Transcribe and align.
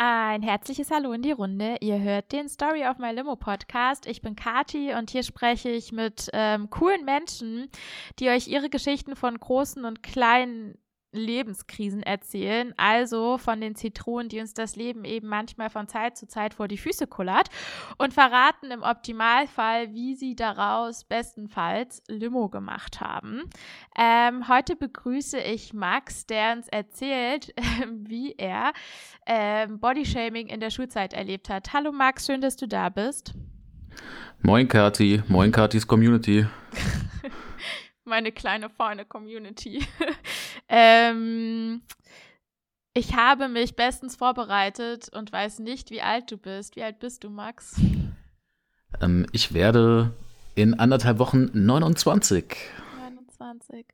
Ein 0.00 0.42
herzliches 0.42 0.92
Hallo 0.92 1.10
in 1.12 1.22
die 1.22 1.32
Runde. 1.32 1.78
Ihr 1.80 1.98
hört 1.98 2.30
den 2.30 2.48
Story 2.48 2.86
of 2.86 2.98
My 2.98 3.10
Limo 3.10 3.34
Podcast. 3.34 4.06
Ich 4.06 4.22
bin 4.22 4.36
Kati 4.36 4.94
und 4.94 5.10
hier 5.10 5.24
spreche 5.24 5.70
ich 5.70 5.90
mit 5.90 6.30
ähm, 6.32 6.70
coolen 6.70 7.04
Menschen, 7.04 7.68
die 8.20 8.28
euch 8.28 8.46
ihre 8.46 8.70
Geschichten 8.70 9.16
von 9.16 9.36
großen 9.36 9.84
und 9.84 10.04
kleinen 10.04 10.78
Lebenskrisen 11.12 12.02
erzählen, 12.02 12.74
also 12.76 13.38
von 13.38 13.60
den 13.60 13.74
Zitronen, 13.74 14.28
die 14.28 14.40
uns 14.40 14.52
das 14.52 14.76
Leben 14.76 15.04
eben 15.04 15.28
manchmal 15.28 15.70
von 15.70 15.88
Zeit 15.88 16.16
zu 16.16 16.26
Zeit 16.26 16.54
vor 16.54 16.68
die 16.68 16.76
Füße 16.76 17.06
kullert 17.06 17.48
und 17.96 18.12
verraten 18.12 18.70
im 18.70 18.82
Optimalfall, 18.82 19.94
wie 19.94 20.14
sie 20.14 20.36
daraus 20.36 21.04
bestenfalls 21.04 22.02
Limo 22.08 22.48
gemacht 22.48 23.00
haben. 23.00 23.44
Ähm, 23.96 24.48
heute 24.48 24.76
begrüße 24.76 25.38
ich 25.38 25.72
Max, 25.72 26.26
der 26.26 26.52
uns 26.52 26.68
erzählt, 26.68 27.56
äh, 27.56 27.62
wie 27.90 28.34
er 28.36 28.72
äh, 29.24 29.66
Bodyshaming 29.66 30.48
in 30.48 30.60
der 30.60 30.70
Schulzeit 30.70 31.14
erlebt 31.14 31.48
hat. 31.48 31.72
Hallo 31.72 31.90
Max, 31.90 32.26
schön, 32.26 32.40
dass 32.40 32.56
du 32.56 32.68
da 32.68 32.90
bist. 32.90 33.32
Moin 34.42 34.68
Kati, 34.68 35.22
moin 35.26 35.50
Katis 35.50 35.86
Community. 35.86 36.46
meine 38.08 38.32
kleine 38.32 38.70
feine 38.70 39.04
Community. 39.04 39.86
ähm, 40.68 41.82
ich 42.94 43.14
habe 43.14 43.48
mich 43.48 43.76
bestens 43.76 44.16
vorbereitet 44.16 45.08
und 45.14 45.32
weiß 45.32 45.60
nicht, 45.60 45.90
wie 45.90 46.02
alt 46.02 46.30
du 46.30 46.36
bist. 46.36 46.74
Wie 46.74 46.82
alt 46.82 46.98
bist 46.98 47.22
du, 47.22 47.30
Max? 47.30 47.80
Ähm, 49.00 49.26
ich 49.32 49.54
werde 49.54 50.12
in 50.54 50.74
anderthalb 50.74 51.18
Wochen 51.20 51.50
29. 51.52 52.56
29. 53.38 53.86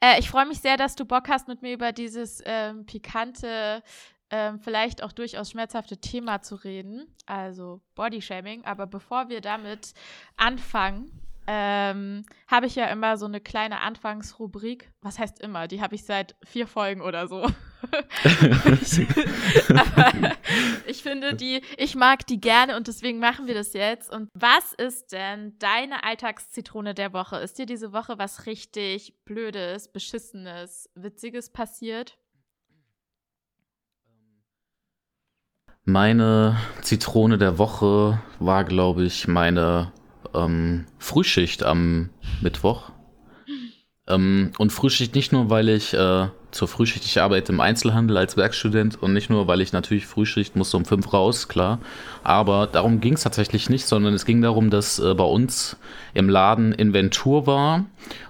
Äh, 0.00 0.18
ich 0.18 0.28
freue 0.30 0.46
mich 0.46 0.60
sehr, 0.60 0.76
dass 0.76 0.96
du 0.96 1.04
Bock 1.04 1.28
hast, 1.28 1.46
mit 1.46 1.62
mir 1.62 1.72
über 1.72 1.92
dieses 1.92 2.42
ähm, 2.44 2.86
pikante, 2.86 3.82
ähm, 4.30 4.58
vielleicht 4.58 5.02
auch 5.02 5.12
durchaus 5.12 5.50
schmerzhafte 5.50 5.98
Thema 5.98 6.42
zu 6.42 6.56
reden, 6.56 7.06
also 7.26 7.80
Bodyshaming. 7.94 8.64
Aber 8.64 8.86
bevor 8.86 9.28
wir 9.28 9.40
damit 9.40 9.94
anfangen, 10.36 11.10
ähm, 11.46 12.24
habe 12.46 12.66
ich 12.66 12.74
ja 12.74 12.86
immer 12.86 13.16
so 13.16 13.26
eine 13.26 13.40
kleine 13.40 13.80
Anfangsrubrik. 13.80 14.92
Was 15.00 15.18
heißt 15.18 15.40
immer? 15.40 15.68
Die 15.68 15.82
habe 15.82 15.94
ich 15.94 16.04
seit 16.04 16.36
vier 16.44 16.66
Folgen 16.66 17.00
oder 17.00 17.26
so. 17.28 17.46
ich, 18.82 19.06
aber 19.70 20.12
ich 20.86 21.02
finde 21.02 21.34
die, 21.34 21.62
ich 21.76 21.94
mag 21.96 22.26
die 22.26 22.40
gerne 22.40 22.76
und 22.76 22.86
deswegen 22.88 23.18
machen 23.18 23.46
wir 23.46 23.54
das 23.54 23.72
jetzt. 23.72 24.12
Und 24.12 24.28
was 24.34 24.72
ist 24.74 25.12
denn 25.12 25.58
deine 25.58 26.04
Alltagszitrone 26.04 26.94
der 26.94 27.12
Woche? 27.12 27.36
Ist 27.36 27.58
dir 27.58 27.66
diese 27.66 27.92
Woche 27.92 28.18
was 28.18 28.46
richtig 28.46 29.14
Blödes, 29.24 29.90
Beschissenes, 29.90 30.90
Witziges 30.94 31.50
passiert? 31.50 32.18
Meine 35.84 36.58
Zitrone 36.82 37.38
der 37.38 37.58
Woche 37.58 38.20
war, 38.38 38.64
glaube 38.64 39.04
ich, 39.04 39.26
meine 39.26 39.92
ähm, 40.34 40.86
Frühschicht 40.98 41.62
am 41.62 42.10
Mittwoch. 42.40 42.90
Ähm, 44.06 44.52
und 44.58 44.72
Frühschicht 44.72 45.14
nicht 45.14 45.32
nur, 45.32 45.50
weil 45.50 45.68
ich 45.68 45.94
äh, 45.94 46.28
zur 46.50 46.68
Frühschicht, 46.68 47.04
ich 47.04 47.20
arbeite 47.20 47.52
im 47.52 47.60
Einzelhandel 47.60 48.16
als 48.16 48.36
Werkstudent 48.36 49.00
und 49.00 49.12
nicht 49.12 49.30
nur, 49.30 49.46
weil 49.46 49.60
ich 49.60 49.72
natürlich 49.72 50.06
Frühschicht 50.06 50.56
musste 50.56 50.76
um 50.76 50.84
fünf 50.84 51.12
raus, 51.12 51.48
klar. 51.48 51.78
Aber 52.24 52.66
darum 52.66 53.00
ging 53.00 53.14
es 53.14 53.22
tatsächlich 53.22 53.70
nicht, 53.70 53.86
sondern 53.86 54.14
es 54.14 54.24
ging 54.24 54.42
darum, 54.42 54.70
dass 54.70 54.98
äh, 54.98 55.14
bei 55.14 55.24
uns 55.24 55.76
im 56.12 56.28
Laden 56.28 56.72
Inventur 56.72 57.46
war. 57.46 57.86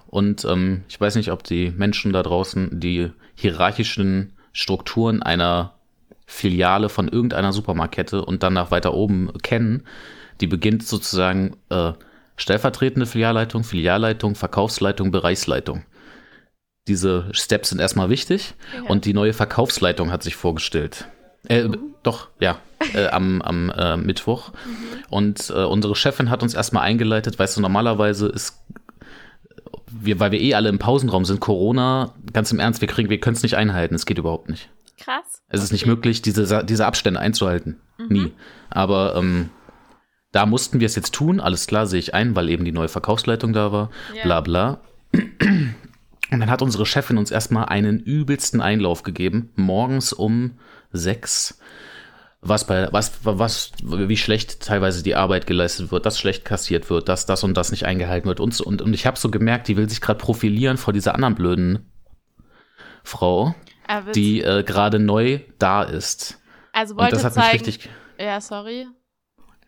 Und 0.06 0.44
ähm, 0.44 0.82
ich 0.88 1.00
weiß 1.00 1.14
nicht, 1.16 1.32
ob 1.32 1.44
die 1.44 1.70
Menschen 1.70 2.12
da 2.12 2.22
draußen 2.22 2.80
die 2.80 3.10
hierarchischen 3.34 4.32
Strukturen 4.52 5.22
einer 5.22 5.74
Filiale 6.26 6.88
von 6.88 7.08
irgendeiner 7.08 7.52
Supermarktkette 7.52 8.24
und 8.24 8.42
dann 8.42 8.52
nach 8.52 8.70
weiter 8.70 8.94
oben 8.94 9.32
kennen. 9.42 9.84
Die 10.40 10.46
beginnt 10.46 10.86
sozusagen 10.86 11.56
äh, 11.68 11.92
stellvertretende 12.36 13.06
Filialleitung, 13.06 13.64
Filialleitung, 13.64 14.34
Verkaufsleitung, 14.34 15.10
Bereichsleitung. 15.10 15.84
Diese 16.88 17.28
Steps 17.32 17.68
sind 17.68 17.80
erstmal 17.80 18.08
wichtig 18.08 18.54
ja. 18.74 18.82
und 18.88 19.04
die 19.04 19.12
neue 19.12 19.32
Verkaufsleitung 19.32 20.10
hat 20.10 20.22
sich 20.22 20.36
vorgestellt. 20.36 21.06
Äh, 21.48 21.64
mhm. 21.64 21.94
Doch, 22.02 22.28
ja, 22.40 22.58
äh, 22.94 23.08
am, 23.08 23.42
am 23.42 23.70
äh, 23.70 23.96
Mittwoch. 23.96 24.52
Mhm. 24.52 25.04
Und 25.10 25.50
äh, 25.50 25.64
unsere 25.64 25.94
Chefin 25.94 26.30
hat 26.30 26.42
uns 26.42 26.54
erstmal 26.54 26.84
eingeleitet, 26.84 27.38
weißt 27.38 27.58
du, 27.58 27.60
normalerweise 27.60 28.28
ist, 28.28 28.62
wir, 29.90 30.18
weil 30.20 30.32
wir 30.32 30.40
eh 30.40 30.54
alle 30.54 30.68
im 30.68 30.78
Pausenraum 30.78 31.24
sind, 31.24 31.40
Corona, 31.40 32.14
ganz 32.32 32.50
im 32.52 32.58
Ernst, 32.58 32.80
wir 32.80 32.88
kriegen, 32.88 33.10
wir 33.10 33.20
können 33.20 33.36
es 33.36 33.42
nicht 33.42 33.56
einhalten, 33.56 33.94
es 33.94 34.06
geht 34.06 34.18
überhaupt 34.18 34.48
nicht. 34.48 34.70
Krass. 34.96 35.42
Es 35.48 35.62
ist 35.62 35.72
nicht 35.72 35.86
möglich, 35.86 36.22
diese, 36.22 36.64
diese 36.64 36.86
Abstände 36.86 37.20
einzuhalten. 37.20 37.80
Mhm. 37.98 38.06
Nie. 38.08 38.32
Aber 38.68 39.16
ähm, 39.16 39.50
da 40.32 40.46
mussten 40.46 40.80
wir 40.80 40.86
es 40.86 40.96
jetzt 40.96 41.14
tun, 41.14 41.40
alles 41.40 41.66
klar, 41.66 41.86
sehe 41.86 41.98
ich 41.98 42.14
ein, 42.14 42.36
weil 42.36 42.48
eben 42.48 42.64
die 42.64 42.72
neue 42.72 42.88
Verkaufsleitung 42.88 43.52
da 43.52 43.72
war, 43.72 43.90
yeah. 44.14 44.22
bla 44.22 44.40
bla. 44.40 44.80
Und 46.32 46.38
dann 46.38 46.50
hat 46.50 46.62
unsere 46.62 46.86
Chefin 46.86 47.18
uns 47.18 47.30
erstmal 47.30 47.66
einen 47.66 47.98
übelsten 47.98 48.60
Einlauf 48.60 49.02
gegeben, 49.02 49.50
morgens 49.56 50.12
um 50.12 50.58
sechs, 50.92 51.58
was 52.40 52.66
bei, 52.66 52.88
was, 52.92 53.12
was, 53.24 53.72
wie 53.82 54.16
schlecht 54.16 54.60
teilweise 54.60 55.02
die 55.02 55.16
Arbeit 55.16 55.46
geleistet 55.46 55.90
wird, 55.90 56.06
dass 56.06 56.18
schlecht 56.18 56.44
kassiert 56.44 56.88
wird, 56.88 57.08
dass 57.08 57.26
das 57.26 57.42
und 57.42 57.54
das 57.54 57.72
nicht 57.72 57.84
eingehalten 57.84 58.28
wird 58.28 58.40
und, 58.40 58.60
und, 58.60 58.80
und 58.80 58.94
ich 58.94 59.06
habe 59.06 59.18
so 59.18 59.30
gemerkt, 59.30 59.66
die 59.66 59.76
will 59.76 59.88
sich 59.88 60.00
gerade 60.00 60.20
profilieren 60.20 60.76
vor 60.76 60.92
dieser 60.92 61.14
anderen 61.14 61.34
blöden 61.34 61.90
Frau, 63.02 63.54
die 64.14 64.42
äh, 64.42 64.62
gerade 64.62 65.00
neu 65.00 65.40
da 65.58 65.82
ist. 65.82 66.38
Also 66.72 66.96
wollte 66.96 67.16
und 67.16 67.24
das 67.24 67.24
hat 67.24 67.34
zeigen, 67.34 67.64
mich 67.64 67.66
richtig. 67.66 67.90
Ja, 68.18 68.40
sorry. 68.40 68.86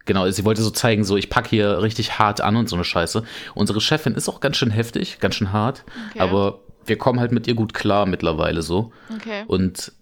Genau, 0.05 0.29
sie 0.31 0.45
wollte 0.45 0.63
so 0.63 0.71
zeigen, 0.71 1.05
so 1.05 1.17
ich 1.17 1.31
packe 1.31 1.51
hier 1.51 1.83
richtig 1.83 2.19
hart 2.19 2.41
an 2.41 2.57
und 2.57 2.69
so 2.69 2.77
eine 2.77 2.85
Scheiße. 2.85 3.23
Unsere 3.55 3.81
Chefin 3.81 4.15
ist 4.15 4.29
auch 4.29 4.41
ganz 4.41 4.57
schön 4.57 4.71
heftig, 4.71 5.21
ganz 5.21 5.37
schön 5.37 5.53
hart, 5.53 5.85
okay. 6.11 6.21
aber 6.21 6.61
wir 6.85 6.99
kommen 6.99 7.21
halt 7.21 7.33
mit 7.33 7.47
ihr 7.47 7.55
gut 7.55 7.75
klar 7.75 8.07
mittlerweile 8.07 8.63
so. 8.63 8.93
Okay. 9.15 9.45
Und 9.47 9.93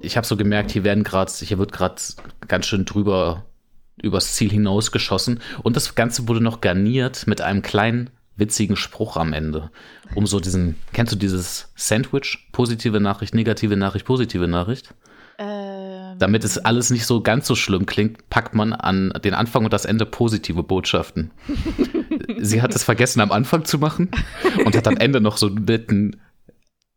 ich 0.00 0.16
habe 0.16 0.26
so 0.26 0.36
gemerkt, 0.36 0.70
hier 0.70 0.84
werden 0.84 1.04
gerade, 1.04 1.32
hier 1.32 1.58
wird 1.58 1.72
gerade 1.72 1.96
ganz 2.46 2.66
schön 2.66 2.84
drüber 2.84 3.44
übers 4.02 4.34
Ziel 4.34 4.50
hinausgeschossen 4.50 5.40
und 5.62 5.74
das 5.74 5.94
Ganze 5.94 6.28
wurde 6.28 6.42
noch 6.42 6.60
garniert 6.60 7.26
mit 7.26 7.40
einem 7.40 7.62
kleinen 7.62 8.10
witzigen 8.36 8.76
Spruch 8.76 9.16
am 9.16 9.32
Ende, 9.32 9.70
um 10.14 10.26
so 10.26 10.38
diesen, 10.40 10.76
kennst 10.92 11.14
du 11.14 11.16
dieses 11.16 11.72
Sandwich? 11.74 12.48
Positive 12.52 13.00
Nachricht, 13.00 13.34
negative 13.34 13.76
Nachricht, 13.76 14.04
positive 14.04 14.46
Nachricht? 14.46 14.92
Ähm. 15.38 15.75
Damit 16.18 16.44
es 16.44 16.58
alles 16.58 16.90
nicht 16.90 17.06
so 17.06 17.20
ganz 17.22 17.46
so 17.46 17.54
schlimm 17.54 17.86
klingt, 17.86 18.28
packt 18.30 18.54
man 18.54 18.72
an 18.72 19.12
den 19.22 19.34
Anfang 19.34 19.64
und 19.64 19.72
das 19.72 19.84
Ende 19.84 20.06
positive 20.06 20.62
Botschaften. 20.62 21.30
Sie 22.38 22.62
hat 22.62 22.74
es 22.74 22.84
vergessen 22.84 23.20
am 23.20 23.32
Anfang 23.32 23.64
zu 23.64 23.78
machen 23.78 24.10
und 24.64 24.76
hat 24.76 24.88
am 24.88 24.96
Ende 24.96 25.20
noch 25.20 25.36
so 25.36 25.48
einen 25.48 25.64
netten 25.64 26.20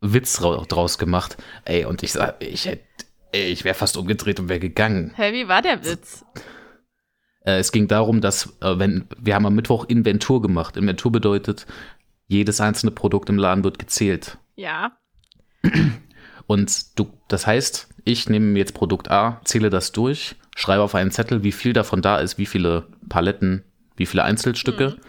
Witz 0.01 0.39
draus 0.39 0.97
gemacht. 0.97 1.37
Ey, 1.65 1.85
und 1.85 2.03
ich 2.03 2.13
sag, 2.13 2.41
ich 2.41 2.65
hätte, 2.65 2.83
ich 3.31 3.63
wäre 3.63 3.75
fast 3.75 3.97
umgedreht 3.97 4.39
und 4.39 4.49
wäre 4.49 4.59
gegangen. 4.59 5.13
Hä, 5.15 5.33
wie 5.33 5.47
war 5.47 5.61
der 5.61 5.83
Witz? 5.83 6.23
Äh, 7.41 7.59
es 7.59 7.71
ging 7.71 7.87
darum, 7.87 8.21
dass, 8.21 8.57
äh, 8.61 8.79
wenn, 8.79 9.07
wir 9.17 9.35
haben 9.35 9.45
am 9.45 9.55
Mittwoch 9.55 9.85
Inventur 9.85 10.41
gemacht. 10.41 10.77
Inventur 10.77 11.11
bedeutet, 11.11 11.65
jedes 12.27 12.61
einzelne 12.61 12.91
Produkt 12.91 13.29
im 13.29 13.37
Laden 13.37 13.63
wird 13.63 13.79
gezählt. 13.79 14.37
Ja. 14.55 14.97
Und 16.47 16.97
du, 16.97 17.11
das 17.27 17.45
heißt, 17.45 17.88
ich 18.09 18.29
nehme 18.29 18.57
jetzt 18.57 18.73
Produkt 18.73 19.11
A, 19.11 19.39
zähle 19.43 19.69
das 19.69 19.91
durch, 19.91 20.35
schreibe 20.55 20.83
auf 20.83 20.95
einen 20.95 21.11
Zettel, 21.11 21.43
wie 21.43 21.51
viel 21.51 21.73
davon 21.73 22.01
da 22.01 22.17
ist, 22.17 22.37
wie 22.37 22.47
viele 22.47 22.87
Paletten, 23.07 23.63
wie 23.95 24.05
viele 24.05 24.23
Einzelstücke 24.23 24.89
mhm. 24.89 25.01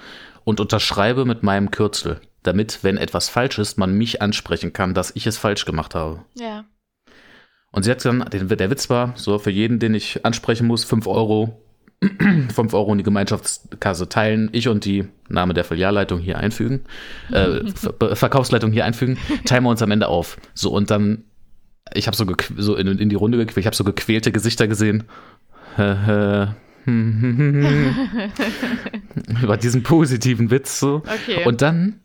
und 0.44 0.60
unterschreibe 0.60 1.24
mit 1.24 1.42
meinem 1.42 1.70
Kürzel, 1.70 2.20
damit, 2.42 2.80
wenn 2.82 2.98
etwas 2.98 3.28
falsch 3.28 3.58
ist, 3.58 3.78
man 3.78 3.94
mich 3.94 4.20
ansprechen 4.20 4.72
kann, 4.72 4.94
dass 4.94 5.16
ich 5.16 5.26
es 5.26 5.38
falsch 5.38 5.64
gemacht 5.64 5.94
habe. 5.94 6.24
Ja. 6.34 6.64
Und 7.72 7.84
sie 7.84 7.90
hat 7.90 8.04
dann, 8.04 8.24
der 8.30 8.70
Witz 8.70 8.90
war, 8.90 9.14
so 9.16 9.38
für 9.38 9.50
jeden, 9.50 9.78
den 9.78 9.94
ich 9.94 10.24
ansprechen 10.26 10.66
muss, 10.66 10.84
5 10.84 11.06
Euro, 11.06 11.62
5 12.54 12.74
Euro 12.74 12.92
in 12.92 12.98
die 12.98 13.04
Gemeinschaftskasse 13.04 14.08
teilen, 14.08 14.50
ich 14.52 14.68
und 14.68 14.84
die 14.84 15.06
Name 15.28 15.54
der 15.54 15.64
Filialleitung 15.64 16.18
hier 16.18 16.38
einfügen, 16.38 16.84
äh, 17.32 17.60
Verkaufsleitung 18.14 18.72
hier 18.72 18.84
einfügen, 18.84 19.18
teilen 19.44 19.64
wir 19.64 19.70
uns 19.70 19.82
am 19.82 19.90
Ende 19.90 20.08
auf. 20.08 20.36
So, 20.54 20.70
und 20.72 20.90
dann 20.90 21.24
ich 21.94 22.06
habe 22.06 22.16
so, 22.16 22.26
so 22.56 22.76
in, 22.76 22.86
in, 22.98 23.08
die 23.08 23.16
Runde 23.16 23.38
gequält, 23.38 23.58
ich 23.58 23.66
habe 23.66 23.76
so 23.76 23.84
gequälte 23.84 24.32
Gesichter 24.32 24.68
gesehen. 24.68 25.04
Über 29.42 29.56
diesen 29.56 29.82
positiven 29.82 30.50
Witz 30.50 30.80
so. 30.80 30.96
Okay. 30.96 31.44
Und 31.44 31.62
dann 31.62 32.00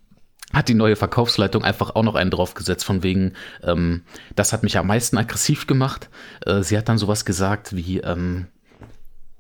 hat 0.54 0.70
die 0.70 0.74
neue 0.74 0.96
Verkaufsleitung 0.96 1.64
einfach 1.64 1.96
auch 1.96 2.04
noch 2.04 2.16
einen 2.16 2.32
draufgesetzt, 2.32 2.86
von 2.86 3.04
wegen, 3.04 3.34
ähm, 3.64 4.04
das 4.36 4.54
hat 4.54 4.64
mich 4.64 4.78
am 4.78 4.88
meisten 4.88 5.18
aggressiv 5.18 5.68
gemacht. 5.68 6.10
Äh, 6.46 6.62
sie 6.62 6.78
hat 6.78 6.88
dann 6.88 6.98
sowas 6.98 7.26
gesagt 7.26 7.76
wie, 7.76 8.00
ähm, 8.00 8.48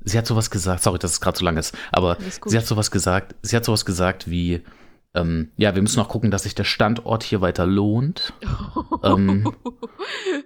sie 0.03 0.17
hat 0.17 0.27
sowas 0.27 0.51
gesagt, 0.51 0.83
sorry, 0.83 0.99
dass 0.99 1.11
es 1.11 1.21
gerade 1.21 1.37
so 1.37 1.45
lang 1.45 1.57
ist, 1.57 1.77
aber 1.91 2.19
ist 2.19 2.41
sie 2.45 2.57
hat 2.57 2.65
sowas 2.65 2.91
gesagt, 2.91 3.35
sie 3.41 3.55
hat 3.55 3.65
sowas 3.65 3.85
gesagt 3.85 4.29
wie, 4.29 4.61
ähm, 5.15 5.51
ja, 5.57 5.73
wir 5.75 5.81
müssen 5.81 5.99
auch 5.99 6.09
gucken, 6.09 6.31
dass 6.31 6.43
sich 6.43 6.55
der 6.55 6.63
Standort 6.65 7.23
hier 7.23 7.41
weiter 7.41 7.65
lohnt. 7.65 8.33
ähm, 9.03 9.51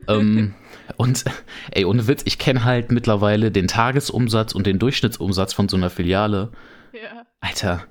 ähm, 0.08 0.54
und 0.98 1.26
ey, 1.72 1.86
ohne 1.86 2.08
Witz, 2.08 2.22
ich 2.26 2.38
kenne 2.38 2.64
halt 2.64 2.92
mittlerweile 2.92 3.52
den 3.52 3.68
Tagesumsatz 3.68 4.54
und 4.54 4.68
den 4.68 4.80
Durchschnittsumsatz 4.80 5.54
von 5.54 5.68
so 5.68 5.78
einer 5.78 5.90
Filiale. 5.90 6.52
Ja. 6.94 7.26
Alter, 7.42 7.86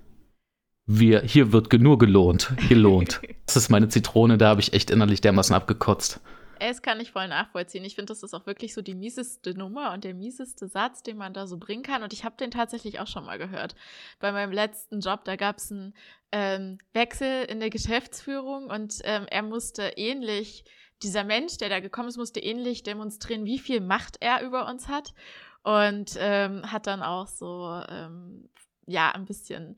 wir, 0.87 1.23
hier 1.23 1.53
wird 1.53 1.73
nur 1.73 1.99
gelohnt. 1.99 2.53
Gelohnt. 2.69 3.21
das 3.47 3.57
ist 3.57 3.69
meine 3.69 3.89
Zitrone, 3.89 4.39
da 4.39 4.49
habe 4.49 4.61
ich 4.61 4.73
echt 4.73 4.91
innerlich 4.91 5.21
dermaßen 5.21 5.55
abgekotzt. 5.55 6.21
Es 6.61 6.83
kann 6.83 7.01
ich 7.01 7.13
voll 7.13 7.29
nachvollziehen. 7.29 7.85
Ich 7.85 7.95
finde, 7.95 8.13
das 8.13 8.23
ist 8.23 8.35
auch 8.35 8.47
wirklich 8.47 8.75
so 8.75 8.83
die 8.83 8.95
mieseste 8.95 9.57
Nummer 9.57 9.93
und 9.93 10.05
der 10.05 10.15
mieseste 10.15 10.69
Satz, 10.69 11.03
den 11.03 11.17
man 11.17 11.33
da 11.33 11.47
so 11.47 11.59
bringen 11.59 11.83
kann. 11.83 12.03
Und 12.03 12.13
ich 12.13 12.25
habe 12.25 12.37
den 12.37 12.51
tatsächlich 12.51 13.01
auch 13.01 13.07
schon 13.07 13.25
mal 13.25 13.39
gehört. 13.39 13.75
Bei 14.19 14.33
meinem 14.33 14.53
letzten 14.53 15.01
Job, 15.01 15.25
da 15.25 15.37
gab 15.37 15.59
es 15.59 15.71
einen 15.71 15.95
ähm, 16.33 16.79
Wechsel 16.93 17.45
in 17.45 17.61
der 17.61 17.71
Geschäftsführung 17.71 18.71
und 18.71 18.99
ähm, 19.05 19.27
er 19.31 19.43
musste 19.43 19.93
ähnlich, 19.97 20.65
dieser 21.03 21.25
Mensch, 21.25 21.59
der 21.59 21.69
da 21.69 21.81
gekommen 21.81 22.09
ist, 22.09 22.17
musste 22.17 22.41
ähnlich 22.41 22.83
demonstrieren, 22.83 23.45
wie 23.45 23.59
viel 23.59 23.81
Macht 23.81 24.17
er 24.21 24.43
über 24.43 24.69
uns 24.69 24.89
hat. 24.89 25.15
Und 25.63 26.17
ähm, 26.19 26.71
hat 26.71 26.87
dann 26.87 27.03
auch 27.03 27.27
so, 27.27 27.83
ähm, 27.89 28.49
ja, 28.87 29.11
ein 29.11 29.27
bisschen 29.27 29.77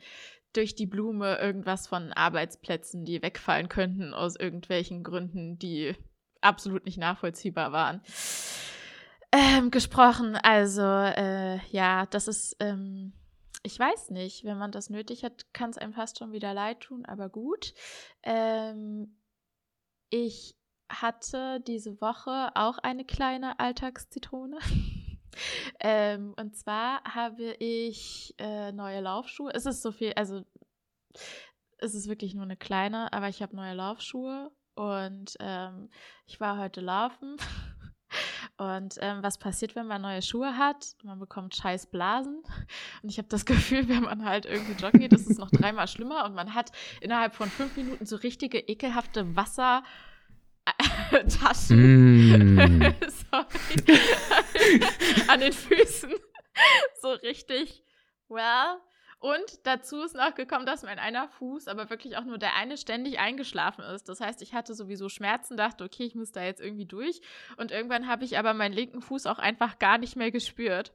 durch 0.52 0.74
die 0.74 0.86
Blume 0.86 1.38
irgendwas 1.38 1.86
von 1.86 2.12
Arbeitsplätzen, 2.12 3.04
die 3.04 3.22
wegfallen 3.22 3.68
könnten 3.68 4.14
aus 4.14 4.36
irgendwelchen 4.36 5.02
Gründen, 5.02 5.58
die 5.58 5.94
absolut 6.40 6.84
nicht 6.84 6.98
nachvollziehbar 6.98 7.72
waren, 7.72 8.02
ähm, 9.32 9.70
gesprochen. 9.70 10.36
Also 10.36 10.82
äh, 10.82 11.58
ja, 11.68 12.06
das 12.06 12.28
ist, 12.28 12.56
ähm, 12.60 13.12
ich 13.62 13.78
weiß 13.78 14.10
nicht, 14.10 14.44
wenn 14.44 14.58
man 14.58 14.72
das 14.72 14.90
nötig 14.90 15.24
hat, 15.24 15.52
kann 15.52 15.70
es 15.70 15.78
einem 15.78 15.92
fast 15.92 16.18
schon 16.18 16.32
wieder 16.32 16.54
leid 16.54 16.80
tun, 16.80 17.04
aber 17.04 17.28
gut. 17.28 17.74
Ähm, 18.22 19.16
ich 20.08 20.56
hatte 20.88 21.60
diese 21.60 22.00
Woche 22.00 22.50
auch 22.54 22.78
eine 22.78 23.04
kleine 23.04 23.60
Alltagszitrone. 23.60 24.58
ähm, 25.80 26.34
und 26.36 26.56
zwar 26.56 27.04
habe 27.04 27.54
ich 27.60 28.34
äh, 28.38 28.72
neue 28.72 29.00
Laufschuhe. 29.00 29.52
Es 29.54 29.66
ist 29.66 29.82
so 29.82 29.92
viel, 29.92 30.12
also 30.14 30.42
es 31.78 31.94
ist 31.94 32.08
wirklich 32.08 32.34
nur 32.34 32.44
eine 32.44 32.56
kleine, 32.56 33.12
aber 33.12 33.28
ich 33.28 33.42
habe 33.42 33.54
neue 33.54 33.74
Laufschuhe 33.74 34.50
und 34.74 35.36
ähm, 35.40 35.88
ich 36.26 36.40
war 36.40 36.58
heute 36.58 36.80
laufen. 36.80 37.36
Und 38.56 38.96
ähm, 39.00 39.22
was 39.22 39.38
passiert, 39.38 39.74
wenn 39.74 39.86
man 39.86 40.02
neue 40.02 40.20
Schuhe 40.20 40.58
hat? 40.58 40.94
Man 41.02 41.18
bekommt 41.18 41.54
scheiß 41.54 41.86
Blasen. 41.86 42.42
Und 43.02 43.08
ich 43.08 43.18
habe 43.18 43.28
das 43.28 43.44
Gefühl, 43.46 43.88
wenn 43.88 44.02
man 44.02 44.24
halt 44.24 44.46
irgendwie 44.46 44.72
joggen 44.72 45.00
geht, 45.00 45.12
ist 45.12 45.30
es 45.30 45.38
noch 45.38 45.50
dreimal 45.50 45.88
schlimmer. 45.88 46.24
Und 46.24 46.34
man 46.34 46.54
hat 46.54 46.70
innerhalb 47.00 47.34
von 47.34 47.48
fünf 47.48 47.76
Minuten 47.76 48.04
so 48.04 48.16
richtige 48.16 48.58
ekelhafte 48.58 49.36
Wasser. 49.36 49.82
Taschen 51.40 52.54
mm. 52.54 52.94
an 55.28 55.40
den 55.40 55.52
Füßen. 55.52 56.12
so 57.00 57.12
richtig, 57.12 57.82
well. 58.28 58.78
Und 59.20 59.66
dazu 59.66 60.02
ist 60.02 60.16
noch 60.16 60.34
gekommen, 60.34 60.64
dass 60.64 60.82
mein 60.82 60.98
einer 60.98 61.28
Fuß, 61.28 61.68
aber 61.68 61.90
wirklich 61.90 62.16
auch 62.16 62.24
nur 62.24 62.38
der 62.38 62.56
eine, 62.56 62.78
ständig 62.78 63.18
eingeschlafen 63.18 63.84
ist. 63.84 64.08
Das 64.08 64.18
heißt, 64.18 64.40
ich 64.40 64.54
hatte 64.54 64.74
sowieso 64.74 65.10
Schmerzen, 65.10 65.58
dachte, 65.58 65.84
okay, 65.84 66.04
ich 66.04 66.14
muss 66.14 66.32
da 66.32 66.42
jetzt 66.42 66.62
irgendwie 66.62 66.86
durch. 66.86 67.20
Und 67.58 67.70
irgendwann 67.70 68.08
habe 68.08 68.24
ich 68.24 68.38
aber 68.38 68.54
meinen 68.54 68.72
linken 68.72 69.02
Fuß 69.02 69.26
auch 69.26 69.38
einfach 69.38 69.78
gar 69.78 69.98
nicht 69.98 70.16
mehr 70.16 70.30
gespürt. 70.30 70.94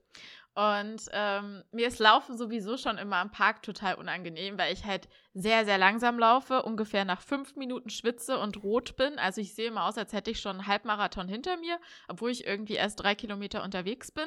Und 0.55 1.03
ähm, 1.11 1.63
mir 1.71 1.87
ist 1.87 1.99
Laufen 1.99 2.35
sowieso 2.35 2.77
schon 2.77 2.97
immer 2.97 3.17
am 3.17 3.29
Park 3.29 3.61
total 3.61 3.95
unangenehm, 3.95 4.57
weil 4.57 4.73
ich 4.73 4.85
halt 4.85 5.07
sehr, 5.37 5.65
sehr 5.65 5.77
langsam 5.77 6.17
laufe, 6.17 6.63
ungefähr 6.63 7.03
nach 7.03 7.21
fünf 7.21 7.57
Minuten 7.57 7.89
schwitze 7.89 8.39
und 8.39 8.63
rot 8.63 8.95
bin. 8.95 9.19
Also 9.19 9.41
ich 9.41 9.53
sehe 9.53 9.67
immer 9.67 9.83
aus, 9.83 9.97
als 9.97 10.13
hätte 10.13 10.31
ich 10.31 10.39
schon 10.39 10.53
einen 10.53 10.67
Halbmarathon 10.67 11.27
hinter 11.27 11.57
mir, 11.57 11.77
obwohl 12.07 12.31
ich 12.31 12.47
irgendwie 12.47 12.75
erst 12.75 13.03
drei 13.03 13.15
Kilometer 13.15 13.61
unterwegs 13.61 14.11
bin. 14.11 14.23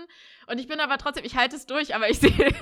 Und 0.48 0.58
ich 0.58 0.68
bin 0.68 0.80
aber 0.80 0.98
trotzdem, 0.98 1.24
ich 1.24 1.34
halte 1.34 1.56
es 1.56 1.64
durch, 1.64 1.94
aber 1.94 2.10
ich 2.10 2.18
sehe, 2.20 2.52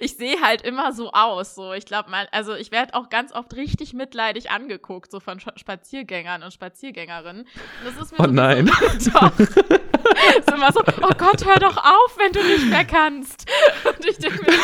ich 0.00 0.16
sehe 0.16 0.40
halt 0.40 0.62
immer 0.62 0.94
so 0.94 1.12
aus. 1.12 1.54
So, 1.54 1.74
ich 1.74 1.84
glaube 1.84 2.10
mal, 2.10 2.26
also 2.32 2.54
ich 2.54 2.70
werde 2.70 2.94
auch 2.94 3.10
ganz 3.10 3.32
oft 3.32 3.54
richtig 3.54 3.92
mitleidig 3.92 4.50
angeguckt, 4.50 5.10
so 5.10 5.20
von 5.20 5.38
Spaziergängern 5.38 6.42
und 6.42 6.54
Spaziergängerinnen. 6.54 7.42
Und 7.42 7.48
das 7.84 8.02
ist 8.02 8.18
mir 8.18 8.24
oh 8.24 8.30
nein. 8.30 8.70
So, 8.98 9.10
doch. 9.10 9.38
ist 9.38 10.50
immer 10.50 10.72
so, 10.72 10.80
oh 10.80 11.12
Gott, 11.18 11.44
hör 11.44 11.58
doch 11.58 11.76
auf, 11.76 12.16
wenn 12.18 12.32
du 12.32 12.42
nicht 12.42 12.66
mehr 12.66 12.84
kannst. 12.84 13.46
Und 13.84 14.04
ich 14.06 14.18
denke 14.18 14.42
mir 14.42 14.52
so, 14.52 14.62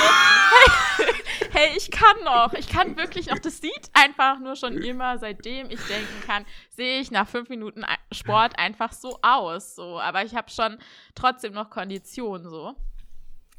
hey, 0.99 1.16
hey, 1.57 1.75
ich 1.77 1.91
kann 1.91 2.23
noch. 2.25 2.53
Ich 2.53 2.69
kann 2.69 2.97
wirklich 2.97 3.29
noch. 3.29 3.39
Das 3.39 3.61
sieht 3.61 3.91
einfach 3.95 4.39
nur 4.39 4.57
schon 4.57 4.77
immer, 4.77 5.19
seitdem 5.19 5.71
ich 5.71 5.81
denken 5.87 6.23
kann, 6.27 6.45
sehe 6.71 7.01
ich 7.01 7.11
nach 7.11 7.27
fünf 7.27 7.49
Minuten 7.49 7.85
Sport 8.13 8.59
einfach 8.59 8.93
so 8.93 9.19
aus. 9.23 9.75
So. 9.75 9.99
Aber 9.99 10.23
ich 10.23 10.35
habe 10.35 10.51
schon 10.51 10.79
trotzdem 11.15 11.55
noch 11.55 11.71
Kondition 11.71 12.49
so. 12.49 12.75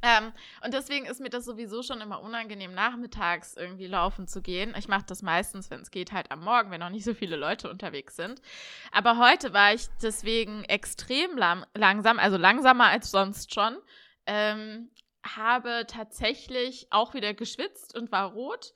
Ähm, 0.03 0.31
und 0.63 0.75
deswegen 0.75 1.07
ist 1.07 1.19
mir 1.19 1.31
das 1.31 1.45
sowieso 1.45 1.81
schon 1.81 2.01
immer 2.01 2.21
unangenehm, 2.21 2.71
nachmittags 2.71 3.55
irgendwie 3.57 3.87
laufen 3.87 4.27
zu 4.27 4.43
gehen. 4.43 4.75
Ich 4.77 4.87
mache 4.87 5.05
das 5.07 5.23
meistens, 5.23 5.71
wenn 5.71 5.81
es 5.81 5.89
geht, 5.89 6.11
halt 6.11 6.29
am 6.31 6.41
Morgen, 6.41 6.69
wenn 6.69 6.81
noch 6.81 6.91
nicht 6.91 7.03
so 7.03 7.15
viele 7.15 7.35
Leute 7.35 7.67
unterwegs 7.67 8.15
sind. 8.15 8.39
Aber 8.91 9.17
heute 9.17 9.53
war 9.53 9.73
ich 9.73 9.87
deswegen 10.03 10.63
extrem 10.65 11.35
lang 11.35 11.65
langsam, 11.73 12.19
also 12.19 12.37
langsamer 12.37 12.85
als 12.85 13.09
sonst 13.09 13.55
schon. 13.55 13.75
Ähm, 14.27 14.91
habe 15.35 15.85
tatsächlich 15.87 16.87
auch 16.91 17.13
wieder 17.13 17.33
geschwitzt 17.33 17.97
und 17.97 18.11
war 18.11 18.31
rot, 18.31 18.73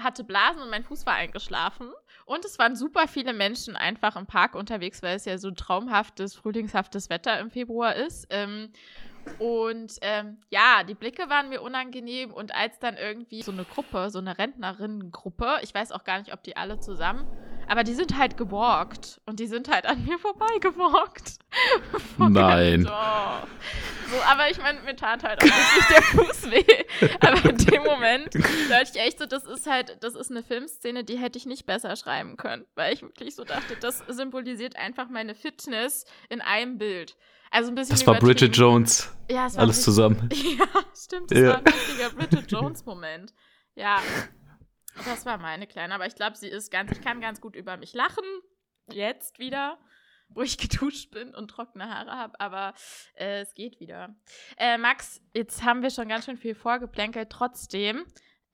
hatte 0.00 0.22
Blasen 0.22 0.62
und 0.62 0.70
mein 0.70 0.84
Fuß 0.84 1.06
war 1.06 1.14
eingeschlafen. 1.14 1.90
Und 2.24 2.44
es 2.44 2.58
waren 2.58 2.76
super 2.76 3.08
viele 3.08 3.32
Menschen 3.32 3.74
einfach 3.74 4.14
im 4.16 4.26
Park 4.26 4.54
unterwegs, 4.54 5.02
weil 5.02 5.16
es 5.16 5.24
ja 5.24 5.38
so 5.38 5.50
traumhaftes, 5.50 6.36
frühlingshaftes 6.36 7.10
Wetter 7.10 7.38
im 7.40 7.50
Februar 7.50 7.96
ist. 7.96 8.26
Ähm, 8.30 8.70
und 9.38 9.94
ähm, 10.02 10.38
ja, 10.50 10.84
die 10.84 10.94
Blicke 10.94 11.28
waren 11.28 11.48
mir 11.48 11.62
unangenehm. 11.62 12.32
Und 12.32 12.54
als 12.54 12.78
dann 12.78 12.96
irgendwie 12.96 13.42
so 13.42 13.50
eine 13.50 13.64
Gruppe, 13.64 14.10
so 14.10 14.18
eine 14.18 14.38
Rentnerinnengruppe, 14.38 15.58
ich 15.62 15.74
weiß 15.74 15.92
auch 15.92 16.04
gar 16.04 16.18
nicht, 16.18 16.32
ob 16.32 16.42
die 16.42 16.56
alle 16.56 16.78
zusammen 16.78 17.26
aber 17.68 17.84
die 17.84 17.94
sind 17.94 18.16
halt 18.16 18.36
gewalkt 18.36 19.20
und 19.26 19.40
die 19.40 19.46
sind 19.46 19.68
halt 19.68 19.86
an 19.86 20.04
mir 20.06 20.18
vorbeigewalkt. 20.18 21.38
Nein. 22.18 22.84
So, 22.84 24.16
aber 24.26 24.50
ich 24.50 24.58
meine, 24.58 24.80
mir 24.80 24.96
tat 24.96 25.22
halt 25.22 25.40
auch 25.42 25.44
wirklich 25.44 25.86
der 25.90 26.02
Fuß 26.02 26.50
weh. 26.50 27.08
Aber 27.20 27.50
in 27.50 27.58
dem 27.58 27.82
Moment 27.82 28.34
dachte 28.70 28.92
ich 28.94 29.00
echt 29.00 29.18
so, 29.18 29.26
das 29.26 29.44
ist 29.44 29.66
halt, 29.66 29.98
das 30.00 30.14
ist 30.14 30.30
eine 30.30 30.42
Filmszene, 30.42 31.04
die 31.04 31.18
hätte 31.18 31.36
ich 31.36 31.44
nicht 31.44 31.66
besser 31.66 31.94
schreiben 31.94 32.38
können. 32.38 32.64
Weil 32.74 32.94
ich 32.94 33.02
wirklich 33.02 33.34
so 33.34 33.44
dachte, 33.44 33.76
das 33.78 34.02
symbolisiert 34.08 34.76
einfach 34.76 35.10
meine 35.10 35.34
Fitness 35.34 36.06
in 36.30 36.40
einem 36.40 36.78
Bild. 36.78 37.16
Also 37.50 37.70
ein 37.70 37.74
bisschen 37.74 37.96
Das 37.96 38.06
war 38.06 38.18
Bridget 38.18 38.56
Jones. 38.56 39.12
Ja, 39.30 39.46
es 39.46 39.56
war 39.56 39.62
alles 39.62 39.82
zusammen. 39.82 40.28
Ja, 40.58 40.66
stimmt. 40.96 41.30
Das 41.30 41.38
ja. 41.38 41.48
war 41.48 41.58
ein 41.58 41.64
richtiger 41.66 42.10
Bridget 42.10 42.50
Jones-Moment. 42.50 43.34
Ja, 43.74 44.00
das 45.04 45.26
war 45.26 45.38
meine 45.38 45.66
Kleine, 45.66 45.94
aber 45.94 46.06
ich 46.06 46.14
glaube, 46.14 46.36
sie 46.36 46.48
ist 46.48 46.70
ganz, 46.70 46.92
ich 46.92 47.00
kann 47.00 47.20
ganz 47.20 47.40
gut 47.40 47.56
über 47.56 47.76
mich 47.76 47.94
lachen. 47.94 48.24
Jetzt 48.90 49.38
wieder, 49.38 49.78
wo 50.28 50.42
ich 50.42 50.58
geduscht 50.58 51.10
bin 51.10 51.34
und 51.34 51.48
trockene 51.48 51.88
Haare 51.88 52.12
habe, 52.12 52.40
aber 52.40 52.74
äh, 53.14 53.40
es 53.40 53.54
geht 53.54 53.80
wieder. 53.80 54.14
Äh, 54.56 54.78
Max, 54.78 55.20
jetzt 55.34 55.64
haben 55.64 55.82
wir 55.82 55.90
schon 55.90 56.08
ganz 56.08 56.24
schön 56.24 56.36
viel 56.36 56.54
vorgeplänkelt. 56.54 57.30
Trotzdem 57.30 58.04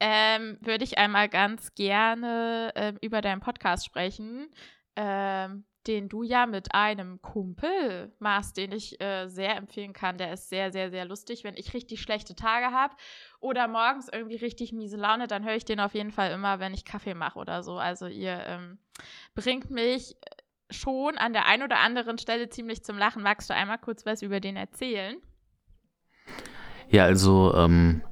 ähm, 0.01 0.59
würde 0.61 0.85
ich 0.85 0.99
einmal 0.99 1.29
ganz 1.29 1.75
gerne 1.75 2.73
äh, 2.75 2.93
über 3.01 3.21
deinen 3.21 3.41
Podcast 3.41 3.87
sprechen. 3.87 4.51
Ähm, 4.97 5.65
den 5.87 6.09
du 6.09 6.23
ja 6.23 6.47
mit 6.47 6.75
einem 6.75 7.21
Kumpel 7.21 8.13
machst, 8.19 8.57
den 8.57 8.73
ich 8.73 9.01
äh, 9.01 9.29
sehr 9.29 9.57
empfehlen 9.57 9.93
kann. 9.93 10.19
Der 10.19 10.33
ist 10.33 10.49
sehr, 10.49 10.73
sehr, 10.73 10.91
sehr 10.91 11.05
lustig. 11.05 11.45
Wenn 11.45 11.57
ich 11.57 11.75
richtig 11.75 12.01
schlechte 12.01 12.35
Tage 12.35 12.75
habe 12.75 12.95
oder 13.41 13.69
morgens 13.69 14.09
irgendwie 14.11 14.37
richtig 14.37 14.73
miese 14.73 14.97
Laune, 14.97 15.27
dann 15.27 15.45
höre 15.45 15.57
ich 15.57 15.65
den 15.65 15.81
auf 15.81 15.95
jeden 15.95 16.11
Fall 16.11 16.31
immer, 16.31 16.59
wenn 16.61 16.75
ich 16.75 16.85
Kaffee 16.85 17.15
mache 17.15 17.39
oder 17.39 17.63
so. 17.63 17.77
Also 17.77 18.07
ihr 18.07 18.43
ähm, 18.47 18.79
bringt 19.35 19.71
mich 19.71 20.17
schon 20.71 21.19
an 21.19 21.33
der 21.33 21.47
einen 21.47 21.63
oder 21.63 21.79
anderen 21.79 22.19
Stelle 22.19 22.49
ziemlich 22.49 22.85
zum 22.85 22.99
Lachen. 22.99 23.23
Magst 23.23 23.51
du 23.51 23.55
einmal 23.55 23.79
kurz 23.79 24.07
was 24.07 24.23
über 24.23 24.41
den 24.41 24.57
erzählen? 24.57 25.17
Ja, 26.89 27.05
also 27.05 27.55
ähm, 27.55 28.03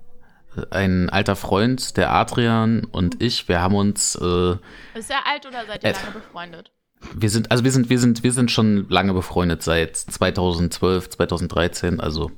ein 0.71 1.09
alter 1.11 1.37
Freund, 1.37 1.97
der 1.97 2.13
Adrian 2.13 2.85
und 2.85 3.23
ich, 3.23 3.49
wir 3.49 3.61
haben 3.61 3.75
uns. 3.75 4.15
Äh, 4.17 4.57
ist 4.95 5.11
er 5.11 5.27
alt 5.27 5.47
oder 5.47 5.65
seid 5.67 5.85
ihr 5.85 5.93
lange 5.93 6.11
befreundet? 6.13 6.73
Wir 7.15 7.31
sind, 7.31 7.51
also 7.51 7.65
wir 7.65 7.73
sind, 7.73 7.91
wir 7.91 7.99
sind, 7.99 8.23
wir 8.23 8.33
sind 8.33 8.51
schon 8.51 8.87
lange 8.89 9.13
befreundet 9.13 9.63
seit 9.63 9.97
2012, 9.97 11.11
2013, 11.11 12.01
also 12.01 12.31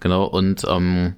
genau. 0.00 0.24
Und 0.24 0.64
ähm, 0.68 1.14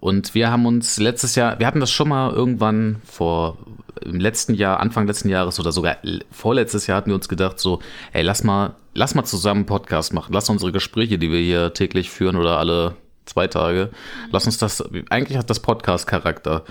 und 0.00 0.34
wir 0.34 0.50
haben 0.50 0.64
uns 0.64 0.98
letztes 0.98 1.34
Jahr, 1.34 1.58
wir 1.58 1.66
hatten 1.66 1.80
das 1.80 1.90
schon 1.90 2.08
mal 2.08 2.32
irgendwann 2.32 3.02
vor 3.04 3.58
im 4.02 4.18
letzten 4.18 4.54
Jahr, 4.54 4.80
Anfang 4.80 5.06
letzten 5.06 5.28
Jahres 5.28 5.60
oder 5.60 5.72
sogar 5.72 5.98
vorletztes 6.30 6.86
Jahr 6.86 6.96
hatten 6.96 7.10
wir 7.10 7.14
uns 7.14 7.28
gedacht, 7.28 7.58
so, 7.58 7.80
ey, 8.12 8.22
lass 8.22 8.42
mal, 8.42 8.76
lass 8.94 9.14
mal 9.14 9.24
zusammen 9.24 9.60
einen 9.60 9.66
Podcast 9.66 10.14
machen. 10.14 10.32
Lass 10.32 10.48
unsere 10.48 10.72
Gespräche, 10.72 11.18
die 11.18 11.30
wir 11.30 11.38
hier 11.38 11.74
täglich 11.74 12.10
führen 12.10 12.36
oder 12.36 12.58
alle 12.58 12.96
zwei 13.26 13.46
Tage, 13.46 13.90
lass 14.32 14.46
uns 14.46 14.56
das, 14.56 14.82
eigentlich 15.10 15.36
hat 15.36 15.50
das 15.50 15.60
Podcast 15.60 16.06
Charakter. 16.06 16.64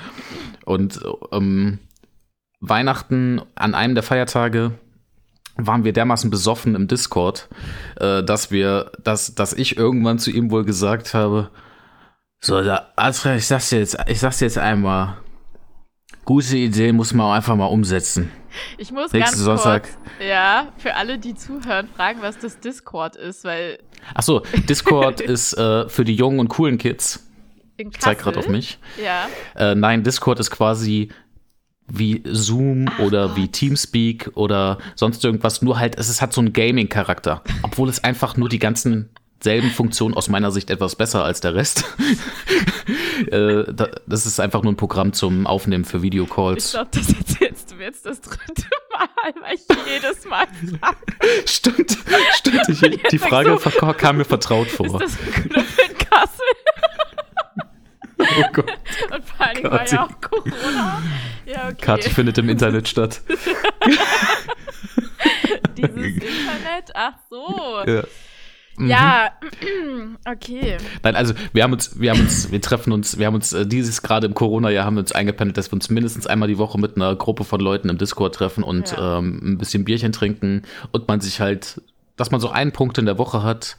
Und 0.66 1.00
ähm, 1.32 1.78
Weihnachten 2.60 3.42
an 3.54 3.76
einem 3.76 3.94
der 3.94 4.04
Feiertage 4.04 4.72
waren 5.68 5.84
wir 5.84 5.94
dermaßen 5.94 6.30
besoffen 6.30 6.76
im 6.76 6.88
Discord, 6.88 7.48
äh, 8.00 8.24
dass 8.24 8.52
wir, 8.52 8.92
dass, 9.04 9.36
dass 9.36 9.54
ich 9.54 9.78
irgendwann 9.78 10.20
zu 10.20 10.32
ihm 10.32 10.52
wohl 10.52 10.64
gesagt 10.66 11.14
habe, 11.14 11.50
so, 12.42 12.62
da, 12.64 12.88
Alfred, 12.96 13.38
ich 13.40 13.48
sag's 13.48 13.70
dir 13.70 13.80
jetzt, 13.80 13.98
ich 14.08 14.20
sag's 14.20 14.40
dir 14.40 14.46
jetzt 14.46 14.58
einmal, 14.58 15.18
gute 16.26 16.58
Idee 16.58 16.92
muss 16.94 17.14
man 17.14 17.26
auch 17.28 17.34
einfach 17.34 17.56
mal 17.56 17.66
umsetzen. 17.66 18.32
Ich 18.78 18.92
muss 18.92 19.12
Nächsten 19.12 19.46
ganz 19.46 19.62
Sonntag. 19.62 19.84
kurz, 19.84 20.28
ja, 20.28 20.70
für 20.78 20.96
alle, 20.96 21.20
die 21.20 21.36
zuhören, 21.36 21.88
fragen, 21.96 22.20
was 22.22 22.40
das 22.40 22.60
Discord 22.60 23.16
ist, 23.16 23.44
weil 23.44 23.80
Achso, 24.16 24.42
Discord 24.68 25.22
ist 25.22 25.54
äh, 25.54 25.88
für 25.90 26.04
die 26.04 26.16
jungen 26.16 26.40
und 26.40 26.48
coolen 26.48 26.78
Kids. 26.78 27.28
in 27.78 27.90
Ich 27.90 28.00
zeig 28.00 28.18
Kassel, 28.18 28.34
gerade 28.34 28.40
auf 28.40 28.50
mich. 28.50 28.80
Ja, 29.04 29.28
Äh, 29.56 29.76
nein, 29.76 30.04
Discord 30.04 30.40
ist 30.40 30.50
quasi 30.52 31.10
wie 31.90 32.22
Zoom 32.26 32.90
Ach 32.90 33.00
oder 33.00 33.36
wie 33.36 33.48
Teamspeak 33.48 34.32
oder 34.36 34.78
sonst 34.96 35.24
irgendwas, 35.24 35.62
nur 35.62 35.80
halt, 35.80 35.98
es 35.98 36.10
ist, 36.10 36.22
hat 36.22 36.34
so 36.34 36.42
einen 36.42 36.54
Gaming-Charakter. 36.54 37.44
Obwohl 37.64 37.90
es 37.90 38.04
einfach 38.04 38.38
nur 38.38 38.50
die 38.50 38.60
ganzen 38.60 39.10
selben 39.42 39.70
Funktionen 39.72 40.16
aus 40.16 40.28
meiner 40.30 40.52
Sicht 40.52 40.70
etwas 40.70 40.96
besser 40.96 41.24
als 41.24 41.40
der 41.40 41.56
Rest. 41.56 41.86
äh, 43.32 43.64
da, 43.74 43.88
das 44.06 44.26
ist 44.26 44.40
einfach 44.40 44.64
nur 44.64 44.74
ein 44.74 44.78
Programm 44.78 45.14
zum 45.14 45.48
Aufnehmen 45.48 45.86
für 45.86 45.98
ich 45.98 46.04
Videocalls. 46.04 46.72
glaube, 46.72 46.90
das 46.94 47.08
erzählst 47.10 47.72
du 47.72 47.76
mir 47.76 47.86
jetzt 47.86 48.06
das 48.06 48.20
dritte 48.22 48.68
Mal, 48.92 49.34
weil 49.42 49.56
ich 49.56 49.62
jedes 49.90 50.26
Mal 50.26 50.46
frage, 50.80 50.98
Stimmt, 51.46 51.98
stimmt. 52.38 52.70
Ich, 52.70 53.04
die 53.12 53.18
Frage 53.18 53.58
so, 53.62 53.94
kam 53.94 54.18
mir 54.18 54.26
vertraut 54.26 54.68
ist 54.68 54.76
vor. 54.76 55.00
das 55.00 55.18
ein 55.18 55.32
Club 55.32 55.66
in 55.90 55.98
Kassel? 55.98 56.46
Oh 58.20 58.26
Gott. 58.54 58.72
Und 59.14 59.26
vor 59.26 59.48
Dingen 59.56 59.64
war 59.72 59.80
Kathi. 59.80 59.96
ja 59.96 60.04
auch 60.06 60.22
Corona. 60.22 61.02
Ja, 61.46 61.66
okay. 61.70 61.76
Kati 61.82 62.10
findet 62.10 62.38
im 62.38 62.50
Internet 62.50 62.88
statt. 62.88 63.22
Dieses 65.78 65.96
Internet, 65.96 66.92
ach 66.94 67.14
so. 67.30 67.82
Ja. 67.86 68.04
Mhm. 68.78 68.88
Ja, 68.90 69.32
okay. 70.32 70.78
Nein, 71.04 71.16
also 71.16 71.34
wir 71.54 71.64
haben 71.64 71.74
uns, 71.74 72.00
wir 72.00 72.12
haben 72.12 72.22
uns, 72.22 72.52
wir 72.52 72.62
treffen 72.62 72.94
uns, 72.94 73.18
wir 73.20 73.26
haben 73.28 73.36
uns 73.36 73.52
äh, 73.52 73.66
dieses 73.66 74.02
gerade 74.02 74.26
im 74.28 74.34
Corona-Jahr 74.34 74.86
haben 74.86 74.96
wir 74.96 75.02
uns 75.02 75.12
eingependelt, 75.12 75.58
dass 75.58 75.70
wir 75.72 75.74
uns 75.74 75.90
mindestens 75.90 76.28
einmal 76.28 76.48
die 76.48 76.58
Woche 76.58 76.80
mit 76.80 76.96
einer 76.96 77.14
Gruppe 77.16 77.44
von 77.44 77.60
Leuten 77.60 77.90
im 77.90 77.98
Discord 77.98 78.36
treffen 78.36 78.64
und 78.64 78.92
Ja. 78.92 79.18
ähm, 79.20 79.40
ein 79.44 79.58
bisschen 79.58 79.84
Bierchen 79.84 80.12
trinken 80.14 80.64
und 80.92 81.08
man 81.10 81.20
sich 81.20 81.42
halt, 81.42 81.82
dass 82.16 82.32
man 82.32 82.40
so 82.40 82.50
einen 82.50 82.72
Punkt 82.72 82.98
in 82.98 83.06
der 83.06 83.18
Woche 83.18 83.44
hat, 83.44 83.76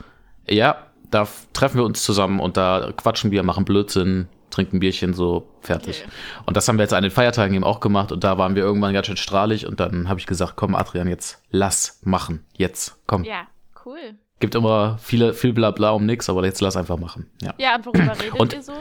ja, 0.47 0.87
da 1.11 1.27
treffen 1.53 1.79
wir 1.79 1.85
uns 1.85 2.03
zusammen 2.03 2.41
und 2.41 2.57
da 2.57 2.93
quatschen 2.97 3.31
wir, 3.31 3.43
machen 3.43 3.65
Blödsinn, 3.65 4.29
trinken 4.51 4.81
Bierchen, 4.81 5.15
so 5.15 5.49
fertig. 5.61 6.03
Okay. 6.05 6.11
Und 6.47 6.57
das 6.57 6.67
haben 6.69 6.77
wir 6.79 6.83
jetzt 6.83 6.95
an 6.95 7.03
den 7.03 7.13
Feiertagen 7.13 7.55
eben 7.55 7.65
auch 7.65 7.81
gemacht 7.81 8.11
und 8.13 8.25
da 8.25 8.37
waren 8.39 8.55
wir 8.57 8.63
irgendwann 8.63 8.93
ganz 8.93 9.07
schön 9.07 9.17
strahlig 9.17 9.67
und 9.67 9.79
dann 9.81 10.09
habe 10.09 10.19
ich 10.21 10.27
gesagt, 10.27 10.55
komm 10.57 10.75
Adrian, 10.75 11.07
jetzt 11.09 11.43
lass 11.51 12.01
machen, 12.03 12.45
jetzt, 12.57 12.97
komm. 13.07 13.25
Ja, 13.25 13.43
cool. 13.87 13.99
Gibt 14.41 14.55
immer 14.55 14.99
viele, 15.03 15.35
viel 15.35 15.53
Blabla 15.53 15.91
um 15.91 16.07
nix, 16.07 16.29
aber 16.31 16.45
jetzt 16.45 16.61
lass 16.61 16.77
einfach 16.77 16.97
machen, 16.99 17.31
ja. 17.43 17.55
Ja, 17.59 17.77
und 17.77 17.87
worüber 17.87 18.19
redet 18.21 18.41
Und- 18.41 18.53
ihr 18.55 18.63
so? 18.63 18.73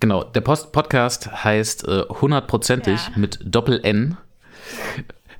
Genau, 0.00 0.22
der 0.24 0.40
Post 0.42 0.72
Podcast 0.72 1.44
heißt 1.44 1.86
äh, 1.88 2.02
hundertprozentig 2.20 3.00
Ja. 3.08 3.12
mit 3.16 3.38
Doppel-N. 3.42 4.18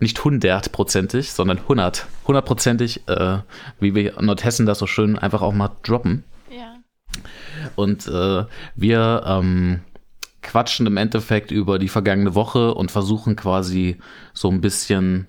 Nicht 0.01 0.23
hundertprozentig, 0.25 1.33
sondern 1.33 1.61
hundert. 1.69 2.07
Hundertprozentig, 2.27 3.09
äh, 3.09 3.39
wie 3.81 3.95
wir 3.95 4.19
in 4.19 4.27
Nordhessen 4.27 4.67
das 4.67 4.79
so 4.79 4.87
schön 4.87 5.19
einfach 5.19 5.43
auch 5.43 5.53
mal 5.53 5.71
droppen. 5.83 6.25
Ja. 6.51 6.75
Und 7.77 8.07
äh, 8.07 8.45
wir 8.75 9.23
ähm, 9.27 9.81
quatschen 10.43 10.87
im 10.87 10.97
Endeffekt 10.97 11.51
über 11.51 11.79
die 11.79 11.89
vergangene 11.89 12.35
Woche 12.35 12.75
und 12.75 12.91
versuchen 12.91 13.35
quasi 13.35 13.99
so 14.33 14.51
ein 14.51 14.61
bisschen 14.61 15.27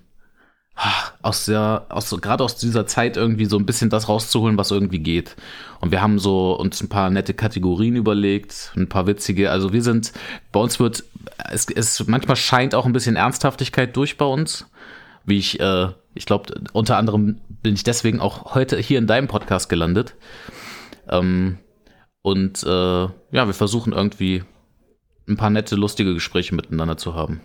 ah, 0.75 1.11
aus 1.21 1.45
der, 1.45 1.87
aus 1.89 2.09
so, 2.09 2.17
gerade 2.17 2.43
aus 2.43 2.57
dieser 2.57 2.85
Zeit 2.85 3.17
irgendwie 3.17 3.45
so 3.45 3.57
ein 3.57 3.65
bisschen 3.65 3.89
das 3.89 4.07
rauszuholen, 4.07 4.57
was 4.57 4.71
irgendwie 4.71 4.99
geht. 4.99 5.35
Und 5.79 5.91
wir 5.91 6.01
haben 6.01 6.19
so 6.19 6.53
uns 6.53 6.81
ein 6.81 6.89
paar 6.89 7.09
nette 7.09 7.33
Kategorien 7.33 7.95
überlegt, 7.95 8.71
ein 8.75 8.89
paar 8.89 9.07
witzige. 9.07 9.49
Also 9.49 9.73
wir 9.73 9.81
sind, 9.81 10.13
bei 10.51 10.59
uns 10.59 10.79
wird, 10.79 11.03
es, 11.49 11.67
es 11.69 12.07
manchmal 12.07 12.35
scheint 12.35 12.75
auch 12.75 12.85
ein 12.85 12.93
bisschen 12.93 13.15
Ernsthaftigkeit 13.15 13.95
durch 13.95 14.17
bei 14.17 14.25
uns. 14.25 14.69
Wie 15.25 15.37
ich, 15.37 15.59
äh, 15.59 15.87
ich 16.13 16.25
glaube, 16.25 16.53
unter 16.73 16.97
anderem 16.97 17.41
bin 17.49 17.73
ich 17.73 17.83
deswegen 17.83 18.19
auch 18.19 18.53
heute 18.55 18.77
hier 18.77 18.99
in 18.99 19.07
deinem 19.07 19.27
Podcast 19.27 19.69
gelandet. 19.69 20.15
Ähm, 21.09 21.57
und 22.21 22.63
äh, 22.63 22.67
ja, 22.67 23.11
wir 23.31 23.53
versuchen 23.53 23.93
irgendwie 23.93 24.43
ein 25.27 25.37
paar 25.37 25.49
nette, 25.49 25.75
lustige 25.75 26.13
Gespräche 26.13 26.55
miteinander 26.55 26.97
zu 26.97 27.15
haben. 27.15 27.41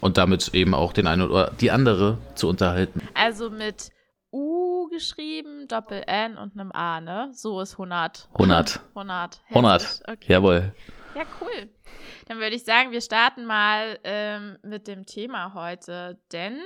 Und 0.00 0.18
damit 0.18 0.54
eben 0.54 0.74
auch 0.74 0.92
den 0.92 1.06
einen 1.06 1.22
oder 1.22 1.50
die 1.60 1.70
andere 1.70 2.18
zu 2.34 2.48
unterhalten. 2.48 3.00
Also 3.14 3.50
mit 3.50 3.90
U 4.32 4.88
geschrieben, 4.88 5.66
Doppel 5.66 6.04
N 6.06 6.36
und 6.36 6.58
einem 6.58 6.70
A, 6.72 7.00
ne? 7.00 7.30
So 7.34 7.60
ist 7.60 7.72
100. 7.72 8.28
100. 8.34 8.80
100. 8.94 9.40
100. 9.48 9.82
Hessisch, 9.82 10.02
Okay. 10.06 10.32
Jawohl. 10.32 10.72
Ja, 11.16 11.22
cool. 11.40 11.68
Dann 12.30 12.38
würde 12.38 12.54
ich 12.54 12.62
sagen, 12.62 12.92
wir 12.92 13.00
starten 13.00 13.44
mal 13.44 13.98
ähm, 14.04 14.56
mit 14.62 14.86
dem 14.86 15.04
Thema 15.04 15.52
heute, 15.52 16.22
denn 16.30 16.60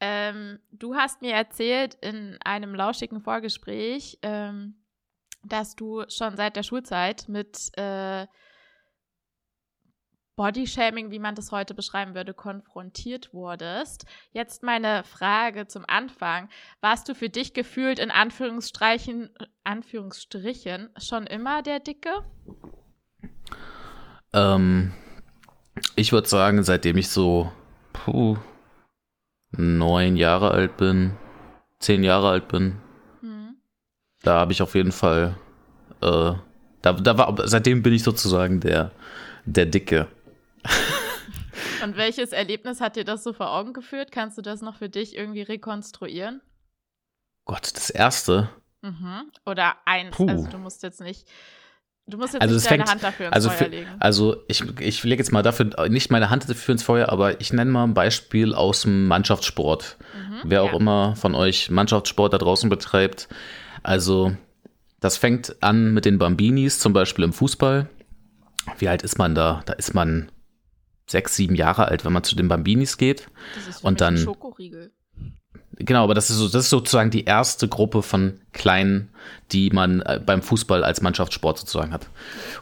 ähm, 0.00 0.58
du 0.72 0.96
hast 0.96 1.22
mir 1.22 1.34
erzählt 1.34 1.94
in 2.00 2.36
einem 2.44 2.74
lauschigen 2.74 3.20
Vorgespräch, 3.20 4.18
ähm, 4.22 4.84
dass 5.44 5.76
du 5.76 6.02
schon 6.08 6.36
seit 6.36 6.56
der 6.56 6.64
Schulzeit 6.64 7.28
mit 7.28 7.70
äh, 7.78 8.26
Bodyshaming, 10.34 11.12
wie 11.12 11.20
man 11.20 11.36
das 11.36 11.52
heute 11.52 11.74
beschreiben 11.74 12.16
würde, 12.16 12.34
konfrontiert 12.34 13.32
wurdest. 13.32 14.04
Jetzt 14.32 14.64
meine 14.64 15.04
Frage 15.04 15.68
zum 15.68 15.84
Anfang. 15.86 16.48
Warst 16.80 17.08
du 17.08 17.14
für 17.14 17.28
dich 17.28 17.54
gefühlt 17.54 18.00
in 18.00 18.10
Anführungsstrichen, 18.10 19.30
Anführungsstrichen 19.62 20.90
schon 20.96 21.28
immer 21.28 21.62
der 21.62 21.78
Dicke? 21.78 22.10
Ähm, 24.38 24.92
ich 25.96 26.12
würde 26.12 26.28
sagen, 26.28 26.62
seitdem 26.62 26.96
ich 26.96 27.08
so 27.08 27.50
puh, 27.92 28.36
neun 29.50 30.16
Jahre 30.16 30.50
alt 30.50 30.76
bin, 30.76 31.16
zehn 31.80 32.04
Jahre 32.04 32.30
alt 32.30 32.48
bin, 32.48 32.76
Hm. 33.20 33.56
da 34.22 34.40
habe 34.40 34.52
ich 34.52 34.62
auf 34.62 34.74
jeden 34.74 34.92
Fall, 34.92 35.36
äh, 36.00 36.32
da, 36.82 36.92
da 36.92 37.18
war, 37.18 37.48
seitdem 37.48 37.82
bin 37.82 37.92
ich 37.92 38.02
sozusagen 38.02 38.60
der, 38.60 38.92
der 39.44 39.66
Dicke. 39.66 40.06
Und 41.82 41.96
welches 41.96 42.32
Erlebnis 42.32 42.80
hat 42.80 42.96
dir 42.96 43.04
das 43.04 43.22
so 43.22 43.32
vor 43.32 43.52
Augen 43.52 43.72
geführt? 43.72 44.10
Kannst 44.12 44.36
du 44.38 44.42
das 44.42 44.62
noch 44.62 44.76
für 44.76 44.88
dich 44.88 45.16
irgendwie 45.16 45.42
rekonstruieren? 45.42 46.40
Gott, 47.44 47.70
das 47.74 47.90
erste. 47.90 48.50
Mhm. 48.82 49.30
Oder 49.46 49.76
eins. 49.84 50.16
Puh. 50.16 50.28
Also 50.28 50.48
du 50.48 50.58
musst 50.58 50.82
jetzt 50.82 51.00
nicht, 51.00 51.28
du 52.08 52.16
musst 52.18 52.32
jetzt 52.34 52.42
Also 52.42 52.54
nicht 52.54 52.66
deine 52.70 52.78
fängt- 52.78 52.90
Hand 52.90 53.02
dafür 53.02 53.26
ins 53.26 53.34
Also, 53.34 53.48
Feuer 53.50 53.56
für, 53.58 53.64
legen. 53.66 53.86
also 54.00 54.36
ich, 54.48 54.62
ich 54.80 55.04
lege 55.04 55.20
jetzt 55.22 55.32
mal 55.32 55.42
dafür 55.42 55.88
nicht 55.88 56.10
meine 56.10 56.30
Hand 56.30 56.48
dafür 56.48 56.72
ins 56.72 56.82
Feuer, 56.82 57.08
aber 57.10 57.40
ich 57.40 57.52
nenne 57.52 57.70
mal 57.70 57.84
ein 57.84 57.94
Beispiel 57.94 58.54
aus 58.54 58.82
dem 58.82 59.06
Mannschaftssport. 59.06 59.96
Mhm. 60.14 60.34
Wer 60.44 60.62
auch 60.62 60.72
ja. 60.72 60.78
immer 60.78 61.16
von 61.16 61.34
euch 61.34 61.70
Mannschaftssport 61.70 62.32
da 62.32 62.38
draußen 62.38 62.68
betreibt. 62.70 63.28
Also, 63.82 64.36
das 65.00 65.16
fängt 65.16 65.62
an 65.62 65.94
mit 65.94 66.04
den 66.04 66.18
Bambinis, 66.18 66.78
zum 66.80 66.92
Beispiel 66.92 67.24
im 67.24 67.32
Fußball. 67.32 67.88
Wie 68.78 68.88
alt 68.88 69.02
ist 69.02 69.18
man 69.18 69.34
da? 69.34 69.62
Da 69.66 69.72
ist 69.74 69.94
man 69.94 70.30
sechs, 71.06 71.36
sieben 71.36 71.54
Jahre 71.54 71.86
alt, 71.86 72.04
wenn 72.04 72.12
man 72.12 72.22
zu 72.24 72.36
den 72.36 72.48
Bambinis 72.48 72.98
geht. 72.98 73.28
Das 73.54 73.66
ist 73.68 73.80
für 73.80 73.86
und 73.86 74.00
dann- 74.00 74.18
Schokoriegel. 74.18 74.92
Genau, 75.80 76.02
aber 76.02 76.14
das 76.14 76.28
ist, 76.28 76.36
so, 76.36 76.48
das 76.48 76.64
ist 76.64 76.70
sozusagen 76.70 77.10
die 77.10 77.24
erste 77.24 77.68
Gruppe 77.68 78.02
von 78.02 78.40
Kleinen, 78.52 79.10
die 79.52 79.70
man 79.70 80.00
äh, 80.00 80.20
beim 80.24 80.42
Fußball 80.42 80.82
als 80.82 81.00
Mannschaftssport 81.00 81.58
sozusagen 81.58 81.92
hat. 81.92 82.08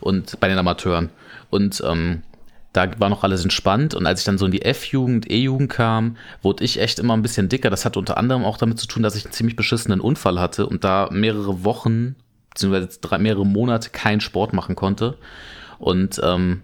Und 0.01 0.39
bei 0.39 0.49
den 0.49 0.59
Amateuren. 0.59 1.09
Und 1.49 1.83
ähm, 1.87 2.23
da 2.75 3.01
war 3.01 3.09
noch 3.09 3.25
alles 3.25 3.43
entspannt. 3.43 3.95
Und 3.95 4.07
als 4.07 4.21
ich 4.21 4.27
dann 4.27 4.37
so 4.37 4.45
in 4.45 4.53
die 4.53 4.63
F-Jugend, 4.63 5.31
E-Jugend 5.31 5.73
kam, 5.73 6.19
wurde 6.43 6.63
ich 6.63 6.79
echt 6.79 6.99
immer 6.99 7.17
ein 7.17 7.23
bisschen 7.23 7.49
dicker. 7.49 7.71
Das 7.71 7.87
hatte 7.87 7.99
unter 7.99 8.19
anderem 8.19 8.45
auch 8.45 8.59
damit 8.59 8.79
zu 8.79 8.87
tun, 8.87 9.03
dass 9.03 9.17
ich 9.17 9.25
einen 9.25 9.33
ziemlich 9.33 9.57
beschissenen 9.57 10.01
Unfall 10.01 10.39
hatte 10.39 10.67
und 10.67 10.85
da 10.85 11.09
mehrere 11.11 11.65
Wochen, 11.65 12.17
beziehungsweise 12.51 12.99
drei, 13.01 13.17
mehrere 13.17 13.47
Monate 13.47 13.89
keinen 13.89 14.21
Sport 14.21 14.53
machen 14.53 14.77
konnte. 14.77 15.17
Und 15.79 16.21
ähm, 16.23 16.63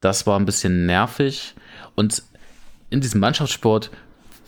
das 0.00 0.26
war 0.26 0.38
ein 0.38 0.44
bisschen 0.44 0.84
nervig. 0.84 1.54
Und 1.94 2.22
in 2.90 3.00
diesem 3.00 3.20
Mannschaftssport 3.20 3.90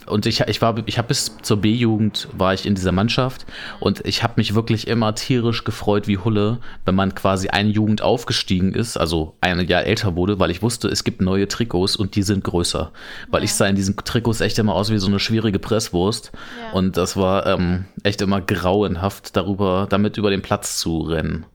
und 0.07 0.27
ich, 0.27 0.41
ich 0.41 0.61
war, 0.63 0.77
ich 0.87 0.99
habe 0.99 1.09
bis 1.09 1.37
zur 1.43 1.59
B-Jugend 1.59 2.29
war 2.33 2.55
ich 2.55 2.67
in 2.67 2.75
dieser 2.75 2.93
Mannschaft 2.93 3.47
und 3.81 4.05
ich 4.07 4.23
habe 4.23 4.35
mich 4.37 4.55
wirklich 4.55 4.87
immer 4.89 5.15
tierisch 5.15 5.65
gefreut 5.65 6.07
wie 6.09 6.19
Hulle, 6.19 6.59
wenn 6.85 6.95
man 6.95 7.15
quasi 7.15 7.49
eine 7.49 7.71
Jugend 7.71 8.03
aufgestiegen 8.03 8.75
ist, 8.75 8.97
also 8.97 9.37
ein 9.41 9.61
Jahr 9.67 9.85
älter 9.85 10.17
wurde, 10.17 10.39
weil 10.39 10.51
ich 10.51 10.63
wusste, 10.63 10.89
es 10.89 11.05
gibt 11.05 11.21
neue 11.21 11.49
Trikots 11.49 11.97
und 11.97 12.15
die 12.17 12.23
sind 12.23 12.45
größer. 12.45 12.93
Weil 13.31 13.41
Ja. 13.41 13.45
ich 13.45 13.55
sah 13.55 13.67
in 13.67 13.77
diesen 13.77 13.97
Trikots 13.97 14.41
echt 14.41 14.59
immer 14.59 14.75
aus 14.75 14.91
wie 14.91 14.99
so 14.99 15.07
eine 15.09 15.19
schwierige 15.21 15.59
Presswurst 15.59 16.33
Ja. 16.61 16.73
und 16.73 16.97
das 16.97 17.17
war 17.17 17.47
ähm, 17.47 17.87
echt 18.03 18.21
immer 18.23 18.41
grauenhaft, 18.41 19.37
darüber, 19.37 19.87
damit 19.89 20.17
über 20.17 20.31
den 20.31 20.43
Platz 20.43 20.79
zu 20.79 21.01
rennen. 21.03 21.47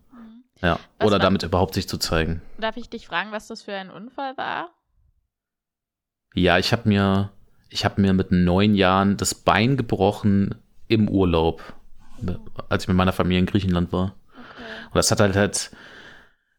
Ja, 0.62 0.80
Was 0.98 1.08
oder 1.08 1.20
damit 1.20 1.44
überhaupt 1.44 1.76
sich 1.76 1.88
zu 1.88 2.00
zeigen. 2.00 2.42
Darf 2.60 2.78
ich 2.78 2.90
dich 2.90 3.06
fragen, 3.08 3.32
was 3.32 3.46
das 3.48 3.62
für 3.62 3.74
ein 3.74 3.92
Unfall 3.92 4.36
war? 4.38 4.70
Ja, 6.34 6.58
ich 6.58 6.72
habe 6.72 6.88
mir, 6.90 7.30
ich 7.70 7.86
habe 7.86 8.02
mir 8.02 8.14
mit 8.14 8.32
neun 8.32 8.76
Jahren 8.76 9.18
das 9.18 9.36
Bein 9.36 9.78
gebrochen 9.78 10.56
im 10.88 11.10
Urlaub, 11.10 11.62
als 12.70 12.84
ich 12.84 12.88
mit 12.88 12.98
meiner 12.98 13.14
Familie 13.14 13.40
in 13.40 13.46
Griechenland 13.46 13.92
war. 13.92 14.16
Und 14.86 14.96
das 14.96 15.12
hat 15.12 15.20
halt 15.20 15.36
halt, 15.36 15.72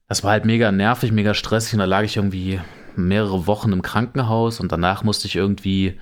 das 0.07 0.25
war 0.25 0.33
halt 0.33 0.45
mega 0.45 0.71
nervig, 0.71 1.13
mega 1.13 1.35
stressig 1.35 1.75
und 1.75 1.81
da 1.81 1.85
lag 1.85 2.03
ich 2.03 2.17
irgendwie 2.17 2.61
mehrere 2.97 3.47
Wochen 3.47 3.73
im 3.73 3.83
Krankenhaus 3.83 4.61
und 4.61 4.73
danach 4.73 5.03
musste 5.03 5.29
ich 5.29 5.37
irgendwie, 5.37 5.99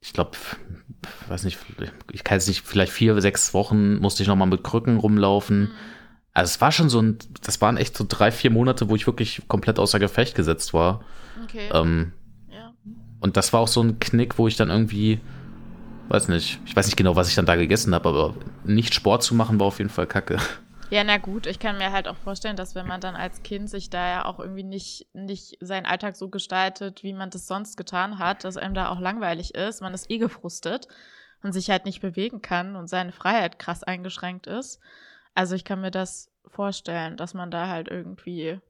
ich 0.00 0.12
glaube, 0.12 0.32
weiß 1.28 1.44
nicht, 1.44 1.58
ich 2.12 2.24
kann 2.24 2.38
es 2.38 2.46
nicht, 2.46 2.62
vielleicht 2.62 2.92
vier, 2.92 3.20
sechs 3.20 3.52
Wochen 3.52 3.96
musste 3.96 4.22
ich 4.22 4.28
nochmal 4.28 4.48
mit 4.48 4.64
Krücken 4.64 4.98
rumlaufen. 4.98 5.60
Mhm. 5.60 5.70
Also 6.32 6.50
es 6.50 6.60
war 6.60 6.72
schon 6.72 6.88
so 6.88 7.00
ein, 7.00 7.18
das 7.42 7.60
waren 7.60 7.76
echt 7.76 7.96
so 7.96 8.04
drei, 8.08 8.32
vier 8.32 8.50
Monate, 8.50 8.88
wo 8.88 8.96
ich 8.96 9.06
wirklich 9.06 9.42
komplett 9.48 9.78
außer 9.78 9.98
Gefecht 9.98 10.34
gesetzt 10.34 10.74
war. 10.74 11.04
Okay. 11.44 11.68
Ähm. 11.72 12.12
Und 13.24 13.38
das 13.38 13.54
war 13.54 13.60
auch 13.60 13.68
so 13.68 13.82
ein 13.82 13.98
Knick, 14.00 14.36
wo 14.36 14.48
ich 14.48 14.56
dann 14.56 14.68
irgendwie, 14.68 15.18
weiß 16.08 16.28
nicht, 16.28 16.60
ich 16.66 16.76
weiß 16.76 16.84
nicht 16.84 16.98
genau, 16.98 17.16
was 17.16 17.30
ich 17.30 17.34
dann 17.34 17.46
da 17.46 17.56
gegessen 17.56 17.94
habe, 17.94 18.10
aber 18.10 18.34
nicht 18.64 18.92
Sport 18.92 19.22
zu 19.22 19.34
machen 19.34 19.58
war 19.58 19.68
auf 19.68 19.78
jeden 19.78 19.88
Fall 19.88 20.06
kacke. 20.06 20.36
Ja, 20.90 21.02
na 21.04 21.16
gut, 21.16 21.46
ich 21.46 21.58
kann 21.58 21.78
mir 21.78 21.90
halt 21.90 22.06
auch 22.06 22.18
vorstellen, 22.18 22.56
dass 22.56 22.74
wenn 22.74 22.86
man 22.86 23.00
dann 23.00 23.16
als 23.16 23.42
Kind 23.42 23.70
sich 23.70 23.88
da 23.88 24.06
ja 24.06 24.24
auch 24.26 24.40
irgendwie 24.40 24.62
nicht, 24.62 25.06
nicht 25.14 25.56
seinen 25.60 25.86
Alltag 25.86 26.16
so 26.16 26.28
gestaltet, 26.28 27.02
wie 27.02 27.14
man 27.14 27.30
das 27.30 27.46
sonst 27.46 27.78
getan 27.78 28.18
hat, 28.18 28.44
dass 28.44 28.58
einem 28.58 28.74
da 28.74 28.90
auch 28.90 29.00
langweilig 29.00 29.54
ist, 29.54 29.80
man 29.80 29.94
ist 29.94 30.10
eh 30.10 30.18
gefrustet 30.18 30.86
und 31.42 31.52
sich 31.52 31.70
halt 31.70 31.86
nicht 31.86 32.02
bewegen 32.02 32.42
kann 32.42 32.76
und 32.76 32.88
seine 32.88 33.12
Freiheit 33.12 33.58
krass 33.58 33.82
eingeschränkt 33.82 34.46
ist. 34.46 34.80
Also 35.34 35.54
ich 35.54 35.64
kann 35.64 35.80
mir 35.80 35.90
das 35.90 36.30
vorstellen, 36.46 37.16
dass 37.16 37.32
man 37.32 37.50
da 37.50 37.68
halt 37.68 37.88
irgendwie 37.88 38.60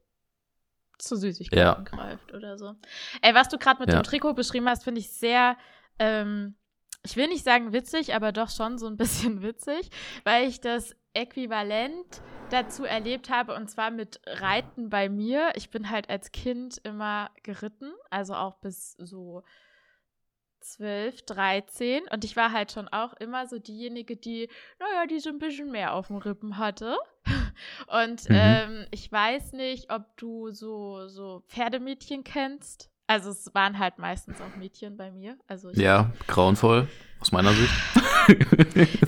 zu 0.97 1.15
Süßigkeiten 1.15 1.63
ja. 1.63 1.73
greift 1.81 2.33
oder 2.33 2.57
so. 2.57 2.75
Ey, 3.21 3.33
was 3.33 3.49
du 3.49 3.57
gerade 3.57 3.79
mit 3.79 3.89
ja. 3.89 3.99
dem 3.99 4.03
Trikot 4.03 4.33
beschrieben 4.33 4.69
hast, 4.69 4.83
finde 4.83 5.01
ich 5.01 5.11
sehr, 5.11 5.57
ähm, 5.99 6.55
ich 7.03 7.15
will 7.15 7.27
nicht 7.27 7.43
sagen 7.43 7.73
witzig, 7.73 8.15
aber 8.15 8.31
doch 8.31 8.49
schon 8.49 8.77
so 8.77 8.87
ein 8.87 8.97
bisschen 8.97 9.41
witzig, 9.41 9.89
weil 10.23 10.47
ich 10.47 10.61
das 10.61 10.95
Äquivalent 11.13 12.21
dazu 12.49 12.83
erlebt 12.83 13.29
habe 13.29 13.55
und 13.55 13.69
zwar 13.69 13.91
mit 13.91 14.21
Reiten 14.25 14.89
bei 14.89 15.09
mir. 15.09 15.53
Ich 15.55 15.69
bin 15.69 15.89
halt 15.89 16.09
als 16.09 16.31
Kind 16.31 16.77
immer 16.83 17.31
geritten, 17.43 17.91
also 18.09 18.35
auch 18.35 18.57
bis 18.59 18.93
so 18.93 19.43
12, 20.65 21.25
13 21.25 22.03
und 22.11 22.23
ich 22.23 22.35
war 22.35 22.51
halt 22.51 22.71
schon 22.71 22.87
auch 22.87 23.13
immer 23.13 23.47
so 23.47 23.59
diejenige, 23.59 24.17
die, 24.17 24.49
naja, 24.79 25.05
die 25.05 25.19
so 25.19 25.29
ein 25.29 25.37
bisschen 25.37 25.71
mehr 25.71 25.93
auf 25.93 26.07
dem 26.07 26.17
Rippen 26.17 26.57
hatte. 26.57 26.97
Und 27.87 28.29
mhm. 28.29 28.35
ähm, 28.37 28.85
ich 28.91 29.11
weiß 29.11 29.53
nicht, 29.53 29.91
ob 29.91 30.03
du 30.17 30.51
so, 30.51 31.07
so 31.07 31.43
Pferdemädchen 31.47 32.23
kennst. 32.23 32.89
Also 33.07 33.29
es 33.29 33.53
waren 33.53 33.77
halt 33.77 33.99
meistens 33.99 34.37
auch 34.41 34.55
Mädchen 34.57 34.97
bei 34.97 35.11
mir. 35.11 35.37
Also 35.47 35.69
ja, 35.71 36.11
grauenvoll, 36.27 36.87
aus 37.19 37.31
meiner 37.31 37.53
Sicht. 37.53 37.73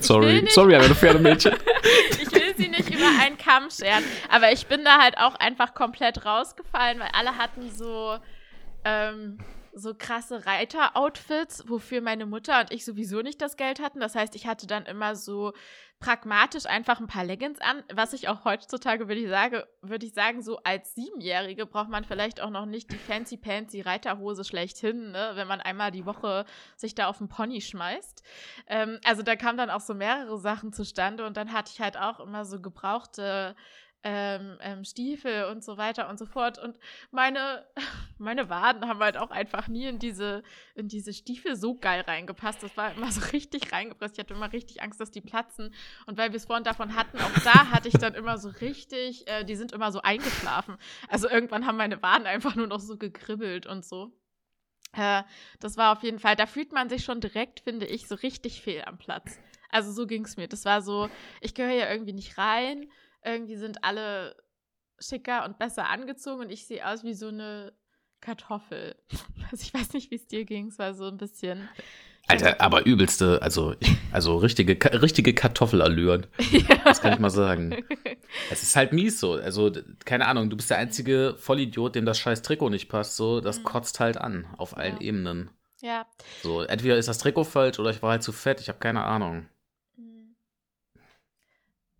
sorry, 0.00 0.46
sorry, 0.50 0.76
aber 0.76 0.86
du 0.86 0.94
Pferdemädchen. 0.94 1.54
ich 2.12 2.30
will 2.30 2.54
sie 2.56 2.68
nicht 2.68 2.88
über 2.90 3.08
einen 3.20 3.36
Kamm 3.36 3.70
scheren, 3.70 4.04
aber 4.28 4.52
ich 4.52 4.66
bin 4.68 4.84
da 4.84 5.00
halt 5.00 5.18
auch 5.18 5.34
einfach 5.34 5.74
komplett 5.74 6.24
rausgefallen, 6.24 7.00
weil 7.00 7.10
alle 7.12 7.36
hatten 7.36 7.72
so 7.72 8.18
ähm, 8.84 9.38
so 9.78 9.94
krasse 9.94 10.46
Reiter-Outfits, 10.46 11.68
wofür 11.68 12.00
meine 12.00 12.26
Mutter 12.26 12.60
und 12.60 12.72
ich 12.72 12.84
sowieso 12.84 13.22
nicht 13.22 13.40
das 13.40 13.56
Geld 13.56 13.80
hatten. 13.80 14.00
Das 14.00 14.14
heißt, 14.14 14.34
ich 14.34 14.46
hatte 14.46 14.66
dann 14.66 14.86
immer 14.86 15.16
so 15.16 15.52
pragmatisch 16.00 16.66
einfach 16.66 17.00
ein 17.00 17.08
paar 17.08 17.24
Leggings 17.24 17.60
an, 17.60 17.82
was 17.92 18.12
ich 18.12 18.28
auch 18.28 18.44
heutzutage 18.44 19.08
würde 19.08 19.20
ich 19.20 19.28
sagen, 19.28 19.62
würde 19.82 20.06
ich 20.06 20.14
sagen, 20.14 20.42
so 20.42 20.58
als 20.62 20.94
Siebenjährige 20.94 21.66
braucht 21.66 21.88
man 21.88 22.04
vielleicht 22.04 22.40
auch 22.40 22.50
noch 22.50 22.66
nicht 22.66 22.92
die 22.92 22.98
fancy 22.98 23.36
pansy 23.36 23.80
Reiterhose 23.80 24.44
schlechthin, 24.44 25.10
ne, 25.10 25.32
wenn 25.34 25.48
man 25.48 25.60
einmal 25.60 25.90
die 25.90 26.06
Woche 26.06 26.44
sich 26.76 26.94
da 26.94 27.08
auf 27.08 27.18
den 27.18 27.28
Pony 27.28 27.60
schmeißt. 27.60 28.22
Ähm, 28.68 29.00
also 29.04 29.22
da 29.22 29.34
kamen 29.34 29.58
dann 29.58 29.70
auch 29.70 29.80
so 29.80 29.94
mehrere 29.94 30.38
Sachen 30.38 30.72
zustande 30.72 31.26
und 31.26 31.36
dann 31.36 31.52
hatte 31.52 31.72
ich 31.74 31.80
halt 31.80 31.96
auch 31.96 32.20
immer 32.20 32.44
so 32.44 32.60
gebrauchte 32.60 33.56
ähm, 34.04 34.58
ähm, 34.60 34.84
Stiefel 34.84 35.44
und 35.44 35.64
so 35.64 35.76
weiter 35.76 36.08
und 36.08 36.18
so 36.18 36.26
fort. 36.26 36.58
Und 36.58 36.78
meine, 37.10 37.66
meine 38.18 38.48
Waden 38.48 38.86
haben 38.86 39.00
halt 39.00 39.16
auch 39.16 39.30
einfach 39.30 39.68
nie 39.68 39.86
in 39.86 39.98
diese, 39.98 40.42
in 40.74 40.88
diese 40.88 41.12
Stiefel 41.12 41.56
so 41.56 41.74
geil 41.74 42.02
reingepasst. 42.02 42.62
Das 42.62 42.76
war 42.76 42.92
immer 42.94 43.10
so 43.10 43.20
richtig 43.32 43.72
reingepresst. 43.72 44.16
Ich 44.16 44.20
hatte 44.20 44.34
immer 44.34 44.52
richtig 44.52 44.82
Angst, 44.82 45.00
dass 45.00 45.10
die 45.10 45.20
platzen. 45.20 45.74
Und 46.06 46.16
weil 46.16 46.30
wir 46.30 46.36
es 46.36 46.46
vorhin 46.46 46.64
davon 46.64 46.94
hatten, 46.94 47.18
auch 47.18 47.42
da 47.44 47.70
hatte 47.70 47.88
ich 47.88 47.94
dann 47.94 48.14
immer 48.14 48.38
so 48.38 48.48
richtig, 48.48 49.26
äh, 49.28 49.44
die 49.44 49.56
sind 49.56 49.72
immer 49.72 49.90
so 49.90 50.00
eingeschlafen. 50.00 50.76
Also 51.08 51.28
irgendwann 51.28 51.66
haben 51.66 51.76
meine 51.76 52.00
Waden 52.02 52.26
einfach 52.26 52.54
nur 52.54 52.66
noch 52.66 52.80
so 52.80 52.96
gekribbelt 52.96 53.66
und 53.66 53.84
so. 53.84 54.12
Äh, 54.92 55.22
das 55.60 55.76
war 55.76 55.92
auf 55.92 56.02
jeden 56.02 56.18
Fall, 56.18 56.36
da 56.36 56.46
fühlt 56.46 56.72
man 56.72 56.88
sich 56.88 57.04
schon 57.04 57.20
direkt, 57.20 57.60
finde 57.60 57.86
ich, 57.86 58.08
so 58.08 58.14
richtig 58.14 58.62
fehl 58.62 58.82
am 58.84 58.98
Platz. 58.98 59.38
Also 59.70 59.92
so 59.92 60.06
ging 60.06 60.24
es 60.24 60.36
mir. 60.36 60.48
Das 60.48 60.64
war 60.64 60.82
so, 60.82 61.10
ich 61.40 61.54
gehöre 61.54 61.74
ja 61.74 61.90
irgendwie 61.90 62.14
nicht 62.14 62.38
rein 62.38 62.88
irgendwie 63.24 63.56
sind 63.56 63.84
alle 63.84 64.36
schicker 64.98 65.44
und 65.44 65.58
besser 65.58 65.88
angezogen 65.88 66.42
und 66.42 66.50
ich 66.50 66.66
sehe 66.66 66.86
aus 66.86 67.04
wie 67.04 67.14
so 67.14 67.28
eine 67.28 67.72
Kartoffel. 68.20 68.96
Also 69.50 69.62
ich 69.62 69.72
weiß 69.72 69.94
nicht, 69.94 70.10
wie 70.10 70.16
es 70.16 70.26
dir 70.26 70.44
ging. 70.44 70.66
Es 70.66 70.78
war 70.78 70.92
so 70.92 71.06
ein 71.06 71.16
bisschen. 71.16 71.70
Alter, 72.26 72.60
aber 72.60 72.84
übelste, 72.84 73.40
also, 73.40 73.74
also 74.12 74.36
richtige, 74.36 74.76
richtige 75.00 75.32
Kartoffelallüren. 75.32 76.26
Ja. 76.50 76.76
Das 76.84 77.00
kann 77.00 77.14
ich 77.14 77.18
mal 77.18 77.30
sagen. 77.30 77.82
Es 78.50 78.62
ist 78.62 78.76
halt 78.76 78.92
mies 78.92 79.18
so. 79.18 79.32
Also, 79.32 79.72
keine 80.04 80.26
Ahnung, 80.26 80.50
du 80.50 80.56
bist 80.56 80.68
der 80.68 80.76
einzige 80.76 81.34
Vollidiot, 81.38 81.94
dem 81.94 82.04
das 82.04 82.18
scheiß 82.18 82.42
Trikot 82.42 82.68
nicht 82.68 82.90
passt. 82.90 83.16
So, 83.16 83.40
das 83.40 83.60
mhm. 83.60 83.64
kotzt 83.64 84.00
halt 84.00 84.18
an, 84.18 84.46
auf 84.58 84.76
allen 84.76 84.96
ja. 84.96 85.00
Ebenen. 85.00 85.50
Ja. 85.80 86.06
So, 86.42 86.60
entweder 86.60 86.98
ist 86.98 87.08
das 87.08 87.16
Trikot 87.16 87.44
falsch 87.44 87.78
oder 87.78 87.88
ich 87.88 88.02
war 88.02 88.10
halt 88.10 88.22
zu 88.22 88.32
fett, 88.32 88.60
ich 88.60 88.68
habe 88.68 88.80
keine 88.80 89.04
Ahnung. 89.04 89.46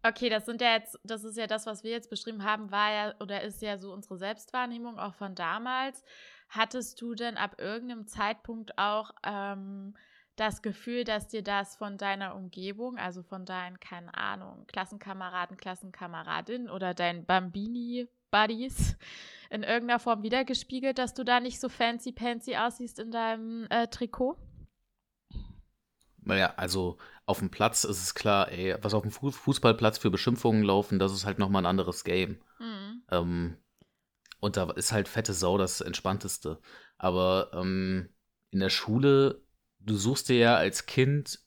Okay, 0.03 0.29
das 0.29 0.47
sind 0.47 0.61
ja 0.61 0.75
jetzt, 0.75 0.99
das 1.03 1.25
ist 1.25 1.37
ja 1.37 1.47
das, 1.47 1.67
was 1.67 1.83
wir 1.83 1.91
jetzt 1.91 2.09
beschrieben 2.09 2.45
haben, 2.45 2.71
war 2.71 2.93
ja 2.93 3.15
oder 3.21 3.43
ist 3.43 3.61
ja 3.63 3.79
so 3.79 3.93
unsere 3.93 4.17
Selbstwahrnehmung 4.17 4.99
auch 4.99 5.15
von 5.15 5.35
damals. 5.35 6.05
Hattest 6.49 7.01
du 7.01 7.15
denn 7.15 7.37
ab 7.37 7.57
irgendeinem 7.59 8.07
Zeitpunkt 8.07 8.79
auch 8.79 9.11
ähm, 9.27 9.95
das 10.37 10.63
Gefühl, 10.63 11.03
dass 11.03 11.27
dir 11.27 11.43
das 11.43 11.77
von 11.77 11.99
deiner 11.99 12.37
Umgebung, 12.37 12.97
also 12.97 13.23
von 13.23 13.45
deinen, 13.45 13.81
keine 13.81 14.15
Ahnung, 14.15 14.67
Klassenkameraden, 14.69 15.57
Klassenkameradinnen 15.57 16.71
oder 16.71 16.95
deinen 16.95 17.27
Bambini-Buddies 17.27 18.97
in 19.51 19.65
irgendeiner 19.65 19.99
Form 19.99 20.23
wiedergespiegelt, 20.23 20.99
dass 20.99 21.13
du 21.13 21.25
da 21.25 21.41
nicht 21.41 21.59
so 21.61 21.69
fancy-pancy 21.69 22.57
aussiehst 22.57 23.01
in 23.01 23.11
deinem 23.11 23.67
äh, 23.71 23.89
Trikot? 23.89 24.37
Naja, 26.29 26.53
also 26.59 26.99
auf 27.25 27.39
dem 27.39 27.49
Platz 27.51 27.85
ist 27.85 28.03
es 28.03 28.15
klar, 28.15 28.53
ey, 28.53 28.77
was 28.83 28.93
auf 28.93 29.01
dem 29.01 29.11
Fußballplatz 29.11 29.97
für 29.97 30.11
Beschimpfungen 30.11 30.63
laufen, 30.63 30.99
das 30.99 31.15
ist 31.15 31.25
halt 31.25 31.39
nochmal 31.39 31.63
ein 31.63 31.71
anderes 31.71 32.05
Game. 32.05 32.39
Mhm. 32.59 33.03
Ähm, 33.11 33.57
und 34.39 34.59
da 34.59 34.71
ist 34.73 34.93
halt 34.93 35.09
fette 35.09 35.33
Sau 35.33 35.57
das 35.57 35.81
Entspannteste. 35.81 36.61
Aber 36.99 37.51
ähm, 37.55 38.11
in 38.51 38.61
der 38.61 38.69
Schule, 38.69 39.41
du 39.81 39.97
suchst 39.97 40.29
dir 40.29 40.37
ja 40.37 40.57
als 40.57 40.85
Kind, 40.85 41.41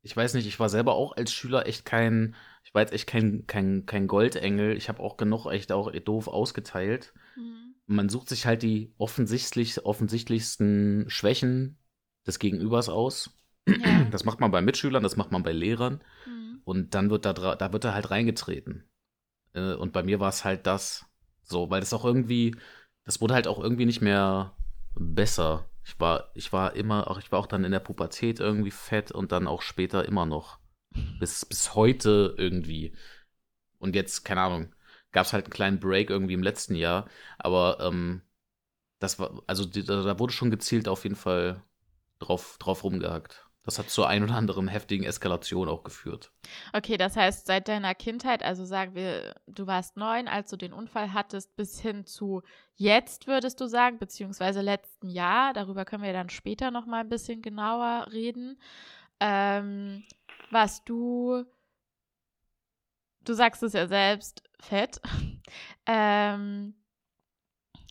ich 0.00 0.16
weiß 0.16 0.32
nicht, 0.32 0.46
ich 0.46 0.58
war 0.58 0.70
selber 0.70 0.94
auch 0.94 1.14
als 1.14 1.30
Schüler 1.30 1.66
echt 1.66 1.84
kein, 1.84 2.34
ich 2.64 2.74
war 2.74 2.80
jetzt 2.80 2.94
echt 2.94 3.06
kein, 3.06 3.46
kein, 3.46 3.84
kein 3.84 4.06
Goldengel. 4.06 4.78
Ich 4.78 4.88
habe 4.88 5.02
auch 5.02 5.18
genug 5.18 5.44
echt 5.44 5.72
auch 5.72 5.92
doof 5.92 6.28
ausgeteilt. 6.28 7.12
Mhm. 7.36 7.74
Man 7.84 8.08
sucht 8.08 8.30
sich 8.30 8.46
halt 8.46 8.62
die 8.62 8.94
offensichtlich, 8.96 9.84
offensichtlichsten 9.84 11.10
Schwächen 11.10 11.76
des 12.26 12.38
Gegenübers 12.38 12.88
aus 12.88 13.36
ja. 13.66 14.04
Das 14.10 14.24
macht 14.24 14.40
man 14.40 14.50
bei 14.50 14.60
Mitschülern, 14.60 15.02
das 15.02 15.16
macht 15.16 15.32
man 15.32 15.42
bei 15.42 15.52
Lehrern. 15.52 16.02
Mhm. 16.26 16.60
Und 16.64 16.94
dann 16.94 17.10
wird 17.10 17.24
da, 17.24 17.32
da 17.32 17.72
wird 17.72 17.84
er 17.84 17.94
halt 17.94 18.10
reingetreten. 18.10 18.84
Äh, 19.54 19.74
und 19.74 19.92
bei 19.92 20.02
mir 20.02 20.20
war 20.20 20.28
es 20.28 20.44
halt 20.44 20.66
das. 20.66 21.06
So, 21.42 21.70
weil 21.70 21.80
das 21.80 21.92
auch 21.92 22.04
irgendwie, 22.04 22.56
das 23.04 23.20
wurde 23.20 23.34
halt 23.34 23.46
auch 23.46 23.58
irgendwie 23.60 23.86
nicht 23.86 24.00
mehr 24.00 24.56
besser. 24.94 25.68
Ich 25.84 25.98
war, 25.98 26.30
ich 26.34 26.52
war 26.52 26.74
immer, 26.76 27.10
auch 27.10 27.18
ich 27.18 27.32
war 27.32 27.38
auch 27.40 27.46
dann 27.46 27.64
in 27.64 27.72
der 27.72 27.80
Pubertät 27.80 28.40
irgendwie 28.40 28.70
fett 28.70 29.10
und 29.10 29.32
dann 29.32 29.46
auch 29.46 29.62
später 29.62 30.06
immer 30.06 30.26
noch. 30.26 30.58
Bis, 31.18 31.44
bis 31.46 31.74
heute 31.74 32.34
irgendwie. 32.36 32.94
Und 33.78 33.94
jetzt, 33.96 34.24
keine 34.24 34.42
Ahnung, 34.42 34.74
gab 35.10 35.26
es 35.26 35.32
halt 35.32 35.46
einen 35.46 35.52
kleinen 35.52 35.80
Break 35.80 36.10
irgendwie 36.10 36.34
im 36.34 36.42
letzten 36.42 36.74
Jahr. 36.74 37.08
Aber 37.38 37.78
ähm, 37.80 38.22
das 38.98 39.18
war, 39.18 39.42
also 39.46 39.64
die, 39.64 39.84
da 39.84 40.18
wurde 40.18 40.32
schon 40.32 40.50
gezielt 40.50 40.88
auf 40.88 41.04
jeden 41.04 41.16
Fall 41.16 41.62
drauf, 42.18 42.56
drauf 42.58 42.84
rumgehackt. 42.84 43.46
Das 43.64 43.78
hat 43.78 43.90
zur 43.90 44.08
ein 44.08 44.24
oder 44.24 44.34
anderen 44.34 44.66
heftigen 44.66 45.04
Eskalation 45.04 45.68
auch 45.68 45.84
geführt. 45.84 46.32
Okay, 46.72 46.96
das 46.96 47.16
heißt, 47.16 47.46
seit 47.46 47.68
deiner 47.68 47.94
Kindheit, 47.94 48.42
also 48.42 48.64
sagen 48.64 48.96
wir, 48.96 49.36
du 49.46 49.68
warst 49.68 49.96
neun, 49.96 50.26
als 50.26 50.50
du 50.50 50.56
den 50.56 50.72
Unfall 50.72 51.12
hattest, 51.12 51.54
bis 51.54 51.80
hin 51.80 52.04
zu 52.04 52.42
jetzt, 52.74 53.28
würdest 53.28 53.60
du 53.60 53.68
sagen, 53.68 53.98
beziehungsweise 53.98 54.62
letzten 54.62 55.08
Jahr, 55.08 55.52
darüber 55.52 55.84
können 55.84 56.02
wir 56.02 56.12
dann 56.12 56.28
später 56.28 56.72
nochmal 56.72 57.02
ein 57.02 57.08
bisschen 57.08 57.40
genauer 57.40 58.08
reden, 58.10 58.60
ähm, 59.20 60.02
warst 60.50 60.88
du, 60.88 61.44
du 63.20 63.32
sagst 63.34 63.62
es 63.62 63.74
ja 63.74 63.86
selbst, 63.86 64.42
fett. 64.58 65.00
ähm, 65.86 66.74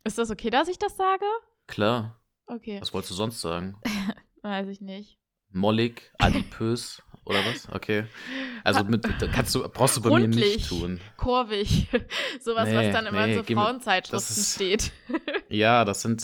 ist 0.04 0.18
das 0.18 0.32
okay, 0.32 0.50
dass 0.50 0.68
ich 0.68 0.80
das 0.80 0.98
sage? 0.98 1.26
Klar. 1.68 2.20
Okay. 2.46 2.82
Was 2.82 2.94
wolltest 2.94 3.12
du 3.12 3.16
sonst 3.16 3.40
sagen? 3.40 3.80
Weiß 4.42 4.68
ich 4.68 4.82
nicht. 4.82 5.21
Mollig, 5.54 6.12
adipös 6.20 7.02
oder 7.26 7.40
was? 7.46 7.68
Okay. 7.72 8.06
Also 8.64 8.84
mit, 8.84 9.06
kannst 9.34 9.54
du, 9.56 9.68
brauchst 9.70 9.98
du 9.98 10.02
bei 10.02 10.10
Rundlich, 10.10 10.36
mir 10.46 10.56
nicht 10.58 10.70
tun. 10.70 11.00
Kurvig. 11.18 11.88
Sowas, 12.40 12.70
Nee, 12.70 12.76
was 12.76 12.94
dann 12.94 13.06
immer 13.06 13.28
nee, 13.28 13.38
in 13.38 13.46
so 13.46 13.54
Frauenzeitschriften 13.54 14.38
ist- 14.38 14.56
steht. 14.56 14.92
Ja, 15.50 15.84
das 15.84 16.02
sind, 16.02 16.24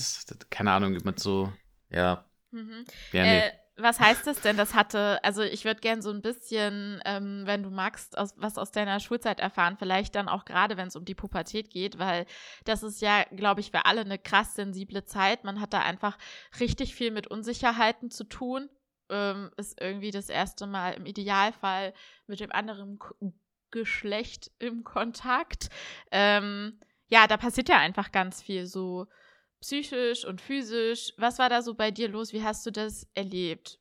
keine 0.50 0.72
Ahnung, 0.72 0.98
mit 1.04 1.20
so, 1.20 1.52
ja, 1.90 2.24
mhm. 2.52 2.86
ja, 3.12 3.24
nee. 3.24 3.40
Äh, 3.40 3.52
was 3.80 4.00
heißt 4.00 4.26
das 4.26 4.42
denn? 4.42 4.58
Das 4.58 4.74
hatte, 4.74 5.24
also 5.24 5.44
ich 5.44 5.64
würde 5.64 5.82
gern 5.82 6.02
so 6.02 6.10
ein 6.10 6.22
bisschen, 6.24 7.00
ähm, 7.06 7.44
wenn 7.46 7.62
du 7.62 7.70
magst, 7.70 8.18
aus, 8.18 8.34
was 8.38 8.58
aus 8.58 8.72
deiner 8.72 9.00
Schulzeit 9.00 9.40
erfahren, 9.40 9.76
vielleicht 9.78 10.16
dann 10.16 10.30
auch 10.30 10.46
gerade, 10.46 10.78
wenn 10.78 10.88
es 10.88 10.96
um 10.96 11.06
die 11.06 11.14
Pubertät 11.14 11.70
geht, 11.70 12.00
weil 12.00 12.26
das 12.66 12.82
ist 12.82 13.02
ja, 13.02 13.24
glaube 13.36 13.60
ich, 13.62 13.70
für 13.70 13.86
alle 13.86 14.02
eine 14.02 14.18
krass 14.18 14.56
sensible 14.56 15.04
Zeit. 15.06 15.44
Man 15.44 15.62
hat 15.62 15.74
da 15.74 15.82
einfach 15.82 16.18
richtig 16.60 16.96
viel 16.96 17.12
mit 17.12 17.28
Unsicherheiten 17.28 18.10
zu 18.10 18.24
tun. 18.24 18.68
Ähm, 19.10 19.52
ist 19.58 19.80
irgendwie 19.80 20.12
das 20.12 20.30
erste 20.30 20.68
Mal 20.68 20.92
im 20.92 21.06
Idealfall 21.06 21.94
mit 22.28 22.40
dem 22.40 22.52
anderen 22.52 23.00
K 23.00 23.14
Geschlecht 23.70 24.50
im 24.60 24.86
Kontakt. 24.86 25.70
Ähm, 26.12 26.80
ja, 27.10 27.28
da 27.28 27.36
passiert 27.36 27.68
ja 27.70 27.78
einfach 27.78 28.14
ganz 28.14 28.42
viel 28.42 28.66
so 28.66 29.08
psychisch 29.62 30.26
und 30.26 30.42
physisch. 30.42 31.14
Was 31.18 31.40
war 31.40 31.50
da 31.50 31.62
so 31.62 31.74
bei 31.74 31.92
dir 31.92 32.08
los? 32.10 32.34
Wie 32.34 32.44
hast 32.44 32.66
du 32.66 32.72
das 32.72 33.08
erlebt? 33.14 33.80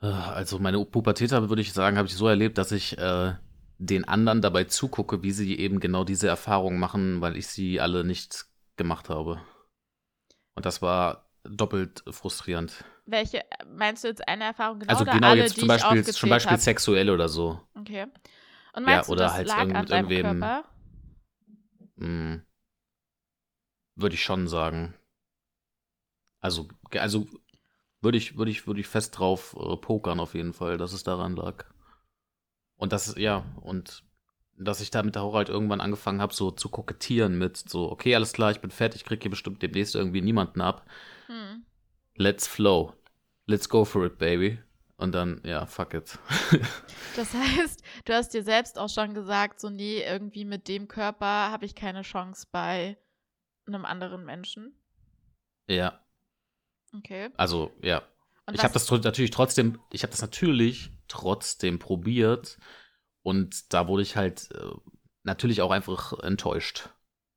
Äh, 0.00 0.06
Also 0.06 0.58
meine 0.58 0.84
Pubertät 0.84 1.32
habe, 1.32 1.48
würde 1.48 1.62
ich 1.62 1.72
sagen, 1.72 1.98
habe 1.98 2.08
ich 2.08 2.14
so 2.14 2.28
erlebt, 2.28 2.58
dass 2.58 2.72
ich 2.72 2.96
äh, 2.98 3.34
den 3.78 4.04
anderen 4.04 4.40
dabei 4.40 4.64
zugucke, 4.64 5.22
wie 5.22 5.32
sie 5.32 5.58
eben 5.58 5.80
genau 5.80 6.04
diese 6.04 6.28
Erfahrungen 6.28 6.78
machen, 6.78 7.20
weil 7.20 7.36
ich 7.36 7.46
sie 7.48 7.80
alle 7.80 8.04
nicht 8.04 8.46
gemacht 8.76 9.08
habe. 9.08 9.42
Und 10.54 10.64
das 10.64 10.80
war 10.80 11.25
doppelt 11.48 12.02
frustrierend. 12.10 12.84
Welche, 13.06 13.44
meinst 13.76 14.02
du 14.04 14.08
jetzt 14.08 14.26
eine 14.26 14.44
Erfahrung 14.44 14.80
genau 14.80 14.90
also 14.92 15.02
oder 15.04 15.12
genau 15.12 15.28
alle, 15.30 15.42
jetzt 15.42 15.58
zum 15.58 15.68
Beispiel, 15.68 16.04
zum 16.04 16.30
Beispiel 16.30 16.52
hab? 16.52 16.60
sexuell 16.60 17.10
oder 17.10 17.28
so. 17.28 17.60
Okay. 17.74 18.04
Und 18.72 18.84
Ja, 18.84 18.96
meinst 18.96 19.10
oder 19.10 19.16
du, 19.18 19.22
das 19.24 19.34
halt 19.34 19.48
lag 19.48 19.58
irgend- 19.60 19.74
an 19.76 19.80
mit 19.82 19.90
deinem 19.90 20.10
irgendwem- 20.10 20.40
Körper? 20.40 20.64
Hm. 21.98 22.42
Würde 23.94 24.14
ich 24.14 24.22
schon 24.22 24.48
sagen. 24.48 24.94
Also, 26.40 26.68
also 26.92 27.26
würde 28.02 28.18
ich, 28.18 28.36
würde 28.36 28.50
ich, 28.50 28.66
würde 28.66 28.80
ich 28.80 28.86
fest 28.86 29.18
drauf 29.18 29.56
äh, 29.58 29.76
pokern 29.76 30.20
auf 30.20 30.34
jeden 30.34 30.52
Fall, 30.52 30.76
dass 30.76 30.92
es 30.92 31.02
daran 31.02 31.34
lag. 31.36 31.64
Und 32.76 32.92
das, 32.92 33.14
ja, 33.16 33.44
und 33.62 34.04
dass 34.58 34.80
ich 34.80 34.90
damit 34.90 35.16
auch 35.16 35.34
halt 35.34 35.48
irgendwann 35.48 35.80
angefangen 35.80 36.20
habe, 36.20 36.34
so 36.34 36.50
zu 36.50 36.68
kokettieren 36.68 37.38
mit 37.38 37.56
so, 37.56 37.90
okay, 37.90 38.14
alles 38.14 38.32
klar, 38.32 38.50
ich 38.50 38.60
bin 38.60 38.70
fertig, 38.70 39.04
krieg 39.04 39.22
hier 39.22 39.30
bestimmt 39.30 39.62
demnächst 39.62 39.94
irgendwie 39.94 40.20
niemanden 40.20 40.60
ab. 40.60 40.86
Hm. 41.26 41.66
Let's 42.16 42.46
flow. 42.46 42.94
Let's 43.46 43.68
go 43.68 43.84
for 43.84 44.04
it, 44.06 44.18
baby. 44.18 44.58
Und 44.96 45.12
dann, 45.12 45.42
ja, 45.44 45.66
fuck 45.66 45.94
it. 45.94 46.18
Das 47.16 47.32
heißt, 47.32 47.82
du 48.04 48.12
hast 48.12 48.34
dir 48.34 48.42
selbst 48.42 48.78
auch 48.78 48.90
schon 48.90 49.14
gesagt, 49.14 49.60
so 49.60 49.70
nee, 49.70 50.02
irgendwie 50.02 50.44
mit 50.44 50.68
dem 50.68 50.86
Körper 50.86 51.50
habe 51.50 51.64
ich 51.64 51.74
keine 51.74 52.02
Chance 52.02 52.46
bei 52.52 52.98
einem 53.66 53.86
anderen 53.86 54.24
Menschen. 54.24 54.78
ja, 55.66 56.00
Okay. 56.94 57.30
also, 57.36 57.72
ja. 57.82 58.02
Und 58.46 58.54
ich 58.54 58.62
habe 58.62 58.72
das 58.72 58.90
natürlich 58.90 59.30
trotzdem, 59.30 59.80
ich 59.92 60.02
habe 60.02 60.12
das 60.12 60.20
natürlich 60.22 60.90
trotzdem 61.08 61.78
probiert 61.78 62.58
und 63.22 63.72
da 63.72 63.88
wurde 63.88 64.02
ich 64.02 64.16
halt 64.16 64.50
äh, 64.52 64.70
natürlich 65.24 65.62
auch 65.62 65.72
einfach 65.72 66.12
enttäuscht. 66.20 66.90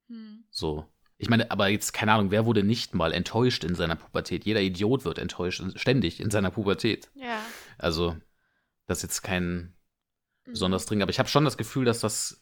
Hm. 0.08 0.46
So. 0.52 0.86
Ich 1.22 1.30
meine, 1.30 1.52
aber 1.52 1.68
jetzt 1.68 1.94
keine 1.94 2.14
Ahnung, 2.14 2.32
wer 2.32 2.46
wurde 2.46 2.64
nicht 2.64 2.96
mal 2.96 3.14
enttäuscht 3.14 3.64
in 3.64 3.76
seiner 3.76 3.98
Pubertät? 3.98 4.46
Jeder 4.46 4.62
Idiot 4.62 5.06
wird 5.06 5.20
enttäuscht 5.20 5.62
ständig 5.76 6.20
in 6.22 6.32
seiner 6.32 6.50
Pubertät. 6.50 7.10
Ja. 7.14 7.42
Also 7.78 8.16
das 8.88 9.00
ist 9.00 9.04
jetzt 9.04 9.22
kein 9.22 9.76
Mhm. 10.46 10.52
besonders 10.52 10.86
dringend, 10.86 11.04
aber 11.04 11.12
ich 11.12 11.20
habe 11.20 11.30
schon 11.30 11.46
das 11.46 11.58
Gefühl, 11.58 11.86
dass 11.86 12.00
das 12.00 12.42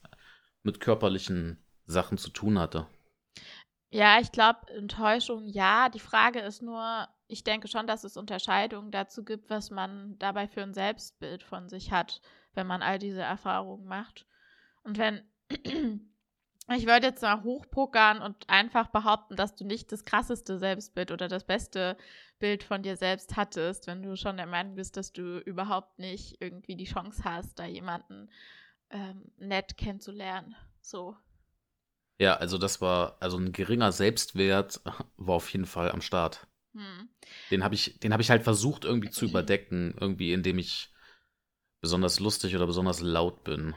mit 0.63 0.80
körperlichen 0.80 1.63
Sachen 1.86 2.18
zu 2.18 2.30
tun 2.30 2.60
hatte. 2.60 2.88
Ja, 3.90 4.20
ich 4.20 4.32
glaube, 4.32 4.68
Enttäuschung 4.76 5.46
ja. 5.48 5.90
Die 5.90 6.00
Frage 6.00 6.40
ist 6.40 6.62
nur, 6.62 7.08
ich 7.28 7.44
denke 7.44 7.68
schon, 7.68 7.88
dass 7.88 8.04
es 8.04 8.18
Unterscheidungen 8.18 8.92
dazu 8.92 9.24
gibt, 9.24 9.50
was 9.50 9.72
man 9.72 10.18
dabei 10.20 10.48
für 10.48 10.62
ein 10.62 10.74
Selbstbild 10.74 11.44
von 11.44 11.70
sich 11.70 11.92
hat, 11.92 12.22
wenn 12.54 12.68
man 12.68 12.82
all 12.82 13.00
diese 13.00 13.22
Erfahrungen 13.22 13.86
macht. 13.86 14.26
Und 14.84 14.98
wenn, 14.98 15.22
ich 16.76 16.86
würde 16.86 17.08
jetzt 17.08 17.22
mal 17.22 17.44
hochpokern 17.44 18.22
und 18.22 18.50
einfach 18.50 18.88
behaupten, 18.88 19.36
dass 19.36 19.56
du 19.56 19.66
nicht 19.66 19.92
das 19.92 20.04
krasseste 20.04 20.58
Selbstbild 20.60 21.12
oder 21.12 21.28
das 21.28 21.46
beste 21.46 21.98
Bild 22.40 22.64
von 22.64 22.84
dir 22.84 22.98
selbst 22.98 23.38
hattest, 23.38 23.88
wenn 23.88 24.04
du 24.04 24.18
schon 24.18 24.38
der 24.38 24.48
Meinung 24.48 24.76
bist, 24.76 24.98
dass 24.98 25.14
du 25.14 25.40
überhaupt 25.40 25.98
nicht 25.98 26.42
irgendwie 26.42 26.76
die 26.76 26.86
Chance 26.86 27.24
hast, 27.24 27.58
da 27.58 27.66
jemanden 27.66 28.30
ähm, 28.90 29.32
nett 29.38 29.78
kennenzulernen. 29.78 30.56
So. 30.82 31.16
Ja, 32.20 32.36
also 32.36 32.58
das 32.58 32.82
war, 32.82 33.18
also 33.22 33.38
ein 33.38 33.54
geringer 33.54 33.92
Selbstwert 33.92 34.82
war 35.18 35.36
auf 35.36 35.50
jeden 35.50 35.66
Fall 35.66 35.92
am 35.92 36.02
Start. 36.02 36.48
Hm. 36.74 37.08
Den 37.50 37.64
habe 37.64 37.76
ich, 37.76 38.00
den 38.00 38.12
habe 38.12 38.22
ich 38.22 38.30
halt 38.30 38.44
versucht 38.44 38.84
irgendwie 38.84 39.10
zu 39.10 39.26
überdecken, 39.26 39.96
irgendwie 40.00 40.34
indem 40.34 40.58
ich 40.60 40.94
besonders 41.82 42.20
lustig 42.20 42.56
oder 42.56 42.68
besonders 42.68 43.02
laut 43.02 43.44
bin. 43.44 43.74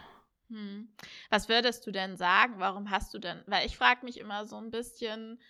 Hm. 0.50 0.92
Was 1.30 1.48
würdest 1.48 1.86
du 1.86 1.92
denn 1.92 2.16
sagen? 2.16 2.54
Warum 2.58 2.90
hast 2.90 3.14
du 3.14 3.18
denn? 3.18 3.42
Weil 3.46 3.66
ich 3.66 3.76
frage 3.76 4.04
mich 4.04 4.18
immer 4.18 4.46
so 4.46 4.56
ein 4.56 4.70
bisschen, 4.70 5.40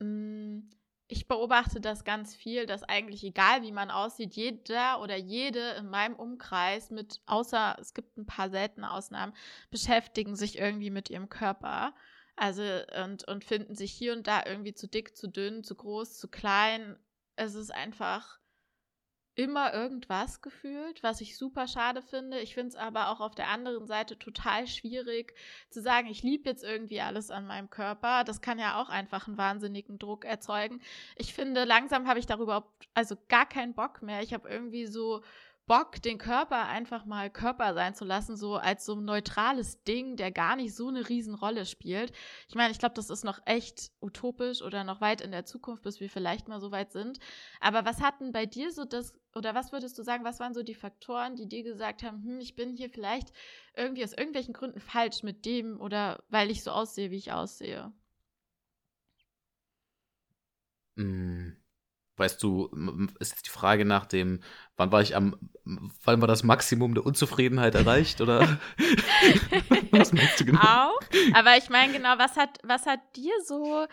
mh, 0.00 0.62
ich 1.08 1.26
beobachte 1.26 1.80
das 1.80 2.04
ganz 2.04 2.34
viel, 2.34 2.66
dass 2.66 2.82
eigentlich 2.82 3.24
egal 3.24 3.62
wie 3.62 3.72
man 3.72 3.90
aussieht, 3.90 4.34
jeder 4.34 5.00
oder 5.00 5.16
jede 5.16 5.70
in 5.72 5.88
meinem 5.88 6.14
Umkreis 6.16 6.90
mit, 6.90 7.20
außer 7.26 7.76
es 7.80 7.94
gibt 7.94 8.16
ein 8.18 8.26
paar 8.26 8.50
seltene 8.50 8.90
Ausnahmen, 8.90 9.34
beschäftigen 9.70 10.36
sich 10.36 10.58
irgendwie 10.58 10.90
mit 10.90 11.08
ihrem 11.10 11.28
Körper. 11.28 11.94
Also 12.36 12.62
und, 13.04 13.26
und 13.26 13.44
finden 13.44 13.74
sich 13.74 13.92
hier 13.92 14.12
und 14.12 14.26
da 14.26 14.42
irgendwie 14.46 14.74
zu 14.74 14.86
dick, 14.86 15.16
zu 15.16 15.28
dünn, 15.28 15.64
zu 15.64 15.74
groß, 15.74 16.18
zu 16.18 16.28
klein. 16.28 16.96
Es 17.36 17.54
ist 17.54 17.74
einfach 17.74 18.38
immer 19.38 19.72
irgendwas 19.72 20.42
gefühlt, 20.42 21.04
was 21.04 21.20
ich 21.20 21.38
super 21.38 21.68
schade 21.68 22.02
finde. 22.02 22.40
Ich 22.40 22.54
finde 22.54 22.70
es 22.70 22.74
aber 22.74 23.08
auch 23.08 23.20
auf 23.20 23.36
der 23.36 23.46
anderen 23.46 23.86
Seite 23.86 24.18
total 24.18 24.66
schwierig 24.66 25.32
zu 25.70 25.80
sagen, 25.80 26.08
ich 26.08 26.24
liebe 26.24 26.50
jetzt 26.50 26.64
irgendwie 26.64 27.00
alles 27.00 27.30
an 27.30 27.46
meinem 27.46 27.70
Körper. 27.70 28.24
Das 28.24 28.40
kann 28.40 28.58
ja 28.58 28.82
auch 28.82 28.88
einfach 28.88 29.28
einen 29.28 29.38
wahnsinnigen 29.38 29.96
Druck 29.96 30.24
erzeugen. 30.24 30.80
Ich 31.14 31.34
finde, 31.34 31.62
langsam 31.62 32.08
habe 32.08 32.18
ich 32.18 32.26
darüber 32.26 32.66
also 32.94 33.16
gar 33.28 33.48
keinen 33.48 33.74
Bock 33.74 34.02
mehr. 34.02 34.22
Ich 34.22 34.34
habe 34.34 34.48
irgendwie 34.48 34.86
so 34.86 35.22
Bock, 35.68 36.02
den 36.02 36.18
Körper 36.18 36.66
einfach 36.66 37.04
mal 37.04 37.30
Körper 37.30 37.74
sein 37.74 37.94
zu 37.94 38.04
lassen, 38.04 38.36
so 38.36 38.56
als 38.56 38.84
so 38.84 38.96
ein 38.96 39.04
neutrales 39.04 39.84
Ding, 39.84 40.16
der 40.16 40.32
gar 40.32 40.56
nicht 40.56 40.74
so 40.74 40.88
eine 40.88 41.08
Riesenrolle 41.08 41.66
spielt. 41.66 42.12
Ich 42.48 42.56
meine, 42.56 42.72
ich 42.72 42.78
glaube, 42.80 42.94
das 42.96 43.10
ist 43.10 43.24
noch 43.24 43.40
echt 43.46 43.92
utopisch 44.00 44.62
oder 44.62 44.82
noch 44.82 45.00
weit 45.00 45.20
in 45.20 45.30
der 45.30 45.44
Zukunft, 45.44 45.84
bis 45.84 46.00
wir 46.00 46.10
vielleicht 46.10 46.48
mal 46.48 46.60
so 46.60 46.72
weit 46.72 46.90
sind. 46.92 47.20
Aber 47.60 47.84
was 47.84 48.00
hatten 48.00 48.32
bei 48.32 48.46
dir 48.46 48.72
so 48.72 48.84
das, 48.84 49.12
oder 49.34 49.54
was 49.54 49.70
würdest 49.70 49.98
du 49.98 50.02
sagen, 50.02 50.24
was 50.24 50.40
waren 50.40 50.54
so 50.54 50.62
die 50.64 50.74
Faktoren, 50.74 51.36
die 51.36 51.46
dir 51.48 51.62
gesagt 51.62 52.02
haben, 52.02 52.24
hm, 52.24 52.40
ich 52.40 52.56
bin 52.56 52.72
hier 52.76 52.90
vielleicht 52.90 53.32
irgendwie 53.76 54.04
aus 54.04 54.12
irgendwelchen 54.14 54.54
Gründen 54.54 54.80
falsch 54.80 55.22
mit 55.22 55.44
dem 55.44 55.80
oder 55.80 56.24
weil 56.30 56.50
ich 56.50 56.64
so 56.64 56.70
aussehe, 56.72 57.10
wie 57.12 57.16
ich 57.18 57.32
aussehe? 57.32 57.92
Hm, 60.96 61.56
Weißt 62.18 62.42
du, 62.42 62.70
ist 63.20 63.32
jetzt 63.32 63.46
die 63.46 63.50
Frage 63.50 63.84
nach 63.84 64.06
dem, 64.06 64.40
wann 64.76 64.92
war 64.92 65.00
ich 65.02 65.14
am, 65.14 65.36
wann 65.64 66.20
war 66.20 66.28
das 66.28 66.42
Maximum 66.42 66.94
der 66.94 67.06
Unzufriedenheit 67.06 67.74
erreicht 67.74 68.20
oder? 68.20 68.58
Was 69.90 70.12
meinst 70.12 70.40
du 70.40 70.44
genau? 70.44 70.60
Auch. 70.60 71.00
Aber 71.34 71.56
ich 71.56 71.70
meine 71.70 71.92
genau, 71.92 72.14
was 72.18 72.36
hat, 72.36 72.58
was 72.62 72.86
hat 72.86 73.00
dir 73.16 73.32
so 73.44 73.86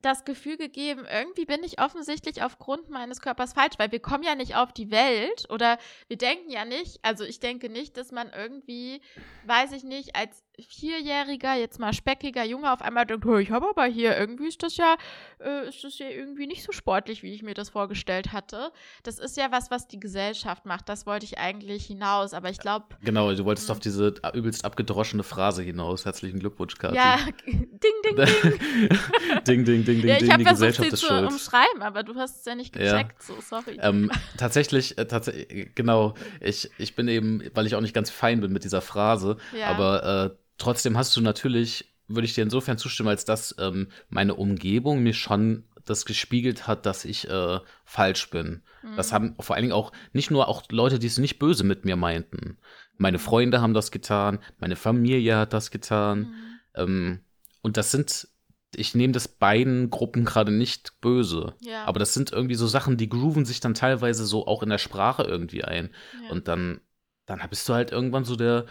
das 0.00 0.24
Gefühl 0.24 0.56
gegeben, 0.56 1.06
irgendwie 1.10 1.44
bin 1.44 1.62
ich 1.64 1.80
offensichtlich 1.80 2.42
aufgrund 2.42 2.88
meines 2.88 3.20
Körpers 3.20 3.52
falsch, 3.52 3.74
weil 3.78 3.90
wir 3.90 4.00
kommen 4.00 4.22
ja 4.22 4.34
nicht 4.34 4.54
auf 4.54 4.72
die 4.72 4.90
Welt 4.90 5.46
oder 5.50 5.78
wir 6.06 6.16
denken 6.16 6.50
ja 6.50 6.64
nicht, 6.64 7.00
also 7.02 7.24
ich 7.24 7.40
denke 7.40 7.68
nicht, 7.68 7.96
dass 7.96 8.12
man 8.12 8.30
irgendwie, 8.30 9.00
weiß 9.46 9.72
ich 9.72 9.82
nicht, 9.82 10.14
als 10.14 10.44
vierjähriger, 10.60 11.54
jetzt 11.54 11.78
mal 11.78 11.92
speckiger 11.92 12.44
Junge 12.44 12.72
auf 12.72 12.82
einmal 12.82 13.06
denkt, 13.06 13.24
"Oh, 13.26 13.36
ich 13.36 13.50
habe 13.50 13.68
aber 13.68 13.84
hier, 13.86 14.16
irgendwie 14.16 14.48
ist 14.48 14.62
das 14.62 14.76
ja, 14.76 14.96
äh, 15.40 15.68
ist 15.68 15.84
das 15.84 15.98
ja 15.98 16.08
irgendwie 16.08 16.46
nicht 16.46 16.62
so 16.64 16.72
sportlich, 16.72 17.22
wie 17.22 17.32
ich 17.32 17.42
mir 17.42 17.54
das 17.54 17.70
vorgestellt 17.70 18.32
hatte. 18.32 18.72
Das 19.02 19.18
ist 19.18 19.36
ja 19.36 19.50
was, 19.52 19.70
was 19.70 19.86
die 19.88 20.00
Gesellschaft 20.00 20.66
macht, 20.66 20.88
das 20.88 21.06
wollte 21.06 21.24
ich 21.26 21.38
eigentlich 21.38 21.86
hinaus, 21.86 22.34
aber 22.34 22.50
ich 22.50 22.58
glaube, 22.58 22.86
Genau, 23.02 23.32
du 23.32 23.44
wolltest 23.44 23.68
Hm. 23.68 23.72
auf 23.72 23.80
diese 23.80 24.14
übelst 24.34 24.64
abgedroschene 24.64 25.22
Phrase 25.22 25.62
hinaus. 25.62 26.04
Herzlichen 26.04 26.40
Glückwunsch, 26.40 26.74
Kathi. 26.76 26.96
ja, 26.96 27.16
ding, 27.46 27.68
ding, 27.80 28.16
ding. 28.16 28.18
ding, 29.46 29.64
ding, 29.64 29.84
ding, 29.84 30.00
ding, 30.02 30.08
ja, 30.08 30.16
ich 30.18 30.30
habe 30.30 30.44
versucht, 30.44 30.74
sie 30.74 30.88
zu 30.90 31.06
schuld. 31.06 31.26
umschreiben, 31.26 31.82
aber 31.82 32.02
du 32.02 32.14
hast 32.16 32.40
es 32.40 32.44
ja 32.44 32.54
nicht 32.54 32.74
Ja. 32.76 32.82
gecheckt, 32.98 33.22
so, 33.22 33.40
sorry. 33.40 33.78
Ähm, 33.80 34.10
tatsächlich, 34.36 34.98
äh, 34.98 35.06
tats 35.06 35.30
genau, 35.74 36.14
ich, 36.40 36.70
ich 36.78 36.94
bin 36.94 37.08
eben, 37.08 37.42
weil 37.54 37.66
ich 37.66 37.74
auch 37.74 37.80
nicht 37.80 37.94
ganz 37.94 38.10
fein 38.10 38.40
bin 38.40 38.52
mit 38.52 38.64
dieser 38.64 38.80
Phrase, 38.80 39.36
Ja. 39.56 39.68
aber 39.68 40.32
äh, 40.34 40.47
trotzdem 40.58 40.96
hast 40.96 41.16
du 41.16 41.20
natürlich 41.20 41.86
würde 42.08 42.24
ich 42.24 42.34
dir 42.34 42.42
insofern 42.42 42.78
zustimmen, 42.78 43.10
als 43.10 43.24
dass 43.24 43.54
ähm, 43.58 43.88
meine 44.08 44.34
Umgebung 44.34 45.02
mir 45.02 45.12
schon 45.12 45.64
das 45.84 46.04
gespiegelt 46.04 46.66
hat, 46.66 46.86
dass 46.86 47.04
ich 47.04 47.28
äh, 47.28 47.60
falsch 47.84 48.30
bin. 48.30 48.62
Mhm. 48.82 48.96
Das 48.96 49.12
haben 49.12 49.36
vor 49.38 49.54
allen 49.56 49.64
Dingen 49.64 49.74
auch 49.74 49.92
nicht 50.12 50.30
nur 50.30 50.48
auch 50.48 50.62
Leute, 50.70 50.98
die 50.98 51.06
es 51.06 51.18
nicht 51.18 51.38
böse 51.38 51.64
mit 51.64 51.84
mir 51.84 51.96
meinten. 51.96 52.58
Meine 52.96 53.18
Freunde 53.18 53.60
haben 53.60 53.74
das 53.74 53.90
getan, 53.90 54.38
meine 54.58 54.76
Familie 54.76 55.36
hat 55.36 55.52
das 55.52 55.70
getan. 55.70 56.18
Mhm. 56.18 56.34
Ähm, 56.74 57.20
und 57.62 57.76
das 57.76 57.90
sind, 57.90 58.28
ich 58.74 58.94
nehme 58.94 59.12
das 59.12 59.28
beiden 59.28 59.90
Gruppen 59.90 60.24
gerade 60.24 60.52
nicht 60.52 61.00
böse. 61.00 61.54
Ja. 61.60 61.84
Aber 61.84 61.98
das 61.98 62.14
sind 62.14 62.32
irgendwie 62.32 62.54
so 62.54 62.66
Sachen, 62.66 62.96
die 62.96 63.08
grooven 63.08 63.44
sich 63.44 63.60
dann 63.60 63.74
teilweise 63.74 64.24
so 64.26 64.46
auch 64.46 64.62
in 64.62 64.70
der 64.70 64.78
Sprache 64.78 65.22
irgendwie 65.22 65.64
ein. 65.64 65.90
Ja. 66.24 66.30
Und 66.30 66.48
dann, 66.48 66.80
dann 67.26 67.40
bist 67.48 67.68
du 67.68 67.74
halt 67.74 67.92
irgendwann 67.92 68.24
so 68.24 68.36
der, 68.36 68.66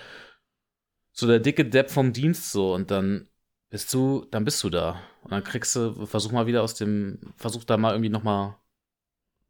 so 1.17 1.25
der 1.25 1.39
dicke 1.39 1.65
Depp 1.65 1.89
vom 1.89 2.13
Dienst 2.13 2.51
so 2.51 2.75
und 2.75 2.91
dann 2.91 3.27
bist 3.69 3.91
du, 3.93 4.25
dann 4.29 4.45
bist 4.45 4.63
du 4.63 4.69
da. 4.69 5.01
Und 5.23 5.31
dann 5.31 5.43
kriegst 5.43 5.75
du, 5.75 6.05
versuch 6.05 6.31
mal 6.31 6.45
wieder 6.45 6.61
aus 6.61 6.75
dem, 6.75 7.33
versuch 7.37 7.63
da 7.63 7.75
mal 7.75 7.91
irgendwie 7.91 8.09
nochmal, 8.09 8.55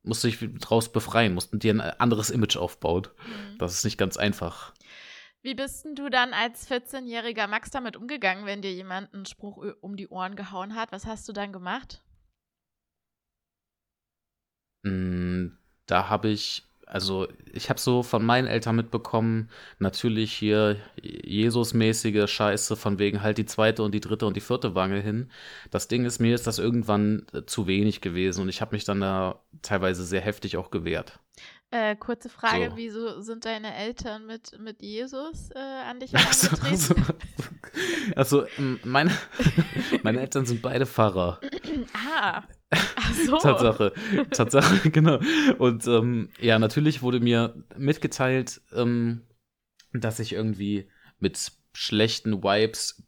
musst 0.02 0.24
du 0.24 0.30
dich 0.30 0.40
draus 0.60 0.92
befreien, 0.92 1.34
musst 1.34 1.50
dir 1.52 1.74
ein 1.74 1.82
anderes 1.82 2.30
Image 2.30 2.56
aufbauen. 2.56 3.08
Mhm. 3.28 3.58
Das 3.58 3.74
ist 3.74 3.84
nicht 3.84 3.98
ganz 3.98 4.16
einfach. 4.16 4.74
Wie 5.42 5.56
bist 5.56 5.84
denn 5.84 5.96
du 5.96 6.10
dann 6.10 6.34
als 6.34 6.70
14-jähriger 6.70 7.48
Max 7.48 7.70
damit 7.70 7.98
umgegangen, 7.98 8.46
wenn 8.46 8.62
dir 8.62 8.74
jemand 8.74 9.14
einen 9.14 9.26
Spruch 9.26 9.58
um 9.82 9.98
die 9.98 10.08
Ohren 10.08 10.36
gehauen 10.36 10.74
hat? 10.74 10.92
Was 10.94 11.06
hast 11.06 11.28
du 11.28 11.34
dann 11.34 11.52
gemacht? 11.52 12.02
Mm, 14.84 15.50
da 15.86 16.10
habe 16.10 16.30
ich 16.30 16.67
also 16.88 17.28
ich 17.52 17.70
habe 17.70 17.80
so 17.80 18.02
von 18.02 18.26
meinen 18.26 18.48
Eltern 18.48 18.78
mitbekommen, 18.78 19.50
natürlich 19.78 20.34
hier 20.34 20.78
Jesus-mäßige 21.02 22.30
Scheiße, 22.30 22.78
von 22.78 22.98
wegen 22.98 23.22
halt 23.22 23.38
die 23.38 23.46
zweite 23.46 23.84
und 23.84 23.94
die 23.94 24.00
dritte 24.00 24.26
und 24.26 24.36
die 24.36 24.42
vierte 24.42 24.74
Wange 24.74 25.02
hin. 25.02 25.30
Das 25.70 25.90
Ding 25.90 26.06
ist, 26.06 26.20
mir 26.20 26.34
ist 26.34 26.48
das 26.48 26.60
irgendwann 26.60 27.26
äh, 27.34 27.46
zu 27.46 27.68
wenig 27.68 28.02
gewesen 28.02 28.42
und 28.42 28.50
ich 28.50 28.62
habe 28.62 28.76
mich 28.76 28.86
dann 28.86 29.02
da 29.02 29.42
teilweise 29.62 30.06
sehr 30.06 30.22
heftig 30.22 30.56
auch 30.56 30.72
gewehrt. 30.72 31.20
Äh, 31.70 31.98
kurze 31.98 32.30
Frage, 32.30 32.70
so. 32.70 32.78
wieso 32.78 33.22
sind 33.22 33.44
deine 33.44 33.76
Eltern 33.76 34.26
mit, 34.26 34.58
mit 34.58 34.82
Jesus 34.82 35.50
äh, 35.54 35.60
an 35.60 36.00
dich 36.00 36.14
herangetreten? 36.14 37.06
Also, 38.16 38.46
also 38.46 38.46
meine, 38.86 39.12
meine 40.04 40.22
Eltern 40.22 40.46
sind 40.46 40.62
beide 40.62 40.86
Pfarrer. 40.86 41.42
ah, 41.94 42.44
so. 43.26 43.38
Tatsache. 43.42 43.94
Tatsache, 44.32 44.90
genau. 44.92 45.20
Und 45.58 45.88
ähm, 45.88 46.30
ja, 46.40 46.60
natürlich 46.60 47.02
wurde 47.02 47.20
mir 47.20 47.64
mitgeteilt, 47.78 48.62
ähm, 48.74 49.24
dass 49.94 50.20
ich 50.20 50.34
irgendwie 50.34 50.90
mit 51.20 51.52
schlechten 51.74 52.44
Vibes 52.44 53.04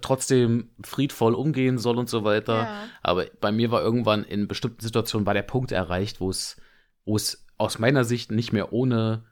trotzdem 0.00 0.70
friedvoll 0.84 1.34
umgehen 1.34 1.78
soll 1.78 1.98
und 1.98 2.08
so 2.08 2.24
weiter. 2.24 2.56
Ja. 2.56 2.88
Aber 3.02 3.26
bei 3.40 3.50
mir 3.50 3.70
war 3.70 3.82
irgendwann 3.82 4.24
in 4.24 4.46
bestimmten 4.46 4.80
Situationen 4.80 5.26
war 5.26 5.34
der 5.34 5.42
Punkt 5.42 5.72
erreicht, 5.72 6.20
wo 6.20 6.30
es, 6.30 6.60
wo 7.04 7.16
es 7.16 7.46
aus 7.56 7.78
meiner 7.78 8.04
Sicht 8.04 8.30
nicht 8.30 8.52
mehr 8.52 8.72
ohne 8.72 9.24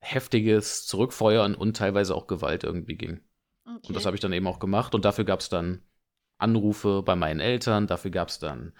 heftiges 0.00 0.86
Zurückfeuern 0.86 1.54
und 1.54 1.76
teilweise 1.76 2.14
auch 2.14 2.26
Gewalt 2.26 2.64
irgendwie 2.64 2.96
ging. 2.96 3.20
Okay. 3.66 3.88
Und 3.88 3.96
das 3.96 4.06
habe 4.06 4.16
ich 4.16 4.20
dann 4.20 4.32
eben 4.32 4.46
auch 4.46 4.60
gemacht 4.60 4.94
und 4.94 5.04
dafür 5.04 5.24
gab 5.24 5.40
es 5.40 5.48
dann 5.48 5.82
Anrufe 6.38 7.02
bei 7.02 7.16
meinen 7.16 7.40
Eltern. 7.40 7.86
Dafür 7.86 8.10
gab 8.10 8.28
es 8.28 8.38
dann, 8.38 8.72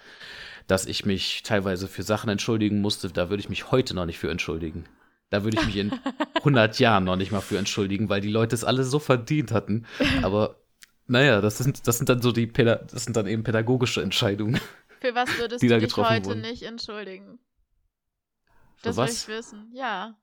dass 0.66 0.86
ich 0.86 1.04
mich 1.04 1.42
teilweise 1.42 1.88
für 1.88 2.02
Sachen 2.02 2.30
entschuldigen 2.30 2.80
musste. 2.80 3.10
Da 3.10 3.30
würde 3.30 3.40
ich 3.40 3.48
mich 3.48 3.70
heute 3.70 3.94
noch 3.94 4.06
nicht 4.06 4.18
für 4.18 4.30
entschuldigen. 4.30 4.84
Da 5.30 5.44
würde 5.44 5.58
ich 5.58 5.66
mich 5.66 5.76
in 5.76 5.92
100 6.36 6.78
Jahren 6.78 7.04
noch 7.04 7.16
nicht 7.16 7.32
mal 7.32 7.40
für 7.40 7.58
entschuldigen, 7.58 8.08
weil 8.08 8.20
die 8.20 8.30
Leute 8.30 8.54
es 8.54 8.64
alle 8.64 8.84
so 8.84 8.98
verdient 8.98 9.52
hatten. 9.52 9.86
Aber 10.22 10.56
naja, 11.06 11.40
das 11.40 11.58
sind, 11.58 11.86
das 11.86 11.98
sind 11.98 12.08
dann 12.08 12.22
so 12.22 12.32
die, 12.32 12.52
das 12.52 13.04
sind 13.04 13.16
dann 13.16 13.26
eben 13.26 13.42
pädagogische 13.42 14.02
Entscheidungen. 14.02 14.60
Für 15.00 15.14
was 15.14 15.28
würdest 15.38 15.62
du 15.62 15.68
dich 15.68 15.96
heute 15.96 16.26
wurden. 16.26 16.40
nicht 16.40 16.64
entschuldigen? 16.64 17.38
Für 18.76 18.88
das 18.88 18.96
was? 18.96 19.28
will 19.28 19.34
ich 19.34 19.38
wissen, 19.38 19.72
ja. 19.72 20.18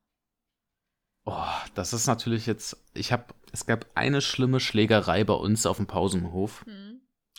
Oh, 1.26 1.44
das 1.74 1.94
ist 1.94 2.08
natürlich 2.08 2.46
jetzt. 2.46 2.78
Ich 2.94 3.12
habe, 3.12 3.26
es 3.52 3.66
gab 3.66 3.88
eine 3.96 4.22
schlimme 4.22 4.60
Schlägerei 4.60 5.24
bei 5.24 5.34
uns 5.34 5.66
auf 5.66 5.78
dem 5.78 5.88
Pausenhof. 5.88 6.66
Hm. 6.66 6.85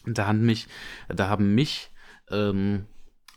Da 0.06 0.26
haben 0.26 0.44
mich, 0.44 0.68
da 1.08 1.28
haben 1.28 1.54
mich, 1.54 1.90
ähm, 2.30 2.86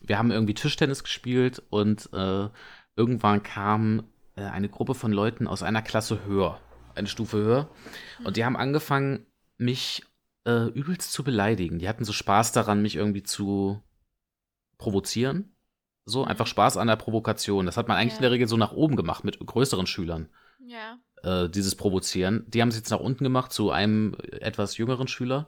wir 0.01 0.17
haben 0.17 0.32
irgendwie 0.32 0.53
Tischtennis 0.53 1.03
gespielt 1.03 1.62
und 1.69 2.10
äh, 2.13 2.49
irgendwann 2.95 3.43
kam 3.43 4.03
äh, 4.36 4.43
eine 4.43 4.69
Gruppe 4.69 4.93
von 4.93 5.12
Leuten 5.12 5.47
aus 5.47 5.63
einer 5.63 5.82
Klasse 5.82 6.25
höher, 6.25 6.60
eine 6.95 7.08
Stufe 7.08 7.38
höher. 7.38 7.69
Und 8.23 8.38
die 8.38 8.45
haben 8.45 8.55
angefangen, 8.55 9.25
mich 9.58 10.03
äh, 10.45 10.67
übelst 10.69 11.12
zu 11.12 11.23
beleidigen. 11.23 11.79
Die 11.79 11.89
hatten 11.89 12.05
so 12.05 12.13
Spaß 12.13 12.51
daran, 12.51 12.82
mich 12.82 12.95
irgendwie 12.95 13.23
zu 13.23 13.84
provozieren. 14.77 15.55
So, 16.05 16.23
einfach 16.23 16.47
Spaß 16.47 16.77
an 16.77 16.88
der 16.88 16.95
Provokation. 16.95 17.65
Das 17.65 17.77
hat 17.77 17.88
man 17.88 17.97
eigentlich 17.97 18.13
ja. 18.13 18.17
in 18.17 18.23
der 18.23 18.32
Regel 18.32 18.47
so 18.47 18.58
nach 18.58 18.71
oben 18.71 18.95
gemacht 18.95 19.23
mit 19.23 19.39
größeren 19.39 19.86
Schülern. 19.86 20.29
Ja. 20.65 20.97
Äh, 21.23 21.49
dieses 21.49 21.75
Provozieren. 21.75 22.45
Die 22.47 22.62
haben 22.62 22.69
es 22.69 22.77
jetzt 22.77 22.89
nach 22.89 22.99
unten 22.99 23.23
gemacht 23.23 23.51
zu 23.53 23.69
einem 23.71 24.15
etwas 24.32 24.77
jüngeren 24.77 25.08
Schüler. 25.08 25.47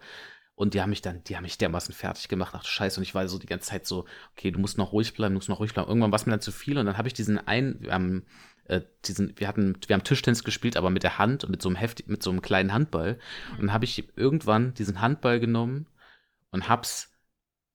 Und 0.62 0.76
die 0.76 0.82
haben 0.84 0.92
mich 0.92 1.02
dann, 1.02 1.24
die 1.24 1.36
haben 1.36 1.42
mich 1.42 1.58
dermaßen 1.58 1.92
fertig 1.92 2.28
gemacht. 2.28 2.54
Ach 2.56 2.64
Scheiße. 2.64 3.00
Und 3.00 3.04
ich 3.04 3.16
war 3.16 3.28
so 3.28 3.40
die 3.40 3.48
ganze 3.48 3.72
Zeit 3.72 3.88
so, 3.88 4.06
okay, 4.34 4.52
du 4.52 4.60
musst 4.60 4.78
noch 4.78 4.92
ruhig 4.92 5.16
bleiben, 5.16 5.34
du 5.34 5.40
musst 5.40 5.50
noch 5.50 5.60
ruhig 5.60 5.74
bleiben. 5.74 5.90
Irgendwann 5.90 6.12
war 6.12 6.18
es 6.18 6.28
mir 6.28 6.34
dann 6.34 6.40
zu 6.40 6.52
viel. 6.52 6.78
Und 6.78 6.86
dann 6.86 7.00
habe 7.00 7.08
ich 7.08 7.16
diesen 7.16 7.40
einen, 7.40 7.82
wir 7.82 7.94
haben, 7.94 8.28
äh, 8.66 8.82
diesen, 9.06 9.34
wir 9.40 9.48
hatten, 9.48 9.76
wir 9.88 9.96
haben 9.96 10.04
Tischtennis 10.04 10.44
gespielt, 10.44 10.78
aber 10.78 10.92
mit 10.92 11.02
der 11.02 11.18
Hand 11.18 11.44
und 11.44 11.50
mit 11.50 11.64
so 11.64 11.70
einem 11.70 11.78
heftig, 11.78 12.10
mit 12.10 12.22
so 12.22 12.30
einem 12.30 12.44
kleinen 12.44 12.74
Handball. 12.74 13.18
Und 13.54 13.62
dann 13.62 13.74
habe 13.74 13.86
ich 13.86 14.16
irgendwann 14.16 14.76
diesen 14.76 15.02
Handball 15.02 15.40
genommen 15.40 15.88
und 16.52 16.70
hab's 16.70 17.12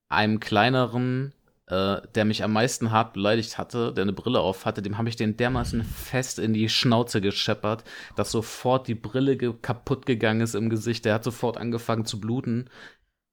einem 0.09 0.39
kleineren 0.39 1.33
äh, 1.69 2.01
der 2.15 2.25
mich 2.25 2.45
am 2.45 2.53
meisten 2.53 2.91
hart 2.91 3.13
beleidigt 3.13 3.59
hatte, 3.59 3.93
der 3.93 4.03
eine 4.03 4.13
Brille 4.13 4.41
auf 4.41 4.65
hatte, 4.65 4.83
dem 4.83 4.99
habe 4.99 5.09
ich 5.09 5.17
den 5.17 5.37
dermaßen 5.37 5.83
fest 5.83 6.39
in 6.39 6.53
die 6.55 6.69
Schnauze 6.69 7.21
gescheppert, 7.21 7.85
dass 8.15 8.31
sofort 8.31 8.87
die 8.87 8.95
Brille 8.95 9.37
ge 9.37 9.53
kaputt 9.61 10.07
gegangen 10.07 10.41
ist 10.41 10.55
im 10.55 10.71
Gesicht. 10.71 11.05
Der 11.05 11.15
hat 11.15 11.25
sofort 11.25 11.57
angefangen 11.57 12.05
zu 12.05 12.21
bluten. 12.21 12.71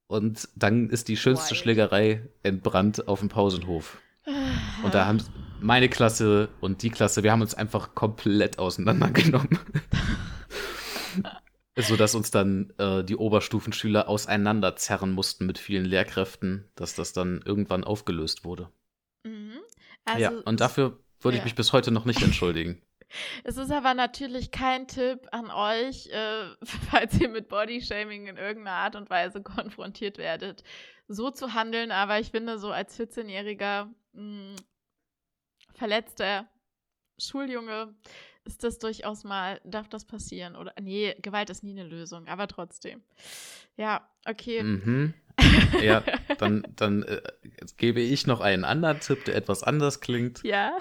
Und 0.08 0.50
dann 0.56 0.89
ist 0.89 1.08
die 1.08 1.17
schönste 1.17 1.52
White. 1.52 1.56
Schlägerei 1.56 2.30
entbrannt 2.43 3.08
auf 3.08 3.19
dem 3.19 3.30
Pausenhof. 3.30 4.00
Und 4.84 4.93
da 4.93 5.06
haben 5.06 5.24
meine 5.60 5.89
Klasse 5.89 6.50
und 6.60 6.82
die 6.82 6.89
Klasse, 6.89 7.24
wir 7.24 7.32
haben 7.32 7.41
uns 7.41 7.56
einfach 7.56 7.93
komplett 7.93 8.60
auseinandergenommen. 8.60 9.60
so 11.76 11.96
dass 11.96 12.16
uns 12.16 12.32
dann 12.32 12.72
äh, 12.78 13.04
die 13.04 13.16
Oberstufenschüler 13.16 14.08
auseinanderzerren 14.08 15.12
mussten 15.12 15.46
mit 15.46 15.58
vielen 15.58 15.86
Lehrkräften, 15.86 16.70
dass 16.76 16.96
das 16.96 17.14
dann 17.14 17.42
irgendwann 17.46 17.84
aufgelöst 17.84 18.46
wurde. 18.46 18.70
Mhm. 19.24 19.60
Also, 20.06 20.22
ja, 20.22 20.32
und 20.46 20.60
dafür 20.60 21.00
würde 21.22 21.38
ja. 21.38 21.42
ich 21.42 21.46
mich 21.46 21.56
bis 21.56 21.74
heute 21.74 21.92
noch 21.92 22.06
nicht 22.06 22.22
entschuldigen. 22.22 22.82
Es 23.44 23.58
ist 23.58 23.72
aber 23.72 23.94
natürlich 23.94 24.50
kein 24.50 24.88
Tipp 24.88 25.28
an 25.32 25.52
euch, 25.52 26.08
äh, 26.08 26.46
falls 26.90 27.20
ihr 27.20 27.30
mit 27.30 27.48
Bodyshaming 27.48 28.26
in 28.26 28.38
irgendeiner 28.38 28.78
Art 28.78 28.96
und 28.96 29.12
Weise 29.12 29.44
konfrontiert 29.44 30.18
werdet, 30.18 30.64
so 31.08 31.30
zu 31.30 31.54
handeln. 31.54 31.92
Aber 31.92 32.20
ich 32.20 32.32
finde, 32.32 32.58
so 32.58 32.72
als 32.72 33.00
14-jähriger 33.00 33.88
hm, 34.16 34.56
verletzter 35.76 36.48
Schuljunge 37.20 37.94
ist 38.46 38.64
das 38.64 38.80
durchaus 38.80 39.24
mal, 39.24 39.62
darf 39.64 39.88
das 39.88 40.06
passieren? 40.06 40.56
Oder 40.56 40.74
nee, 40.82 41.16
Gewalt 41.22 41.50
ist 41.50 41.64
nie 41.64 41.72
eine 41.72 41.88
Lösung, 41.88 42.28
aber 42.28 42.48
trotzdem. 42.48 43.02
Ja, 43.78 44.08
okay. 44.26 44.64
Mhm. 44.64 45.14
Ja, 45.82 46.04
dann, 46.38 46.64
dann 46.76 47.04
äh, 47.04 47.22
gebe 47.78 48.02
ich 48.02 48.28
noch 48.28 48.40
einen 48.40 48.64
anderen 48.64 49.00
Tipp, 49.00 49.26
der 49.26 49.36
etwas 49.36 49.64
anders 49.64 50.00
klingt. 50.00 50.44
Ja. 50.44 50.78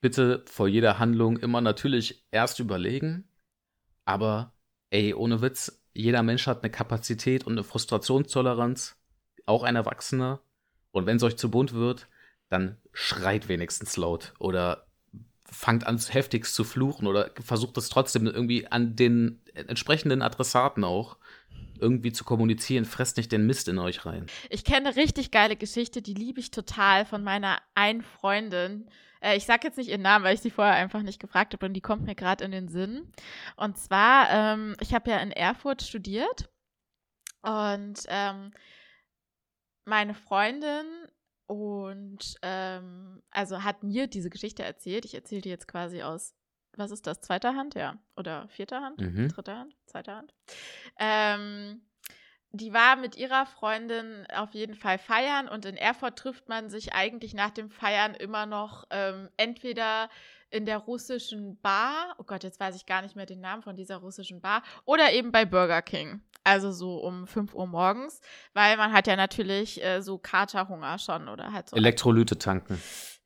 Bitte 0.00 0.44
vor 0.46 0.68
jeder 0.68 0.98
Handlung 0.98 1.38
immer 1.38 1.60
natürlich 1.60 2.26
erst 2.30 2.60
überlegen, 2.60 3.26
aber 4.04 4.52
ey, 4.90 5.14
ohne 5.14 5.40
Witz, 5.40 5.82
jeder 5.94 6.22
Mensch 6.22 6.46
hat 6.46 6.62
eine 6.62 6.70
Kapazität 6.70 7.46
und 7.46 7.52
eine 7.52 7.64
Frustrationstoleranz, 7.64 8.96
auch 9.46 9.62
ein 9.62 9.76
Erwachsener. 9.76 10.40
Und 10.92 11.06
wenn 11.06 11.16
es 11.16 11.22
euch 11.22 11.36
zu 11.36 11.50
bunt 11.50 11.72
wird, 11.72 12.08
dann 12.48 12.76
schreit 12.92 13.48
wenigstens 13.48 13.96
laut 13.96 14.34
oder 14.38 14.87
fangt 15.50 15.86
an, 15.86 15.98
heftigst 15.98 16.54
zu 16.54 16.64
fluchen 16.64 17.06
oder 17.06 17.30
versucht 17.42 17.76
es 17.78 17.88
trotzdem 17.88 18.26
irgendwie 18.26 18.66
an 18.66 18.96
den 18.96 19.40
entsprechenden 19.54 20.22
Adressaten 20.22 20.84
auch 20.84 21.16
irgendwie 21.80 22.12
zu 22.12 22.24
kommunizieren. 22.24 22.84
Fresst 22.84 23.16
nicht 23.16 23.32
den 23.32 23.46
Mist 23.46 23.68
in 23.68 23.78
euch 23.78 24.04
rein. 24.04 24.26
Ich 24.50 24.64
kenne 24.64 24.96
richtig 24.96 25.30
geile 25.30 25.56
Geschichte, 25.56 26.02
die 26.02 26.14
liebe 26.14 26.40
ich 26.40 26.50
total 26.50 27.06
von 27.06 27.22
meiner 27.22 27.60
einen 27.74 28.02
Freundin. 28.02 28.88
Äh, 29.20 29.36
ich 29.36 29.46
sage 29.46 29.66
jetzt 29.66 29.78
nicht 29.78 29.88
ihren 29.88 30.02
Namen, 30.02 30.24
weil 30.24 30.34
ich 30.34 30.40
sie 30.40 30.50
vorher 30.50 30.74
einfach 30.74 31.02
nicht 31.02 31.20
gefragt 31.20 31.52
habe 31.52 31.66
und 31.66 31.74
die 31.74 31.80
kommt 31.80 32.04
mir 32.04 32.14
gerade 32.14 32.44
in 32.44 32.50
den 32.50 32.68
Sinn. 32.68 33.10
Und 33.56 33.78
zwar, 33.78 34.30
ähm, 34.30 34.76
ich 34.80 34.92
habe 34.92 35.10
ja 35.10 35.18
in 35.18 35.32
Erfurt 35.32 35.82
studiert 35.82 36.50
und 37.42 38.00
ähm, 38.08 38.52
meine 39.84 40.14
Freundin 40.14 40.86
und 41.48 42.36
ähm, 42.42 43.22
also 43.30 43.64
hat 43.64 43.82
mir 43.82 44.06
diese 44.06 44.28
Geschichte 44.28 44.62
erzählt. 44.62 45.06
Ich 45.06 45.14
erzähle 45.14 45.40
die 45.40 45.48
jetzt 45.48 45.66
quasi 45.66 46.02
aus, 46.02 46.34
was 46.76 46.90
ist 46.90 47.06
das, 47.06 47.22
zweiter 47.22 47.56
Hand, 47.56 47.74
ja? 47.74 47.96
Oder 48.16 48.46
vierter 48.48 48.82
Hand? 48.82 49.00
Mhm. 49.00 49.28
Dritter 49.28 49.58
Hand? 49.58 49.74
Zweiter 49.86 50.16
Hand? 50.16 50.34
Ähm, 50.98 51.80
die 52.50 52.74
war 52.74 52.96
mit 52.96 53.16
ihrer 53.16 53.46
Freundin 53.46 54.26
auf 54.34 54.52
jeden 54.52 54.74
Fall 54.74 54.98
feiern 54.98 55.48
und 55.48 55.64
in 55.64 55.76
Erfurt 55.76 56.18
trifft 56.18 56.50
man 56.50 56.68
sich 56.68 56.92
eigentlich 56.92 57.32
nach 57.32 57.50
dem 57.50 57.70
Feiern 57.70 58.14
immer 58.14 58.44
noch 58.44 58.84
ähm, 58.90 59.30
entweder 59.38 60.10
in 60.50 60.66
der 60.66 60.78
russischen 60.78 61.58
Bar, 61.60 62.14
oh 62.18 62.24
Gott, 62.24 62.44
jetzt 62.44 62.60
weiß 62.60 62.76
ich 62.76 62.84
gar 62.84 63.00
nicht 63.00 63.16
mehr 63.16 63.26
den 63.26 63.40
Namen 63.40 63.62
von 63.62 63.76
dieser 63.76 63.96
russischen 63.96 64.40
Bar, 64.42 64.62
oder 64.84 65.12
eben 65.12 65.32
bei 65.32 65.46
Burger 65.46 65.82
King. 65.82 66.22
Also 66.48 66.72
so 66.72 66.96
um 66.96 67.26
5 67.26 67.54
Uhr 67.54 67.66
morgens, 67.66 68.22
weil 68.54 68.78
man 68.78 68.92
hat 68.92 69.06
ja 69.06 69.16
natürlich 69.16 69.84
äh, 69.84 70.00
so 70.00 70.16
Katerhunger 70.16 70.98
schon 70.98 71.28
oder 71.28 71.52
halt 71.52 71.68
so. 71.68 71.76
Elektrolyte 71.76 72.38
tanken. 72.38 72.82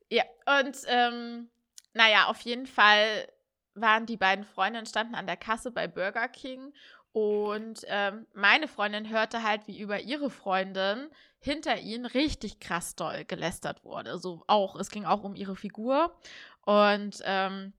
Ja, 0.09 0.23
und 0.59 0.77
ähm, 0.87 1.49
naja, 1.93 2.27
auf 2.27 2.41
jeden 2.41 2.67
Fall 2.67 3.27
waren 3.75 4.05
die 4.05 4.17
beiden 4.17 4.43
Freundinnen, 4.43 4.85
standen 4.85 5.15
an 5.15 5.25
der 5.25 5.37
Kasse 5.37 5.71
bei 5.71 5.87
Burger 5.87 6.27
King 6.27 6.73
und 7.13 7.85
ähm, 7.87 8.25
meine 8.33 8.67
Freundin 8.67 9.09
hörte 9.09 9.43
halt, 9.43 9.67
wie 9.67 9.79
über 9.79 10.01
ihre 10.01 10.29
Freundin 10.29 11.09
hinter 11.39 11.79
ihnen 11.79 12.05
richtig 12.07 12.59
krass 12.59 12.95
doll 12.95 13.23
gelästert 13.23 13.85
wurde. 13.85 14.17
So 14.17 14.43
auch, 14.47 14.75
es 14.75 14.89
ging 14.89 15.05
auch 15.05 15.23
um 15.23 15.35
ihre 15.35 15.55
Figur. 15.55 16.13
Und 16.65 17.21
ähm, 17.23 17.73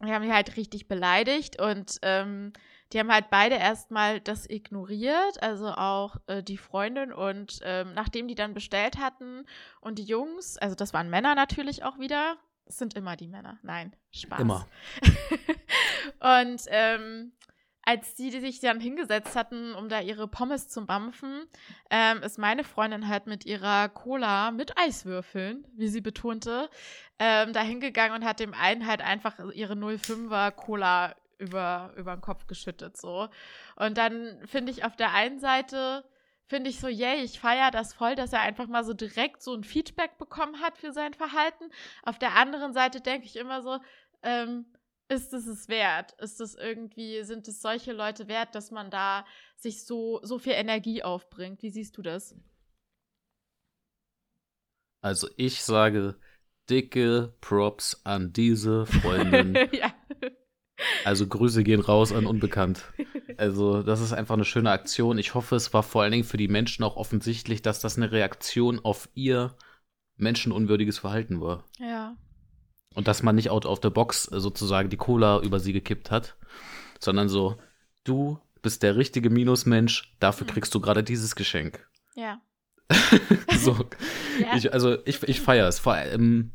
wir 0.00 0.14
haben 0.14 0.24
die 0.24 0.32
halt 0.32 0.56
richtig 0.56 0.88
beleidigt 0.88 1.60
und 1.60 1.98
ähm, 2.02 2.52
die 2.92 2.98
haben 2.98 3.12
halt 3.12 3.30
beide 3.30 3.54
erstmal 3.54 4.20
das 4.20 4.48
ignoriert, 4.48 5.42
also 5.42 5.68
auch 5.68 6.16
äh, 6.26 6.42
die 6.42 6.58
Freundin. 6.58 7.12
Und 7.12 7.60
ähm, 7.64 7.94
nachdem 7.94 8.28
die 8.28 8.34
dann 8.34 8.54
bestellt 8.54 8.98
hatten 8.98 9.46
und 9.80 9.98
die 9.98 10.04
Jungs, 10.04 10.58
also 10.58 10.74
das 10.74 10.92
waren 10.92 11.08
Männer 11.08 11.34
natürlich 11.34 11.84
auch 11.84 11.98
wieder, 11.98 12.36
es 12.66 12.76
sind 12.76 12.94
immer 12.94 13.16
die 13.16 13.28
Männer, 13.28 13.58
nein, 13.62 13.96
Spaß. 14.10 14.40
Immer. 14.40 14.66
und 16.20 16.62
ähm, 16.68 17.32
als 17.84 18.14
die, 18.14 18.30
die 18.30 18.40
sich 18.40 18.60
dann 18.60 18.80
hingesetzt 18.80 19.34
hatten, 19.34 19.74
um 19.74 19.88
da 19.88 20.00
ihre 20.00 20.28
Pommes 20.28 20.68
zu 20.68 20.82
mampfen, 20.82 21.46
ähm, 21.90 22.22
ist 22.22 22.38
meine 22.38 22.62
Freundin 22.62 23.08
halt 23.08 23.26
mit 23.26 23.44
ihrer 23.44 23.88
Cola 23.88 24.52
mit 24.52 24.78
Eiswürfeln, 24.78 25.66
wie 25.76 25.88
sie 25.88 26.00
betonte, 26.00 26.70
ähm, 27.18 27.52
da 27.52 27.60
hingegangen 27.60 28.14
und 28.14 28.24
hat 28.24 28.38
dem 28.38 28.54
einen 28.54 28.86
halt 28.86 29.02
einfach 29.02 29.38
ihre 29.52 29.74
05er 29.74 30.52
Cola 30.52 31.14
über, 31.42 31.92
über 31.96 32.14
den 32.14 32.20
Kopf 32.20 32.46
geschüttet, 32.46 32.96
so. 32.96 33.28
Und 33.76 33.98
dann 33.98 34.40
finde 34.46 34.72
ich 34.72 34.84
auf 34.84 34.96
der 34.96 35.12
einen 35.12 35.40
Seite, 35.40 36.04
finde 36.46 36.70
ich 36.70 36.80
so, 36.80 36.88
yay, 36.88 37.22
ich 37.22 37.40
feiere 37.40 37.70
das 37.70 37.92
voll, 37.92 38.14
dass 38.14 38.32
er 38.32 38.40
einfach 38.40 38.68
mal 38.68 38.84
so 38.84 38.94
direkt 38.94 39.42
so 39.42 39.54
ein 39.54 39.64
Feedback 39.64 40.18
bekommen 40.18 40.60
hat 40.60 40.78
für 40.78 40.92
sein 40.92 41.14
Verhalten. 41.14 41.64
Auf 42.02 42.18
der 42.18 42.36
anderen 42.36 42.72
Seite 42.72 43.00
denke 43.00 43.26
ich 43.26 43.36
immer 43.36 43.62
so, 43.62 43.78
ähm, 44.22 44.66
ist 45.08 45.32
es 45.34 45.46
es 45.46 45.68
wert? 45.68 46.12
Ist 46.20 46.40
es 46.40 46.54
irgendwie, 46.54 47.22
sind 47.24 47.46
es 47.48 47.60
solche 47.60 47.92
Leute 47.92 48.28
wert, 48.28 48.54
dass 48.54 48.70
man 48.70 48.90
da 48.90 49.26
sich 49.56 49.84
so, 49.84 50.20
so 50.22 50.38
viel 50.38 50.54
Energie 50.54 51.02
aufbringt? 51.02 51.62
Wie 51.62 51.70
siehst 51.70 51.96
du 51.98 52.02
das? 52.02 52.34
Also 55.02 55.28
ich 55.36 55.62
sage 55.62 56.16
dicke 56.70 57.34
Props 57.40 58.00
an 58.04 58.32
diese 58.32 58.86
Freundin. 58.86 59.54
ja. 59.72 59.91
Also 61.04 61.26
Grüße 61.26 61.64
gehen 61.64 61.80
raus 61.80 62.12
an 62.12 62.26
Unbekannt. 62.26 62.84
Also 63.36 63.82
das 63.82 64.00
ist 64.00 64.12
einfach 64.12 64.34
eine 64.34 64.44
schöne 64.44 64.70
Aktion. 64.70 65.18
Ich 65.18 65.34
hoffe, 65.34 65.56
es 65.56 65.72
war 65.72 65.82
vor 65.82 66.02
allen 66.02 66.12
Dingen 66.12 66.24
für 66.24 66.36
die 66.36 66.48
Menschen 66.48 66.84
auch 66.84 66.96
offensichtlich, 66.96 67.62
dass 67.62 67.80
das 67.80 67.96
eine 67.96 68.12
Reaktion 68.12 68.80
auf 68.84 69.08
ihr 69.14 69.54
menschenunwürdiges 70.16 70.98
Verhalten 70.98 71.40
war. 71.40 71.64
Ja. 71.78 72.16
Und 72.94 73.08
dass 73.08 73.22
man 73.22 73.34
nicht 73.34 73.50
out 73.50 73.66
of 73.66 73.80
the 73.82 73.90
box 73.90 74.24
sozusagen 74.24 74.90
die 74.90 74.96
Cola 74.96 75.40
über 75.40 75.60
sie 75.60 75.72
gekippt 75.72 76.10
hat, 76.10 76.36
sondern 77.00 77.28
so, 77.28 77.56
du 78.04 78.38
bist 78.60 78.82
der 78.82 78.96
richtige 78.96 79.30
Minusmensch, 79.30 80.14
dafür 80.20 80.46
mhm. 80.46 80.50
kriegst 80.50 80.74
du 80.74 80.80
gerade 80.80 81.02
dieses 81.02 81.34
Geschenk. 81.36 81.86
Ja. 82.14 82.40
so. 83.58 83.76
Ja. 84.40 84.56
Ich, 84.56 84.72
also 84.72 84.96
ich, 85.04 85.22
ich 85.24 85.42
feiere 85.42 85.68
es. 85.68 85.78
Vor 85.78 85.92
allem, 85.92 86.52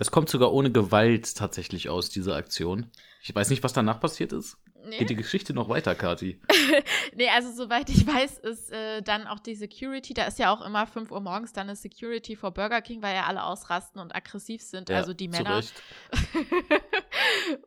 das 0.00 0.10
kommt 0.10 0.30
sogar 0.30 0.50
ohne 0.54 0.72
Gewalt 0.72 1.36
tatsächlich 1.36 1.90
aus, 1.90 2.08
diese 2.08 2.34
Aktion. 2.34 2.86
Ich 3.20 3.34
weiß 3.34 3.50
nicht, 3.50 3.62
was 3.62 3.74
danach 3.74 4.00
passiert 4.00 4.32
ist. 4.32 4.56
Nee. 4.82 4.96
Geht 4.96 5.10
die 5.10 5.14
Geschichte 5.14 5.52
noch 5.52 5.68
weiter, 5.68 5.94
Kati? 5.94 6.40
nee, 7.14 7.28
also 7.28 7.52
soweit 7.52 7.90
ich 7.90 8.06
weiß, 8.06 8.38
ist 8.38 8.72
äh, 8.72 9.02
dann 9.02 9.26
auch 9.26 9.40
die 9.40 9.54
Security, 9.54 10.14
da 10.14 10.24
ist 10.24 10.38
ja 10.38 10.54
auch 10.54 10.64
immer 10.64 10.86
5 10.86 11.10
Uhr 11.10 11.20
morgens 11.20 11.52
dann 11.52 11.68
eine 11.68 11.76
Security 11.76 12.34
vor 12.34 12.50
Burger 12.52 12.80
King, 12.80 13.02
weil 13.02 13.14
ja 13.14 13.26
alle 13.26 13.44
ausrasten 13.44 14.00
und 14.00 14.16
aggressiv 14.16 14.62
sind, 14.62 14.88
ja, 14.88 14.96
also 14.96 15.12
die 15.12 15.28
Männer. 15.28 15.60
Zu 15.60 15.68
Recht. 15.68 15.82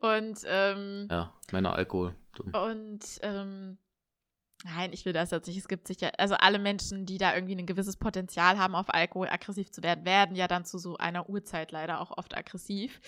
und 0.00 0.38
ähm, 0.44 1.06
Ja, 1.08 1.32
Männer 1.52 1.76
Alkohol. 1.76 2.16
Und 2.52 3.04
ähm, 3.22 3.78
Nein, 4.66 4.94
ich 4.94 5.04
will 5.04 5.12
das 5.12 5.30
jetzt 5.30 5.46
nicht. 5.46 5.58
Es 5.58 5.68
gibt 5.68 5.86
sicher, 5.86 6.10
also 6.16 6.36
alle 6.36 6.58
Menschen, 6.58 7.04
die 7.04 7.18
da 7.18 7.34
irgendwie 7.34 7.54
ein 7.54 7.66
gewisses 7.66 7.98
Potenzial 7.98 8.58
haben, 8.58 8.74
auf 8.74 8.92
Alkohol 8.92 9.28
aggressiv 9.28 9.70
zu 9.70 9.82
werden, 9.82 10.06
werden 10.06 10.36
ja 10.36 10.48
dann 10.48 10.64
zu 10.64 10.78
so 10.78 10.96
einer 10.96 11.28
Uhrzeit 11.28 11.70
leider 11.70 12.00
auch 12.00 12.16
oft 12.16 12.34
aggressiv. 12.34 12.98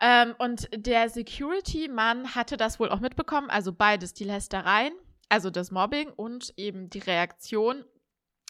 Ähm, 0.00 0.34
und 0.38 0.68
der 0.74 1.10
Security-Mann 1.10 2.34
hatte 2.34 2.56
das 2.56 2.80
wohl 2.80 2.88
auch 2.88 3.00
mitbekommen, 3.00 3.50
also 3.50 3.70
beides, 3.70 4.14
die 4.14 4.24
Lästereien, 4.24 4.94
also 5.28 5.50
das 5.50 5.70
Mobbing 5.70 6.08
und 6.08 6.54
eben 6.56 6.88
die 6.88 7.00
Reaktion. 7.00 7.84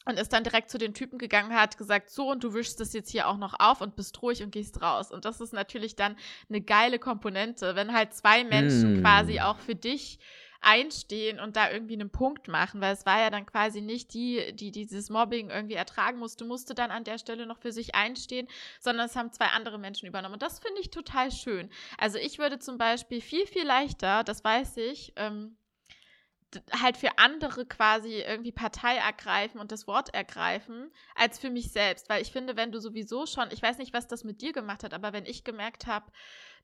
Und 0.08 0.20
ist 0.20 0.32
dann 0.32 0.44
direkt 0.44 0.70
zu 0.70 0.78
den 0.78 0.94
Typen 0.94 1.18
gegangen, 1.18 1.52
hat 1.52 1.76
gesagt, 1.76 2.10
so, 2.10 2.30
und 2.30 2.44
du 2.44 2.54
wischst 2.54 2.78
das 2.78 2.92
jetzt 2.92 3.10
hier 3.10 3.26
auch 3.26 3.36
noch 3.36 3.58
auf 3.58 3.80
und 3.80 3.96
bist 3.96 4.22
ruhig 4.22 4.44
und 4.44 4.52
gehst 4.52 4.80
raus. 4.80 5.10
Und 5.10 5.24
das 5.24 5.40
ist 5.40 5.52
natürlich 5.52 5.96
dann 5.96 6.14
eine 6.48 6.60
geile 6.60 7.00
Komponente, 7.00 7.74
wenn 7.74 7.92
halt 7.92 8.14
zwei 8.14 8.44
Menschen 8.44 9.00
mm. 9.00 9.02
quasi 9.02 9.40
auch 9.40 9.58
für 9.58 9.74
dich 9.74 10.20
einstehen 10.66 11.38
und 11.38 11.56
da 11.56 11.70
irgendwie 11.70 11.94
einen 11.94 12.10
Punkt 12.10 12.48
machen, 12.48 12.80
weil 12.80 12.92
es 12.92 13.06
war 13.06 13.20
ja 13.20 13.30
dann 13.30 13.46
quasi 13.46 13.80
nicht 13.80 14.12
die, 14.14 14.52
die 14.52 14.72
dieses 14.72 15.10
Mobbing 15.10 15.48
irgendwie 15.48 15.76
ertragen 15.76 16.18
musste, 16.18 16.44
musste 16.44 16.74
dann 16.74 16.90
an 16.90 17.04
der 17.04 17.18
Stelle 17.18 17.46
noch 17.46 17.58
für 17.58 17.70
sich 17.70 17.94
einstehen, 17.94 18.48
sondern 18.80 19.06
es 19.06 19.14
haben 19.14 19.32
zwei 19.32 19.46
andere 19.46 19.78
Menschen 19.78 20.08
übernommen. 20.08 20.34
Und 20.34 20.42
das 20.42 20.58
finde 20.58 20.80
ich 20.80 20.90
total 20.90 21.30
schön. 21.30 21.70
Also 21.98 22.18
ich 22.18 22.38
würde 22.38 22.58
zum 22.58 22.78
Beispiel 22.78 23.20
viel, 23.20 23.46
viel 23.46 23.64
leichter, 23.64 24.24
das 24.24 24.42
weiß 24.42 24.78
ich, 24.78 25.12
ähm, 25.14 25.56
halt 26.80 26.96
für 26.96 27.18
andere 27.18 27.66
quasi 27.66 28.20
irgendwie 28.20 28.52
Partei 28.52 28.96
ergreifen 28.96 29.60
und 29.60 29.70
das 29.70 29.86
Wort 29.86 30.14
ergreifen, 30.14 30.90
als 31.14 31.38
für 31.38 31.50
mich 31.50 31.70
selbst. 31.70 32.08
Weil 32.08 32.22
ich 32.22 32.32
finde, 32.32 32.56
wenn 32.56 32.72
du 32.72 32.80
sowieso 32.80 33.26
schon, 33.26 33.50
ich 33.52 33.62
weiß 33.62 33.78
nicht, 33.78 33.92
was 33.92 34.08
das 34.08 34.24
mit 34.24 34.40
dir 34.42 34.52
gemacht 34.52 34.82
hat, 34.82 34.94
aber 34.94 35.12
wenn 35.12 35.26
ich 35.26 35.44
gemerkt 35.44 35.86
habe, 35.86 36.10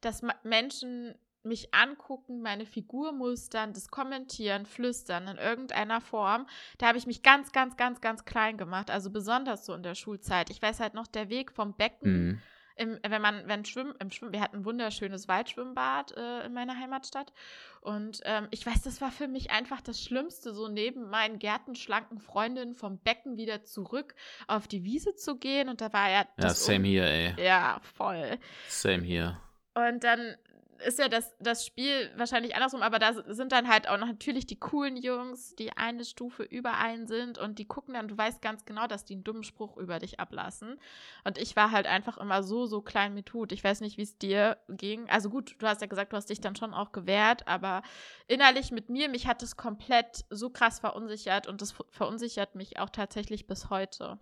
dass 0.00 0.22
Menschen 0.42 1.14
mich 1.44 1.74
angucken, 1.74 2.40
meine 2.40 2.66
Figur 2.66 3.12
mustern, 3.12 3.72
das 3.72 3.88
kommentieren, 3.88 4.66
flüstern 4.66 5.28
in 5.28 5.38
irgendeiner 5.38 6.00
Form. 6.00 6.46
Da 6.78 6.88
habe 6.88 6.98
ich 6.98 7.06
mich 7.06 7.22
ganz, 7.22 7.52
ganz, 7.52 7.76
ganz, 7.76 8.00
ganz 8.00 8.24
klein 8.24 8.56
gemacht. 8.56 8.90
Also 8.90 9.10
besonders 9.10 9.66
so 9.66 9.74
in 9.74 9.82
der 9.82 9.94
Schulzeit. 9.94 10.50
Ich 10.50 10.62
weiß 10.62 10.80
halt 10.80 10.94
noch, 10.94 11.06
der 11.06 11.28
Weg 11.28 11.52
vom 11.52 11.74
Becken, 11.74 12.26
mhm. 12.26 12.42
im, 12.76 12.98
wenn 13.06 13.22
man, 13.22 13.48
wenn 13.48 13.64
Schwimmen, 13.64 13.94
im 13.98 14.10
Schwimmen, 14.10 14.32
wir 14.32 14.40
hatten 14.40 14.58
ein 14.58 14.64
wunderschönes 14.64 15.26
Waldschwimmbad 15.26 16.12
äh, 16.16 16.46
in 16.46 16.52
meiner 16.52 16.78
Heimatstadt. 16.78 17.32
Und 17.80 18.20
ähm, 18.24 18.46
ich 18.52 18.64
weiß, 18.64 18.82
das 18.82 19.00
war 19.00 19.10
für 19.10 19.26
mich 19.26 19.50
einfach 19.50 19.80
das 19.80 20.00
Schlimmste, 20.00 20.54
so 20.54 20.68
neben 20.68 21.10
meinen 21.10 21.40
gärtenschlanken 21.40 22.20
Freundinnen 22.20 22.74
vom 22.74 22.98
Becken 22.98 23.36
wieder 23.36 23.64
zurück 23.64 24.14
auf 24.46 24.68
die 24.68 24.84
Wiese 24.84 25.16
zu 25.16 25.36
gehen. 25.36 25.68
Und 25.68 25.80
da 25.80 25.92
war 25.92 26.08
ja. 26.08 26.24
Ja, 26.38 26.50
same 26.50 26.86
hier, 26.86 27.04
ey. 27.04 27.34
Ja, 27.44 27.80
voll. 27.82 28.38
Same 28.68 29.02
hier. 29.02 29.40
Und 29.74 30.04
dann 30.04 30.36
ist 30.78 30.98
ja 30.98 31.08
das, 31.08 31.34
das 31.38 31.66
Spiel 31.66 32.10
wahrscheinlich 32.16 32.54
andersrum, 32.54 32.82
aber 32.82 32.98
da 32.98 33.12
sind 33.32 33.52
dann 33.52 33.68
halt 33.68 33.88
auch 33.88 33.98
noch 33.98 34.06
natürlich 34.06 34.46
die 34.46 34.58
coolen 34.58 34.96
Jungs, 34.96 35.54
die 35.54 35.76
eine 35.76 36.04
Stufe 36.04 36.42
über 36.42 36.74
einen 36.74 37.06
sind 37.06 37.38
und 37.38 37.58
die 37.58 37.66
gucken 37.66 37.94
dann, 37.94 38.08
du 38.08 38.16
weißt 38.16 38.42
ganz 38.42 38.64
genau, 38.64 38.86
dass 38.86 39.04
die 39.04 39.14
einen 39.14 39.24
dummen 39.24 39.44
Spruch 39.44 39.76
über 39.76 39.98
dich 39.98 40.20
ablassen. 40.20 40.78
Und 41.24 41.38
ich 41.38 41.56
war 41.56 41.70
halt 41.70 41.86
einfach 41.86 42.18
immer 42.18 42.42
so, 42.42 42.66
so 42.66 42.80
klein 42.80 43.14
mit 43.14 43.32
Hut. 43.32 43.52
Ich 43.52 43.62
weiß 43.62 43.80
nicht, 43.80 43.98
wie 43.98 44.02
es 44.02 44.18
dir 44.18 44.58
ging. 44.68 45.08
Also 45.08 45.30
gut, 45.30 45.56
du 45.58 45.66
hast 45.66 45.80
ja 45.80 45.86
gesagt, 45.86 46.12
du 46.12 46.16
hast 46.16 46.30
dich 46.30 46.40
dann 46.40 46.56
schon 46.56 46.74
auch 46.74 46.92
gewehrt, 46.92 47.46
aber 47.46 47.82
innerlich 48.26 48.70
mit 48.70 48.88
mir, 48.88 49.08
mich 49.08 49.26
hat 49.26 49.42
es 49.42 49.56
komplett 49.56 50.24
so 50.30 50.50
krass 50.50 50.80
verunsichert 50.80 51.46
und 51.46 51.60
das 51.62 51.74
verunsichert 51.90 52.54
mich 52.54 52.78
auch 52.78 52.90
tatsächlich 52.90 53.46
bis 53.46 53.70
heute. 53.70 54.18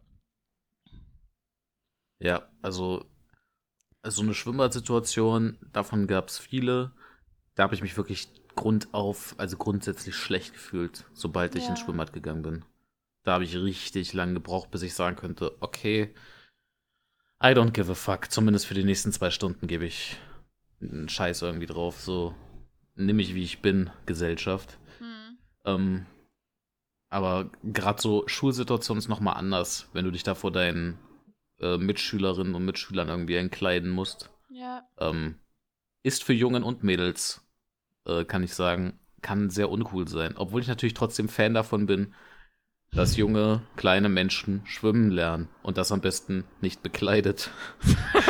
Ja, 2.22 2.50
also 2.60 3.06
so 4.04 4.22
eine 4.22 4.34
Schwimmbadsituation, 4.34 5.58
davon 5.72 6.06
gab 6.06 6.28
es 6.28 6.38
viele. 6.38 6.92
Da 7.54 7.64
habe 7.64 7.74
ich 7.74 7.82
mich 7.82 7.96
wirklich 7.96 8.28
grundauf, 8.54 9.34
also 9.38 9.56
grundsätzlich 9.56 10.16
schlecht 10.16 10.54
gefühlt, 10.54 11.04
sobald 11.12 11.54
ich 11.54 11.64
ja. 11.64 11.70
ins 11.70 11.80
Schwimmbad 11.80 12.12
gegangen 12.12 12.42
bin. 12.42 12.64
Da 13.22 13.32
habe 13.32 13.44
ich 13.44 13.56
richtig 13.56 14.12
lange 14.12 14.34
gebraucht, 14.34 14.70
bis 14.70 14.82
ich 14.82 14.94
sagen 14.94 15.16
könnte, 15.16 15.56
okay, 15.60 16.14
I 17.42 17.48
don't 17.48 17.72
give 17.72 17.90
a 17.90 17.94
fuck. 17.94 18.30
Zumindest 18.30 18.66
für 18.66 18.74
die 18.74 18.84
nächsten 18.84 19.12
zwei 19.12 19.30
Stunden 19.30 19.66
gebe 19.66 19.84
ich 19.84 20.16
einen 20.80 21.08
Scheiß 21.08 21.42
irgendwie 21.42 21.66
drauf. 21.66 22.00
So, 22.00 22.34
nimm 22.96 23.18
ich 23.18 23.34
wie 23.34 23.42
ich 23.42 23.62
bin, 23.62 23.90
Gesellschaft. 24.06 24.78
Hm. 24.98 25.38
Ähm, 25.64 26.06
aber 27.10 27.50
gerade 27.62 28.00
so 28.00 28.24
Schulsituation 28.26 28.98
ist 28.98 29.08
nochmal 29.08 29.36
anders, 29.36 29.88
wenn 29.92 30.04
du 30.04 30.10
dich 30.10 30.22
da 30.22 30.34
vor 30.34 30.52
deinen 30.52 30.98
äh, 31.60 31.76
Mitschülerinnen 31.76 32.54
und 32.54 32.64
Mitschülern 32.64 33.08
irgendwie 33.08 33.36
entkleiden 33.36 33.90
musst. 33.90 34.30
Ja. 34.48 34.88
Ähm, 34.98 35.36
ist 36.02 36.24
für 36.24 36.32
Jungen 36.32 36.62
und 36.62 36.82
Mädels, 36.82 37.46
äh, 38.06 38.24
kann 38.24 38.42
ich 38.42 38.54
sagen, 38.54 38.98
kann 39.22 39.50
sehr 39.50 39.70
uncool 39.70 40.08
sein. 40.08 40.36
Obwohl 40.36 40.62
ich 40.62 40.68
natürlich 40.68 40.94
trotzdem 40.94 41.28
Fan 41.28 41.54
davon 41.54 41.86
bin, 41.86 42.14
dass 42.92 43.16
junge, 43.16 43.62
kleine 43.76 44.08
Menschen 44.08 44.62
schwimmen 44.64 45.10
lernen 45.10 45.48
und 45.62 45.78
das 45.78 45.92
am 45.92 46.00
besten 46.00 46.44
nicht 46.60 46.82
bekleidet, 46.82 47.50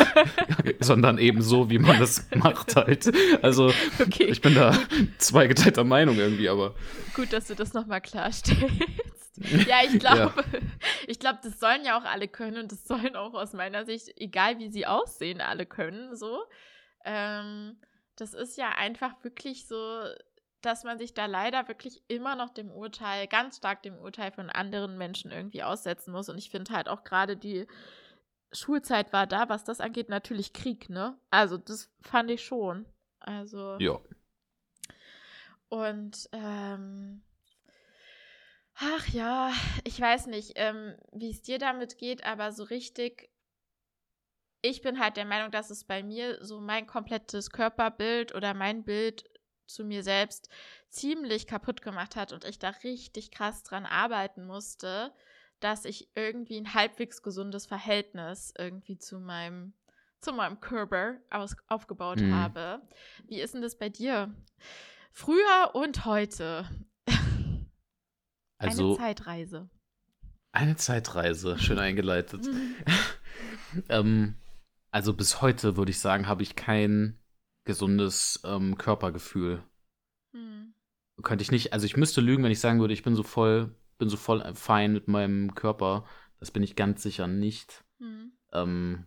sondern 0.80 1.16
eben 1.16 1.40
so, 1.40 1.70
wie 1.70 1.78
man 1.78 1.98
das 1.98 2.28
macht 2.34 2.76
halt. 2.76 3.10
Also 3.42 3.72
okay. 3.98 4.24
ich 4.24 4.42
bin 4.42 4.54
da 4.54 4.76
zweigeteilter 5.18 5.84
Meinung 5.84 6.16
irgendwie, 6.16 6.48
aber. 6.48 6.74
Gut, 7.14 7.32
dass 7.32 7.46
du 7.46 7.54
das 7.54 7.72
nochmal 7.72 8.02
klarstellst. 8.02 9.19
ja, 9.66 9.78
ich 9.84 9.98
glaube, 9.98 10.18
ja. 10.18 10.60
ich 11.06 11.18
glaube, 11.18 11.40
das 11.42 11.58
sollen 11.58 11.84
ja 11.84 11.98
auch 11.98 12.04
alle 12.04 12.28
können 12.28 12.58
und 12.58 12.72
das 12.72 12.84
sollen 12.86 13.16
auch 13.16 13.34
aus 13.34 13.52
meiner 13.52 13.84
Sicht, 13.84 14.08
egal 14.16 14.58
wie 14.58 14.70
sie 14.70 14.86
aussehen, 14.86 15.40
alle 15.40 15.66
können 15.66 16.14
so. 16.16 16.44
Ähm, 17.04 17.80
das 18.16 18.34
ist 18.34 18.56
ja 18.56 18.70
einfach 18.70 19.24
wirklich 19.24 19.66
so 19.66 20.04
dass 20.62 20.84
man 20.84 20.98
sich 20.98 21.14
da 21.14 21.26
leider 21.26 21.68
wirklich 21.68 22.02
immer 22.08 22.36
noch 22.36 22.50
dem 22.50 22.70
Urteil, 22.70 23.26
ganz 23.26 23.56
stark 23.56 23.82
dem 23.82 23.96
Urteil 23.96 24.30
von 24.30 24.50
anderen 24.50 24.98
Menschen 24.98 25.30
irgendwie 25.30 25.62
aussetzen 25.62 26.12
muss. 26.12 26.28
Und 26.28 26.38
ich 26.38 26.50
finde 26.50 26.72
halt 26.72 26.88
auch 26.88 27.04
gerade 27.04 27.36
die 27.36 27.66
Schulzeit 28.52 29.12
war 29.12 29.26
da, 29.26 29.48
was 29.48 29.64
das 29.64 29.80
angeht, 29.80 30.08
natürlich 30.08 30.52
Krieg, 30.52 30.90
ne? 30.90 31.16
Also 31.30 31.56
das 31.56 31.90
fand 32.02 32.30
ich 32.30 32.44
schon. 32.44 32.84
Also. 33.20 33.76
Ja. 33.78 33.98
Und 35.68 36.28
ähm, 36.32 37.22
ach 38.80 39.06
ja, 39.08 39.52
ich 39.84 40.00
weiß 40.00 40.26
nicht, 40.26 40.52
ähm, 40.56 40.96
wie 41.12 41.30
es 41.30 41.42
dir 41.42 41.58
damit 41.58 41.98
geht, 41.98 42.24
aber 42.24 42.52
so 42.52 42.64
richtig 42.64 43.30
ich 44.62 44.82
bin 44.82 45.00
halt 45.00 45.16
der 45.16 45.24
Meinung, 45.24 45.50
dass 45.50 45.70
es 45.70 45.84
bei 45.84 46.02
mir 46.02 46.44
so 46.44 46.60
mein 46.60 46.86
komplettes 46.86 47.50
Körperbild 47.50 48.34
oder 48.34 48.54
mein 48.54 48.84
Bild 48.84 49.24
zu 49.66 49.84
mir 49.84 50.02
selbst 50.02 50.48
ziemlich 50.88 51.46
kaputt 51.46 51.82
gemacht 51.82 52.16
hat 52.16 52.32
und 52.32 52.44
ich 52.44 52.58
da 52.58 52.70
richtig 52.84 53.30
krass 53.30 53.62
dran 53.62 53.86
arbeiten 53.86 54.44
musste, 54.44 55.14
dass 55.60 55.84
ich 55.84 56.10
irgendwie 56.14 56.58
ein 56.58 56.74
halbwegs 56.74 57.22
gesundes 57.22 57.66
Verhältnis 57.66 58.52
irgendwie 58.58 58.98
zu 58.98 59.20
meinem 59.20 59.74
zu 60.20 60.34
meinem 60.34 60.60
Körper 60.60 61.16
aus, 61.30 61.56
aufgebaut 61.68 62.20
mhm. 62.20 62.34
habe. 62.34 62.82
Wie 63.26 63.40
ist 63.40 63.54
denn 63.54 63.62
das 63.62 63.78
bei 63.78 63.88
dir? 63.88 64.34
Früher 65.12 65.70
und 65.72 66.04
heute. 66.04 66.68
Also, 68.60 68.88
eine 68.88 68.98
Zeitreise. 68.98 69.70
Eine 70.52 70.76
Zeitreise, 70.76 71.58
schön 71.58 71.78
eingeleitet. 71.80 72.46
ähm, 73.88 74.34
also 74.90 75.14
bis 75.14 75.40
heute 75.40 75.76
würde 75.76 75.90
ich 75.90 75.98
sagen, 75.98 76.26
habe 76.26 76.42
ich 76.42 76.56
kein 76.56 77.18
gesundes 77.64 78.40
ähm, 78.44 78.76
Körpergefühl. 78.76 79.62
Hm. 80.32 80.74
Könnte 81.22 81.42
ich 81.42 81.50
nicht, 81.50 81.72
also 81.72 81.86
ich 81.86 81.96
müsste 81.96 82.20
lügen, 82.20 82.42
wenn 82.42 82.52
ich 82.52 82.60
sagen 82.60 82.80
würde, 82.80 82.94
ich 82.94 83.02
bin 83.02 83.14
so 83.14 83.22
voll, 83.22 83.74
bin 83.98 84.08
so 84.08 84.16
voll 84.16 84.54
fein 84.54 84.92
mit 84.92 85.08
meinem 85.08 85.54
Körper. 85.54 86.04
Das 86.38 86.50
bin 86.50 86.62
ich 86.62 86.76
ganz 86.76 87.02
sicher 87.02 87.26
nicht. 87.26 87.84
Hm. 87.98 88.32
Ähm, 88.52 89.06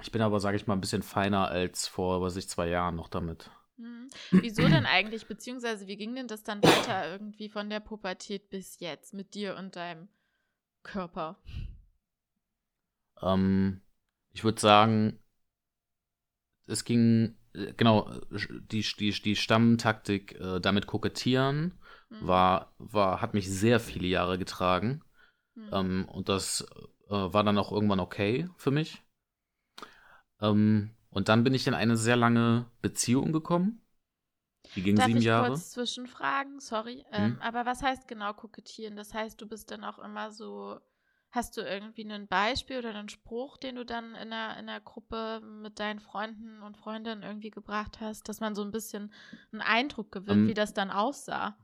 ich 0.00 0.10
bin 0.10 0.22
aber, 0.22 0.40
sage 0.40 0.56
ich 0.56 0.66
mal, 0.66 0.74
ein 0.74 0.80
bisschen 0.80 1.02
feiner 1.02 1.48
als 1.48 1.86
vor, 1.86 2.22
was 2.22 2.36
ich, 2.36 2.48
zwei 2.48 2.68
Jahren 2.68 2.96
noch 2.96 3.08
damit. 3.08 3.50
Hm. 3.78 4.08
Wieso 4.30 4.62
denn 4.62 4.86
eigentlich, 4.86 5.26
beziehungsweise 5.26 5.86
wie 5.86 5.96
ging 5.96 6.14
denn 6.14 6.28
das 6.28 6.42
dann 6.42 6.62
weiter 6.62 7.10
irgendwie 7.10 7.48
von 7.48 7.70
der 7.70 7.80
Pubertät 7.80 8.50
bis 8.50 8.78
jetzt 8.80 9.14
mit 9.14 9.34
dir 9.34 9.56
und 9.56 9.76
deinem 9.76 10.08
Körper? 10.82 11.40
Ähm, 13.22 13.80
ich 14.32 14.44
würde 14.44 14.60
sagen, 14.60 15.18
es 16.66 16.84
ging 16.84 17.38
genau, 17.76 18.10
die, 18.70 18.82
die, 18.82 19.10
die 19.10 19.36
Stammtaktik, 19.36 20.38
äh, 20.40 20.60
damit 20.60 20.86
kokettieren, 20.86 21.78
mhm. 22.08 22.26
war, 22.26 22.72
war, 22.78 23.20
hat 23.20 23.34
mich 23.34 23.50
sehr 23.50 23.80
viele 23.80 24.06
Jahre 24.06 24.38
getragen. 24.38 25.02
Mhm. 25.54 25.70
Ähm, 25.72 26.08
und 26.08 26.28
das 26.28 26.66
äh, 27.08 27.10
war 27.10 27.44
dann 27.44 27.58
auch 27.58 27.72
irgendwann 27.72 28.00
okay 28.00 28.48
für 28.56 28.70
mich. 28.70 29.02
Ähm, 30.40 30.90
und 31.10 31.28
dann 31.28 31.44
bin 31.44 31.54
ich 31.54 31.66
in 31.66 31.74
eine 31.74 31.96
sehr 31.96 32.16
lange 32.16 32.66
Beziehung 32.82 33.32
gekommen. 33.32 33.82
Die 34.74 34.82
ging 34.82 34.96
Darf 34.96 35.06
sieben 35.06 35.18
ich 35.18 35.24
Jahre. 35.24 35.48
kurz 35.48 35.70
zwischenfragen? 35.70 36.60
Sorry. 36.60 37.04
Ähm, 37.12 37.32
mhm. 37.32 37.38
Aber 37.40 37.64
was 37.64 37.82
heißt 37.82 38.06
genau 38.06 38.34
kokettieren? 38.34 38.96
Das 38.96 39.14
heißt, 39.14 39.40
du 39.40 39.46
bist 39.46 39.70
dann 39.70 39.84
auch 39.84 39.98
immer 39.98 40.30
so 40.30 40.78
Hast 41.30 41.58
du 41.58 41.60
irgendwie 41.60 42.10
ein 42.10 42.26
Beispiel 42.26 42.78
oder 42.78 42.94
einen 42.94 43.10
Spruch, 43.10 43.58
den 43.58 43.76
du 43.76 43.84
dann 43.84 44.14
in 44.14 44.30
der, 44.30 44.56
in 44.58 44.66
der 44.66 44.80
Gruppe 44.80 45.40
mit 45.42 45.78
deinen 45.78 46.00
Freunden 46.00 46.62
und 46.62 46.78
Freundinnen 46.78 47.22
irgendwie 47.22 47.50
gebracht 47.50 48.00
hast, 48.00 48.30
dass 48.30 48.40
man 48.40 48.54
so 48.54 48.62
ein 48.62 48.70
bisschen 48.70 49.12
einen 49.52 49.60
Eindruck 49.60 50.10
gewinnt, 50.10 50.38
um, 50.38 50.42
ähm. 50.44 50.48
wie 50.48 50.54
das 50.54 50.72
dann 50.72 50.90
aussah? 50.90 51.58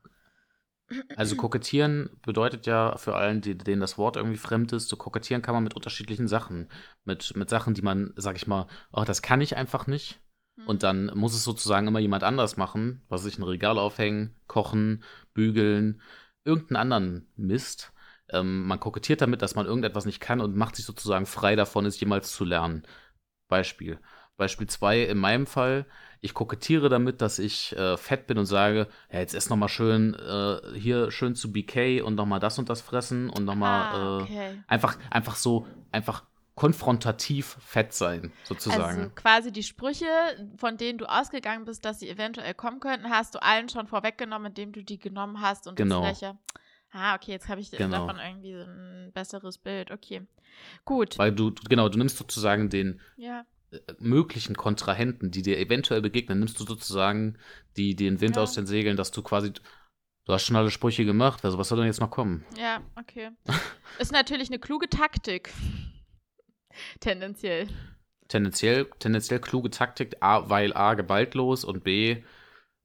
Also 1.17 1.37
kokettieren 1.37 2.11
bedeutet 2.23 2.67
ja 2.67 2.97
für 2.97 3.15
allen, 3.15 3.41
die, 3.41 3.57
denen 3.57 3.81
das 3.81 3.99
Wort 3.99 4.17
irgendwie 4.17 4.37
fremd 4.37 4.73
ist, 4.73 4.89
so 4.89 4.97
kokettieren 4.97 5.43
kann 5.43 5.55
man 5.55 5.65
mit 5.65 5.75
unterschiedlichen 5.75 6.29
Sachen. 6.29 6.69
Mit, 7.05 7.37
mit 7.37 7.51
Sachen, 7.51 7.75
die 7.75 7.83
man, 7.83 8.13
sag 8.17 8.37
ich 8.37 8.47
mal, 8.47 8.67
oh, 8.93 9.05
das 9.05 9.23
kann 9.23 9.41
ich 9.41 9.57
einfach 9.57 9.87
nicht. 9.87 10.21
Mhm. 10.57 10.67
Und 10.67 10.83
dann 10.83 11.07
muss 11.15 11.35
es 11.35 11.45
sozusagen 11.45 11.87
immer 11.87 11.99
jemand 11.99 12.25
anders 12.25 12.57
machen, 12.57 13.03
was 13.09 13.23
sich 13.23 13.39
ein 13.39 13.43
Regal 13.43 13.79
aufhängen, 13.79 14.35
kochen, 14.47 15.05
bügeln, 15.33 16.01
irgendeinen 16.45 16.77
anderen 16.77 17.29
Mist. 17.37 17.93
Ähm, 18.31 18.67
man 18.67 18.81
kokettiert 18.81 19.21
damit, 19.21 19.43
dass 19.43 19.55
man 19.55 19.67
irgendetwas 19.67 20.07
nicht 20.07 20.21
kann 20.21 20.41
und 20.41 20.57
macht 20.57 20.77
sich 20.77 20.85
sozusagen 20.85 21.27
frei 21.27 21.57
davon, 21.57 21.87
es 21.87 22.01
jemals 22.01 22.33
zu 22.33 22.45
lernen. 22.45 22.87
Beispiel. 23.49 23.99
Beispiel 24.37 24.67
2 24.67 25.03
in 25.03 25.19
meinem 25.19 25.47
Fall, 25.47 25.87
ich 26.21 26.33
kokettiere 26.33 26.89
damit, 26.89 27.21
dass 27.21 27.39
ich 27.39 27.77
äh, 27.77 27.99
fett 27.99 28.27
bin 28.27 28.39
und 28.39 28.47
sage, 28.47 28.89
ja, 29.13 29.19
jetzt 29.19 29.35
ess 29.35 29.51
nochmal 29.51 29.69
schön 29.69 30.15
äh, 30.15 30.79
hier 30.79 31.11
schön 31.11 31.35
zu 31.35 31.53
BK 31.53 32.03
und 32.03 32.15
nochmal 32.15 32.41
das 32.41 32.59
und 32.59 32.71
das 32.71 32.81
fressen 32.81 33.29
und 33.29 33.45
nochmal 33.45 33.95
ah, 33.95 34.23
okay. 34.23 34.53
äh, 34.53 34.57
einfach, 34.67 34.97
einfach 35.11 35.37
so, 35.37 35.67
einfach 35.93 36.25
konfrontativ 36.55 37.57
fett 37.61 37.93
sein, 37.93 38.33
sozusagen. 38.45 39.01
Also 39.01 39.11
quasi 39.15 39.53
die 39.53 39.63
Sprüche, 39.63 40.07
von 40.57 40.77
denen 40.77 40.99
du 40.99 41.05
ausgegangen 41.07 41.65
bist, 41.65 41.85
dass 41.85 41.99
sie 42.01 42.09
eventuell 42.09 42.55
kommen 42.55 42.81
könnten, 42.81 43.11
hast 43.11 43.35
du 43.35 43.43
allen 43.43 43.69
schon 43.69 43.87
vorweggenommen, 43.87 44.47
indem 44.47 44.73
du 44.73 44.83
die 44.83 44.99
genommen 44.99 45.41
hast 45.41 45.67
und 45.67 45.77
genau. 45.77 46.03
das 46.03 46.19
Fläche. 46.19 46.39
Ah, 46.93 47.17
okay, 47.17 47.33
jetzt 47.33 47.49
habe 47.49 47.61
ich 47.61 47.73
genau. 47.73 48.07
davon 48.07 48.21
irgendwie 48.25 48.55
ein 48.55 49.11
besseres 49.13 49.59
Bild. 49.59 49.91
Okay, 49.91 50.23
gut. 50.85 51.19
Weil 51.19 51.33
du, 51.33 51.53
genau, 51.69 51.89
du 51.89 51.99
nimmst 51.99 52.17
sozusagen 52.17 52.71
den 52.71 53.01
ja. 53.17 53.45
Möglichen 53.99 54.57
Kontrahenten, 54.57 55.31
die 55.31 55.43
dir 55.43 55.59
eventuell 55.59 56.03
begegnen, 56.03 56.39
nimmst 56.39 56.59
du 56.61 56.65
sozusagen 56.65 57.39
die, 57.77 57.97
den 57.97 58.21
Wind 58.21 58.37
ja. 58.37 58.43
aus 58.43 58.55
den 58.55 58.67
Segeln, 58.67 58.97
dass 58.97 59.11
du 59.11 59.23
quasi, 59.23 59.53
du 59.53 60.33
hast 60.33 60.45
schon 60.45 60.57
alle 60.57 60.71
Sprüche 60.71 61.05
gemacht, 61.05 61.45
also 61.45 61.59
was 61.59 61.69
soll 61.69 61.79
denn 61.79 61.87
jetzt 61.87 62.01
noch 62.01 62.11
kommen? 62.11 62.45
Ja, 62.59 62.83
okay. 62.97 63.31
Ist 63.99 64.13
natürlich 64.13 64.49
eine 64.49 64.59
kluge 64.59 64.89
Taktik. 64.89 65.53
Tendenziell. 67.01 67.69
Tendenziell, 68.29 68.87
tendenziell 68.99 69.41
kluge 69.41 69.71
Taktik, 69.71 70.17
A, 70.21 70.49
weil 70.49 70.73
A, 70.73 70.95
gewaltlos 70.95 71.65
und 71.65 71.85
B, 71.85 72.23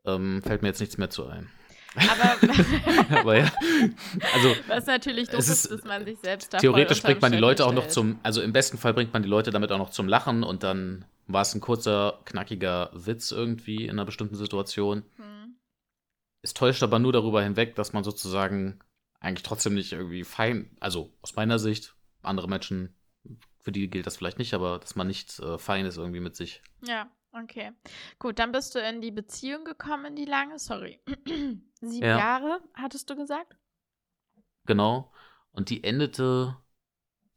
ähm, 0.05 0.41
fällt 0.41 0.61
mir 0.61 0.67
jetzt 0.67 0.79
nichts 0.79 0.97
mehr 0.97 1.09
zu 1.09 1.27
ein. 1.27 1.49
Aber, 1.95 2.37
aber 3.19 3.37
ja, 3.37 3.51
also 4.33 4.55
was 4.67 4.85
natürlich 4.85 5.29
doof 5.29 5.39
ist, 5.39 5.49
ist, 5.49 5.71
dass 5.71 5.83
man 5.83 6.05
sich 6.05 6.19
selbst 6.19 6.53
da 6.53 6.59
Theoretisch 6.59 7.01
bringt 7.01 7.21
man 7.21 7.31
die 7.31 7.37
Leute 7.37 7.65
auch 7.65 7.73
noch 7.73 7.87
zum, 7.87 8.19
also 8.21 8.41
im 8.41 8.53
besten 8.53 8.77
Fall 8.77 8.93
bringt 8.93 9.11
man 9.13 9.23
die 9.23 9.29
Leute 9.29 9.51
damit 9.51 9.71
auch 9.71 9.77
noch 9.77 9.89
zum 9.89 10.07
Lachen 10.07 10.43
und 10.43 10.63
dann 10.63 11.05
war 11.27 11.41
es 11.41 11.53
ein 11.53 11.61
kurzer, 11.61 12.19
knackiger 12.25 12.91
Witz 12.93 13.31
irgendwie 13.31 13.85
in 13.85 13.91
einer 13.91 14.05
bestimmten 14.05 14.35
Situation. 14.35 15.03
Hm. 15.17 15.55
Es 16.41 16.53
täuscht 16.53 16.83
aber 16.83 16.99
nur 16.99 17.13
darüber 17.13 17.41
hinweg, 17.41 17.75
dass 17.75 17.93
man 17.93 18.03
sozusagen 18.03 18.79
eigentlich 19.19 19.43
trotzdem 19.43 19.73
nicht 19.73 19.91
irgendwie 19.91 20.23
fein, 20.23 20.69
also 20.79 21.11
aus 21.21 21.35
meiner 21.35 21.59
Sicht, 21.59 21.95
andere 22.21 22.47
Menschen, 22.47 22.95
für 23.59 23.71
die 23.71 23.89
gilt 23.89 24.07
das 24.07 24.17
vielleicht 24.17 24.39
nicht, 24.39 24.53
aber 24.53 24.79
dass 24.79 24.95
man 24.95 25.07
nicht 25.07 25.39
äh, 25.39 25.57
fein 25.57 25.85
ist 25.85 25.97
irgendwie 25.97 26.21
mit 26.21 26.35
sich. 26.35 26.61
Ja. 26.85 27.09
Okay. 27.31 27.71
Gut, 28.17 28.39
dann 28.39 28.51
bist 28.51 28.75
du 28.75 28.79
in 28.79 29.01
die 29.01 29.11
Beziehung 29.11 29.63
gekommen, 29.63 30.05
in 30.05 30.15
die 30.15 30.25
lange, 30.25 30.57
sorry. 30.59 30.99
Sieben 31.81 32.05
ja. 32.05 32.17
Jahre, 32.17 32.61
hattest 32.73 33.09
du 33.09 33.15
gesagt? 33.15 33.55
Genau. 34.65 35.11
Und 35.51 35.69
die 35.69 35.83
endete, 35.83 36.57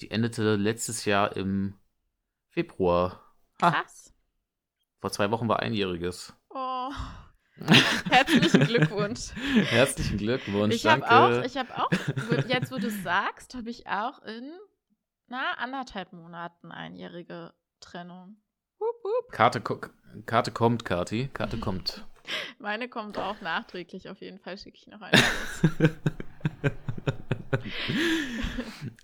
die 0.01 0.11
endete 0.11 0.57
letztes 0.57 1.05
Jahr 1.05 1.37
im 1.37 1.79
Februar. 2.49 3.21
Krass. 3.59 4.15
Vor 5.01 5.11
zwei 5.11 5.31
Wochen 5.31 5.49
war 5.49 5.61
einjähriges. 5.61 6.35
Oh. 6.51 6.91
Herzlichen 8.11 8.65
Glückwunsch. 8.65 9.33
Herzlichen 9.35 10.17
Glückwunsch. 10.17 10.75
Ich 10.75 10.87
habe 10.87 11.09
auch, 11.11 11.45
ich 11.45 11.57
habe 11.57 11.77
auch, 11.77 11.91
jetzt 12.49 12.73
wo 12.73 12.79
du 12.79 12.87
es 12.87 13.03
sagst, 13.03 13.55
habe 13.55 13.71
ich 13.71 13.87
auch 13.87 14.23
in 14.23 14.53
na, 15.27 15.55
anderthalb 15.55 16.13
Monaten 16.13 16.73
einjährige 16.73 17.55
Trennung. 17.81 18.37
Hup, 18.83 19.05
hup. 19.05 19.33
Karte, 19.33 19.63
Karte 20.27 20.51
kommt, 20.51 20.85
Kati. 20.85 21.31
Karte 21.33 21.59
kommt. 21.59 22.05
Meine 22.59 22.89
kommt 22.89 23.19
auch 23.19 23.41
nachträglich. 23.41 24.09
Auf 24.09 24.21
jeden 24.21 24.39
Fall 24.39 24.59
schicke 24.59 24.77
ich 24.77 24.87
noch 24.89 25.01
eine. 25.01 25.21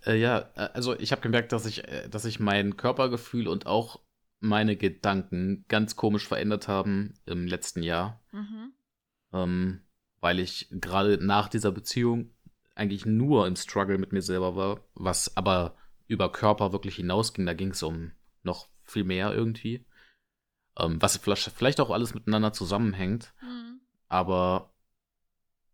äh, 0.07 0.17
ja, 0.17 0.51
also 0.55 0.99
ich 0.99 1.13
habe 1.13 1.23
gemerkt, 1.23 1.53
dass 1.53 1.67
ich, 1.67 1.87
äh, 1.87 2.09
dass 2.09 2.25
ich 2.25 2.41
mein 2.41 2.77
Körpergefühl 2.77 3.49
und 3.49 3.67
auch 3.67 4.01
meine 4.41 4.77
Gedanken 4.77 5.65
ganz 5.69 5.97
komisch 5.97 6.27
verändert 6.27 6.69
haben 6.69 7.15
im 7.27 7.47
letzten 7.47 7.83
Jahr. 7.83 8.21
Mhm. 8.33 8.73
Ähm, 9.33 9.81
weil 10.21 10.41
ich 10.41 10.69
gerade 10.71 11.25
nach 11.25 11.49
dieser 11.49 11.73
Beziehung 11.73 12.31
eigentlich 12.75 13.07
nur 13.07 13.47
im 13.47 13.57
Struggle 13.57 13.99
mit 13.99 14.13
mir 14.13 14.23
selber 14.23 14.57
war, 14.57 14.81
was 14.95 15.37
aber 15.37 15.77
über 16.07 16.31
Körper 16.33 16.73
wirklich 16.73 16.97
hinausging. 16.97 17.45
Da 17.47 17.55
ging 17.55 17.71
es 17.71 17.83
um 17.83 18.13
noch 18.43 18.69
viel 18.91 19.05
mehr 19.05 19.33
irgendwie. 19.33 19.87
Ähm, 20.79 21.01
was 21.03 21.17
vielleicht 21.17 21.81
auch 21.81 21.91
alles 21.91 22.15
miteinander 22.15 22.53
zusammenhängt. 22.53 23.33
Mhm. 23.41 23.81
Aber 24.09 24.73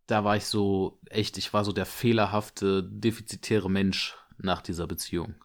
da 0.07 0.23
war 0.23 0.35
ich 0.35 0.45
so, 0.45 0.99
echt, 1.09 1.37
ich 1.37 1.53
war 1.53 1.65
so 1.65 1.71
der 1.71 1.85
fehlerhafte, 1.85 2.83
defizitäre 2.83 3.69
Mensch 3.69 4.17
nach 4.37 4.61
dieser 4.61 4.87
Beziehung. 4.87 5.35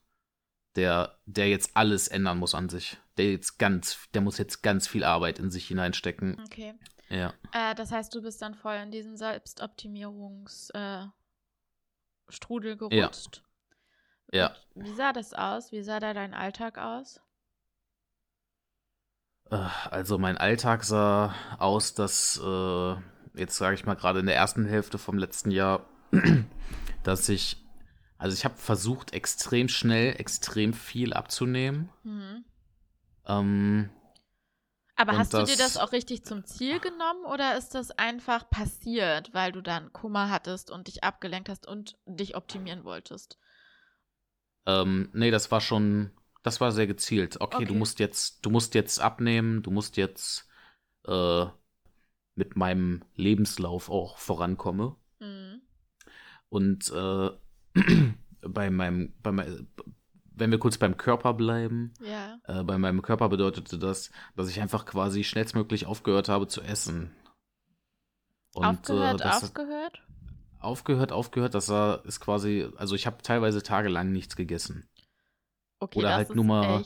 Der, 0.76 1.18
der 1.26 1.48
jetzt 1.48 1.76
alles 1.76 2.08
ändern 2.08 2.38
muss 2.38 2.54
an 2.54 2.68
sich. 2.68 2.98
Der 3.16 3.32
jetzt 3.32 3.58
ganz, 3.58 4.08
der 4.14 4.20
muss 4.20 4.38
jetzt 4.38 4.62
ganz 4.62 4.86
viel 4.86 5.02
Arbeit 5.04 5.38
in 5.38 5.50
sich 5.50 5.66
hineinstecken. 5.66 6.40
Okay. 6.46 6.74
Ja. 7.08 7.34
Äh, 7.52 7.74
das 7.74 7.90
heißt, 7.90 8.14
du 8.14 8.22
bist 8.22 8.40
dann 8.40 8.54
voll 8.54 8.76
in 8.76 8.92
diesen 8.92 9.16
Selbstoptimierungsstrudel 9.16 11.12
äh, 12.72 12.76
gerutscht. 12.76 13.42
Ja. 14.32 14.50
ja. 14.50 14.56
Wie 14.74 14.94
sah 14.94 15.12
das 15.12 15.34
aus? 15.34 15.72
Wie 15.72 15.82
sah 15.82 15.98
da 15.98 16.14
dein 16.14 16.34
Alltag 16.34 16.78
aus? 16.78 17.20
Äh, 19.50 19.56
also 19.90 20.18
mein 20.18 20.38
Alltag 20.38 20.84
sah 20.84 21.34
aus, 21.58 21.94
dass 21.94 22.40
äh, 22.42 22.96
jetzt 23.34 23.56
sage 23.56 23.74
ich 23.74 23.84
mal 23.84 23.94
gerade 23.94 24.20
in 24.20 24.26
der 24.26 24.36
ersten 24.36 24.66
Hälfte 24.66 24.98
vom 24.98 25.18
letzten 25.18 25.50
Jahr, 25.50 25.86
dass 27.02 27.28
ich, 27.28 27.56
also 28.18 28.34
ich 28.34 28.44
habe 28.44 28.56
versucht, 28.56 29.12
extrem 29.12 29.68
schnell, 29.68 30.14
extrem 30.18 30.72
viel 30.72 31.12
abzunehmen. 31.12 31.90
Mhm. 32.02 32.44
Ähm, 33.26 33.90
aber 34.96 35.16
hast 35.16 35.32
du 35.32 35.44
dir 35.44 35.56
das 35.56 35.78
auch 35.78 35.92
richtig 35.92 36.26
zum 36.26 36.44
Ziel 36.44 36.78
genommen 36.78 37.24
oder 37.24 37.56
ist 37.56 37.74
das 37.74 37.90
einfach 37.90 38.50
passiert, 38.50 39.32
weil 39.32 39.50
du 39.50 39.62
dann 39.62 39.94
Kummer 39.94 40.28
hattest 40.28 40.70
und 40.70 40.88
dich 40.88 41.02
abgelenkt 41.02 41.48
hast 41.48 41.66
und 41.66 41.96
dich 42.04 42.36
optimieren 42.36 42.84
wolltest? 42.84 43.38
Ähm, 44.66 45.08
nee, 45.14 45.30
das 45.30 45.50
war 45.50 45.62
schon, 45.62 46.10
das 46.42 46.60
war 46.60 46.72
sehr 46.72 46.86
gezielt. 46.86 47.40
Okay, 47.40 47.56
okay. 47.56 47.64
du 47.66 47.74
musst 47.74 47.98
jetzt, 47.98 48.44
du 48.44 48.50
musst 48.50 48.74
jetzt 48.74 49.00
abnehmen, 49.00 49.62
du 49.62 49.70
musst 49.70 49.96
jetzt 49.96 50.48
äh, 51.06 51.46
mit 52.34 52.56
meinem 52.56 53.02
Lebenslauf 53.16 53.90
auch 53.90 54.18
vorankomme. 54.18 54.96
Mhm. 55.18 55.60
Und 56.48 56.90
äh, 56.90 57.30
bei 58.48 58.70
meinem, 58.70 59.12
bei 59.22 59.32
mein, 59.32 59.68
wenn 60.32 60.50
wir 60.50 60.58
kurz 60.58 60.78
beim 60.78 60.96
Körper 60.96 61.34
bleiben, 61.34 61.92
ja. 62.02 62.38
äh, 62.44 62.64
bei 62.64 62.78
meinem 62.78 63.02
Körper 63.02 63.28
bedeutete 63.28 63.78
das, 63.78 64.10
dass 64.36 64.48
ich 64.48 64.60
einfach 64.60 64.86
quasi 64.86 65.22
schnellstmöglich 65.22 65.86
aufgehört 65.86 66.28
habe 66.28 66.48
zu 66.48 66.62
essen. 66.62 67.14
Und, 68.54 68.64
aufgehört, 68.64 69.20
äh, 69.20 69.24
das, 69.24 69.44
aufgehört? 69.44 70.02
Aufgehört, 70.58 71.12
aufgehört, 71.12 71.54
das 71.54 71.68
war, 71.68 72.04
ist 72.06 72.20
quasi, 72.20 72.68
also 72.76 72.94
ich 72.94 73.06
habe 73.06 73.22
teilweise 73.22 73.62
tagelang 73.62 74.12
nichts 74.12 74.34
gegessen. 74.34 74.88
Okay, 75.80 75.98
Oder 75.98 76.14
halt 76.14 76.34
nur 76.34 76.44
mal, 76.44 76.84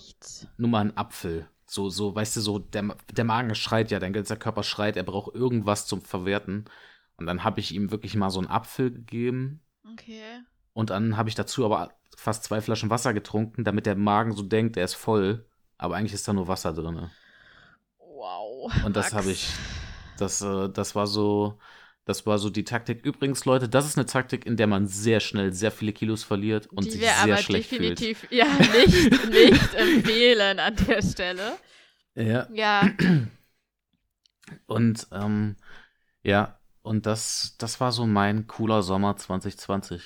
nur 0.57 0.71
mal 0.71 0.81
einen 0.81 0.97
Apfel. 0.97 1.49
So, 1.67 1.91
so, 1.91 2.15
weißt 2.15 2.37
du, 2.37 2.41
so, 2.41 2.59
der, 2.61 2.97
der 3.11 3.25
Magen 3.25 3.55
schreit 3.57 3.91
ja, 3.91 3.99
dein 3.99 4.13
ganzer 4.13 4.37
Körper 4.37 4.63
schreit, 4.63 4.97
er 4.97 5.03
braucht 5.03 5.35
irgendwas 5.35 5.87
zum 5.87 6.01
Verwerten. 6.01 6.67
Und 7.17 7.27
dann 7.27 7.43
habe 7.43 7.59
ich 7.59 7.75
ihm 7.75 7.91
wirklich 7.91 8.15
mal 8.15 8.31
so 8.31 8.39
einen 8.39 8.49
Apfel 8.49 8.93
gegeben. 8.93 9.61
Okay. 9.93 10.41
Und 10.73 10.91
dann 10.91 11.17
habe 11.17 11.29
ich 11.29 11.35
dazu 11.35 11.65
aber 11.65 11.93
fast 12.17 12.45
zwei 12.45 12.61
Flaschen 12.61 12.91
Wasser 12.91 13.13
getrunken, 13.13 13.65
damit 13.65 13.87
der 13.87 13.97
Magen 13.97 14.33
so 14.33 14.43
denkt, 14.43 14.77
er 14.77 14.85
ist 14.85 14.95
voll. 14.95 15.45
Aber 15.77 15.97
eigentlich 15.97 16.15
ist 16.15 16.29
da 16.29 16.33
nur 16.33 16.47
Wasser 16.47 16.73
drin. 16.73 17.11
Wow. 17.99 18.73
Und 18.85 18.97
das 18.97 19.13
habe 19.13 19.33
ich, 19.33 19.49
das, 20.19 20.41
äh, 20.41 20.69
das 20.71 20.95
war 20.95 21.09
so, 21.09 21.59
das 22.05 22.27
war 22.27 22.39
so 22.39 22.51
die 22.51 22.65
Taktik. 22.65 23.05
Übrigens, 23.05 23.45
Leute, 23.45 23.69
das 23.69 23.87
ist 23.87 23.97
eine 23.97 24.07
Taktik, 24.07 24.45
in 24.45 24.57
der 24.57 24.67
man 24.67 24.87
sehr 24.87 25.21
schnell 25.21 25.53
sehr 25.53 25.71
viele 25.71 25.93
Kilos 25.93 26.23
verliert 26.23 26.67
und 26.67 26.85
die 26.85 26.91
sich 26.91 27.01
sehr 27.01 27.17
aber 27.17 27.37
schlecht 27.39 27.71
definitiv, 27.73 28.19
fühlt. 28.19 28.33
Ja, 28.33 28.47
nicht, 28.47 29.31
nicht 29.31 29.75
empfehlen 29.75 30.59
an 30.59 30.77
der 30.87 31.03
Stelle. 31.03 31.57
Ja. 32.15 32.47
Ja. 32.53 32.91
Und 34.67 35.07
ähm, 35.13 35.57
ja, 36.23 36.59
und 36.83 37.07
das, 37.07 37.57
das 37.59 37.81
war 37.81 37.93
so 37.93 38.07
mein 38.07 38.47
cooler 38.47 38.83
Sommer 38.83 39.17
2020. 39.17 40.03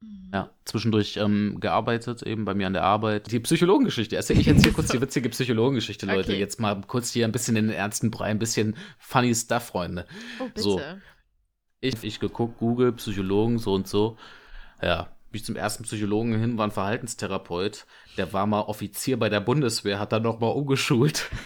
Mhm. 0.00 0.30
Ja, 0.32 0.50
zwischendurch 0.64 1.16
ähm, 1.16 1.58
gearbeitet, 1.60 2.22
eben 2.22 2.44
bei 2.44 2.54
mir 2.54 2.66
an 2.66 2.72
der 2.72 2.82
Arbeit. 2.82 3.30
Die 3.30 3.40
Psychologengeschichte. 3.40 4.16
Ich 4.16 4.48
erzähle 4.48 4.72
kurz 4.72 4.88
die 4.88 5.00
witzige 5.00 5.28
Psychologengeschichte, 5.28 6.06
Leute. 6.06 6.30
Okay. 6.30 6.38
Jetzt 6.38 6.58
mal 6.58 6.80
kurz 6.86 7.12
hier 7.12 7.24
ein 7.24 7.32
bisschen 7.32 7.56
in 7.56 7.68
den 7.68 7.76
ernsten 7.76 8.10
Brei, 8.10 8.26
ein 8.26 8.40
bisschen 8.40 8.76
funny 8.98 9.34
Stuff, 9.34 9.66
Freunde. 9.66 10.06
Oh, 10.40 10.46
bitte. 10.46 10.60
So, 10.60 10.80
ich, 11.80 12.02
ich 12.02 12.20
geguckt, 12.20 12.58
Google, 12.58 12.92
Psychologen, 12.92 13.58
so 13.58 13.74
und 13.74 13.88
so. 13.88 14.16
Ja, 14.82 15.08
bin 15.30 15.40
ich 15.40 15.44
zum 15.44 15.56
ersten 15.56 15.84
Psychologen 15.84 16.38
hin, 16.38 16.56
war 16.58 16.66
ein 16.66 16.72
Verhaltenstherapeut. 16.72 17.86
Der 18.16 18.32
war 18.32 18.46
mal 18.46 18.62
Offizier 18.62 19.18
bei 19.18 19.28
der 19.28 19.40
Bundeswehr, 19.40 19.98
hat 19.98 20.12
dann 20.12 20.22
noch 20.22 20.40
mal 20.40 20.48
umgeschult. 20.48 21.30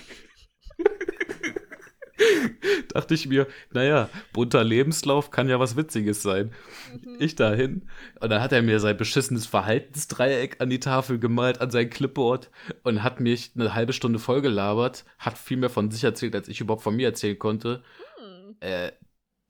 Dachte 2.94 3.14
ich 3.14 3.26
mir, 3.26 3.46
naja, 3.72 4.08
bunter 4.32 4.62
Lebenslauf 4.62 5.30
kann 5.30 5.48
ja 5.48 5.58
was 5.58 5.76
Witziges 5.76 6.22
sein. 6.22 6.52
Mhm. 6.92 7.16
Ich 7.18 7.34
dahin. 7.34 7.88
Und 8.20 8.30
dann 8.30 8.42
hat 8.42 8.52
er 8.52 8.62
mir 8.62 8.80
sein 8.80 8.96
beschissenes 8.96 9.46
Verhaltensdreieck 9.46 10.60
an 10.60 10.70
die 10.70 10.78
Tafel 10.78 11.18
gemalt, 11.18 11.60
an 11.60 11.70
sein 11.70 11.90
Clipboard 11.90 12.50
und 12.82 13.02
hat 13.02 13.18
mich 13.18 13.52
eine 13.54 13.74
halbe 13.74 13.94
Stunde 13.94 14.18
vollgelabert, 14.18 15.04
hat 15.18 15.38
viel 15.38 15.56
mehr 15.56 15.70
von 15.70 15.90
sich 15.90 16.04
erzählt, 16.04 16.34
als 16.34 16.48
ich 16.48 16.60
überhaupt 16.60 16.82
von 16.82 16.94
mir 16.94 17.08
erzählen 17.08 17.38
konnte. 17.38 17.82
Mhm. 18.20 18.56
Äh, 18.60 18.92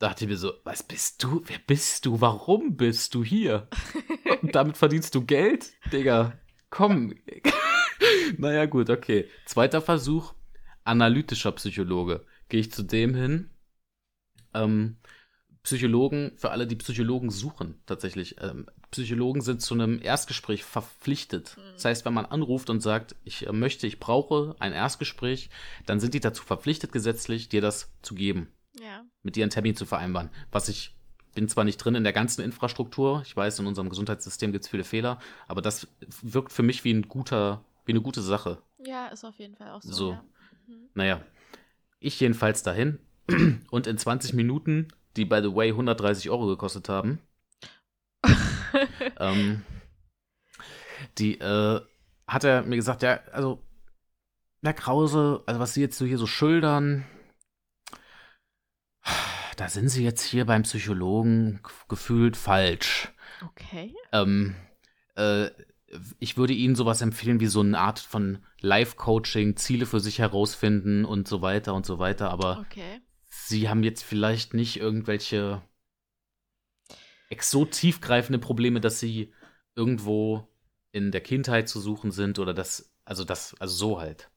dachte 0.03 0.25
ich 0.25 0.31
mir 0.31 0.37
so, 0.37 0.53
was 0.65 0.83
bist 0.83 1.23
du? 1.23 1.43
Wer 1.47 1.59
bist 1.65 2.07
du? 2.07 2.21
Warum 2.21 2.77
bist 2.77 3.15
du 3.15 3.23
hier? 3.23 3.69
Und 4.43 4.55
damit 4.55 4.77
verdienst 4.77 5.15
du 5.15 5.25
Geld? 5.25 5.71
Digga, 5.93 6.33
komm. 6.71 7.15
naja, 8.37 8.67
gut, 8.67 8.91
okay. 8.91 9.29
Zweiter 9.47 9.81
Versuch, 9.81 10.35
analytischer 10.83 11.53
Psychologe. 11.53 12.27
Gehe 12.49 12.61
ich 12.61 12.73
zu 12.73 12.83
dem 12.83 13.15
hin. 13.15 13.51
Ähm, 14.55 14.97
Psychologen, 15.63 16.33
für 16.35 16.51
alle, 16.51 16.67
die 16.67 16.75
Psychologen 16.75 17.31
suchen, 17.31 17.81
tatsächlich. 17.87 18.41
Ähm, 18.41 18.67
Psychologen 18.91 19.41
sind 19.41 19.63
zu 19.63 19.75
einem 19.75 20.03
Erstgespräch 20.03 20.65
verpflichtet. 20.65 21.57
Mhm. 21.57 21.73
Das 21.75 21.85
heißt, 21.85 22.05
wenn 22.05 22.13
man 22.13 22.27
anruft 22.27 22.71
und 22.71 22.81
sagt, 22.81 23.15
ich 23.23 23.47
äh, 23.47 23.53
möchte, 23.53 23.87
ich 23.87 24.01
brauche 24.01 24.57
ein 24.59 24.73
Erstgespräch, 24.73 25.49
dann 25.87 26.01
sind 26.01 26.15
die 26.15 26.21
dazu 26.21 26.43
verpflichtet, 26.43 26.91
gesetzlich 26.91 27.49
dir 27.49 27.61
das 27.61 27.93
zu 28.03 28.17
geben 28.17 28.49
ja. 28.81 29.05
mit 29.23 29.37
dir 29.37 29.45
einen 29.45 29.51
Termin 29.51 29.77
zu 29.77 29.87
vereinbaren. 29.87 30.31
Was 30.51 30.69
ich 30.69 30.95
bin 31.35 31.49
zwar 31.49 31.65
nicht 31.65 31.79
drin 31.79 31.95
in 31.95 32.05
der 32.05 32.13
ganzen 32.13 32.43
Infrastruktur, 32.43 33.23
ich 33.25 33.37
weiß, 33.37 33.59
in 33.59 33.67
unserem 33.67 33.89
Gesundheitssystem 33.89 34.53
gibt 34.53 34.65
es 34.65 34.71
viele 34.71 34.85
Fehler, 34.85 35.19
aber 35.49 35.63
das 35.63 35.89
wirkt 36.21 36.53
für 36.53 36.63
mich 36.63 36.85
wie 36.85 36.93
ein 36.93 37.09
guter, 37.09 37.65
wie 37.87 37.93
eine 37.93 38.03
gute 38.03 38.21
Sache. 38.21 38.63
Ja, 38.79 39.09
ist 39.09 39.25
auf 39.25 39.39
jeden 39.39 39.57
Fall 39.57 39.71
auch 39.71 39.83
so. 39.83 39.93
so. 39.93 40.11
Ja. 40.13 40.25
Mhm. 40.67 40.89
Naja, 40.95 41.23
ich 42.01 42.21
jedenfalls 42.21 42.63
dahin 42.63 42.99
und 43.71 43.87
in 43.87 43.99
20 43.99 44.35
Minuten, 44.35 44.89
die 45.17 45.25
by 45.25 45.41
the 45.43 45.55
way 45.55 45.71
130 45.71 46.31
Euro 46.31 46.47
gekostet 46.47 46.89
haben, 46.89 47.19
ähm, 49.19 49.63
die 51.19 51.39
äh, 51.39 51.81
hat 52.27 52.45
er 52.45 52.63
mir 52.63 52.77
gesagt, 52.77 53.03
ja, 53.03 53.21
also 53.33 53.63
Herr 54.63 54.75
Krause, 54.75 55.43
also 55.47 55.61
was 55.61 55.75
Sie 55.75 55.81
jetzt 55.81 55.99
so 55.99 56.05
hier 56.05 56.19
so 56.19 56.27
schildern, 56.27 57.05
da 59.57 59.69
sind 59.69 59.89
Sie 59.89 60.05
jetzt 60.05 60.23
hier 60.23 60.45
beim 60.47 60.63
Psychologen 60.63 61.61
gefühlt 61.89 62.37
falsch. 62.37 63.13
Okay. 63.45 63.95
Ähm, 64.13 64.55
äh, 65.17 65.51
ich 66.19 66.37
würde 66.37 66.53
Ihnen 66.55 66.75
sowas 66.75 67.03
empfehlen 67.03 67.41
wie 67.41 67.47
so 67.47 67.61
eine 67.61 67.79
Art 67.79 67.99
von 67.99 68.45
Life-Coaching, 68.61 69.57
Ziele 69.57 69.87
für 69.87 70.01
sich 70.01 70.19
herausfinden 70.19 71.05
und 71.05 71.29
so 71.29 71.43
weiter 71.43 71.75
und 71.75 71.85
so 71.85 71.99
weiter. 71.99 72.31
Aber 72.31 72.65
okay. 72.67 73.01
Sie 73.29 73.69
haben 73.69 73.83
jetzt 73.83 74.03
vielleicht 74.03 74.55
nicht 74.55 74.79
irgendwelche 74.79 75.63
so 77.41 77.65
tiefgreifende 77.65 78.39
Probleme, 78.39 78.81
dass 78.81 79.01
Sie 79.01 79.33
irgendwo 79.75 80.49
in 80.93 81.11
der 81.11 81.23
Kindheit 81.23 81.69
zu 81.69 81.81
suchen 81.81 82.11
sind 82.11 82.39
oder 82.39 82.53
das, 82.53 82.95
also 83.05 83.25
das, 83.25 83.55
also 83.59 83.75
so 83.75 84.01
halt. 84.01 84.31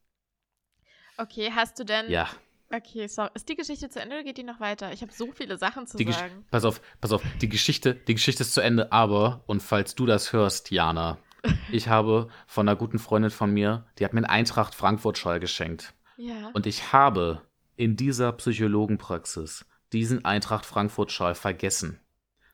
Okay, 1.17 1.51
hast 1.53 1.79
du 1.79 1.83
denn 1.83 2.09
ja. 2.09 2.29
Okay, 2.75 3.07
so. 3.07 3.27
Ist 3.33 3.47
die 3.47 3.55
Geschichte 3.55 3.89
zu 3.89 4.01
Ende 4.01 4.15
oder 4.15 4.23
geht 4.23 4.37
die 4.37 4.43
noch 4.43 4.59
weiter? 4.59 4.91
Ich 4.91 5.01
habe 5.01 5.11
so 5.13 5.31
viele 5.31 5.57
Sachen 5.57 5.87
zu 5.87 5.97
die 5.97 6.11
sagen. 6.11 6.35
Gesch 6.35 6.51
pass 6.51 6.65
auf, 6.65 6.81
pass 6.99 7.13
auf, 7.13 7.21
die 7.39 7.47
Geschichte, 7.47 7.93
die 7.93 8.15
Geschichte 8.15 8.43
ist 8.43 8.53
zu 8.53 8.61
Ende, 8.61 8.91
aber, 8.91 9.43
und 9.45 9.61
falls 9.61 9.95
du 9.95 10.05
das 10.05 10.33
hörst, 10.33 10.71
Jana, 10.71 11.17
ich 11.71 11.87
habe 11.87 12.27
von 12.47 12.67
einer 12.67 12.75
guten 12.75 12.99
Freundin 12.99 13.31
von 13.31 13.51
mir, 13.51 13.85
die 13.97 14.05
hat 14.05 14.13
mir 14.13 14.19
einen 14.19 14.25
Eintracht 14.25 14.75
Frankfurt-Schall 14.75 15.39
geschenkt. 15.39 15.93
Ja. 16.17 16.49
Und 16.53 16.65
ich 16.65 16.91
habe 16.91 17.41
in 17.77 17.95
dieser 17.95 18.31
Psychologenpraxis 18.33 19.65
diesen 19.93 20.25
Eintracht 20.25 20.65
Frankfurt-Schal 20.65 21.35
vergessen. 21.35 21.99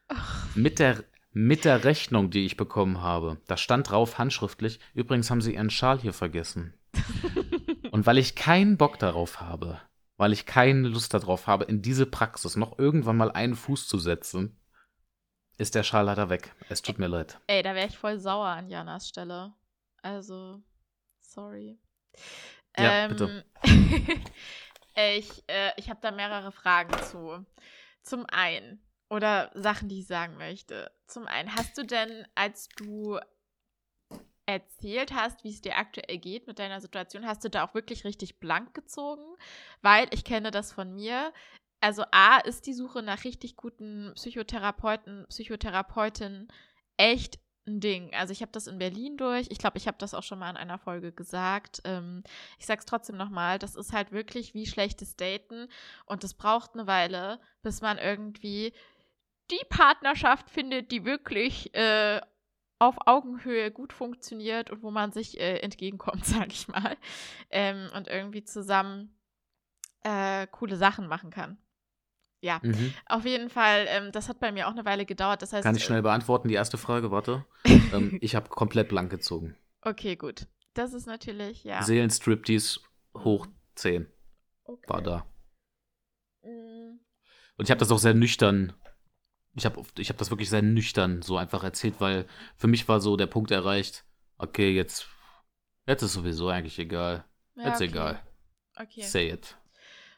Ach. 0.08 0.56
Mit 0.56 0.78
der, 0.80 1.04
mit 1.32 1.66
der 1.66 1.84
Rechnung, 1.84 2.30
die 2.30 2.46
ich 2.46 2.58
bekommen 2.58 3.02
habe, 3.02 3.38
da 3.48 3.58
stand 3.58 3.90
drauf 3.90 4.20
handschriftlich, 4.20 4.80
übrigens 4.94 5.32
haben 5.32 5.42
sie 5.42 5.56
ihren 5.56 5.70
Schal 5.70 6.00
hier 6.00 6.14
vergessen. 6.14 6.74
Und 7.92 8.06
weil 8.06 8.18
ich 8.18 8.36
keinen 8.36 8.78
Bock 8.78 9.00
darauf 9.00 9.40
habe, 9.40 9.80
weil 10.22 10.34
ich 10.34 10.46
keine 10.46 10.88
Lust 10.88 11.16
darauf 11.16 11.48
habe, 11.48 11.64
in 11.64 11.82
diese 11.82 12.06
Praxis 12.06 12.56
noch 12.56 12.78
irgendwann 12.78 13.18
mal 13.18 13.32
einen 13.32 13.56
Fuß 13.56 13.88
zu 13.88 13.98
setzen, 13.98 14.56
ist 15.58 15.74
der 15.74 15.82
Schal 15.82 16.06
leider 16.06 16.30
weg. 16.30 16.56
Es 16.70 16.84
tut 16.84 17.00
mir 17.00 17.08
leid. 17.08 17.40
Ey, 17.48 17.64
da 17.64 17.74
wäre 17.74 17.88
ich 17.88 17.98
voll 17.98 18.20
sauer 18.20 18.50
an 18.50 18.70
Janas 18.70 19.10
Stelle. 19.10 19.56
Also, 20.04 20.62
sorry. 21.22 21.80
Ja, 22.78 23.06
ähm, 23.06 23.10
bitte. 23.10 23.46
ich 24.96 25.44
äh, 25.48 25.72
ich 25.78 25.90
habe 25.90 26.02
da 26.04 26.12
mehrere 26.12 26.52
Fragen 26.52 26.94
zu. 27.02 27.44
Zum 28.04 28.28
einen, 28.28 28.80
oder 29.10 29.50
Sachen, 29.56 29.90
die 29.90 30.02
ich 30.02 30.08
sagen 30.08 30.38
möchte. 30.38 30.92
Zum 31.08 31.26
einen, 31.26 31.56
hast 31.56 31.76
du 31.80 31.84
denn, 31.84 32.28
als 32.36 32.70
du 32.70 33.20
erzählt 34.52 35.14
hast, 35.14 35.44
wie 35.44 35.50
es 35.50 35.62
dir 35.62 35.78
aktuell 35.78 36.18
geht 36.18 36.48
mit 36.48 36.60
deiner 36.60 36.82
Situation, 36.82 37.26
hast 37.26 37.44
du 37.44 37.50
da 37.50 37.66
auch 37.66 37.74
wirklich 37.74 38.06
richtig 38.06 38.40
blank 38.40 38.74
gezogen? 38.74 39.24
Weil 39.82 40.08
ich 40.12 40.24
kenne 40.24 40.52
das 40.52 40.72
von 40.72 40.94
mir. 40.94 41.34
Also 41.80 42.04
A 42.12 42.38
ist 42.38 42.68
die 42.68 42.74
Suche 42.74 43.02
nach 43.02 43.24
richtig 43.24 43.56
guten 43.56 44.12
Psychotherapeuten, 44.16 45.26
Psychotherapeutinnen 45.30 46.48
echt 46.98 47.40
ein 47.68 47.80
Ding. 47.80 48.14
Also 48.14 48.34
ich 48.34 48.42
habe 48.42 48.52
das 48.52 48.68
in 48.68 48.80
Berlin 48.80 49.18
durch. 49.18 49.48
Ich 49.50 49.58
glaube, 49.58 49.78
ich 49.78 49.88
habe 49.88 49.98
das 50.00 50.14
auch 50.14 50.24
schon 50.24 50.40
mal 50.40 50.50
in 50.50 50.58
einer 50.58 50.80
Folge 50.80 51.12
gesagt. 51.12 51.82
Ähm, 51.86 52.24
ich 52.60 52.66
sage 52.66 52.80
es 52.80 52.86
trotzdem 52.86 53.18
nochmal, 53.18 53.60
das 53.60 53.76
ist 53.76 53.94
halt 53.94 54.12
wirklich 54.12 54.54
wie 54.54 54.66
schlechtes 54.66 55.16
Daten 55.16 55.68
und 56.06 56.24
es 56.24 56.34
braucht 56.34 56.74
eine 56.74 56.88
Weile, 56.88 57.40
bis 57.62 57.82
man 57.82 57.98
irgendwie 57.98 58.74
die 59.52 59.66
Partnerschaft 59.70 60.50
findet, 60.50 60.92
die 60.92 61.06
wirklich 61.06 61.74
äh, 61.76 62.22
auf 62.82 62.96
Augenhöhe 63.06 63.70
gut 63.70 63.94
funktioniert 63.94 64.72
und 64.72 64.82
wo 64.82 64.90
man 64.90 65.12
sich 65.12 65.40
äh, 65.40 65.58
entgegenkommt, 65.58 66.26
sage 66.26 66.50
ich 66.52 66.68
mal. 66.68 66.98
Ähm, 67.52 67.90
und 67.96 68.08
irgendwie 68.08 68.44
zusammen 68.44 69.16
äh, 70.04 70.48
coole 70.48 70.76
Sachen 70.76 71.08
machen 71.08 71.30
kann. 71.30 71.58
Ja, 72.44 72.60
mhm. 72.64 72.92
auf 73.06 73.24
jeden 73.26 73.50
Fall, 73.52 73.86
ähm, 73.88 74.12
das 74.12 74.28
hat 74.28 74.40
bei 74.40 74.52
mir 74.52 74.68
auch 74.68 74.72
eine 74.72 74.84
Weile 74.84 75.06
gedauert. 75.06 75.44
Das 75.44 75.54
heißt, 75.54 75.64
Kann 75.64 75.76
ich 75.76 75.84
schnell 75.84 76.02
beantworten, 76.02 76.48
die 76.48 76.56
erste 76.56 76.80
Frage, 76.80 77.12
warte. 77.12 77.46
ähm, 77.66 78.18
ich 78.20 78.36
habe 78.36 78.50
komplett 78.50 78.90
blank 78.90 79.12
gezogen. 79.12 79.56
Okay, 79.84 80.16
gut. 80.16 80.48
Das 80.74 80.94
ist 80.94 81.06
natürlich, 81.06 81.64
ja. 81.64 81.84
Seelenstriptease 81.84 82.80
hoch 83.16 83.46
10 83.76 84.08
okay. 84.64 84.90
war 84.90 85.04
da. 85.04 85.26
Mhm. 86.44 87.00
Und 87.58 87.66
ich 87.66 87.70
habe 87.70 87.80
das 87.80 87.92
auch 87.92 88.00
sehr 88.00 88.16
nüchtern 88.16 88.74
ich 89.54 89.66
habe 89.66 89.84
ich 89.98 90.10
hab 90.10 90.18
das 90.18 90.30
wirklich 90.30 90.50
sehr 90.50 90.62
nüchtern 90.62 91.22
so 91.22 91.38
einfach 91.38 91.64
erzählt, 91.64 91.96
weil 92.00 92.26
für 92.56 92.68
mich 92.68 92.88
war 92.88 93.02
so 93.02 93.18
der 93.18 93.28
Punkt 93.28 93.52
erreicht, 93.52 94.06
okay, 94.38 94.72
jetzt, 94.72 95.08
jetzt 95.88 96.04
ist 96.04 96.14
sowieso 96.14 96.50
eigentlich 96.50 96.80
egal. 96.80 97.26
Ja, 97.56 97.68
jetzt 97.68 97.82
okay. 97.82 97.86
egal. 97.86 98.24
Okay. 98.78 99.02
Say 99.02 99.30
it. 99.30 99.58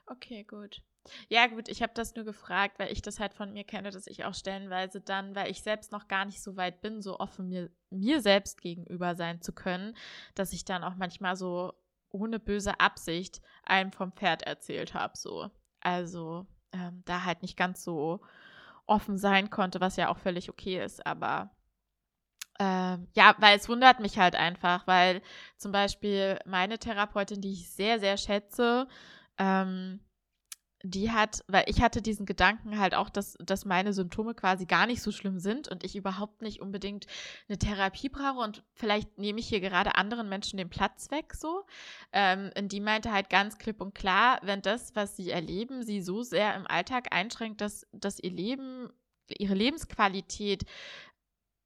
Okay, 0.06 0.44
gut. 0.44 0.82
Ja, 1.28 1.48
gut, 1.48 1.68
ich 1.68 1.82
habe 1.82 1.94
das 1.94 2.16
nur 2.16 2.24
gefragt, 2.24 2.80
weil 2.80 2.92
ich 2.92 3.02
das 3.02 3.20
halt 3.20 3.34
von 3.34 3.52
mir 3.52 3.66
kenne, 3.66 3.92
dass 3.92 4.08
ich 4.08 4.24
auch 4.24 4.34
stellenweise 4.34 5.02
dann, 5.02 5.36
weil 5.36 5.52
ich 5.52 5.62
selbst 5.62 5.92
noch 5.92 6.08
gar 6.08 6.26
nicht 6.26 6.42
so 6.42 6.56
weit 6.56 6.82
bin, 6.82 7.02
so 7.02 7.20
offen 7.20 7.50
mir, 7.50 7.70
mir 7.90 8.22
selbst 8.22 8.62
gegenüber 8.62 9.16
sein 9.16 9.42
zu 9.42 9.52
können, 9.54 9.98
dass 10.36 10.54
ich 10.54 10.64
dann 10.64 10.84
auch 10.84 10.96
manchmal 10.96 11.36
so 11.36 11.74
ohne 12.10 12.40
böse 12.40 12.80
Absicht 12.80 13.42
einem 13.64 13.92
vom 13.92 14.14
Pferd 14.14 14.44
erzählt 14.44 14.94
habe, 14.94 15.18
so. 15.18 15.50
Also 15.82 16.48
ähm, 16.72 17.02
da 17.06 17.26
halt 17.26 17.42
nicht 17.42 17.58
ganz 17.58 17.84
so 17.84 18.22
offen 18.86 19.18
sein 19.18 19.50
konnte, 19.50 19.82
was 19.82 19.96
ja 19.96 20.10
auch 20.10 20.18
völlig 20.18 20.50
okay 20.50 20.84
ist, 20.84 21.06
aber 21.06 21.52
ähm, 22.60 23.08
ja, 23.14 23.36
weil 23.40 23.58
es 23.58 23.68
wundert 23.68 24.00
mich 24.00 24.20
halt 24.20 24.36
einfach, 24.36 24.86
weil 24.86 25.22
zum 25.58 25.72
Beispiel 25.72 26.38
meine 26.46 26.78
Therapeutin, 26.78 27.42
die 27.42 27.54
ich 27.54 27.72
sehr, 27.72 28.00
sehr 28.00 28.18
schätze, 28.18 28.88
ähm, 29.40 30.00
die 30.86 31.12
hat, 31.12 31.46
weil 31.48 31.64
ich 31.68 31.82
hatte 31.82 32.02
diesen 32.02 32.26
Gedanken 32.26 32.78
halt 32.78 32.94
auch, 32.94 33.10
dass, 33.10 33.38
dass 33.40 33.64
meine 33.64 33.94
Symptome 33.94 34.36
quasi 34.36 34.66
gar 34.66 34.86
nicht 34.86 35.02
so 35.02 35.12
schlimm 35.12 35.40
sind 35.40 35.70
und 35.70 35.86
ich 35.86 35.96
überhaupt 35.96 36.42
nicht 36.42 36.60
unbedingt 36.60 37.08
eine 37.48 37.58
Therapie 37.58 38.10
brauche 38.10 38.40
und 38.40 38.64
vielleicht 38.74 39.18
nehme 39.18 39.40
ich 39.40 39.48
hier 39.48 39.62
gerade 39.62 39.96
anderen 39.96 40.28
Menschen 40.28 40.58
den 40.58 40.70
Platz 40.70 41.10
weg 41.10 41.34
so. 41.34 41.66
Ähm, 42.12 42.52
und 42.58 42.74
die 42.74 42.82
meinte 42.82 43.14
halt 43.14 43.30
ganz 43.30 43.58
klipp 43.58 43.80
und 43.80 43.96
klar, 43.96 44.40
wenn 44.44 44.62
das, 44.62 44.94
was 44.94 45.16
sie 45.16 45.32
erleben, 45.32 45.84
sie 45.84 46.02
so 46.02 46.22
sehr 46.22 46.54
im 46.56 46.68
Alltag 46.68 47.08
einschränkt, 47.16 47.62
dass, 47.62 47.88
dass 47.94 48.20
ihr 48.20 48.32
Leben, 48.32 48.90
ihre 49.30 49.56
Lebensqualität 49.56 50.66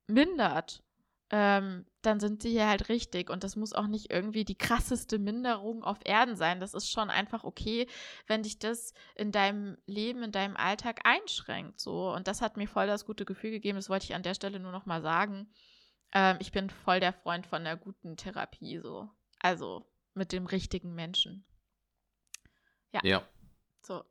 mindert 0.06 0.84
ähm, 1.30 1.86
dann 2.02 2.20
sind 2.20 2.42
sie 2.42 2.52
hier 2.52 2.68
halt 2.68 2.90
richtig. 2.90 3.30
Und 3.30 3.44
das 3.44 3.56
muss 3.56 3.74
auch 3.74 3.88
nicht 3.88 4.12
irgendwie 4.12 4.46
die 4.46 4.58
krasseste 4.58 5.20
Minderung 5.20 5.84
auf 5.84 6.00
Erden 6.06 6.36
sein. 6.36 6.60
Das 6.60 6.74
ist 6.74 6.90
schon 6.90 7.10
einfach 7.10 7.44
okay, 7.44 7.88
wenn 8.28 8.44
dich 8.44 8.60
das 8.60 8.94
in 9.16 9.32
deinem 9.32 9.78
Leben, 9.86 10.24
in 10.24 10.32
deinem 10.32 10.56
Alltag 10.56 11.02
einschränkt. 11.04 11.80
So. 11.80 12.14
Und 12.14 12.28
das 12.28 12.42
hat 12.42 12.56
mir 12.56 12.68
voll 12.68 12.88
das 12.88 13.06
gute 13.06 13.26
Gefühl 13.26 13.52
gegeben. 13.52 13.78
Das 13.78 13.90
wollte 13.90 14.06
ich 14.06 14.16
an 14.16 14.24
der 14.24 14.36
Stelle 14.36 14.60
nur 14.60 14.72
noch 14.72 14.86
mal 14.86 15.02
sagen. 15.02 15.52
Ähm, 16.14 16.38
ich 16.40 16.52
bin 16.52 16.70
voll 16.70 17.00
der 17.00 17.14
Freund 17.14 17.46
von 17.46 17.64
der 17.64 17.76
guten 17.76 18.16
Therapie. 18.16 18.80
So. 18.80 19.10
Also 19.40 19.86
mit 20.14 20.32
dem 20.32 20.46
richtigen 20.46 20.96
Menschen. 20.96 21.46
Ja. 22.94 23.02
Ja. 23.04 23.28
So. 23.82 24.04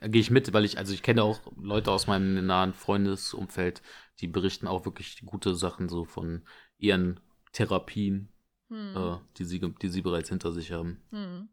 Gehe 0.00 0.20
ich 0.20 0.30
mit, 0.30 0.52
weil 0.52 0.64
ich, 0.64 0.78
also 0.78 0.94
ich 0.94 1.02
kenne 1.02 1.22
auch 1.22 1.40
Leute 1.60 1.90
aus 1.90 2.06
meinem 2.06 2.46
nahen 2.46 2.72
Freundesumfeld, 2.72 3.82
die 4.20 4.28
berichten 4.28 4.66
auch 4.66 4.84
wirklich 4.84 5.22
gute 5.26 5.54
Sachen 5.54 5.88
so 5.88 6.04
von 6.04 6.42
ihren 6.78 7.20
Therapien, 7.52 8.32
hm. 8.68 8.96
äh, 8.96 9.18
die, 9.36 9.44
sie, 9.44 9.60
die 9.60 9.88
sie 9.88 10.02
bereits 10.02 10.30
hinter 10.30 10.52
sich 10.52 10.72
haben. 10.72 11.02
Hm. 11.10 11.48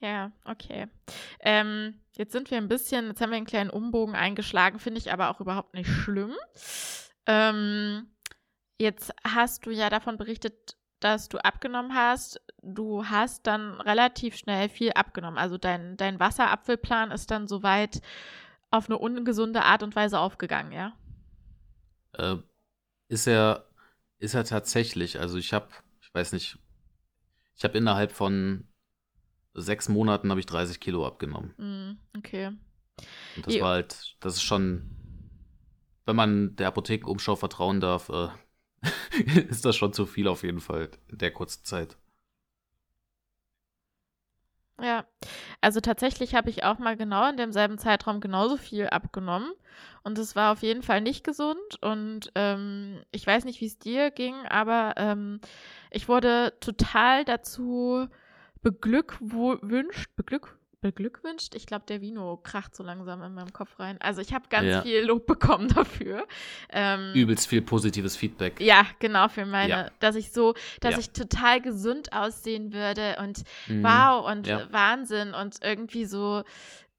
Ja, 0.00 0.32
okay. 0.44 0.86
Ähm, 1.40 2.00
jetzt 2.16 2.32
sind 2.32 2.50
wir 2.50 2.58
ein 2.58 2.68
bisschen, 2.68 3.08
jetzt 3.08 3.20
haben 3.20 3.30
wir 3.30 3.36
einen 3.36 3.46
kleinen 3.46 3.70
Umbogen 3.70 4.14
eingeschlagen, 4.14 4.78
finde 4.78 4.98
ich 4.98 5.12
aber 5.12 5.30
auch 5.30 5.40
überhaupt 5.40 5.74
nicht 5.74 5.88
schlimm. 5.88 6.34
Ähm, 7.26 8.08
jetzt 8.78 9.12
hast 9.24 9.66
du 9.66 9.70
ja 9.70 9.90
davon 9.90 10.16
berichtet, 10.16 10.77
dass 11.00 11.28
du 11.28 11.38
abgenommen 11.38 11.94
hast. 11.94 12.40
Du 12.62 13.04
hast 13.06 13.46
dann 13.46 13.80
relativ 13.80 14.36
schnell 14.36 14.68
viel 14.68 14.92
abgenommen. 14.92 15.38
Also 15.38 15.58
dein, 15.58 15.96
dein 15.96 16.18
Wasserapfelplan 16.20 17.10
ist 17.10 17.30
dann 17.30 17.48
soweit 17.48 18.00
auf 18.70 18.88
eine 18.88 18.98
ungesunde 18.98 19.62
Art 19.62 19.82
und 19.82 19.96
Weise 19.96 20.18
aufgegangen, 20.18 20.72
ja? 20.72 20.92
Äh, 22.12 22.36
ist 23.08 23.26
er, 23.26 23.66
ist 24.18 24.34
er 24.34 24.44
tatsächlich. 24.44 25.20
Also 25.20 25.38
ich 25.38 25.52
habe, 25.52 25.68
ich 26.00 26.12
weiß 26.12 26.32
nicht, 26.32 26.58
ich 27.56 27.64
habe 27.64 27.78
innerhalb 27.78 28.12
von 28.12 28.68
sechs 29.54 29.88
Monaten 29.88 30.30
habe 30.30 30.40
ich 30.40 30.46
30 30.46 30.80
Kilo 30.80 31.06
abgenommen. 31.06 31.54
Mm, 31.56 32.18
okay. 32.18 32.52
Und 33.36 33.46
das 33.46 33.54
jo. 33.54 33.62
war 33.62 33.70
halt, 33.70 34.16
das 34.20 34.36
ist 34.36 34.42
schon, 34.42 34.90
wenn 36.04 36.16
man 36.16 36.56
der 36.56 36.68
Apothekenumschau 36.68 37.36
vertrauen 37.36 37.80
darf, 37.80 38.08
äh, 38.08 38.28
ist 39.48 39.64
das 39.64 39.76
schon 39.76 39.92
zu 39.92 40.06
viel 40.06 40.28
auf 40.28 40.42
jeden 40.42 40.60
Fall 40.60 40.90
in 41.08 41.18
der 41.18 41.32
kurzen 41.32 41.64
Zeit. 41.64 41.96
Ja, 44.80 45.04
also 45.60 45.80
tatsächlich 45.80 46.36
habe 46.36 46.50
ich 46.50 46.62
auch 46.62 46.78
mal 46.78 46.96
genau 46.96 47.28
in 47.28 47.36
demselben 47.36 47.78
Zeitraum 47.78 48.20
genauso 48.20 48.56
viel 48.56 48.86
abgenommen 48.86 49.50
und 50.04 50.18
es 50.18 50.36
war 50.36 50.52
auf 50.52 50.62
jeden 50.62 50.82
Fall 50.84 51.00
nicht 51.00 51.24
gesund 51.24 51.82
und 51.82 52.30
ähm, 52.36 53.02
ich 53.10 53.26
weiß 53.26 53.44
nicht, 53.44 53.60
wie 53.60 53.66
es 53.66 53.80
dir 53.80 54.12
ging, 54.12 54.34
aber 54.48 54.94
ähm, 54.96 55.40
ich 55.90 56.08
wurde 56.08 56.54
total 56.60 57.24
dazu 57.24 58.06
beglückwünscht, 58.62 60.14
beglück, 60.14 60.57
beglückwünscht. 60.80 61.54
Ich 61.54 61.66
glaube, 61.66 61.84
der 61.88 62.00
Vino 62.00 62.36
kracht 62.36 62.76
so 62.76 62.82
langsam 62.82 63.22
in 63.22 63.34
meinem 63.34 63.52
Kopf 63.52 63.78
rein. 63.78 63.96
Also 64.00 64.20
ich 64.20 64.32
habe 64.32 64.44
ganz 64.48 64.66
ja. 64.66 64.82
viel 64.82 65.00
Lob 65.00 65.26
bekommen 65.26 65.68
dafür. 65.74 66.26
Ähm, 66.70 67.12
Übelst 67.14 67.48
viel 67.48 67.62
positives 67.62 68.16
Feedback. 68.16 68.60
Ja, 68.60 68.86
genau, 68.98 69.28
für 69.28 69.46
meine, 69.46 69.70
ja. 69.70 69.90
dass 70.00 70.14
ich 70.14 70.32
so, 70.32 70.54
dass 70.80 70.92
ja. 70.92 70.98
ich 71.00 71.10
total 71.10 71.60
gesund 71.60 72.12
aussehen 72.12 72.72
würde 72.72 73.16
und 73.20 73.42
mhm. 73.66 73.82
wow 73.82 74.26
und 74.26 74.48
Wahnsinn 74.72 75.34
und 75.34 75.56
irgendwie 75.62 76.04
so 76.04 76.44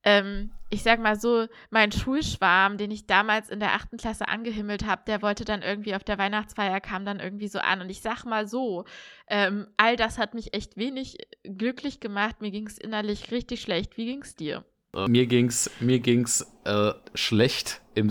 ähm, 0.04 0.52
ich 0.70 0.84
sag 0.84 1.00
mal 1.00 1.20
so, 1.20 1.48
mein 1.72 1.92
Schulschwarm, 1.92 2.78
den 2.78 2.92
ich 2.92 3.08
damals 3.08 3.50
in 3.50 3.60
der 3.60 3.74
achten 3.74 3.98
Klasse 3.98 4.28
angehimmelt 4.28 4.86
habe, 4.86 5.02
der 5.08 5.22
wollte 5.22 5.44
dann 5.46 5.62
irgendwie 5.62 5.96
auf 5.96 6.04
der 6.04 6.18
Weihnachtsfeier, 6.18 6.80
kam 6.80 7.06
dann 7.06 7.20
irgendwie 7.20 7.48
so 7.48 7.60
an. 7.60 7.82
Und 7.82 7.90
ich 7.90 8.02
sag 8.02 8.24
mal 8.24 8.48
so, 8.48 8.86
ähm, 9.28 9.68
all 9.78 9.96
das 9.96 10.18
hat 10.18 10.36
mich 10.36 10.54
echt 10.54 10.78
wenig 10.78 11.18
glücklich 11.44 12.00
gemacht. 12.00 12.42
Mir 12.42 12.52
ging 12.52 12.68
es 12.68 12.78
innerlich 12.78 13.32
richtig 13.32 13.62
schlecht. 13.62 13.98
Wie 13.98 14.06
ging 14.06 14.22
es 14.22 14.36
dir? 14.36 14.64
Äh, 14.94 15.08
mir 15.08 15.26
ging's, 15.26 15.72
mir 15.80 16.00
ging's 16.00 16.46
äh, 16.66 16.94
schlecht, 17.16 17.82
im, 17.96 18.10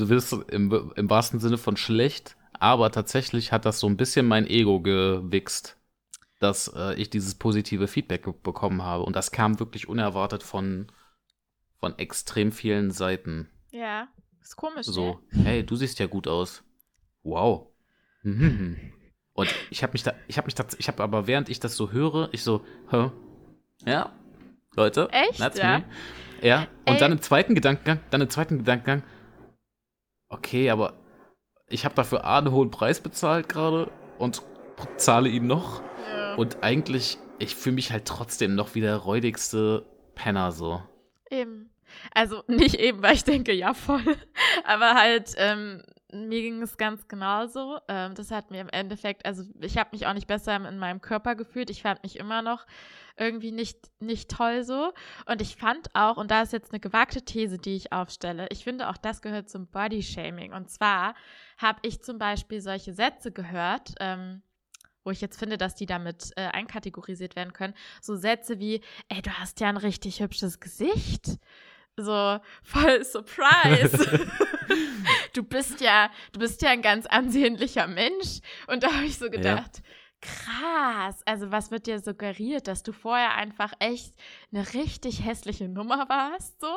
im, 0.51 0.93
im 0.95 1.11
wahrsten 1.11 1.41
Sinne 1.41 1.59
von 1.59 1.77
schlecht, 1.77 2.37
aber 2.53 2.91
tatsächlich 2.91 3.53
hat 3.53 3.65
das 3.65 3.81
so 3.81 3.87
ein 3.87 3.97
bisschen 3.97 4.27
mein 4.27 4.47
Ego 4.47 4.81
gewichst, 4.81 5.77
dass 6.41 6.69
äh, 6.75 6.95
ich 6.95 7.11
dieses 7.11 7.37
positive 7.37 7.87
Feedback 7.87 8.25
bekommen 8.43 8.83
habe. 8.83 9.05
Und 9.05 9.17
das 9.17 9.31
kam 9.31 9.59
wirklich 9.61 9.89
unerwartet 9.89 10.43
von 10.43 10.89
von 11.81 11.99
extrem 11.99 12.53
vielen 12.53 12.91
Seiten. 12.91 13.49
Ja, 13.71 14.09
ist 14.41 14.57
komisch. 14.57 14.87
So, 14.87 15.21
ne? 15.31 15.45
hey, 15.45 15.67
du 15.67 15.77
siehst 15.77 15.99
ja 15.99 16.07
gut 16.07 16.27
aus. 16.27 16.65
Wow. 17.23 17.69
Mhm. 18.23 18.93
Und 19.33 19.55
ich 19.71 19.83
habe 19.83 19.93
mich 19.93 20.03
da, 20.03 20.15
ich 20.27 20.37
habe 20.37 20.47
mich 20.47 20.55
da, 20.55 20.65
ich 20.79 20.89
habe 20.89 21.03
aber 21.03 21.27
während 21.27 21.49
ich 21.49 21.61
das 21.61 21.77
so 21.77 21.93
höre, 21.93 22.29
ich 22.33 22.43
so, 22.43 22.65
hä? 22.91 23.11
Ja, 23.87 24.13
Leute. 24.75 25.09
Echt? 25.13 25.39
Ja. 25.57 25.85
Ja. 26.43 26.67
Und 26.87 26.95
Ey. 26.95 26.99
dann 26.99 27.13
im 27.13 27.21
zweiten 27.21 27.55
Gedankengang, 27.55 28.01
dann 28.11 28.21
im 28.21 28.31
zweiten 28.31 28.59
Gedankengang, 28.59 29.03
okay, 30.29 30.71
aber 30.71 30.95
ich 31.69 31.85
habe 31.85 31.95
dafür 31.95 32.25
A, 32.25 32.39
einen 32.39 32.51
hohen 32.51 32.71
Preis 32.71 33.01
bezahlt 33.01 33.49
gerade 33.49 33.91
und 34.19 34.43
zahle 34.97 35.29
ihn 35.29 35.47
noch. 35.47 35.83
Ja. 36.11 36.35
Und 36.37 36.63
eigentlich, 36.63 37.19
ich 37.39 37.55
fühle 37.55 37.75
mich 37.75 37.93
halt 37.93 38.07
trotzdem 38.07 38.55
noch 38.55 38.75
wie 38.75 38.81
der 38.81 38.97
räudigste 38.97 39.85
Penner 40.15 40.53
so. 40.53 40.83
Eben. 41.31 41.68
Also 42.15 42.43
nicht 42.49 42.77
eben, 42.77 43.03
weil 43.03 43.15
ich 43.15 43.25
denke, 43.25 43.53
ja, 43.53 43.75
voll. 43.75 44.17
Aber 44.65 44.95
halt, 44.95 45.35
ähm, 45.37 45.83
mir 46.13 46.41
ging 46.41 46.63
es 46.63 46.77
ganz 46.77 47.07
genauso. 47.07 47.79
Ähm, 47.89 48.15
das 48.15 48.31
hat 48.31 48.51
mir 48.51 48.61
im 48.61 48.69
Endeffekt, 48.71 49.27
also 49.27 49.45
ich 49.61 49.77
habe 49.77 49.91
mich 49.93 50.07
auch 50.07 50.15
nicht 50.15 50.27
besser 50.27 50.57
in 50.57 50.79
meinem 50.79 51.01
Körper 51.01 51.35
gefühlt. 51.35 51.71
Ich 51.71 51.83
fand 51.83 52.03
mich 52.03 52.19
immer 52.19 52.43
noch 52.43 52.67
irgendwie 53.19 53.53
nicht, 53.53 53.91
nicht 54.01 54.31
toll 54.31 54.65
so. 54.65 54.93
Und 55.27 55.43
ich 55.43 55.57
fand 55.57 55.95
auch, 55.95 56.17
und 56.17 56.31
da 56.31 56.43
ist 56.43 56.53
jetzt 56.53 56.73
eine 56.73 56.81
gewagte 56.81 57.23
These, 57.23 57.59
die 57.59 57.77
ich 57.77 57.93
aufstelle, 57.93 58.47
ich 58.51 58.65
finde 58.65 58.89
auch, 58.89 58.97
das 58.97 59.21
gehört 59.21 59.51
zum 59.51 59.67
Bodyshaming. 59.67 60.53
Und 60.53 60.71
zwar 60.71 61.15
habe 61.59 61.81
ich 61.83 62.03
zum 62.03 62.19
Beispiel 62.19 62.61
solche 62.61 62.95
Sätze 62.95 63.33
gehört, 63.33 63.95
ähm, 64.01 64.43
wo 65.05 65.11
ich 65.11 65.21
jetzt 65.21 65.39
finde, 65.39 65.59
dass 65.59 65.75
die 65.75 65.87
damit 65.87 66.33
äh, 66.37 66.43
einkategorisiert 66.43 67.37
werden 67.37 67.53
können. 67.53 67.75
So 68.01 68.17
Sätze 68.17 68.59
wie, 68.59 68.83
ey, 69.09 69.23
du 69.23 69.31
hast 69.31 69.61
ja 69.61 69.69
ein 69.69 69.77
richtig 69.77 70.21
hübsches 70.21 70.61
Gesicht. 70.61 71.39
So 71.99 72.39
voll 72.63 73.05
Surprise. 73.05 74.29
du 75.35 75.43
bist 75.43 75.81
ja, 75.81 76.11
du 76.33 76.41
bist 76.41 76.63
ja 76.63 76.71
ein 76.71 76.83
ganz 76.83 77.07
ansehnlicher 77.07 77.87
Mensch. 77.87 78.41
Und 78.67 78.83
da 78.83 78.95
habe 78.95 79.07
ich 79.07 79.19
so 79.19 79.31
gedacht, 79.31 79.79
ja. 79.79 79.83
krass. 80.21 81.23
Also 81.27 81.51
was 81.51 81.71
wird 81.71 81.87
dir 81.87 81.99
suggeriert, 81.99 82.69
dass 82.69 82.83
du 82.83 82.93
vorher 82.93 83.35
einfach 83.35 83.73
echt 83.81 84.15
eine 84.53 84.73
richtig 84.75 85.25
hässliche 85.25 85.69
Nummer 85.69 86.09
warst? 86.09 86.61
So 86.61 86.73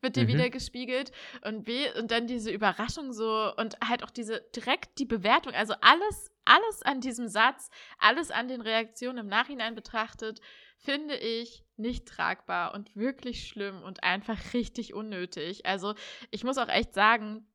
wird 0.00 0.16
dir 0.16 0.24
mhm. 0.24 0.28
wieder 0.28 0.50
gespiegelt 0.50 1.12
und 1.42 1.66
wie 1.66 1.86
und 1.98 2.10
dann 2.10 2.26
diese 2.26 2.50
Überraschung 2.50 3.12
so 3.12 3.52
und 3.56 3.76
halt 3.86 4.02
auch 4.02 4.10
diese 4.10 4.42
direkt 4.54 4.98
die 4.98 5.06
Bewertung. 5.06 5.54
Also 5.54 5.74
alles, 5.80 6.30
alles 6.44 6.82
an 6.82 7.00
diesem 7.00 7.28
Satz, 7.28 7.70
alles 7.98 8.30
an 8.30 8.48
den 8.48 8.60
Reaktionen 8.60 9.18
im 9.18 9.26
Nachhinein 9.28 9.74
betrachtet 9.74 10.40
finde 10.78 11.16
ich 11.16 11.63
nicht 11.76 12.06
tragbar 12.06 12.74
und 12.74 12.94
wirklich 12.96 13.48
schlimm 13.48 13.82
und 13.82 14.02
einfach 14.02 14.38
richtig 14.54 14.94
unnötig. 14.94 15.66
Also 15.66 15.94
ich 16.30 16.44
muss 16.44 16.58
auch 16.58 16.68
echt 16.68 16.94
sagen, 16.94 17.46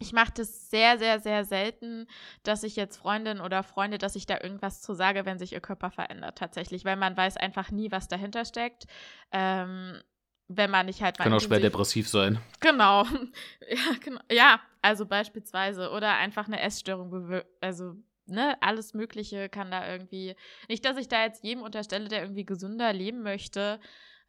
ich 0.00 0.12
mache 0.12 0.32
das 0.36 0.70
sehr, 0.70 0.98
sehr, 0.98 1.18
sehr 1.18 1.44
selten, 1.44 2.06
dass 2.44 2.62
ich 2.62 2.76
jetzt 2.76 2.96
Freundin 2.98 3.40
oder 3.40 3.62
Freunde, 3.62 3.98
dass 3.98 4.14
ich 4.14 4.26
da 4.26 4.38
irgendwas 4.40 4.80
zu 4.80 4.94
sage, 4.94 5.26
wenn 5.26 5.38
sich 5.38 5.52
ihr 5.52 5.60
Körper 5.60 5.90
verändert, 5.90 6.38
tatsächlich, 6.38 6.84
weil 6.84 6.96
man 6.96 7.16
weiß 7.16 7.36
einfach 7.36 7.70
nie, 7.70 7.90
was 7.90 8.06
dahinter 8.06 8.44
steckt. 8.44 8.86
Ähm, 9.32 10.00
wenn 10.48 10.70
man 10.70 10.86
nicht 10.86 11.02
halt 11.02 11.18
Kann 11.18 11.32
auch 11.32 11.40
schwer 11.40 11.60
depressiv 11.60 12.08
sein. 12.08 12.40
Genau. 12.60 13.04
Ja, 13.70 13.98
genau. 14.00 14.20
ja, 14.30 14.60
also 14.80 15.04
beispielsweise. 15.04 15.90
Oder 15.90 16.14
einfach 16.14 16.46
eine 16.46 16.60
Essstörung, 16.60 17.42
also 17.60 17.96
ne, 18.30 18.56
alles 18.60 18.94
Mögliche 18.94 19.48
kann 19.48 19.70
da 19.70 19.90
irgendwie. 19.90 20.36
Nicht, 20.68 20.84
dass 20.84 20.96
ich 20.96 21.08
da 21.08 21.24
jetzt 21.24 21.44
jedem 21.44 21.62
unterstelle, 21.62 22.08
der 22.08 22.22
irgendwie 22.22 22.44
gesünder 22.44 22.92
leben 22.92 23.22
möchte 23.22 23.80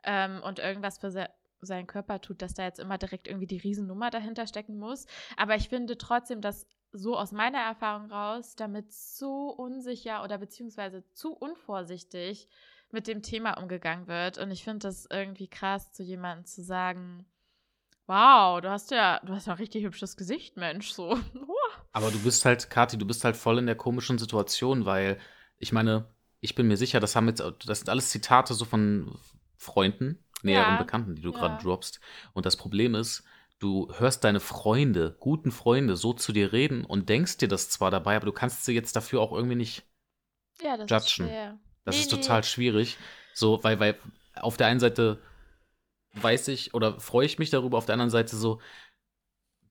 ähm, 0.04 0.41
und 0.43 0.60
irgendwas 0.60 1.00
für 1.00 1.12
se 1.12 1.30
seinen 1.62 1.88
Körper 1.88 2.22
tut, 2.22 2.41
dass 2.41 2.54
da 2.54 2.64
jetzt 2.64 2.80
immer 2.80 2.97
direkt 2.97 3.28
irgendwie 3.28 3.45
die 3.45 3.58
Riesennummer 3.58 4.10
dahinter 4.10 4.47
stecken 4.47 4.78
muss. 4.78 5.08
Aber 5.36 5.56
ich 5.56 5.68
finde 5.68 5.97
trotzdem, 5.97 6.39
dass 6.39 6.66
so 6.93 7.18
aus 7.18 7.34
meiner 7.34 7.60
Erfahrung 7.60 8.10
raus, 8.10 8.56
damit 8.56 8.93
zu 8.93 9.50
unsicher 9.50 10.24
oder 10.24 10.38
beziehungsweise 10.38 11.04
zu 11.12 11.34
unvorsichtig 11.34 12.47
mit 12.91 13.08
dem 13.08 13.22
Thema 13.22 13.60
umgegangen 13.60 14.08
wird. 14.08 14.38
Und 14.38 14.52
ich 14.52 14.64
finde 14.64 14.88
das 14.88 15.06
irgendwie 15.12 15.47
krass, 15.47 15.91
zu 15.91 16.02
jemandem 16.02 16.45
zu 16.45 16.64
sagen, 16.64 17.26
wow, 18.10 18.60
du 18.60 18.70
hast 18.70 18.89
ja, 18.89 19.22
du 19.24 19.34
hast 19.34 19.45
ja 19.47 19.53
ein 19.53 19.60
richtig 19.60 19.84
hübsches 19.86 20.18
Gesicht, 20.18 20.57
Mensch, 20.57 20.91
so. 20.91 21.18
Aber 21.93 22.10
du 22.10 22.20
bist 22.20 22.43
halt, 22.43 22.70
Kathi, 22.70 22.97
du 22.97 23.05
bist 23.05 23.24
halt 23.24 23.38
voll 23.38 23.60
in 23.60 23.68
der 23.68 23.76
komischen 23.76 24.18
Situation, 24.18 24.86
weil 24.86 25.20
ich 25.57 25.72
meine, 25.72 26.07
ich 26.41 26.55
bin 26.55 26.68
mir 26.68 26.78
sicher, 26.78 26.99
das 26.99 27.16
haben 27.16 27.28
jetzt, 27.28 27.43
das 27.66 27.80
sind 27.80 27.89
alles 27.89 28.10
Zitate 28.10 28.55
so 28.55 28.66
von 28.66 29.16
Freunden, 29.57 30.24
näheren 30.41 30.74
ja. 30.74 30.78
Bekannten, 30.78 31.16
die 31.16 31.22
du 31.22 31.32
ja. 31.32 31.38
gerade 31.38 31.64
droppst. 31.64 31.99
Und 32.34 32.45
das 32.47 32.57
Problem 32.57 32.95
ist, 32.95 33.24
du 33.60 33.93
hörst 33.97 34.24
deine 34.24 34.39
Freunde, 34.39 35.16
guten 35.20 35.51
Freunde, 35.51 35.95
so 35.95 36.14
zu 36.14 36.32
dir 36.32 36.51
reden 36.51 36.86
und 36.86 37.10
denkst 37.10 37.38
dir 37.38 37.47
das 37.47 37.70
zwar 37.70 37.91
dabei, 37.91 38.16
aber 38.16 38.26
du 38.26 38.32
kannst 38.32 38.66
sie 38.66 38.74
jetzt 38.74 38.95
dafür 38.95 39.22
auch 39.22 39.34
irgendwie 39.34 39.55
nicht 39.55 39.84
ja, 40.62 40.78
das 40.78 40.89
judgen. 40.89 41.05
Ist 41.05 41.12
schwer. 41.12 41.60
Das 41.86 41.95
nee, 41.95 42.01
ist 42.01 42.10
total 42.10 42.39
nee. 42.39 42.47
schwierig. 42.47 42.97
So, 43.34 43.64
weil, 43.64 43.80
weil 43.80 43.99
auf 44.36 44.57
der 44.57 44.68
einen 44.68 44.80
Seite 44.80 45.22
weiß 46.14 46.47
ich 46.49 46.74
oder 46.74 46.99
freue 46.99 47.26
ich 47.26 47.39
mich 47.39 47.49
darüber, 47.49 47.78
auf 47.78 47.86
der 47.86 47.93
anderen 47.93 48.10
Seite 48.10 48.36
so, 48.36 48.60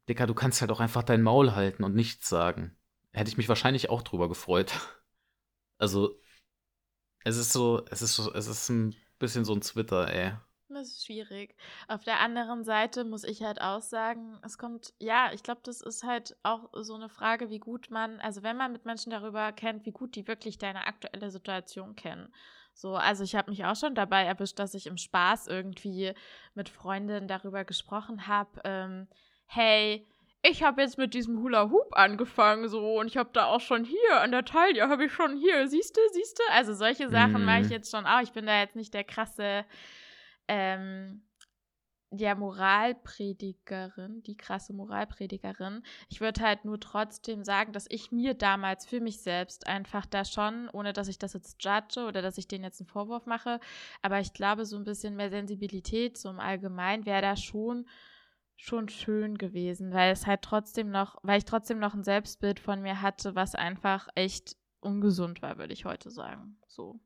Dicker, 0.09 0.27
du 0.27 0.35
kannst 0.35 0.61
halt 0.61 0.71
auch 0.71 0.81
einfach 0.81 1.03
dein 1.03 1.23
Maul 1.23 1.55
halten 1.55 1.85
und 1.85 1.95
nichts 1.95 2.29
sagen. 2.29 2.77
Hätte 3.13 3.29
ich 3.31 3.37
mich 3.37 3.49
wahrscheinlich 3.49 3.91
auch 3.91 4.03
drüber 4.03 4.29
gefreut. 4.29 4.73
Also, 5.81 6.21
es 7.25 7.37
ist 7.37 7.53
so, 7.53 7.85
es 7.89 8.03
ist 8.03 8.17
so, 8.17 8.33
es 8.35 8.49
ist 8.49 8.69
ein 8.69 8.97
bisschen 9.21 9.45
so 9.45 9.55
ein 9.55 9.61
Twitter, 9.61 10.13
ey. 10.13 10.33
Das 10.71 10.89
ist 10.89 11.07
schwierig. 11.07 11.57
Auf 11.87 12.05
der 12.05 12.21
anderen 12.21 12.63
Seite 12.65 13.05
muss 13.05 13.25
ich 13.25 13.43
halt 13.43 13.61
auch 13.61 13.81
sagen, 13.81 14.39
es 14.43 14.59
kommt, 14.59 14.93
ja, 14.99 15.31
ich 15.33 15.43
glaube, 15.43 15.63
das 15.63 15.81
ist 15.81 16.03
halt 16.03 16.37
auch 16.43 16.69
so 16.75 16.95
eine 16.95 17.09
Frage, 17.09 17.49
wie 17.49 17.59
gut 17.59 17.91
man, 17.91 18.21
also 18.21 18.43
wenn 18.43 18.57
man 18.57 18.73
mit 18.73 18.85
Menschen 18.85 19.11
darüber 19.11 19.53
kennt, 19.53 19.87
wie 19.87 19.93
gut 19.93 20.15
die 20.15 20.27
wirklich 20.27 20.59
deine 20.59 20.87
aktuelle 20.87 21.31
Situation 21.31 21.95
kennen. 21.97 22.35
So, 22.79 22.95
also 22.95 23.25
ich 23.25 23.35
habe 23.35 23.51
mich 23.51 23.65
auch 23.65 23.75
schon 23.75 23.97
dabei 23.97 24.23
erwischt, 24.23 24.61
dass 24.61 24.73
ich 24.73 24.87
im 24.87 24.99
Spaß 24.99 25.49
irgendwie 25.49 26.13
mit 26.55 26.69
Freundinnen 26.69 27.27
darüber 27.27 27.65
gesprochen 27.65 28.29
habe, 28.29 28.61
ähm, 28.63 29.09
hey, 29.47 30.07
ich 30.43 30.63
habe 30.63 30.83
jetzt 30.83 30.97
mit 30.97 31.13
diesem 31.13 31.43
Hula 31.43 31.71
Hoop 31.71 31.97
angefangen 31.97 32.69
so 32.69 33.01
und 33.01 33.09
ich 33.09 33.17
habe 33.17 33.31
da 33.33 33.47
auch 33.47 33.61
schon 33.61 33.85
hier 33.85 34.21
an 34.21 34.31
der 34.31 34.45
Taille 34.45 34.89
habe 34.89 35.07
ich 35.07 35.13
schon 35.13 35.37
hier, 35.37 35.67
siehst 35.67 35.97
du, 35.97 36.01
siehst 36.13 36.39
du? 36.39 36.43
Also 36.53 36.73
solche 36.73 37.09
Sachen 37.09 37.43
mm. 37.43 37.47
mache 37.47 37.61
ich 37.63 37.67
mhm. 37.67 37.73
jetzt 37.73 37.91
schon 37.91 38.07
auch. 38.07 38.21
Ich 38.21 38.31
bin 38.31 38.47
da 38.47 38.61
jetzt 38.61 38.77
nicht 38.77 38.95
der 38.95 39.03
krasse 39.03 39.65
ähm, 40.47 41.25
der 42.11 42.35
Moralpredigerin, 42.35 44.23
die 44.23 44.37
krasse 44.37 44.73
Moralpredigerin. 44.73 45.83
Ich 46.09 46.21
würde 46.21 46.41
halt 46.41 46.65
nur 46.65 46.81
trotzdem 46.81 47.45
sagen, 47.45 47.73
dass 47.73 47.87
ich 47.91 48.13
mir 48.13 48.35
damals 48.35 48.87
für 48.87 49.01
mich 49.01 49.21
selbst 49.21 49.67
einfach 49.67 50.07
da 50.07 50.25
schon, 50.25 50.69
ohne 50.71 50.93
dass 50.93 51.09
ich 51.09 51.19
das 51.19 51.35
jetzt 51.35 51.63
judge 51.63 52.07
oder 52.07 52.23
dass 52.23 52.39
ich 52.39 52.49
denen 52.49 52.65
jetzt 52.65 52.81
einen 52.81 52.89
Vorwurf 52.89 53.27
mache, 53.27 53.61
aber 54.01 54.21
ich 54.21 54.33
glaube, 54.33 54.65
so 54.65 54.77
ein 54.77 54.85
bisschen 54.85 55.17
mehr 55.17 55.31
Sensibilität 55.31 56.17
so 56.17 56.31
im 56.31 56.41
Allgemeinen 56.41 57.05
wäre 57.05 57.23
da 57.23 57.37
schon 57.37 57.87
schon 58.61 58.89
schön 58.89 59.39
gewesen, 59.39 59.93
weil 59.93 60.11
es 60.11 60.27
halt 60.27 60.43
trotzdem 60.43 60.91
noch, 60.91 61.17
weil 61.23 61.39
ich 61.39 61.45
trotzdem 61.45 61.79
noch 61.79 61.95
ein 61.95 62.03
Selbstbild 62.03 62.59
von 62.59 62.83
mir 62.83 63.01
hatte, 63.01 63.37
was 63.37 63.55
einfach 63.55 64.09
echt 64.17 64.57
ungesund 64.81 65.43
war, 65.43 65.59
würde 65.59 65.73
ich 65.73 65.85
heute 65.85 66.11
sagen. 66.11 66.59
So. 66.67 67.01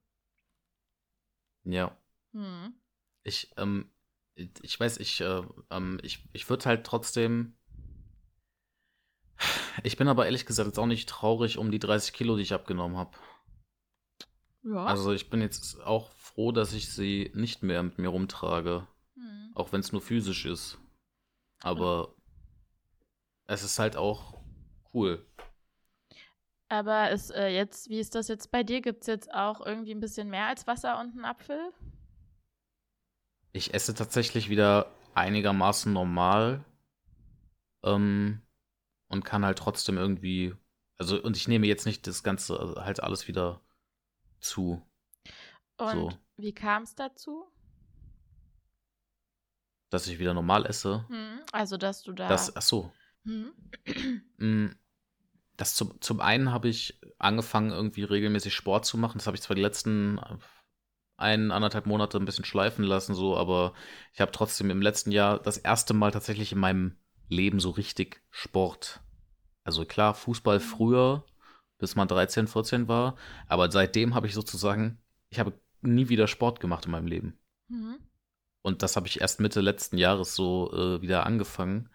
Ja. 1.65 1.95
Hm. 2.33 2.75
Ich, 3.23 3.53
ähm, 3.59 3.91
ich 4.35 4.79
weiß, 4.79 4.99
ich, 4.99 5.21
äh, 5.21 5.43
ähm, 5.71 5.99
ich, 6.03 6.29
ich 6.33 6.49
würde 6.49 6.65
halt 6.67 6.85
trotzdem. 6.85 7.55
Ich 9.83 9.97
bin 9.97 10.07
aber 10.07 10.27
ehrlich 10.27 10.47
gesagt 10.47 10.67
jetzt 10.67 10.79
auch 10.79 10.87
nicht 10.87 11.09
traurig 11.09 11.59
um 11.59 11.71
die 11.71 11.79
30 11.79 12.13
Kilo, 12.13 12.37
die 12.37 12.43
ich 12.43 12.53
abgenommen 12.53 12.97
habe. 12.97 13.17
Ja. 14.65 14.85
Also 14.85 15.13
ich 15.13 15.31
bin 15.31 15.41
jetzt 15.41 15.81
auch 15.81 16.13
froh, 16.13 16.53
dass 16.53 16.73
ich 16.73 16.91
sie 16.91 17.33
nicht 17.35 17.63
mehr 17.63 17.83
mit 17.83 17.99
mir 17.99 18.09
rumtrage. 18.09 18.87
Hm. 19.15 19.53
Auch 19.55 19.73
wenn 19.73 19.81
es 19.81 19.91
nur 19.91 20.03
physisch 20.03 20.45
ist. 20.45 20.79
Aber 21.63 22.15
es 23.47 23.65
ist 23.65 23.79
halt 23.79 23.97
auch 23.97 24.39
cool. 24.95 25.27
Aber 26.69 27.11
ist 27.11 27.31
äh, 27.31 27.49
jetzt, 27.49 27.91
wie 27.91 27.99
ist 27.99 28.15
das 28.15 28.29
jetzt 28.29 28.51
bei 28.51 28.63
dir? 28.63 28.81
Gibt 28.81 29.03
es 29.03 29.07
jetzt 29.07 29.33
auch 29.35 29.65
irgendwie 29.65 29.93
ein 29.93 30.01
bisschen 30.01 30.31
mehr 30.31 30.47
als 30.47 30.67
Wasser 30.67 30.99
und 31.01 31.13
einen 31.13 31.25
Apfel? 31.25 31.73
Ich 33.53 33.75
esse 33.75 33.95
tatsächlich 33.95 34.49
wieder 34.49 34.91
einigermaßen 35.15 35.93
normal. 35.93 36.65
Ähm, 37.85 38.43
und 39.09 39.25
kann 39.25 39.45
halt 39.45 39.59
trotzdem 39.59 39.99
irgendwie. 39.99 40.55
Also, 40.99 41.21
und 41.23 41.37
ich 41.37 41.49
nehme 41.49 41.67
jetzt 41.67 41.85
nicht 41.85 42.07
das 42.07 42.23
Ganze, 42.23 42.59
also 42.59 42.77
halt 42.77 43.03
alles 43.03 43.29
wieder 43.29 43.61
zu. 44.41 44.83
Und 45.77 45.93
so. 45.93 46.13
wie 46.37 46.55
kam 46.55 46.85
es 46.85 46.95
dazu? 46.95 47.53
dass 49.93 50.07
ich 50.07 50.19
wieder 50.19 50.33
normal 50.33 50.65
esse. 50.67 51.05
Hm, 51.09 51.41
also, 51.53 51.77
dass 51.77 52.03
du 52.03 52.13
da. 52.13 52.29
Das, 52.29 52.57
ach 52.57 52.63
so. 52.63 52.93
Hm. 53.25 53.53
Mm, 54.39 54.71
das 55.57 55.77
zum, 55.77 56.01
zum 56.01 56.21
einen 56.21 56.51
habe 56.51 56.69
ich 56.69 56.99
angefangen, 57.19 57.71
irgendwie 57.71 58.03
regelmäßig 58.03 58.53
Sport 58.53 58.85
zu 58.85 58.99
machen. 58.99 59.19
Das 59.19 59.29
habe 59.29 59.37
ich 59.37 59.43
zwar 59.43 59.55
die 59.55 59.63
letzten 59.63 60.19
ein, 61.17 61.51
anderthalb 61.51 61.87
Monate 61.87 62.19
ein 62.19 62.25
bisschen 62.25 62.45
schleifen 62.45 62.85
lassen, 62.85 63.15
so, 63.15 63.37
aber 63.37 63.75
ich 64.13 64.21
habe 64.21 64.33
trotzdem 64.33 64.71
im 64.71 64.83
letzten 64.83 65.13
Jahr 65.13 65.39
das 65.39 65.59
erste 65.59 65.95
Mal 65.95 66.11
tatsächlich 66.11 66.53
in 66.53 66.59
meinem 66.59 66.97
Leben 67.29 67.61
so 67.61 67.71
richtig 67.71 68.23
Sport. 68.31 69.01
Also 69.65 69.85
klar, 69.85 70.15
Fußball 70.15 70.59
hm. 70.59 70.65
früher, 70.65 71.25
bis 71.79 71.97
man 71.97 72.09
13, 72.09 72.47
14 72.47 72.89
war, 72.89 73.17
aber 73.47 73.71
seitdem 73.71 74.15
habe 74.15 74.27
ich 74.27 74.35
sozusagen, 74.35 74.99
ich 75.31 75.39
habe 75.39 75.53
nie 75.83 76.09
wieder 76.09 76.29
Sport 76.29 76.61
gemacht 76.61 76.87
in 76.87 76.93
meinem 76.93 77.07
Leben. 77.07 77.39
Mhm. 77.69 77.99
Und 78.63 78.83
das 78.83 78.97
habe 78.97 79.09
ich 79.09 79.21
erst 79.21 79.41
Mitte 79.41 79.61
letzten 79.61 79.99
Jahres 79.99 80.35
so 80.35 80.73
äh, 80.73 81.03
wieder 81.03 81.27
angefangen. 81.27 81.91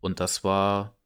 Und 0.00 0.20
das 0.20 0.44
war, 0.44 0.96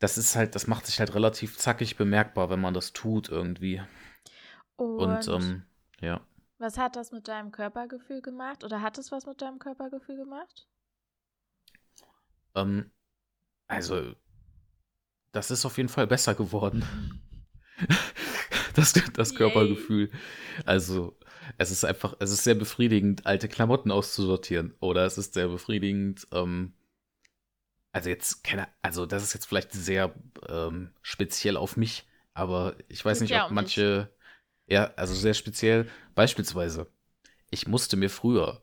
das 0.00 0.18
ist 0.18 0.34
halt, 0.34 0.54
das 0.54 0.66
macht 0.66 0.86
sich 0.86 0.98
halt 0.98 1.14
relativ 1.14 1.56
zackig 1.56 1.96
bemerkbar, 1.96 2.50
wenn 2.50 2.60
man 2.60 2.74
das 2.74 2.92
tut 2.92 3.28
irgendwie. 3.28 3.80
Und, 4.76 5.28
Und, 5.28 5.28
ähm, 5.28 5.62
ja. 6.00 6.20
Was 6.60 6.78
hat 6.78 6.96
das 6.96 7.12
mit 7.12 7.28
deinem 7.28 7.52
Körpergefühl 7.52 8.22
gemacht? 8.22 8.64
Oder 8.64 8.82
hat 8.82 8.98
es 8.98 9.10
was 9.10 9.26
mit 9.26 9.40
deinem 9.40 9.58
Körpergefühl 9.58 10.16
gemacht? 10.16 10.68
Ähm, 12.54 12.90
also, 13.66 14.14
das 15.32 15.50
ist 15.50 15.64
auf 15.64 15.76
jeden 15.76 15.88
Fall 15.88 16.06
besser 16.06 16.34
geworden. 16.34 16.84
das, 18.74 18.92
das 19.14 19.30
Yay. 19.30 19.38
Körpergefühl. 19.38 20.10
Also, 20.66 21.18
es 21.58 21.70
ist 21.70 21.84
einfach, 21.84 22.14
es 22.20 22.30
ist 22.30 22.44
sehr 22.44 22.54
befriedigend, 22.54 23.26
alte 23.26 23.48
Klamotten 23.48 23.90
auszusortieren. 23.90 24.74
Oder 24.80 25.06
es 25.06 25.18
ist 25.18 25.34
sehr 25.34 25.48
befriedigend, 25.48 26.26
ähm, 26.32 26.74
also 27.92 28.08
jetzt, 28.08 28.44
keine, 28.44 28.68
also 28.82 29.06
das 29.06 29.22
ist 29.22 29.34
jetzt 29.34 29.46
vielleicht 29.46 29.72
sehr 29.72 30.14
ähm, 30.48 30.92
speziell 31.02 31.56
auf 31.56 31.76
mich, 31.76 32.06
aber 32.34 32.76
ich 32.88 33.04
weiß 33.04 33.18
Geht 33.18 33.22
nicht, 33.22 33.30
ja 33.30 33.46
ob 33.46 33.50
manche, 33.50 34.14
ja, 34.70 34.92
also 34.96 35.14
sehr 35.14 35.34
speziell, 35.34 35.88
beispielsweise, 36.14 36.86
ich 37.50 37.66
musste 37.66 37.96
mir 37.96 38.08
früher 38.08 38.62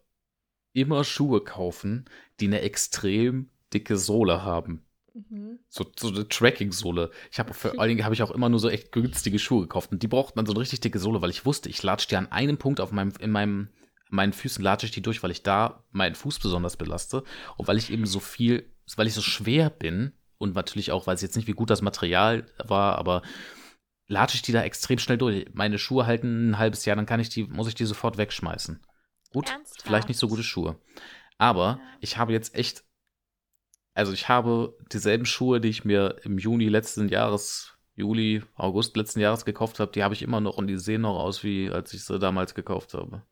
immer 0.74 1.04
Schuhe 1.04 1.42
kaufen, 1.42 2.06
die 2.40 2.48
eine 2.48 2.62
extrem 2.62 3.50
dicke 3.74 3.98
Sohle 3.98 4.44
haben. 4.44 4.86
Mhm. 5.14 5.60
So, 5.68 5.86
so 5.98 6.10
eine 6.10 6.28
Tracking-Sohle. 6.28 7.12
Ich 7.32 7.40
habe 7.40 7.54
vor 7.54 7.72
allen 7.80 7.90
Dingen 7.90 8.06
habe 8.06 8.14
ich 8.16 8.24
auch 8.24 8.32
immer 8.32 8.48
nur 8.48 8.60
so 8.60 8.70
echt 8.70 8.92
günstige 8.92 9.40
Schuhe 9.40 9.62
gekauft. 9.62 9.92
Und 9.92 10.02
die 10.02 10.08
brauchten 10.08 10.38
dann 10.38 10.46
so 10.46 10.54
eine 10.54 10.62
richtig 10.62 10.80
dicke 10.80 11.00
Sohle, 11.00 11.22
weil 11.22 11.30
ich 11.30 11.46
wusste, 11.46 11.70
ich 11.70 11.84
latsche 11.84 12.08
die 12.08 12.16
an 12.16 12.32
einem 12.32 12.58
Punkt 12.58 12.80
auf 12.80 12.92
meinem, 12.92 13.12
in 13.20 13.32
meinem, 13.32 13.70
meinen 14.10 14.34
Füßen 14.34 14.64
latsche 14.64 14.86
ich 14.86 14.92
die 14.92 15.02
durch, 15.02 15.24
weil 15.24 15.32
ich 15.32 15.44
da 15.44 15.84
meinen 15.92 16.16
Fuß 16.16 16.40
besonders 16.40 16.78
belaste. 16.78 17.24
Und 17.58 17.68
weil 17.68 17.78
ich 17.78 17.92
eben 17.92 18.06
so 18.06 18.20
viel, 18.20 18.72
weil 18.96 19.08
ich 19.08 19.14
so 19.14 19.22
schwer 19.22 19.70
bin 19.70 20.14
und 20.38 20.56
natürlich 20.56 20.92
auch, 20.92 21.08
weiß 21.08 21.20
ich 21.20 21.28
jetzt 21.28 21.36
nicht, 21.36 21.48
wie 21.48 21.54
gut 21.54 21.70
das 21.70 21.82
Material 21.82 22.46
war, 22.60 22.98
aber 22.98 23.24
latsche 24.08 24.36
ich 24.36 24.42
die 24.42 24.52
da 24.52 24.64
extrem 24.64 25.00
schnell 25.00 25.18
durch. 25.18 25.46
Meine 25.54 25.78
Schuhe 25.78 26.06
halten 26.06 26.52
ein 26.52 26.58
halbes 26.58 26.86
Jahr, 26.86 26.96
dann 26.96 27.06
kann 27.06 27.20
ich 27.20 27.30
die, 27.30 27.44
muss 27.44 27.68
ich 27.68 27.76
die 27.76 27.86
sofort 27.86 28.18
wegschmeißen. 28.18 28.80
Gut, 29.32 29.50
Ernsthaft? 29.50 29.82
vielleicht 29.84 30.08
nicht 30.08 30.18
so 30.20 30.28
gute 30.28 30.44
Schuhe. 30.44 30.80
Aber 31.38 31.80
Ja. 31.82 31.98
ich 32.00 32.18
habe 32.18 32.34
jetzt 32.34 32.56
echt 32.56 32.84
also 33.94 34.14
ich 34.14 34.30
habe 34.30 34.78
dieselben 34.94 35.26
Schuhe, 35.26 35.60
die 35.60 35.70
ich 35.70 35.84
mir 35.84 36.18
im 36.22 36.38
Juni 36.38 36.70
letzten 36.70 37.10
Jahres, 37.10 37.74
Juli, 37.96 38.44
August 38.54 38.96
letzten 38.96 39.20
Jahres 39.22 39.44
gekauft 39.44 39.80
habe, 39.80 39.92
die 39.92 40.04
habe 40.04 40.14
ich 40.14 40.22
immer 40.22 40.40
noch 40.40 40.58
und 40.58 40.68
die 40.68 40.78
sehen 40.78 41.02
noch 41.02 41.18
aus, 41.18 41.44
wie 41.44 41.72
als 41.72 41.96
ich 41.96 42.04
sie 42.06 42.20
damals 42.20 42.54
gekauft 42.54 42.94
habe. 42.94 43.24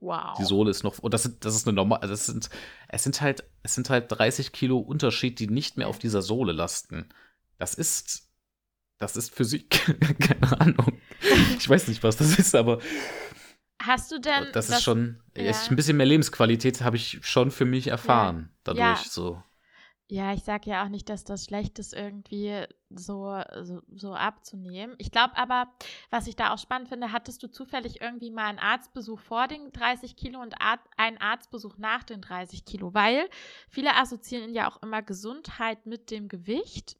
Wow. 0.00 0.38
Die 0.38 0.44
Sohle 0.46 0.70
ist 0.70 0.82
noch, 0.82 0.98
und 1.00 1.12
das 1.12 1.24
sind, 1.24 1.44
das 1.44 1.54
ist 1.54 1.68
eine 1.68 1.74
normale, 1.74 2.06
das 2.08 2.24
sind, 2.24 2.48
es 2.88 3.02
sind 3.02 3.20
halt, 3.20 3.44
es 3.62 3.74
sind 3.74 3.90
halt 3.90 4.06
30 4.10 4.52
Kilo 4.52 4.78
Unterschied, 4.78 5.40
die 5.40 5.48
nicht 5.48 5.76
mehr 5.76 5.88
auf 5.88 5.98
dieser 5.98 6.22
Sohle 6.22 6.52
lasten. 6.52 7.10
Das 7.58 7.74
ist, 7.74 8.27
das 8.98 9.16
ist 9.16 9.34
Physik, 9.34 9.70
keine 10.20 10.60
Ahnung. 10.60 11.00
Ich 11.58 11.68
weiß 11.68 11.88
nicht, 11.88 12.02
was 12.02 12.16
das 12.16 12.38
ist, 12.38 12.54
aber 12.54 12.80
Hast 13.80 14.10
du 14.10 14.18
denn 14.18 14.48
das 14.52 14.70
ist 14.70 14.82
schon, 14.82 15.22
ja. 15.36 15.52
ein 15.70 15.76
bisschen 15.76 15.96
mehr 15.96 16.06
Lebensqualität 16.06 16.80
habe 16.80 16.96
ich 16.96 17.20
schon 17.22 17.50
für 17.52 17.64
mich 17.64 17.86
erfahren, 17.86 18.50
dadurch 18.64 18.80
Ja. 18.82 18.98
so. 19.08 19.42
Ja, 20.08 20.32
ich 20.32 20.42
sage 20.42 20.70
ja 20.70 20.84
auch 20.84 20.88
nicht, 20.88 21.08
dass 21.10 21.22
das 21.24 21.44
schlecht 21.44 21.78
ist, 21.78 21.92
irgendwie 21.94 22.64
so, 22.90 23.42
so, 23.62 23.82
so 23.94 24.14
abzunehmen. 24.14 24.94
Ich 24.98 25.10
glaube 25.10 25.36
aber, 25.36 25.68
was 26.10 26.26
ich 26.26 26.36
da 26.36 26.52
auch 26.52 26.58
spannend 26.58 26.88
finde, 26.88 27.12
hattest 27.12 27.42
du 27.42 27.48
zufällig 27.48 28.00
irgendwie 28.00 28.30
mal 28.30 28.46
einen 28.46 28.58
Arztbesuch 28.58 29.20
vor 29.20 29.46
den 29.46 29.72
30 29.72 30.16
Kilo 30.16 30.40
und 30.40 30.60
Ar 30.60 30.78
einen 30.96 31.18
Arztbesuch 31.18 31.76
nach 31.76 32.04
den 32.04 32.20
30 32.20 32.64
Kilo? 32.64 32.94
Weil 32.94 33.28
viele 33.68 33.94
assoziieren 33.96 34.54
ja 34.54 34.70
auch 34.70 34.82
immer 34.82 35.02
Gesundheit 35.02 35.86
mit 35.86 36.10
dem 36.10 36.28
Gewicht. 36.28 36.96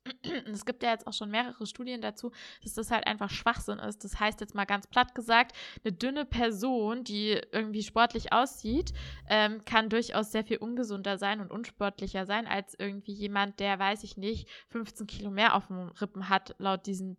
Und 0.47 0.53
es 0.53 0.67
gibt 0.67 0.83
ja 0.83 0.91
jetzt 0.91 1.07
auch 1.07 1.13
schon 1.13 1.31
mehrere 1.31 1.67
Studien 1.67 2.01
dazu, 2.01 2.33
dass 2.63 2.75
das 2.75 2.91
halt 2.91 3.07
einfach 3.07 3.31
Schwachsinn 3.31 3.79
ist. 3.79 4.05
Das 4.05 4.21
heißt 4.21 4.41
jetzt 4.41 4.55
mal 4.55 4.67
ganz 4.67 4.87
platt 4.87 5.15
gesagt, 5.15 5.57
eine 5.85 5.93
dünne 5.93 6.25
Person, 6.25 7.05
die 7.05 7.41
irgendwie 7.53 7.83
sportlich 7.83 8.33
aussieht, 8.33 8.93
ähm, 9.29 9.65
kann 9.65 9.89
durchaus 9.89 10.33
sehr 10.33 10.45
viel 10.45 10.59
ungesunder 10.59 11.17
sein 11.17 11.41
und 11.41 11.51
unsportlicher 11.51 12.27
sein 12.27 12.47
als 12.47 12.75
irgendwie 12.79 13.13
jemand, 13.13 13.61
der, 13.61 13.79
weiß 13.79 14.05
ich 14.05 14.17
nicht, 14.17 14.49
15 14.69 15.07
Kilo 15.07 15.31
mehr 15.31 15.55
auf 15.55 15.69
den 15.69 15.78
Rippen 15.89 16.29
hat, 16.29 16.55
laut 16.59 16.87
diesem 16.87 17.17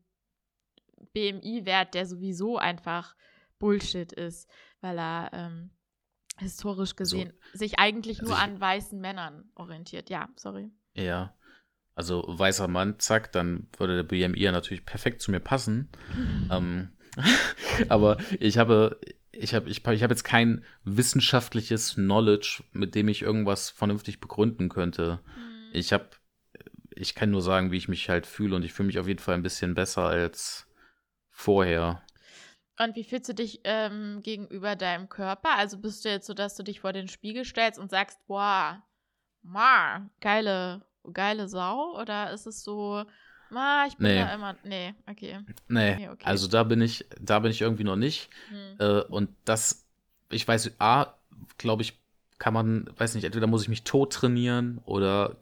BMI-Wert, 1.14 1.94
der 1.94 2.06
sowieso 2.06 2.58
einfach 2.58 3.16
Bullshit 3.58 4.12
ist, 4.12 4.50
weil 4.82 4.98
er 4.98 5.30
ähm, 5.34 5.70
historisch 6.38 6.96
gesehen 6.96 7.34
sich 7.54 7.80
eigentlich 7.80 8.20
Also 8.20 8.32
nur 8.32 8.38
ich- 8.38 8.44
an 8.44 8.60
weißen 8.60 9.00
Männern 9.00 9.50
orientiert. 9.56 10.10
Ja, 10.10 10.30
sorry. 10.36 10.72
Ja. 10.96 11.36
Also 11.96 12.24
weißer 12.28 12.70
Mann, 12.70 12.98
zack, 13.00 13.34
dann 13.34 13.68
würde 13.78 13.96
der 13.96 14.04
BMI 14.04 14.40
ja 14.40 14.52
natürlich 14.54 14.86
perfekt 14.86 15.22
zu 15.22 15.32
mir 15.32 15.42
passen. 15.42 15.90
Ähm, 16.50 16.94
aber 17.90 18.18
ich 18.40 18.58
habe, 18.58 19.00
ich 19.34 19.54
habe, 19.54 19.70
ich, 19.70 19.86
ich 19.86 20.04
habe 20.04 20.14
jetzt 20.14 20.24
kein 20.24 20.64
wissenschaftliches 20.86 21.96
Knowledge, 21.96 22.64
mit 22.72 22.96
dem 22.96 23.10
ich 23.10 23.22
irgendwas 23.22 23.70
vernünftig 23.70 24.22
begründen 24.22 24.70
könnte. 24.70 25.20
Mhm. 25.36 25.70
Ich 25.74 25.92
habe, 25.92 26.08
ich 27.00 27.16
kann 27.16 27.32
nur 27.32 27.42
sagen, 27.42 27.72
wie 27.72 27.78
ich 27.78 27.88
mich 27.88 28.10
halt 28.10 28.28
fühle 28.28 28.56
und 28.56 28.64
ich 28.64 28.74
fühle 28.74 28.88
mich 28.88 29.00
auf 29.00 29.08
jeden 29.08 29.20
Fall 29.20 29.36
ein 29.36 29.42
bisschen 29.44 29.74
besser 29.74 30.04
als 30.04 30.68
vorher. 31.32 32.02
Und 32.78 32.96
wie 32.96 33.04
fühlst 33.04 33.30
du 33.30 33.34
dich 33.34 33.62
ähm, 33.64 34.22
gegenüber 34.22 34.76
deinem 34.76 35.10
Körper? 35.10 35.58
Also 35.58 35.78
bist 35.80 36.04
du 36.06 36.10
jetzt 36.10 36.28
so, 36.28 36.34
dass 36.34 36.56
du 36.56 36.64
dich 36.64 36.80
vor 36.82 36.94
den 36.94 37.08
Spiegel 37.08 37.46
stellst 37.46 37.80
und 37.80 37.90
sagst, 37.90 38.20
boah, 38.28 38.84
ma, 39.42 40.10
geile, 40.22 40.82
geile 41.12 41.48
Sau? 41.48 41.98
Oder 42.00 42.32
ist 42.32 42.46
es 42.46 42.64
so, 42.64 43.04
ma, 43.50 43.86
ich 43.88 43.98
bin 43.98 44.08
Nee. 44.08 44.20
da 44.20 44.34
immer. 44.34 44.56
Nee, 44.64 44.94
okay. 45.10 45.40
Nee, 45.68 45.96
Nee, 45.96 46.10
okay. 46.10 46.26
also 46.26 46.48
da 46.48 46.64
bin 46.64 46.82
ich, 46.82 47.06
da 47.20 47.40
bin 47.40 47.52
ich 47.52 47.62
irgendwie 47.62 47.84
noch 47.84 47.98
nicht. 47.98 48.30
Hm. 48.50 48.76
Äh, 48.80 49.02
und 49.04 49.30
das, 49.46 49.86
ich 50.30 50.48
weiß, 50.48 50.72
A, 50.80 51.14
glaube 51.58 51.82
ich, 51.82 52.00
kann 52.38 52.54
man, 52.54 52.90
weiß 52.98 53.16
nicht, 53.16 53.26
entweder 53.26 53.48
muss 53.48 53.64
ich 53.64 53.70
mich 53.70 53.84
tot 53.84 54.14
trainieren 54.14 54.80
oder 54.86 55.36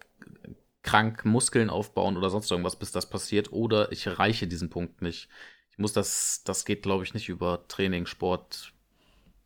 krank 0.88 1.26
Muskeln 1.26 1.70
aufbauen 1.70 2.16
oder 2.18 2.30
sonst 2.30 2.50
irgendwas, 2.50 2.78
bis 2.78 2.92
das 2.92 3.10
passiert, 3.10 3.52
oder 3.52 3.92
ich 3.92 4.08
erreiche 4.08 4.48
diesen 4.48 4.70
Punkt 4.70 5.02
nicht. 5.02 5.28
Ich 5.72 5.78
muss 5.78 5.92
das, 5.94 6.42
das 6.46 6.64
geht, 6.66 6.82
glaube 6.82 7.04
ich, 7.04 7.14
nicht 7.14 7.28
über 7.30 7.68
Training, 7.68 8.06
Sport, 8.06 8.72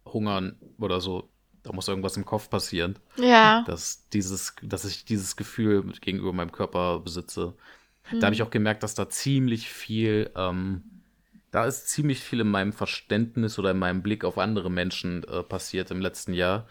Hungern 0.05 0.55
oder 0.79 1.01
so. 1.01 1.29
Da 1.63 1.73
muss 1.73 1.87
irgendwas 1.87 2.17
im 2.17 2.25
Kopf 2.25 2.49
passieren, 2.49 2.97
Ja. 3.17 3.63
dass 3.67 4.07
dieses, 4.09 4.55
dass 4.63 4.85
ich 4.85 5.05
dieses 5.05 5.35
Gefühl 5.35 5.83
gegenüber 6.01 6.33
meinem 6.33 6.51
Körper 6.51 6.99
besitze. 6.99 7.53
Da 8.19 8.25
habe 8.27 8.33
ich 8.35 8.41
Hm. 8.41 8.47
auch 8.47 8.51
gemerkt, 8.51 8.83
dass 8.83 8.95
da 8.95 9.09
ziemlich 9.09 9.69
viel, 9.69 10.31
ähm, 10.35 10.83
da 11.51 11.65
ist 11.65 11.89
ziemlich 11.89 12.19
viel 12.21 12.39
in 12.39 12.49
meinem 12.49 12.73
Verständnis 12.73 13.59
oder 13.59 13.71
in 13.71 13.79
meinem 13.79 14.01
Blick 14.01 14.23
auf 14.25 14.37
andere 14.37 14.71
Menschen 14.71 15.23
äh, 15.25 15.43
passiert 15.43 15.91
im 15.91 16.01
letzten 16.01 16.33
Jahr, 16.33 16.67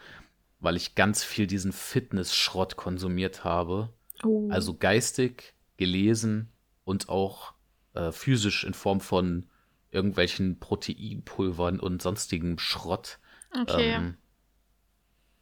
weil 0.59 0.75
ich 0.75 0.95
ganz 0.95 1.23
viel 1.23 1.47
diesen 1.47 1.71
Fitness-Schrott 1.71 2.75
konsumiert 2.77 3.43
habe. 3.43 3.89
Oh. 4.23 4.49
Also 4.49 4.75
geistig, 4.75 5.53
gelesen 5.77 6.51
und 6.83 7.09
auch 7.09 7.53
äh, 7.93 8.11
physisch 8.11 8.63
in 8.63 8.73
Form 8.73 9.01
von 9.01 9.47
irgendwelchen 9.91 10.59
Proteinpulvern 10.59 11.79
und 11.79 12.01
sonstigem 12.01 12.57
Schrott. 12.57 13.19
okay. 13.53 13.93
Ähm, 13.93 14.17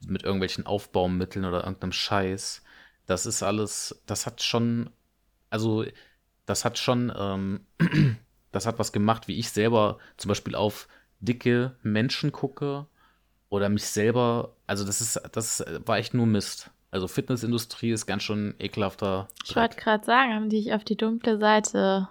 mit 0.06 0.24
irgendwelchen 0.24 0.66
Aufbaumitteln 0.66 1.46
oder 1.46 1.64
irgendeinem 1.64 1.92
Scheiß. 1.92 2.64
Das 3.06 3.26
ist 3.26 3.44
alles, 3.44 4.02
das 4.06 4.26
hat 4.26 4.42
schon, 4.42 4.90
also 5.50 5.86
das 6.46 6.64
hat 6.64 6.78
schon, 6.78 7.12
ähm, 7.16 7.66
das 8.52 8.66
hat 8.66 8.80
was 8.80 8.92
gemacht, 8.92 9.28
wie 9.28 9.38
ich 9.38 9.50
selber 9.50 9.98
zum 10.16 10.30
Beispiel 10.30 10.56
auf 10.56 10.88
dicke 11.20 11.76
Menschen 11.84 12.32
gucke 12.32 12.88
oder 13.50 13.68
mich 13.68 13.86
selber, 13.86 14.56
also 14.68 14.86
das 14.86 15.02
ist, 15.02 15.20
das 15.34 15.66
war 15.86 15.98
echt 15.98 16.14
nur 16.14 16.26
Mist. 16.26 16.72
Also 16.92 17.08
Fitnessindustrie 17.08 17.92
ist 17.92 18.06
ganz 18.08 18.24
schön 18.24 18.56
ekelhafter. 18.60 19.28
ich 19.46 19.56
wollte 19.56 19.78
gerade 19.78 20.04
sagen, 20.06 20.34
haben 20.34 20.50
die 20.50 20.64
dich 20.64 20.74
auf 20.74 20.84
die 20.84 20.98
dunkle 20.98 21.38
Seite 21.38 22.10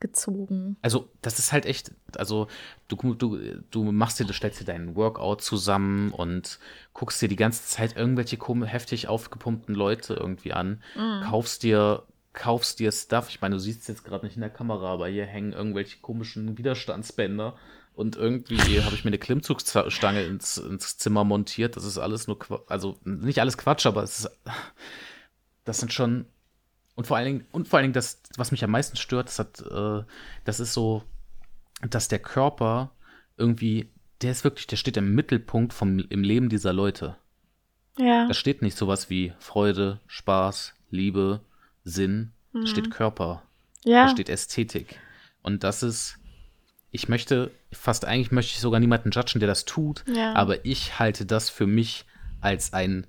gezogen. 0.00 0.76
Also, 0.82 1.08
das 1.22 1.38
ist 1.38 1.52
halt 1.52 1.64
echt, 1.64 1.92
also 2.16 2.48
du, 2.88 3.14
du, 3.14 3.38
du 3.70 3.84
machst 3.92 4.18
dir, 4.18 4.24
du 4.26 4.32
stellst 4.32 4.60
dir 4.60 4.64
deinen 4.64 4.96
Workout 4.96 5.40
zusammen 5.42 6.10
und 6.10 6.58
guckst 6.92 7.22
dir 7.22 7.28
die 7.28 7.36
ganze 7.36 7.64
Zeit 7.64 7.96
irgendwelche 7.96 8.36
heftig 8.66 9.08
aufgepumpten 9.08 9.74
Leute 9.74 10.14
irgendwie 10.14 10.52
an, 10.52 10.82
Mhm. 10.96 11.22
kaufst 11.22 11.62
dir, 11.62 12.02
kaufst 12.32 12.80
dir 12.80 12.90
Stuff. 12.90 13.28
Ich 13.28 13.40
meine, 13.40 13.54
du 13.54 13.60
siehst 13.60 13.82
es 13.82 13.86
jetzt 13.88 14.04
gerade 14.04 14.26
nicht 14.26 14.34
in 14.34 14.40
der 14.42 14.50
Kamera, 14.50 14.92
aber 14.92 15.06
hier 15.08 15.24
hängen 15.24 15.52
irgendwelche 15.52 16.00
komischen 16.00 16.58
Widerstandsbänder 16.58 17.56
und 17.94 18.16
irgendwie 18.16 18.82
habe 18.82 18.94
ich 18.94 19.04
mir 19.04 19.10
eine 19.10 19.18
Klimmzugstange 19.18 20.22
ins, 20.22 20.56
ins 20.58 20.96
Zimmer 20.98 21.24
montiert. 21.24 21.76
Das 21.76 21.84
ist 21.84 21.98
alles 21.98 22.26
nur, 22.26 22.38
Qua 22.38 22.60
also 22.68 22.98
nicht 23.04 23.40
alles 23.40 23.58
Quatsch, 23.58 23.86
aber 23.86 24.02
es 24.02 24.20
ist, 24.20 24.30
das 25.64 25.78
sind 25.78 25.92
schon 25.92 26.26
und 26.94 27.06
vor 27.06 27.16
allen 27.16 27.26
Dingen, 27.26 27.46
und 27.52 27.68
vor 27.68 27.78
allen 27.78 27.84
Dingen 27.84 27.94
das, 27.94 28.20
was 28.36 28.50
mich 28.50 28.62
am 28.64 28.70
meisten 28.70 28.96
stört, 28.96 29.28
das 29.28 29.38
hat, 29.38 29.60
äh, 29.60 30.04
das 30.44 30.60
ist 30.60 30.74
so, 30.74 31.02
dass 31.88 32.08
der 32.08 32.18
Körper 32.18 32.90
irgendwie, 33.36 33.88
der 34.20 34.32
ist 34.32 34.44
wirklich, 34.44 34.66
der 34.66 34.76
steht 34.76 34.96
im 34.96 35.14
Mittelpunkt 35.14 35.72
vom, 35.72 35.98
im 35.98 36.22
Leben 36.22 36.48
dieser 36.48 36.72
Leute. 36.72 37.16
Ja. 37.96 38.28
Da 38.28 38.34
steht 38.34 38.62
nicht 38.62 38.76
sowas 38.76 39.10
wie 39.10 39.32
Freude, 39.38 40.00
Spaß, 40.06 40.74
Liebe, 40.90 41.40
Sinn, 41.84 42.32
da 42.52 42.66
steht 42.66 42.90
Körper, 42.90 43.42
Ja. 43.84 44.04
da 44.04 44.10
steht 44.10 44.28
Ästhetik. 44.28 45.00
Und 45.42 45.64
das 45.64 45.82
ist, 45.82 46.18
ich 46.90 47.08
möchte, 47.08 47.50
fast 47.72 48.04
eigentlich 48.04 48.30
möchte 48.32 48.52
ich 48.52 48.60
sogar 48.60 48.80
niemanden 48.80 49.10
judgen, 49.10 49.40
der 49.40 49.46
das 49.48 49.64
tut, 49.64 50.04
Ja. 50.06 50.34
aber 50.34 50.64
ich 50.64 50.98
halte 50.98 51.26
das 51.26 51.50
für 51.50 51.66
mich 51.66 52.04
als 52.40 52.72
ein, 52.72 53.06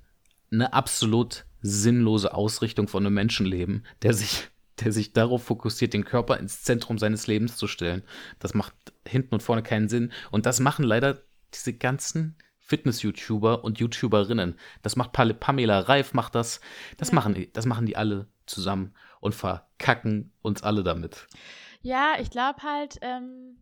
eine 0.52 0.72
absolut 0.72 1.44
sinnlose 1.60 2.34
Ausrichtung 2.34 2.88
von 2.88 3.04
einem 3.06 3.14
Menschenleben, 3.14 3.84
der 4.02 4.12
sich, 4.14 4.48
der 4.80 4.92
sich 4.92 5.12
darauf 5.12 5.44
fokussiert, 5.44 5.92
den 5.94 6.04
Körper 6.04 6.38
ins 6.38 6.62
Zentrum 6.62 6.98
seines 6.98 7.26
Lebens 7.26 7.56
zu 7.56 7.66
stellen. 7.66 8.02
Das 8.38 8.54
macht 8.54 8.74
hinten 9.06 9.34
und 9.34 9.42
vorne 9.42 9.62
keinen 9.62 9.88
Sinn. 9.88 10.12
Und 10.30 10.46
das 10.46 10.60
machen 10.60 10.84
leider 10.84 11.22
diese 11.54 11.72
ganzen 11.72 12.36
Fitness-YouTuber 12.58 13.64
und 13.64 13.78
YouTuberinnen. 13.78 14.56
Das 14.82 14.96
macht 14.96 15.12
Pamela 15.12 15.80
Reif, 15.80 16.12
macht 16.12 16.34
das. 16.34 16.60
Das, 16.96 17.08
Ja. 17.08 17.14
machen, 17.14 17.34
die- 17.34 17.52
das 17.52 17.66
machen 17.66 17.86
die 17.86 17.96
alle 17.96 18.26
zusammen 18.46 18.94
und 19.20 19.34
verkacken 19.34 20.32
uns 20.42 20.62
alle 20.62 20.82
damit. 20.82 21.26
Ja, 21.82 22.14
ich 22.20 22.30
glaube 22.30 22.62
halt, 22.62 22.98
ähm, 23.02 23.56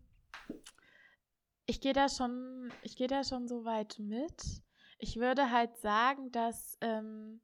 ich 1.66 1.80
gehe 1.80 1.92
da 1.92 2.08
schon, 2.08 2.72
ich 2.82 2.96
gehe 2.96 3.08
da 3.08 3.24
schon 3.24 3.48
so 3.48 3.64
weit 3.64 3.98
mit. 3.98 4.62
Ich 4.98 5.16
würde 5.16 5.50
halt 5.50 5.76
sagen, 5.78 6.30
dass 6.32 6.76
ähm, 6.80 7.40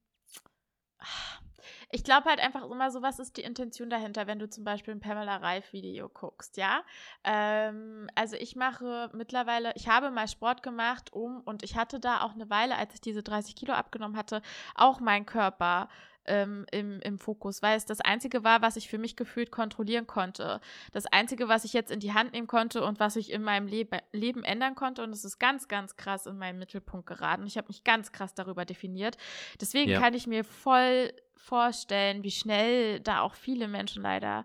ich 1.90 2.04
glaube 2.04 2.28
halt 2.28 2.40
einfach 2.40 2.64
immer 2.64 2.90
so, 2.90 3.02
was 3.02 3.18
ist 3.18 3.36
die 3.36 3.42
Intention 3.42 3.90
dahinter, 3.90 4.26
wenn 4.26 4.38
du 4.38 4.48
zum 4.48 4.64
Beispiel 4.64 4.94
ein 4.94 5.00
Pamela 5.00 5.36
Reif 5.36 5.72
Video 5.72 6.08
guckst, 6.08 6.56
ja? 6.56 6.82
Ähm, 7.24 8.08
also 8.14 8.36
ich 8.36 8.56
mache 8.56 9.10
mittlerweile, 9.14 9.72
ich 9.74 9.88
habe 9.88 10.10
mal 10.10 10.28
Sport 10.28 10.62
gemacht, 10.62 11.12
um 11.12 11.40
und 11.42 11.62
ich 11.62 11.76
hatte 11.76 12.00
da 12.00 12.22
auch 12.22 12.34
eine 12.34 12.50
Weile, 12.50 12.76
als 12.76 12.94
ich 12.94 13.00
diese 13.00 13.22
30 13.22 13.56
Kilo 13.56 13.72
abgenommen 13.72 14.16
hatte, 14.16 14.42
auch 14.74 15.00
meinen 15.00 15.26
Körper 15.26 15.88
ähm, 16.28 16.66
im, 16.70 17.00
im 17.00 17.18
Fokus, 17.18 17.62
weil 17.62 17.76
es 17.76 17.84
das 17.84 18.00
Einzige 18.00 18.44
war, 18.44 18.62
was 18.62 18.76
ich 18.76 18.88
für 18.88 18.98
mich 18.98 19.16
gefühlt 19.16 19.50
kontrollieren 19.50 20.06
konnte. 20.06 20.60
Das 20.92 21.06
Einzige, 21.06 21.48
was 21.48 21.64
ich 21.64 21.72
jetzt 21.72 21.90
in 21.90 22.00
die 22.00 22.12
Hand 22.12 22.32
nehmen 22.32 22.46
konnte 22.46 22.84
und 22.84 23.00
was 23.00 23.16
ich 23.16 23.32
in 23.32 23.42
meinem 23.42 23.66
Lebe 23.66 23.98
Leben 24.12 24.44
ändern 24.44 24.74
konnte. 24.74 25.02
Und 25.02 25.10
es 25.10 25.24
ist 25.24 25.38
ganz, 25.38 25.68
ganz 25.68 25.96
krass 25.96 26.26
in 26.26 26.38
meinen 26.38 26.58
Mittelpunkt 26.58 27.06
geraten. 27.06 27.46
Ich 27.46 27.56
habe 27.56 27.68
mich 27.68 27.84
ganz 27.84 28.12
krass 28.12 28.34
darüber 28.34 28.64
definiert. 28.64 29.16
Deswegen 29.60 29.90
Ja. 29.90 30.00
kann 30.00 30.14
ich 30.14 30.26
mir 30.26 30.44
voll 30.44 31.12
vorstellen, 31.36 32.22
wie 32.22 32.30
schnell 32.30 33.00
da 33.00 33.20
auch 33.20 33.34
viele 33.34 33.68
Menschen 33.68 34.02
leider 34.02 34.44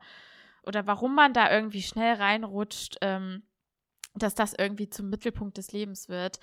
oder 0.66 0.88
warum 0.88 1.14
man 1.16 1.34
da 1.34 1.52
irgendwie 1.52 1.82
schnell 1.82 2.16
reinrutscht. 2.16 2.98
Ähm, 3.02 3.44
dass 4.16 4.36
das 4.36 4.54
irgendwie 4.54 4.90
zum 4.90 5.10
Mittelpunkt 5.10 5.58
des 5.58 5.72
Lebens 5.72 6.08
wird. 6.08 6.40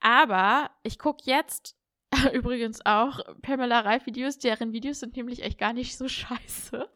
Aber 0.00 0.70
ich 0.82 0.98
gucke 0.98 1.22
jetzt 1.24 1.74
übrigens 2.32 2.84
auch 2.84 3.20
Pamela 3.42 3.80
Reif 3.80 4.06
Videos, 4.06 4.38
deren 4.38 4.72
Videos 4.72 5.00
sind 5.00 5.16
nämlich 5.16 5.42
echt 5.42 5.58
gar 5.58 5.72
nicht 5.72 5.96
so 5.96 6.08
scheiße. 6.08 6.88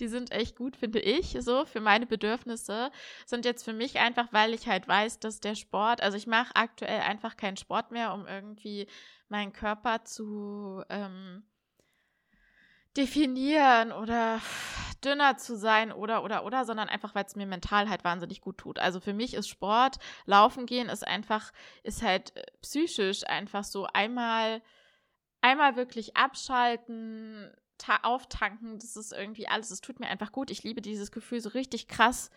Die 0.00 0.08
sind 0.08 0.32
echt 0.32 0.56
gut, 0.56 0.76
finde 0.76 1.00
ich, 1.00 1.36
so 1.40 1.64
für 1.64 1.80
meine 1.80 2.06
Bedürfnisse. 2.06 2.90
Sind 3.24 3.44
jetzt 3.44 3.64
für 3.64 3.72
mich 3.72 3.98
einfach, 3.98 4.32
weil 4.32 4.54
ich 4.54 4.66
halt 4.68 4.88
weiß, 4.88 5.20
dass 5.20 5.40
der 5.40 5.54
Sport, 5.54 6.02
also 6.02 6.16
ich 6.16 6.26
mache 6.26 6.54
aktuell 6.54 7.00
einfach 7.00 7.36
keinen 7.36 7.56
Sport 7.56 7.90
mehr, 7.90 8.12
um 8.14 8.26
irgendwie 8.26 8.86
meinen 9.28 9.52
Körper 9.52 10.04
zu 10.04 10.82
ähm, 10.88 11.44
definieren 12.96 13.92
oder 13.92 14.40
dünner 15.04 15.36
zu 15.36 15.56
sein 15.56 15.92
oder 15.92 16.24
oder 16.24 16.44
oder, 16.44 16.64
sondern 16.64 16.88
einfach, 16.88 17.14
weil 17.14 17.24
es 17.24 17.36
mir 17.36 17.46
mental 17.46 17.88
halt 17.88 18.04
wahnsinnig 18.04 18.40
gut 18.40 18.58
tut. 18.58 18.78
Also 18.78 19.00
für 19.00 19.12
mich 19.12 19.34
ist 19.34 19.48
Sport, 19.48 19.96
Laufen 20.24 20.66
gehen 20.66 20.88
ist 20.88 21.06
einfach, 21.06 21.52
ist 21.82 22.02
halt 22.02 22.34
äh, 22.36 22.42
psychisch 22.62 23.26
einfach 23.26 23.64
so 23.64 23.86
einmal, 23.92 24.62
einmal 25.42 25.76
wirklich 25.76 26.16
abschalten, 26.16 27.52
ta- 27.78 28.00
auftanken, 28.02 28.78
das 28.78 28.96
ist 28.96 29.12
irgendwie 29.12 29.48
alles, 29.48 29.70
es 29.70 29.80
tut 29.80 30.00
mir 30.00 30.08
einfach 30.08 30.32
gut. 30.32 30.50
Ich 30.50 30.62
liebe 30.62 30.80
dieses 30.80 31.12
Gefühl, 31.12 31.40
so 31.40 31.50
richtig 31.50 31.88
krass 31.88 32.30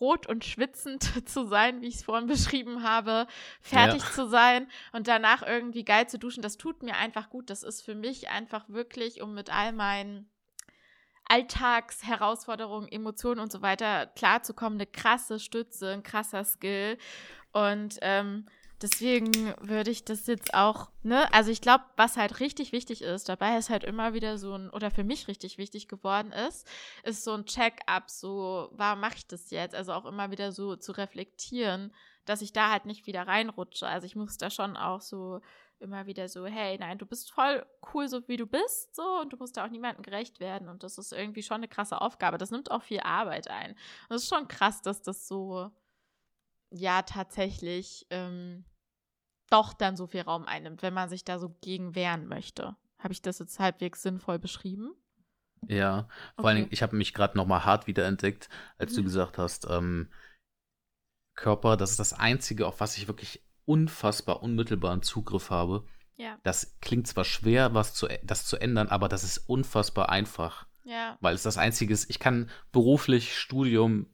rot 0.00 0.26
und 0.26 0.44
schwitzend 0.44 1.02
zu 1.28 1.46
sein, 1.46 1.80
wie 1.80 1.86
ich 1.88 1.96
es 1.96 2.04
vorhin 2.04 2.26
beschrieben 2.26 2.82
habe, 2.82 3.26
fertig 3.60 4.02
Ja. 4.02 4.10
zu 4.10 4.28
sein 4.28 4.68
und 4.92 5.08
danach 5.08 5.42
irgendwie 5.42 5.84
geil 5.84 6.08
zu 6.08 6.18
duschen, 6.18 6.42
das 6.42 6.56
tut 6.56 6.82
mir 6.82 6.96
einfach 6.96 7.30
gut. 7.30 7.50
Das 7.50 7.62
ist 7.62 7.82
für 7.82 7.94
mich 7.94 8.28
einfach 8.30 8.68
wirklich, 8.68 9.22
um 9.22 9.34
mit 9.34 9.54
all 9.54 9.72
meinen 9.72 10.30
Alltagsherausforderungen, 11.26 12.88
Emotionen 12.90 13.40
und 13.40 13.50
so 13.50 13.62
weiter 13.62 14.06
klarzukommen, 14.08 14.78
eine 14.78 14.86
krasse 14.86 15.38
Stütze, 15.40 15.92
ein 15.92 16.02
krasser 16.02 16.44
Skill. 16.44 16.98
Und 17.52 17.98
ähm, 18.02 18.46
deswegen 18.84 19.54
würde 19.60 19.90
ich 19.90 20.04
das 20.04 20.26
jetzt 20.26 20.52
auch, 20.52 20.90
ne, 21.02 21.32
also 21.32 21.50
ich 21.50 21.62
glaube, 21.62 21.84
was 21.96 22.18
halt 22.18 22.40
richtig 22.40 22.72
wichtig 22.72 23.00
ist, 23.00 23.30
dabei 23.30 23.56
ist 23.56 23.70
halt 23.70 23.82
immer 23.82 24.12
wieder 24.12 24.36
so 24.36 24.52
ein, 24.52 24.68
oder 24.68 24.90
für 24.90 25.04
mich 25.04 25.26
richtig 25.26 25.56
wichtig 25.56 25.88
geworden 25.88 26.32
ist, 26.32 26.68
ist 27.02 27.24
so 27.24 27.32
ein 27.32 27.46
Check-up, 27.46 28.10
so, 28.10 28.68
warum 28.72 29.00
mache 29.00 29.16
ich 29.16 29.26
das 29.26 29.50
jetzt? 29.50 29.74
Also 29.74 29.94
auch 29.94 30.04
immer 30.04 30.30
wieder 30.30 30.52
so 30.52 30.76
zu 30.76 30.92
reflektieren, 30.92 31.94
dass 32.26 32.42
ich 32.42 32.52
da 32.52 32.70
halt 32.70 32.84
nicht 32.84 33.06
wieder 33.06 33.26
reinrutsche. 33.26 33.86
Also 33.86 34.06
ich 34.06 34.16
muss 34.16 34.36
da 34.36 34.50
schon 34.50 34.76
auch 34.76 35.00
so 35.00 35.40
immer 35.80 36.06
wieder 36.06 36.28
so, 36.28 36.44
hey, 36.44 36.76
nein, 36.78 36.98
du 36.98 37.06
bist 37.06 37.32
voll 37.32 37.64
cool, 37.94 38.06
so 38.08 38.28
wie 38.28 38.36
du 38.36 38.46
bist, 38.46 38.94
so, 38.94 39.02
und 39.20 39.32
du 39.32 39.38
musst 39.38 39.56
da 39.56 39.64
auch 39.64 39.70
niemandem 39.70 40.02
gerecht 40.02 40.40
werden. 40.40 40.68
Und 40.68 40.82
das 40.82 40.98
ist 40.98 41.12
irgendwie 41.12 41.42
schon 41.42 41.56
eine 41.56 41.68
krasse 41.68 42.00
Aufgabe. 42.02 42.36
Das 42.36 42.50
nimmt 42.50 42.70
auch 42.70 42.82
viel 42.82 43.00
Arbeit 43.00 43.48
ein. 43.48 43.72
Und 44.08 44.16
es 44.16 44.24
ist 44.24 44.28
schon 44.28 44.46
krass, 44.48 44.82
dass 44.82 45.02
das 45.02 45.26
so, 45.26 45.70
ja, 46.70 47.02
tatsächlich 47.02 48.06
ähm, 48.10 48.64
doch 49.50 49.72
dann 49.72 49.96
so 49.96 50.06
viel 50.06 50.22
Raum 50.22 50.44
einnimmt, 50.46 50.82
wenn 50.82 50.94
man 50.94 51.08
sich 51.08 51.24
da 51.24 51.38
so 51.38 51.54
gegen 51.60 51.94
wehren 51.94 52.26
möchte. 52.26 52.76
Habe 52.98 53.12
ich 53.12 53.22
das 53.22 53.38
jetzt 53.38 53.58
halbwegs 53.58 54.02
sinnvoll 54.02 54.38
beschrieben? 54.38 54.92
Ja, 55.66 56.08
vor 56.38 56.48
allen 56.48 56.56
Okay. 56.56 56.62
Dingen, 56.64 56.72
ich 56.72 56.82
habe 56.82 56.96
mich 56.96 57.14
gerade 57.14 57.36
nochmal 57.38 57.64
hart 57.64 57.86
wiederentdeckt, 57.86 58.48
als 58.78 58.94
du 58.94 59.00
Mhm. 59.00 59.04
gesagt 59.04 59.38
hast, 59.38 59.66
ähm, 59.70 60.08
Körper, 61.34 61.76
das 61.76 61.90
ist 61.92 61.98
das 62.00 62.12
Einzige, 62.12 62.66
auf 62.66 62.80
was 62.80 62.96
ich 62.96 63.08
wirklich 63.08 63.42
unfassbar 63.66 64.42
unmittelbaren 64.42 65.02
Zugriff 65.02 65.50
habe. 65.50 65.84
Ja, 66.16 66.38
Das 66.44 66.76
klingt 66.80 67.06
zwar 67.08 67.24
schwer, 67.24 67.74
was 67.74 67.94
zu, 67.94 68.08
das 68.22 68.46
zu 68.46 68.56
ändern, 68.58 68.88
aber 68.88 69.08
das 69.08 69.24
ist 69.24 69.38
unfassbar 69.38 70.10
einfach, 70.10 70.66
ja, 70.84 71.16
weil 71.20 71.34
es 71.34 71.42
das 71.42 71.58
Einzige 71.58 71.94
ist, 71.94 72.10
ich 72.10 72.18
kann 72.18 72.50
beruflich, 72.72 73.38
Studium, 73.38 74.06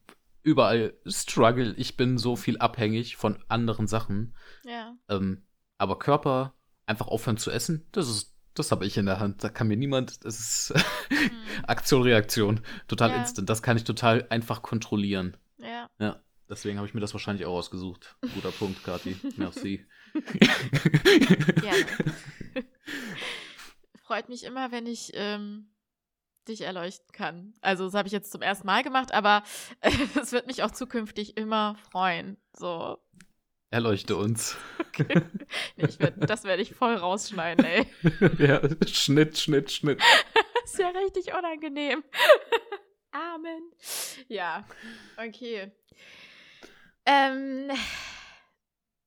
überall 0.42 0.94
struggle, 1.06 1.74
ich 1.76 1.96
bin 1.96 2.18
so 2.18 2.36
viel 2.36 2.58
abhängig 2.58 3.16
von 3.16 3.38
anderen 3.48 3.86
Sachen. 3.86 4.34
ja. 4.64 4.94
Ähm, 5.08 5.42
aber 5.78 5.98
Körper, 5.98 6.54
einfach 6.86 7.06
aufhören 7.08 7.38
zu 7.38 7.50
essen, 7.50 7.86
das 7.92 8.08
ist, 8.08 8.36
das 8.54 8.70
habe 8.70 8.84
ich 8.84 8.98
in 8.98 9.06
der 9.06 9.18
Hand. 9.20 9.42
Da 9.42 9.48
kann 9.48 9.68
mir 9.68 9.76
niemand, 9.78 10.24
das 10.24 10.38
ist 10.38 10.74
Hm, 11.08 11.30
Aktion, 11.66 12.02
Reaktion, 12.02 12.60
total 12.88 13.10
Ja. 13.10 13.16
instant. 13.16 13.48
Das 13.48 13.62
kann 13.62 13.76
ich 13.78 13.84
total 13.84 14.26
einfach 14.30 14.60
kontrollieren. 14.62 15.36
ja. 15.58 15.86
Ja, 15.98 16.22
deswegen 16.48 16.78
habe 16.78 16.86
ich 16.88 16.94
mir 16.94 17.00
das 17.00 17.14
wahrscheinlich 17.14 17.46
auch 17.46 17.54
ausgesucht. 17.54 18.16
Guter 18.34 18.50
Punkt, 18.52 18.82
Kathi. 18.84 19.16
Merci. 19.36 19.86
Gerne. 21.60 21.86
Freut 24.02 24.28
mich 24.28 24.44
immer, 24.44 24.72
wenn 24.72 24.86
ich 24.86 25.12
ähm, 25.14 25.70
dich 26.48 26.62
erleuchten 26.62 27.12
kann. 27.12 27.54
Also, 27.60 27.84
das 27.84 27.94
habe 27.94 28.08
ich 28.08 28.12
jetzt 28.12 28.32
zum 28.32 28.42
ersten 28.42 28.66
Mal 28.66 28.82
gemacht, 28.82 29.12
aber 29.12 29.42
es 30.20 30.32
wird 30.32 30.46
mich 30.46 30.62
auch 30.62 30.70
zukünftig 30.70 31.36
immer 31.36 31.76
freuen. 31.90 32.36
So. 32.56 32.98
Erleuchte 33.70 34.16
uns. 34.16 34.56
Nee, 34.98 35.86
ich 35.86 36.00
werd, 36.00 36.28
das 36.28 36.42
werde 36.44 36.60
ich 36.60 36.74
voll 36.74 36.94
rausschneiden, 36.94 37.64
ey. 37.64 37.86
ja, 38.38 38.60
Schnitt, 38.86 39.38
Schnitt, 39.38 39.70
Schnitt. 39.70 40.02
Das 40.62 40.72
ist 40.72 40.78
ja 40.78 40.88
richtig 40.88 41.32
unangenehm. 41.32 42.02
Amen. 43.12 43.72
Ja, 44.28 44.66
okay. 45.16 45.72
Ähm, 47.06 47.70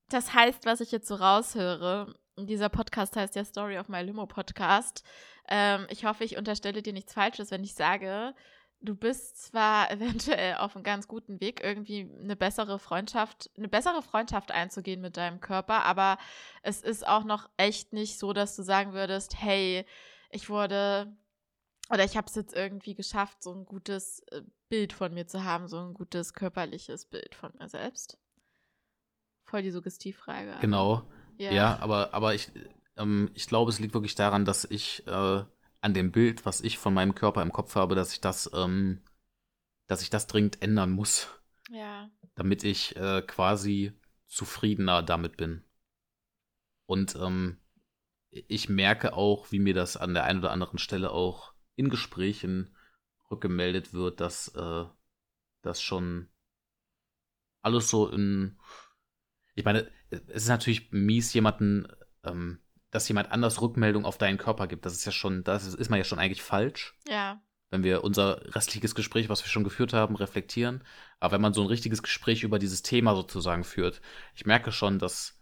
das 0.09 0.33
heißt, 0.33 0.65
was 0.65 0.81
ich 0.81 0.91
jetzt 0.91 1.07
so 1.07 1.15
raushöre, 1.15 2.13
dieser 2.37 2.69
Podcast 2.69 3.15
heißt 3.15 3.35
ja 3.35 3.45
Story 3.45 3.77
of 3.77 3.89
My 3.89 4.01
Limo 4.01 4.25
Podcast. 4.25 5.03
Ähm, 5.47 5.87
ich 5.89 6.05
hoffe, 6.05 6.23
ich 6.23 6.37
unterstelle 6.37 6.81
dir 6.81 6.93
nichts 6.93 7.13
Falsches, 7.13 7.51
wenn 7.51 7.63
ich 7.63 7.73
sage, 7.73 8.33
du 8.79 8.95
bist 8.95 9.41
zwar 9.43 9.91
eventuell 9.91 10.55
auf 10.55 10.75
einem 10.75 10.83
ganz 10.83 11.07
guten 11.07 11.39
Weg, 11.39 11.63
irgendwie 11.63 12.09
eine 12.21 12.35
bessere 12.35 12.79
Freundschaft, 12.79 13.49
eine 13.57 13.67
bessere 13.69 14.01
Freundschaft 14.01 14.51
einzugehen 14.51 15.01
mit 15.01 15.17
deinem 15.17 15.39
Körper, 15.41 15.83
aber 15.83 16.17
es 16.61 16.81
ist 16.81 17.07
auch 17.07 17.23
noch 17.23 17.49
echt 17.57 17.93
nicht 17.93 18.19
so, 18.19 18.33
dass 18.33 18.55
du 18.55 18.63
sagen 18.63 18.93
würdest, 18.93 19.41
hey, 19.41 19.85
ich 20.29 20.49
wurde 20.49 21.15
oder 21.89 22.05
ich 22.05 22.15
habe 22.15 22.27
es 22.27 22.35
jetzt 22.35 22.55
irgendwie 22.55 22.95
geschafft, 22.95 23.43
so 23.43 23.53
ein 23.53 23.65
gutes 23.65 24.21
äh, 24.31 24.41
Bild 24.69 24.93
von 24.93 25.13
mir 25.13 25.27
zu 25.27 25.43
haben, 25.43 25.67
so 25.67 25.77
ein 25.79 25.93
gutes 25.93 26.33
körperliches 26.33 27.05
Bild 27.05 27.35
von 27.35 27.51
mir 27.59 27.69
selbst. 27.69 28.17
Voll 29.43 29.61
die 29.61 29.71
Suggestivfrage. 29.71 30.55
Genau. 30.61 31.03
Ja. 31.37 31.51
Ja, 31.51 31.79
aber, 31.81 32.13
aber 32.13 32.33
ich, 32.33 32.49
ähm, 32.97 33.29
ich 33.33 33.47
glaube, 33.47 33.71
es 33.71 33.79
liegt 33.79 33.93
wirklich 33.93 34.15
daran, 34.15 34.45
dass 34.45 34.65
ich 34.65 35.05
äh, 35.07 35.43
an 35.81 35.93
dem 35.93 36.11
Bild, 36.11 36.45
was 36.45 36.61
ich 36.61 36.77
von 36.77 36.93
meinem 36.93 37.15
Körper 37.15 37.41
im 37.41 37.51
Kopf 37.51 37.75
habe, 37.75 37.95
dass 37.95 38.13
ich 38.13 38.21
das, 38.21 38.49
ähm, 38.53 39.01
dass 39.87 40.01
ich 40.01 40.09
das 40.09 40.27
dringend 40.27 40.61
ändern 40.61 40.91
muss, 40.91 41.27
Ja. 41.69 42.09
damit 42.35 42.63
ich 42.63 42.95
äh, 42.95 43.21
quasi 43.21 43.93
zufriedener 44.27 45.03
damit 45.03 45.37
bin. 45.37 45.63
Und 46.85 47.15
ähm, 47.15 47.59
ich 48.29 48.69
merke 48.69 49.13
auch, 49.13 49.51
wie 49.51 49.59
mir 49.59 49.73
das 49.73 49.97
an 49.97 50.13
der 50.13 50.23
einen 50.23 50.39
oder 50.39 50.51
anderen 50.51 50.79
Stelle 50.79 51.11
auch 51.11 51.53
in 51.75 51.89
Gesprächen 51.89 52.75
rückgemeldet 53.29 53.93
wird, 53.93 54.19
dass 54.19 54.49
äh, 54.55 54.85
das 55.61 55.81
schon 55.81 56.29
alles 57.61 57.89
so 57.89 58.09
in. 58.09 58.57
Ich 59.55 59.65
meine, 59.65 59.89
es 60.09 60.21
ist 60.43 60.47
natürlich 60.47 60.91
mies, 60.91 61.33
jemanden, 61.33 61.87
ähm, 62.23 62.59
dass 62.93 63.07
jemand 63.07 63.31
anders 63.31 63.59
Rückmeldung 63.59 64.05
auf 64.05 64.19
deinen 64.19 64.37
Körper 64.37 64.67
gibt. 64.67 64.85
Das 64.85 64.93
ist 64.93 65.03
ja 65.03 65.11
schon, 65.11 65.43
das 65.43 65.65
ist, 65.65 65.73
ist 65.73 65.89
man 65.89 65.97
ja 65.97 66.03
schon 66.03 66.19
eigentlich 66.19 66.43
falsch. 66.43 66.95
Ja. 67.07 67.41
Wenn 67.71 67.83
wir 67.83 68.03
unser 68.03 68.53
restliches 68.53 68.93
Gespräch, 68.93 69.29
was 69.29 69.43
wir 69.43 69.49
schon 69.49 69.63
geführt 69.63 69.93
haben, 69.93 70.15
reflektieren. 70.15 70.83
Aber 71.19 71.33
wenn 71.33 71.41
man 71.41 71.55
so 71.55 71.61
ein 71.61 71.67
richtiges 71.67 72.03
Gespräch 72.03 72.43
über 72.43 72.59
dieses 72.59 72.83
Thema 72.83 73.15
sozusagen 73.15 73.63
führt, 73.63 73.99
ich 74.35 74.45
merke 74.45 74.71
schon, 74.71 74.99
dass 74.99 75.39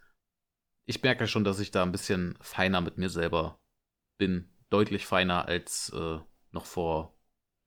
ich 0.86 1.04
merke 1.04 1.28
schon, 1.28 1.44
dass 1.44 1.60
ich 1.60 1.72
da 1.72 1.84
ein 1.84 1.92
bisschen 1.92 2.38
feiner 2.40 2.80
mit 2.80 2.98
mir 2.98 3.10
selber 3.10 3.60
bin. 4.18 4.50
Deutlich 4.70 5.06
feiner 5.06 5.46
als 5.46 5.92
äh, 5.94 6.20
noch 6.52 6.66
vor, 6.66 7.18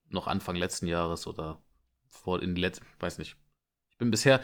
noch 0.08 0.26
Anfang 0.28 0.56
letzten 0.56 0.86
Jahres 0.86 1.26
oder 1.26 1.62
vor 2.08 2.42
in 2.42 2.56
letzten, 2.56 2.86
weiß 3.00 3.18
nicht. 3.18 3.36
Ich 3.90 3.98
bin 3.98 4.10
bisher, 4.10 4.42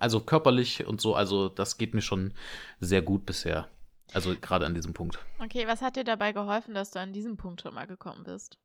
also 0.00 0.20
körperlich 0.20 0.86
und 0.86 1.02
so, 1.02 1.14
also 1.14 1.50
das 1.50 1.76
geht 1.76 1.92
mir 1.92 2.00
schon 2.00 2.32
sehr 2.80 3.02
gut 3.02 3.26
bisher. 3.26 3.68
Also 4.12 4.34
gerade 4.36 4.66
an 4.66 4.74
diesem 4.74 4.92
Punkt. 4.92 5.18
Okay, 5.38 5.66
was 5.66 5.82
hat 5.82 5.96
dir 5.96 6.04
dabei 6.04 6.32
geholfen, 6.32 6.74
dass 6.74 6.90
du 6.90 7.00
an 7.00 7.12
diesem 7.12 7.36
Punkt 7.36 7.62
schon 7.62 7.74
mal 7.74 7.86
gekommen 7.86 8.24
bist? 8.24 8.58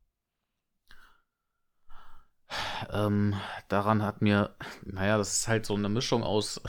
Ähm, 2.91 3.35
daran 3.67 4.01
hat 4.01 4.21
mir, 4.21 4.55
naja, 4.83 5.17
das 5.17 5.39
ist 5.39 5.47
halt 5.47 5.65
so 5.65 5.75
eine 5.75 5.89
Mischung 5.89 6.23
aus 6.23 6.61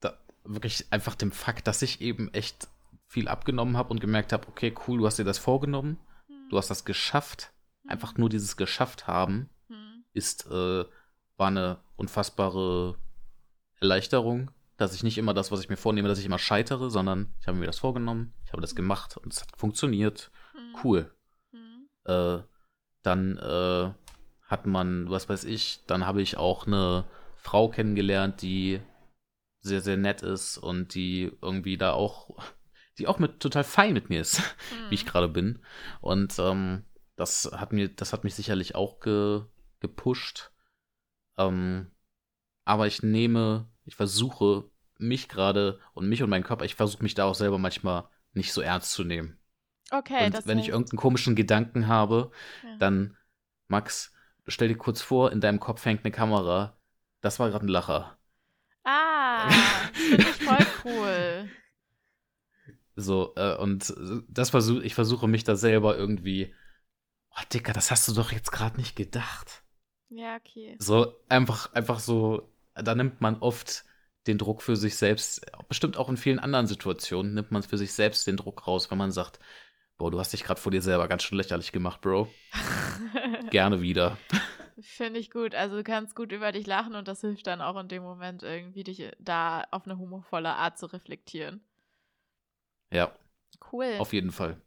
da, 0.00 0.16
wirklich 0.44 0.92
einfach 0.92 1.14
dem 1.14 1.32
Fakt, 1.32 1.66
dass 1.66 1.82
ich 1.82 2.00
eben 2.00 2.32
echt 2.32 2.68
viel 3.06 3.28
abgenommen 3.28 3.76
habe 3.76 3.90
und 3.90 4.00
gemerkt 4.00 4.32
habe, 4.32 4.48
okay, 4.48 4.74
cool, 4.86 4.98
du 4.98 5.06
hast 5.06 5.18
dir 5.18 5.24
das 5.24 5.38
vorgenommen, 5.38 5.98
hm. 6.26 6.48
du 6.50 6.58
hast 6.58 6.70
das 6.70 6.84
geschafft. 6.84 7.52
Hm. 7.82 7.90
Einfach 7.90 8.16
nur 8.16 8.28
dieses 8.28 8.56
geschafft 8.56 9.06
haben 9.06 9.50
hm. 9.68 10.04
ist, 10.12 10.46
äh, 10.46 10.84
war 11.36 11.48
eine 11.48 11.78
unfassbare 11.96 12.96
Erleichterung, 13.80 14.50
dass 14.76 14.94
ich 14.94 15.02
nicht 15.02 15.18
immer 15.18 15.34
das, 15.34 15.52
was 15.52 15.60
ich 15.60 15.68
mir 15.68 15.76
vornehme, 15.76 16.08
dass 16.08 16.18
ich 16.18 16.26
immer 16.26 16.38
scheitere, 16.38 16.90
sondern 16.90 17.32
ich 17.40 17.46
habe 17.46 17.58
mir 17.58 17.66
das 17.66 17.78
vorgenommen, 17.78 18.34
ich 18.44 18.52
habe 18.52 18.60
das 18.60 18.70
hm. 18.70 18.76
gemacht 18.76 19.16
und 19.16 19.32
es 19.32 19.40
hat 19.40 19.48
funktioniert. 19.56 20.30
Hm. 20.52 20.76
Cool. 20.82 21.14
Hm. 21.52 21.88
Äh, 22.04 22.42
dann 23.02 23.38
äh, 23.38 23.92
hat 24.46 24.66
man, 24.66 25.10
was 25.10 25.28
weiß 25.28 25.44
ich, 25.44 25.84
dann 25.86 26.06
habe 26.06 26.22
ich 26.22 26.36
auch 26.36 26.66
eine 26.66 27.04
Frau 27.36 27.68
kennengelernt, 27.68 28.42
die 28.42 28.80
sehr, 29.60 29.80
sehr 29.80 29.96
nett 29.96 30.22
ist 30.22 30.58
und 30.58 30.94
die 30.94 31.32
irgendwie 31.40 31.76
da 31.76 31.92
auch, 31.92 32.30
die 32.98 33.06
auch 33.06 33.18
mit 33.18 33.40
total 33.40 33.64
fein 33.64 33.92
mit 33.92 34.10
mir 34.10 34.20
ist, 34.20 34.38
mhm. 34.38 34.44
wie 34.90 34.94
ich 34.94 35.06
gerade 35.06 35.28
bin. 35.28 35.60
Und 36.00 36.38
ähm, 36.38 36.84
das 37.16 37.50
hat 37.52 37.72
mir, 37.72 37.88
das 37.88 38.12
hat 38.12 38.24
mich 38.24 38.34
sicherlich 38.34 38.74
auch 38.74 39.00
ge, 39.00 39.42
gepusht. 39.80 40.50
Ähm, 41.36 41.90
aber 42.64 42.86
ich 42.86 43.02
nehme, 43.02 43.68
ich 43.84 43.94
versuche 43.96 44.70
mich 44.98 45.28
gerade 45.28 45.80
und 45.92 46.08
mich 46.08 46.22
und 46.22 46.30
meinen 46.30 46.44
Körper, 46.44 46.64
ich 46.64 46.74
versuche 46.74 47.02
mich 47.02 47.14
da 47.14 47.24
auch 47.24 47.34
selber 47.34 47.58
manchmal 47.58 48.08
nicht 48.32 48.52
so 48.52 48.60
ernst 48.60 48.92
zu 48.92 49.04
nehmen. 49.04 49.38
Okay. 49.90 50.26
Und 50.26 50.46
wenn 50.46 50.58
ich 50.58 50.68
irgendeinen 50.68 50.98
komischen 50.98 51.34
Gedanken 51.34 51.86
habe, 51.88 52.30
ja. 52.62 52.76
dann, 52.78 53.16
Max, 53.68 54.12
stell 54.46 54.68
dir 54.68 54.76
kurz 54.76 55.02
vor, 55.02 55.32
in 55.32 55.40
deinem 55.40 55.60
Kopf 55.60 55.84
hängt 55.84 56.04
eine 56.04 56.12
Kamera. 56.12 56.78
Das 57.20 57.38
war 57.38 57.50
gerade 57.50 57.66
ein 57.66 57.68
Lacher. 57.68 58.18
Ah, 58.84 59.50
finde 59.92 60.22
ich 60.22 60.44
voll 60.44 60.66
cool. 60.84 61.48
So, 62.96 63.32
äh, 63.36 63.56
und 63.56 63.92
das 64.28 64.50
versuche, 64.50 64.84
ich 64.84 64.94
versuche 64.94 65.26
mich 65.26 65.44
da 65.44 65.56
selber 65.56 65.96
irgendwie, 65.96 66.54
oh 67.30 67.42
Dicker, 67.52 67.72
das 67.72 67.90
hast 67.90 68.06
du 68.08 68.12
doch 68.12 68.30
jetzt 68.32 68.52
gerade 68.52 68.76
nicht 68.76 68.94
gedacht. 68.94 69.64
Ja, 70.08 70.36
okay. 70.36 70.76
So, 70.78 71.14
einfach, 71.28 71.72
einfach 71.72 71.98
so, 71.98 72.53
da 72.74 72.94
nimmt 72.94 73.20
man 73.20 73.36
oft 73.36 73.84
den 74.26 74.38
Druck 74.38 74.62
für 74.62 74.76
sich 74.76 74.96
selbst, 74.96 75.44
bestimmt 75.68 75.96
auch 75.96 76.08
in 76.08 76.16
vielen 76.16 76.38
anderen 76.38 76.66
Situationen, 76.66 77.34
nimmt 77.34 77.50
man 77.50 77.62
für 77.62 77.78
sich 77.78 77.92
selbst 77.92 78.26
den 78.26 78.36
Druck 78.36 78.66
raus, 78.66 78.90
wenn 78.90 78.98
man 78.98 79.12
sagt, 79.12 79.38
Boah, 79.96 80.10
du 80.10 80.18
hast 80.18 80.32
dich 80.32 80.42
gerade 80.42 80.60
vor 80.60 80.72
dir 80.72 80.82
selber 80.82 81.06
ganz 81.06 81.22
schön 81.22 81.38
lächerlich 81.38 81.70
gemacht, 81.70 82.00
Bro. 82.00 82.28
Gerne 83.50 83.80
wieder. 83.80 84.18
Finde 84.80 85.20
ich 85.20 85.30
gut. 85.30 85.54
Also 85.54 85.76
du 85.76 85.84
kannst 85.84 86.16
gut 86.16 86.32
über 86.32 86.50
dich 86.50 86.66
lachen 86.66 86.96
und 86.96 87.06
das 87.06 87.20
hilft 87.20 87.46
dann 87.46 87.60
auch 87.60 87.78
in 87.78 87.86
dem 87.86 88.02
Moment 88.02 88.42
irgendwie, 88.42 88.82
dich 88.82 89.12
da 89.20 89.64
auf 89.70 89.84
eine 89.84 89.96
humorvolle 89.96 90.52
Art 90.52 90.78
zu 90.78 90.86
reflektieren. 90.86 91.64
Ja. 92.90 93.12
Cool. 93.72 93.94
Auf 93.98 94.12
jeden 94.12 94.32
Fall. 94.32 94.60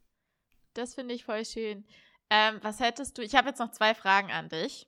Das 0.74 0.96
finde 0.96 1.14
ich 1.14 1.26
voll 1.26 1.44
schön. 1.44 1.86
Ähm, 2.30 2.60
was 2.62 2.80
hättest 2.80 3.18
du, 3.18 3.22
ich 3.22 3.36
habe 3.36 3.50
jetzt 3.50 3.60
noch 3.60 3.72
zwei 3.72 3.94
Fragen 3.94 4.32
an 4.32 4.48
dich, 4.48 4.88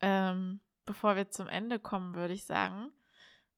ähm, 0.00 0.60
bevor 0.84 1.16
wir 1.16 1.30
zum 1.30 1.48
Ende 1.48 1.78
kommen, 1.78 2.14
würde 2.14 2.34
ich 2.34 2.44
sagen. 2.44 2.92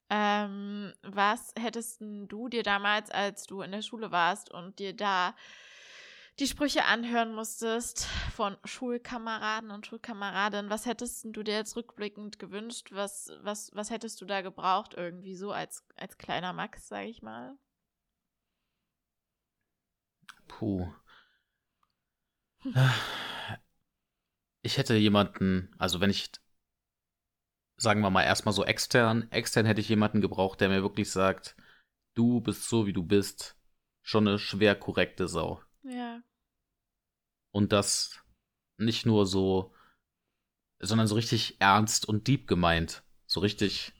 Ähm, 0.09 0.93
was 1.01 1.53
hättest 1.57 2.01
du 2.01 2.49
dir 2.49 2.63
damals, 2.63 3.09
als 3.09 3.45
du 3.45 3.61
in 3.61 3.71
der 3.71 3.81
Schule 3.81 4.11
warst 4.11 4.51
und 4.51 4.79
dir 4.79 4.95
da 4.95 5.33
die 6.39 6.47
Sprüche 6.47 6.85
anhören 6.85 7.35
musstest 7.35 8.05
von 8.35 8.57
Schulkameraden 8.63 9.69
und 9.69 9.85
Schulkameradinnen, 9.85 10.69
was 10.69 10.85
hättest 10.85 11.25
du 11.25 11.43
dir 11.43 11.53
jetzt 11.53 11.75
rückblickend 11.75 12.39
gewünscht? 12.39 12.89
Was, 12.91 13.31
was, 13.41 13.69
was 13.73 13.91
hättest 13.91 14.19
du 14.19 14.25
da 14.25 14.41
gebraucht 14.41 14.95
irgendwie 14.95 15.35
so 15.35 15.51
als, 15.51 15.85
als 15.95 16.17
kleiner 16.17 16.53
Max, 16.53 16.87
sage 16.87 17.07
ich 17.07 17.21
mal? 17.21 17.55
Puh. 20.47 20.91
Ich 24.61 24.77
hätte 24.77 24.95
jemanden, 24.95 25.73
also 25.77 25.99
wenn 25.99 26.09
ich, 26.09 26.31
sagen 27.77 28.01
wir 28.01 28.09
mal 28.09 28.23
erstmal 28.23 28.53
so 28.53 28.63
extern, 28.63 29.29
extern 29.31 29.65
hätte 29.65 29.81
ich 29.81 29.89
jemanden 29.89 30.21
gebraucht, 30.21 30.61
der 30.61 30.69
mir 30.69 30.81
wirklich 30.81 31.11
sagt, 31.11 31.55
du 32.13 32.41
bist 32.41 32.69
so, 32.69 32.85
wie 32.85 32.93
du 32.93 33.03
bist, 33.03 33.57
schon 34.01 34.27
eine 34.27 34.39
schwer 34.39 34.75
korrekte 34.75 35.27
Sau. 35.27 35.61
Ja. 35.83 36.21
Und 37.51 37.71
das 37.71 38.23
nicht 38.77 39.05
nur 39.05 39.25
so, 39.25 39.73
sondern 40.79 41.07
so 41.07 41.15
richtig 41.15 41.59
ernst 41.59 42.07
und 42.07 42.27
deep 42.27 42.47
gemeint. 42.47 43.03
So 43.25 43.39
richtig. 43.39 43.93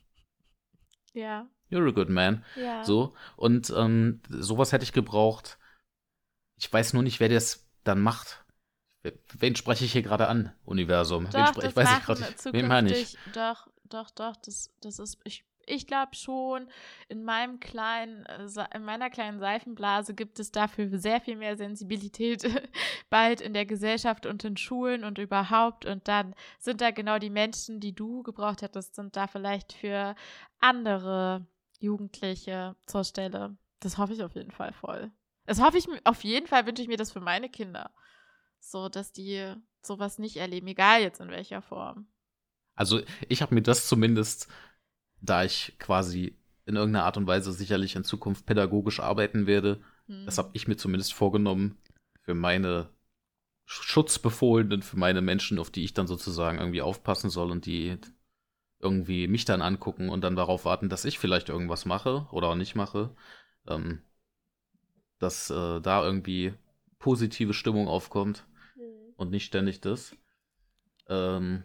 Ja. 1.14 1.48
You're 1.72 1.88
a 1.88 1.92
good 1.92 2.10
man. 2.10 2.44
Ja. 2.56 2.84
So. 2.84 3.16
Und 3.36 3.74
ähm, 3.76 4.22
sowas 4.30 4.72
hätte 4.72 4.84
ich 4.84 4.92
gebraucht. 4.92 5.58
Ich 6.58 6.72
weiß 6.72 6.94
nur 6.94 7.04
nicht, 7.04 7.20
wer 7.20 7.30
das 7.30 7.68
dann 7.84 8.02
macht. 8.02 8.43
Wen 9.34 9.56
spreche 9.56 9.86
ich 9.86 9.92
hier 9.92 10.02
gerade 10.02 10.28
an, 10.28 10.54
Universum? 10.66 11.30
Doch, 11.30 11.58
wen 11.58 11.70
ich 11.70 11.76
weiß 11.76 11.98
ich 11.98 12.06
gerade. 12.06 12.36
Wen 12.52 12.68
meine 12.68 12.96
ich? 12.96 13.18
Doch, 13.34 13.68
doch, 13.84 14.10
doch. 14.12 14.36
Das, 14.38 14.72
das 14.82 15.00
ist. 15.00 15.20
Ich 15.24 15.46
ich 15.66 15.88
glaube 15.88 16.16
schon, 16.16 16.68
in 17.08 17.24
meinem 17.24 17.60
kleinen, 17.60 18.26
äh, 18.26 18.48
in 18.76 18.84
meiner 18.84 19.10
kleinen 19.10 19.40
Seifenblase 19.40 20.14
gibt 20.14 20.40
es 20.40 20.52
dafür 20.52 20.98
sehr 20.98 21.22
viel 21.22 21.36
mehr 21.36 21.58
Sensibilität 21.58 22.44
bald 23.10 23.42
in 23.42 23.54
der 23.54 23.66
Gesellschaft 23.66 24.26
und 24.26 24.44
in 24.44 24.58
Schulen 24.58 25.04
und 25.04 25.18
überhaupt. 25.18 25.86
Und 25.86 26.08
dann 26.08 26.36
sind 26.60 26.82
da 26.82 26.92
genau 26.92 27.20
die 27.20 27.30
Menschen, 27.30 27.80
die 27.80 27.94
du 27.94 28.24
gebraucht 28.24 28.62
hättest, 28.62 28.96
sind 28.96 29.16
da 29.16 29.28
vielleicht 29.28 29.74
für 29.74 30.16
andere 30.60 31.46
Jugendliche 31.80 32.76
zur 32.86 33.04
Stelle. 33.04 33.58
Das 33.80 33.98
hoffe 33.98 34.14
ich 34.14 34.24
auf 34.24 34.36
jeden 34.36 34.52
Fall 34.52 34.74
voll. 34.74 35.12
Das 35.46 35.62
hoffe 35.62 35.78
ich, 35.78 35.88
auf 36.06 36.24
jeden 36.24 36.48
Fall 36.48 36.66
wünsche 36.66 36.82
ich 36.82 36.88
mir 36.88 36.98
das 36.98 37.12
für 37.12 37.20
meine 37.20 37.50
Kinder. 37.50 37.92
So, 38.66 38.90
dass 38.90 39.12
die 39.12 39.54
sowas 39.82 40.20
nicht 40.20 40.38
erleben, 40.38 40.68
egal 40.68 41.02
jetzt 41.02 41.20
in 41.20 41.30
welcher 41.30 41.62
Form. 41.62 42.08
Also 42.76 43.02
ich 43.30 43.42
habe 43.42 43.54
mir 43.54 43.62
das 43.62 43.88
zumindest 43.88 44.48
da 45.24 45.44
ich 45.44 45.76
quasi 45.80 46.38
in 46.66 46.76
irgendeiner 46.76 47.06
Art 47.06 47.18
und 47.18 47.28
Weise 47.28 47.52
sicherlich 47.54 47.96
in 47.96 48.04
Zukunft 48.04 48.46
pädagogisch 48.46 49.00
arbeiten 49.00 49.48
werde, 49.48 49.82
hm. 50.08 50.26
das 50.26 50.38
habe 50.38 50.52
ich 50.54 50.68
mir 50.68 50.76
zumindest 50.76 51.14
vorgenommen, 51.14 51.78
für 52.22 52.34
meine 52.34 52.90
Schutzbefohlenen, 53.66 54.82
für 54.82 54.98
meine 54.98 55.22
Menschen, 55.22 55.60
auf 55.60 55.72
die 55.72 55.84
ich 55.84 55.94
dann 55.94 56.08
sozusagen 56.08 56.60
irgendwie 56.60 56.82
aufpassen 56.82 57.30
soll 57.30 57.52
und 57.52 57.66
die 57.66 57.98
irgendwie 58.80 59.28
mich 59.28 59.46
dann 59.46 59.62
angucken 59.62 60.10
und 60.10 60.22
dann 60.22 60.36
darauf 60.36 60.66
warten, 60.66 60.90
dass 60.90 61.06
ich 61.06 61.20
vielleicht 61.20 61.50
irgendwas 61.50 61.86
mache 61.86 62.28
oder 62.32 62.50
auch 62.50 62.56
nicht 62.56 62.76
mache, 62.76 63.16
ähm, 63.68 64.02
dass 65.20 65.50
äh, 65.50 65.80
da 65.80 66.04
irgendwie 66.04 66.54
positive 67.00 67.54
Stimmung 67.54 67.88
aufkommt. 67.88 68.46
Und 69.24 69.32
nicht 69.32 69.46
ständig 69.46 69.82
das. 69.82 70.16
Ähm, 71.10 71.64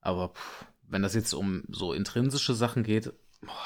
aber 0.00 0.30
pff, 0.30 0.66
wenn 0.82 1.02
das 1.02 1.14
jetzt 1.14 1.32
um 1.34 1.64
so 1.68 1.92
intrinsische 1.92 2.54
Sachen 2.54 2.82
geht, 2.82 3.12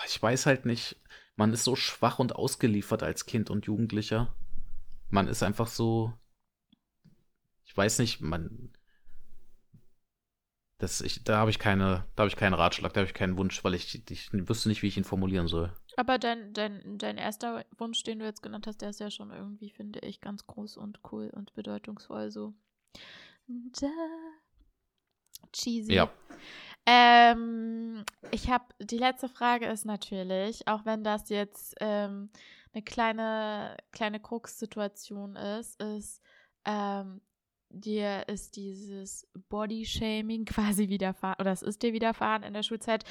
ich 0.07 0.21
weiß 0.21 0.47
halt 0.47 0.67
nicht. 0.67 0.97
Man 1.37 1.53
ist 1.53 1.65
so 1.65 1.77
schwach 1.77 2.19
und 2.19 2.35
ausgeliefert 2.35 3.03
als 3.03 3.27
Kind 3.27 3.51
und 3.51 3.67
Jugendlicher. 3.67 4.35
Man 5.11 5.29
ist 5.29 5.43
einfach 5.43 5.67
so. 5.67 6.13
Ich 7.65 7.77
weiß 7.77 7.99
nicht, 7.99 8.21
man. 8.21 8.73
Das, 10.79 11.01
ich, 11.01 11.25
da 11.25 11.39
habe 11.39 11.51
ich 11.51 11.59
keine, 11.59 12.05
da 12.17 12.23
habe 12.23 12.29
ich 12.29 12.37
keinen 12.37 12.53
Ratschlag, 12.53 12.93
da 12.93 13.01
habe 13.01 13.09
ich 13.09 13.15
keinen 13.15 13.39
Wunsch, 13.39 13.65
weil 13.65 13.75
ich, 13.75 14.11
ich 14.11 14.31
wüsste 14.33 14.69
nicht, 14.69 14.83
wie 14.83 14.89
ich 14.89 14.99
ihn 14.99 15.05
formulieren 15.05 15.49
soll. 15.49 15.75
Aber 15.97 16.19
dein, 16.19 16.53
dein, 16.53 16.99
dein 16.99 17.17
erster 17.17 17.65
Wunsch, 17.79 18.03
den 18.03 18.19
du 18.19 18.27
jetzt 18.27 18.43
genannt 18.43 18.67
hast, 18.67 18.83
der 18.83 18.91
ist 18.91 19.01
ja 19.01 19.11
schon 19.11 19.31
irgendwie, 19.31 19.71
finde 19.71 20.01
ich, 20.01 20.21
ganz 20.21 20.47
groß 20.47 20.77
und 20.77 21.01
cool 21.11 21.31
und 21.35 21.55
bedeutungsvoll 21.55 22.31
so. 22.31 22.53
Cheesy. 25.53 25.95
Ja. 25.95 26.11
Ähm, 26.87 28.05
ich 28.31 28.49
habe, 28.49 28.65
die 28.81 28.99
letzte 28.99 29.29
Frage 29.29 29.67
ist 29.67 29.85
natürlich, 29.85 30.69
auch 30.69 30.85
wenn 30.85 31.03
das 31.03 31.29
jetzt 31.31 31.75
ähm, 31.81 32.31
eine 32.73 32.83
kleine, 32.83 33.77
kleine 33.91 34.21
Krux-Situation 34.21 35.35
ist, 35.35 35.83
ist, 35.83 36.23
ähm, 36.65 37.21
dir 37.71 38.29
ist 38.29 38.55
dieses 38.55 39.27
Body-Shaming 39.49 40.45
quasi 40.47 40.89
widerfahren, 40.89 41.41
oder 41.41 41.51
es 41.51 41.63
ist 41.63 41.83
dir 41.83 41.93
widerfahren 41.93 42.45
in 42.45 42.55
der 42.55 42.63
Schulzeit. 42.63 43.05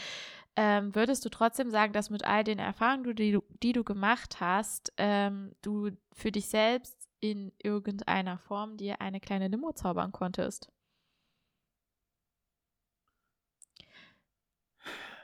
Ähm, 0.55 0.95
würdest 0.95 1.25
du 1.25 1.29
trotzdem 1.29 1.69
sagen, 1.69 1.91
dass 1.91 2.09
mit 2.09 2.23
all 2.23 2.45
den 2.45 2.59
Erfahrungen, 2.59 3.13
die 3.15 3.33
du, 3.33 3.43
die 3.61 3.73
du 3.73 3.83
gemacht 3.83 4.39
hast, 4.39 4.93
ähm, 4.95 5.51
du 5.61 5.91
für 6.13 6.31
dich 6.31 6.47
selbst 6.47 7.04
in 7.31 7.51
irgendeiner 7.61 8.37
Form 8.37 8.77
dir 8.77 9.01
eine 9.01 9.19
kleine 9.19 9.47
Limo 9.47 9.73
zaubern 9.73 10.11
konntest? 10.11 10.71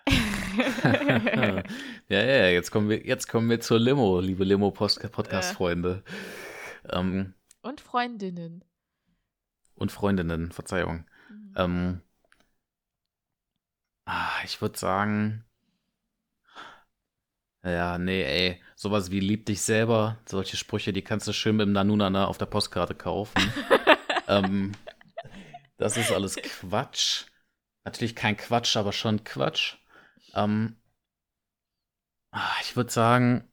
ja, 2.09 2.23
ja, 2.23 2.47
jetzt 2.47 2.71
kommen 2.71 2.89
wir, 2.89 3.05
jetzt 3.05 3.27
kommen 3.27 3.49
wir 3.49 3.59
zur 3.61 3.79
Limo, 3.79 4.19
liebe 4.19 4.43
Limo-Podcast-Freunde. 4.43 6.03
Äh. 6.83 6.97
Ähm, 6.97 7.33
und 7.61 7.79
Freundinnen. 7.81 8.63
Und 9.75 9.91
Freundinnen, 9.91 10.51
Verzeihung. 10.51 11.05
Mhm. 11.29 11.53
Ähm, 11.55 12.01
ah, 14.05 14.43
ich 14.43 14.61
würde 14.61 14.77
sagen, 14.77 15.45
ja, 17.63 17.97
nee, 17.97 18.23
ey, 18.23 18.61
sowas 18.75 19.11
wie 19.11 19.19
lieb 19.19 19.45
dich 19.45 19.61
selber, 19.61 20.17
solche 20.25 20.57
Sprüche, 20.57 20.93
die 20.93 21.03
kannst 21.03 21.27
du 21.27 21.33
schön 21.33 21.55
mit 21.57 21.67
dem 21.67 21.73
Nanunana 21.73 22.25
auf 22.27 22.37
der 22.37 22.47
Postkarte 22.47 22.95
kaufen. 22.95 23.53
ähm, 24.27 24.71
das 25.77 25.97
ist 25.97 26.11
alles 26.11 26.41
Quatsch. 26.41 27.25
Natürlich 27.85 28.15
kein 28.15 28.37
Quatsch, 28.37 28.77
aber 28.77 28.93
schon 28.93 29.23
Quatsch. 29.23 29.75
Ähm, 30.35 30.77
ah, 32.31 32.55
ich 32.61 32.75
würde 32.75 32.91
sagen, 32.91 33.47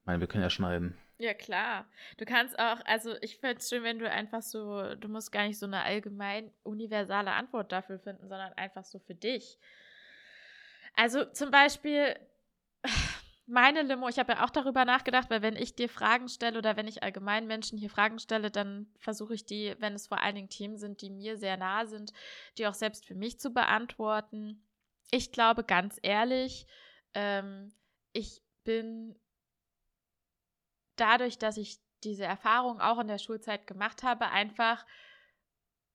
ich 0.00 0.06
meine, 0.06 0.20
wir 0.20 0.26
können 0.28 0.42
ja 0.42 0.50
schneiden. 0.50 0.94
Ja, 1.20 1.34
klar. 1.34 1.86
Du 2.16 2.24
kannst 2.24 2.58
auch, 2.58 2.80
also 2.86 3.14
ich 3.20 3.36
finde 3.36 3.58
es 3.58 3.68
schön, 3.68 3.82
wenn 3.82 3.98
du 3.98 4.10
einfach 4.10 4.40
so, 4.40 4.94
du 4.94 5.06
musst 5.06 5.30
gar 5.30 5.46
nicht 5.46 5.58
so 5.58 5.66
eine 5.66 5.82
allgemein 5.82 6.50
universale 6.62 7.32
Antwort 7.32 7.72
dafür 7.72 7.98
finden, 7.98 8.26
sondern 8.26 8.54
einfach 8.54 8.86
so 8.86 8.98
für 9.00 9.14
dich. 9.14 9.58
Also 10.94 11.26
zum 11.26 11.50
Beispiel, 11.50 12.18
meine 13.46 13.82
Limo, 13.82 14.08
ich 14.08 14.18
habe 14.18 14.32
ja 14.32 14.44
auch 14.46 14.48
darüber 14.48 14.86
nachgedacht, 14.86 15.28
weil 15.28 15.42
wenn 15.42 15.56
ich 15.56 15.74
dir 15.74 15.90
Fragen 15.90 16.26
stelle 16.30 16.56
oder 16.56 16.78
wenn 16.78 16.88
ich 16.88 17.02
allgemein 17.02 17.46
Menschen 17.46 17.76
hier 17.76 17.90
Fragen 17.90 18.18
stelle, 18.18 18.50
dann 18.50 18.86
versuche 18.98 19.34
ich 19.34 19.44
die, 19.44 19.76
wenn 19.78 19.92
es 19.92 20.06
vor 20.06 20.22
allen 20.22 20.36
Dingen 20.36 20.48
Themen 20.48 20.78
sind, 20.78 21.02
die 21.02 21.10
mir 21.10 21.36
sehr 21.36 21.58
nah 21.58 21.84
sind, 21.84 22.14
die 22.56 22.66
auch 22.66 22.72
selbst 22.72 23.04
für 23.04 23.14
mich 23.14 23.38
zu 23.38 23.50
beantworten. 23.50 24.66
Ich 25.10 25.32
glaube 25.32 25.64
ganz 25.64 25.98
ehrlich, 26.00 26.66
ähm, 27.12 27.74
ich 28.14 28.40
bin 28.64 29.20
dadurch, 31.00 31.38
dass 31.38 31.56
ich 31.56 31.78
diese 32.04 32.24
Erfahrung 32.24 32.80
auch 32.80 32.98
in 32.98 33.08
der 33.08 33.18
Schulzeit 33.18 33.66
gemacht 33.66 34.02
habe, 34.02 34.28
einfach 34.28 34.84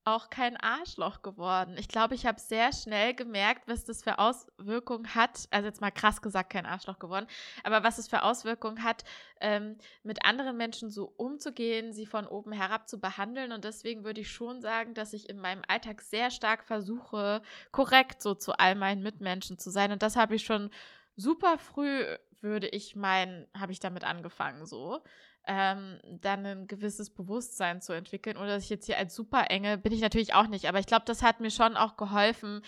auch 0.05 0.29
kein 0.29 0.55
Arschloch 0.57 1.23
geworden. 1.23 1.77
Ich 1.79 1.87
glaube, 1.87 2.13
ich 2.13 2.27
habe 2.27 2.39
sehr 2.39 2.71
schnell 2.71 3.15
gemerkt, 3.15 3.67
was 3.67 3.85
das 3.85 4.03
für 4.03 4.19
Auswirkungen 4.19 5.15
hat. 5.15 5.47
Also 5.49 5.65
jetzt 5.67 5.81
mal 5.81 5.89
krass 5.89 6.21
gesagt, 6.21 6.51
kein 6.51 6.67
Arschloch 6.67 6.99
geworden, 6.99 7.25
aber 7.63 7.83
was 7.83 7.97
es 7.97 8.07
für 8.07 8.21
Auswirkungen 8.21 8.83
hat, 8.83 9.03
ähm, 9.41 9.77
mit 10.03 10.23
anderen 10.23 10.57
Menschen 10.57 10.91
so 10.91 11.11
umzugehen, 11.17 11.91
sie 11.91 12.05
von 12.05 12.27
oben 12.27 12.51
herab 12.51 12.87
zu 12.87 12.99
behandeln. 12.99 13.51
Und 13.51 13.65
deswegen 13.65 14.03
würde 14.03 14.21
ich 14.21 14.31
schon 14.31 14.61
sagen, 14.61 14.93
dass 14.93 15.11
ich 15.13 15.27
in 15.27 15.39
meinem 15.39 15.63
Alltag 15.67 16.01
sehr 16.01 16.29
stark 16.29 16.65
versuche, 16.65 17.41
korrekt 17.71 18.21
so 18.21 18.35
zu 18.35 18.53
all 18.59 18.75
meinen 18.75 19.01
Mitmenschen 19.01 19.57
zu 19.57 19.71
sein. 19.71 19.91
Und 19.91 20.03
das 20.03 20.15
habe 20.15 20.35
ich 20.35 20.45
schon 20.45 20.69
super 21.15 21.57
früh, 21.57 22.05
würde 22.41 22.67
ich 22.67 22.95
meinen, 22.95 23.47
habe 23.57 23.71
ich 23.71 23.79
damit 23.79 24.03
angefangen 24.03 24.65
so 24.65 25.01
ähm, 25.47 25.99
dann 26.21 26.45
ein 26.45 26.67
gewisses 26.67 27.09
Bewusstsein 27.09 27.81
zu 27.81 27.93
entwickeln. 27.93 28.37
Oder 28.37 28.47
dass 28.47 28.63
ich 28.63 28.69
jetzt 28.69 28.85
hier 28.85 28.97
als 28.97 29.15
super 29.15 29.49
enge, 29.49 29.77
bin 29.77 29.93
ich 29.93 30.01
natürlich 30.01 30.33
auch 30.33 30.47
nicht, 30.47 30.67
aber 30.67 30.79
ich 30.79 30.87
glaube, 30.87 31.05
das 31.05 31.21
hat 31.21 31.39
mir 31.39 31.51
schon 31.51 31.77
auch 31.77 31.97
geholfen, 31.97 32.61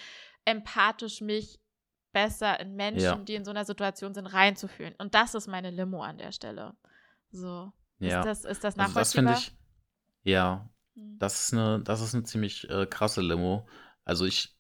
empathisch 0.45 1.21
mich 1.21 1.59
besser 2.13 2.59
in 2.59 2.75
Menschen, 2.75 3.03
ja. 3.03 3.15
die 3.15 3.35
in 3.35 3.45
so 3.45 3.51
einer 3.51 3.65
Situation 3.65 4.13
sind, 4.13 4.27
reinzufühlen. 4.27 4.95
Und 4.97 5.13
das 5.13 5.35
ist 5.35 5.47
meine 5.47 5.71
Limo 5.71 6.01
an 6.01 6.17
der 6.17 6.31
Stelle. 6.31 6.75
So. 7.31 7.71
Ja. 7.99 8.19
Ist 8.19 8.25
das, 8.25 8.45
ist 8.45 8.63
das 8.63 8.75
nachvollziehbar? 8.75 9.33
Also 9.33 9.41
das 9.41 9.45
finde 9.45 9.57
ich, 10.23 10.31
ja, 10.31 10.69
hm. 10.95 11.19
das 11.19 11.41
ist 11.41 11.53
eine, 11.53 11.81
das 11.81 12.01
ist 12.01 12.13
eine 12.13 12.23
ziemlich 12.23 12.69
äh, 12.69 12.85
krasse 12.85 13.21
Limo. 13.21 13.67
Also 14.05 14.25
ich, 14.25 14.55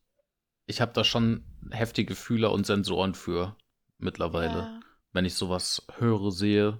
ich 0.65 0.81
habe 0.81 0.91
da 0.93 1.03
schon 1.03 1.45
heftige 1.71 2.15
Fühler 2.15 2.51
und 2.51 2.65
Sensoren 2.65 3.13
für 3.13 3.55
mittlerweile. 3.97 4.57
Ja. 4.57 4.76
Wenn 5.17 5.25
ich 5.25 5.33
sowas 5.33 5.81
höre, 5.97 6.31
sehe, 6.31 6.79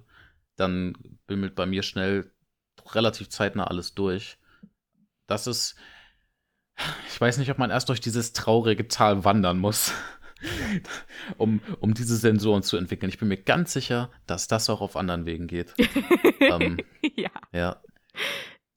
dann 0.54 0.94
bimmelt 1.26 1.56
bei 1.56 1.66
mir 1.66 1.82
schnell 1.82 2.30
relativ 2.92 3.30
zeitnah 3.30 3.66
alles 3.66 3.96
durch. 3.96 4.38
Das 5.26 5.48
ist, 5.48 5.74
ich 7.08 7.20
weiß 7.20 7.38
nicht, 7.38 7.50
ob 7.50 7.58
man 7.58 7.70
erst 7.70 7.88
durch 7.88 8.00
dieses 8.00 8.34
traurige 8.34 8.86
Tal 8.86 9.24
wandern 9.24 9.58
muss, 9.58 9.92
um, 11.36 11.60
um 11.80 11.94
diese 11.94 12.16
Sensoren 12.16 12.62
zu 12.62 12.76
entwickeln. 12.76 13.10
Ich 13.10 13.18
bin 13.18 13.26
mir 13.26 13.38
ganz 13.38 13.72
sicher, 13.72 14.08
dass 14.28 14.46
das 14.46 14.70
auch 14.70 14.82
auf 14.82 14.94
anderen 14.94 15.26
Wegen 15.26 15.48
geht. 15.48 15.74
ähm, 16.38 16.76
ja. 17.16 17.32
Ja. 17.52 17.82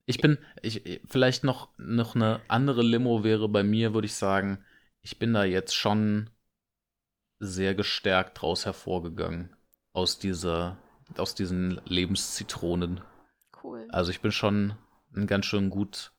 Ich 0.07 0.17
bin, 0.17 0.39
ich, 0.63 1.01
vielleicht 1.05 1.43
noch, 1.43 1.69
noch 1.77 2.15
eine 2.15 2.41
andere 2.47 2.81
Limo 2.81 3.23
wäre 3.23 3.47
bei 3.47 3.61
mir, 3.61 3.93
würde 3.93 4.07
ich 4.07 4.15
sagen, 4.15 4.65
ich 5.03 5.19
bin 5.19 5.33
da 5.33 5.43
jetzt 5.43 5.75
schon 5.75 6.31
sehr 7.41 7.73
gestärkt 7.73 8.41
draus 8.41 8.65
hervorgegangen. 8.65 9.55
Aus 9.93 10.19
dieser, 10.19 10.77
aus 11.17 11.35
diesen 11.35 11.81
Lebenszitronen. 11.85 13.01
Cool. 13.61 13.87
Also 13.89 14.11
ich 14.11 14.21
bin 14.21 14.31
schon 14.31 14.75
ein 15.15 15.27
ganz 15.27 15.47
schön 15.47 15.69
gut 15.69 16.13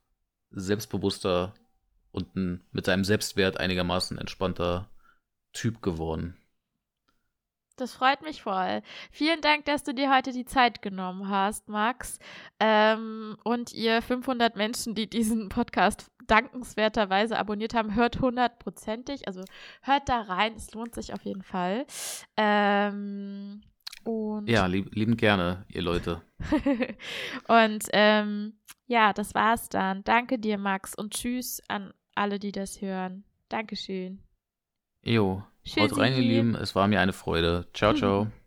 selbstbewusster 0.51 1.55
und 2.11 2.37
ein, 2.37 2.67
mit 2.73 2.85
seinem 2.85 3.05
Selbstwert 3.05 3.59
einigermaßen 3.59 4.19
entspannter 4.19 4.91
Typ 5.53 5.81
geworden. 5.81 6.37
Das 7.77 7.95
freut 7.95 8.21
mich 8.23 8.43
voll. 8.43 8.83
Vielen 9.11 9.41
Dank, 9.41 9.65
dass 9.65 9.83
du 9.83 9.95
dir 9.95 10.15
heute 10.15 10.33
die 10.33 10.45
Zeit 10.45 10.83
genommen 10.83 11.29
hast, 11.29 11.69
Max. 11.69 12.19
Ähm, 12.61 13.37
und 13.45 13.73
ihr 13.73 14.03
500 14.03 14.57
Menschen, 14.57 14.95
die 14.95 15.09
diesen 15.09 15.49
Podcast 15.49 16.11
dankenswerterweise 16.33 17.39
abonniert 17.39 17.75
haben, 17.75 17.95
hört 17.95 18.21
hundertprozentig. 18.21 19.29
Also 19.29 19.45
hört 19.83 20.09
da 20.09 20.23
rein, 20.23 20.55
es 20.57 20.73
lohnt 20.73 20.95
sich 20.95 21.13
auf 21.13 21.23
jeden 21.23 21.43
Fall. 21.43 21.87
Ähm, 22.39 23.61
und 24.05 24.49
ja, 24.49 24.65
lieb, 24.67 24.95
lieben 24.95 25.19
gerne, 25.19 25.67
ihr 25.69 25.83
Leute. 25.83 26.23
und 27.49 27.85
ähm, 27.93 28.55
ja, 28.87 29.13
das 29.13 29.35
war's 29.35 29.69
dann. 29.69 30.05
Danke 30.05 30.39
dir, 30.39 30.57
Max, 30.57 30.95
und 30.95 31.13
tschüss 31.13 31.61
an 31.69 31.93
alle, 32.15 32.39
die 32.39 32.53
das 32.53 32.81
hören. 32.81 33.25
Dankeschön. 33.51 34.23
Jo, 35.05 35.43
haut 35.79 35.99
rein, 35.99 36.15
ihr 36.15 36.21
Lieben. 36.21 36.55
Es 36.55 36.75
war 36.75 36.89
mir 36.89 37.01
eine 37.01 37.13
Freude. 37.13 37.69
Ciao, 37.75 37.93
ciao. 37.93 38.29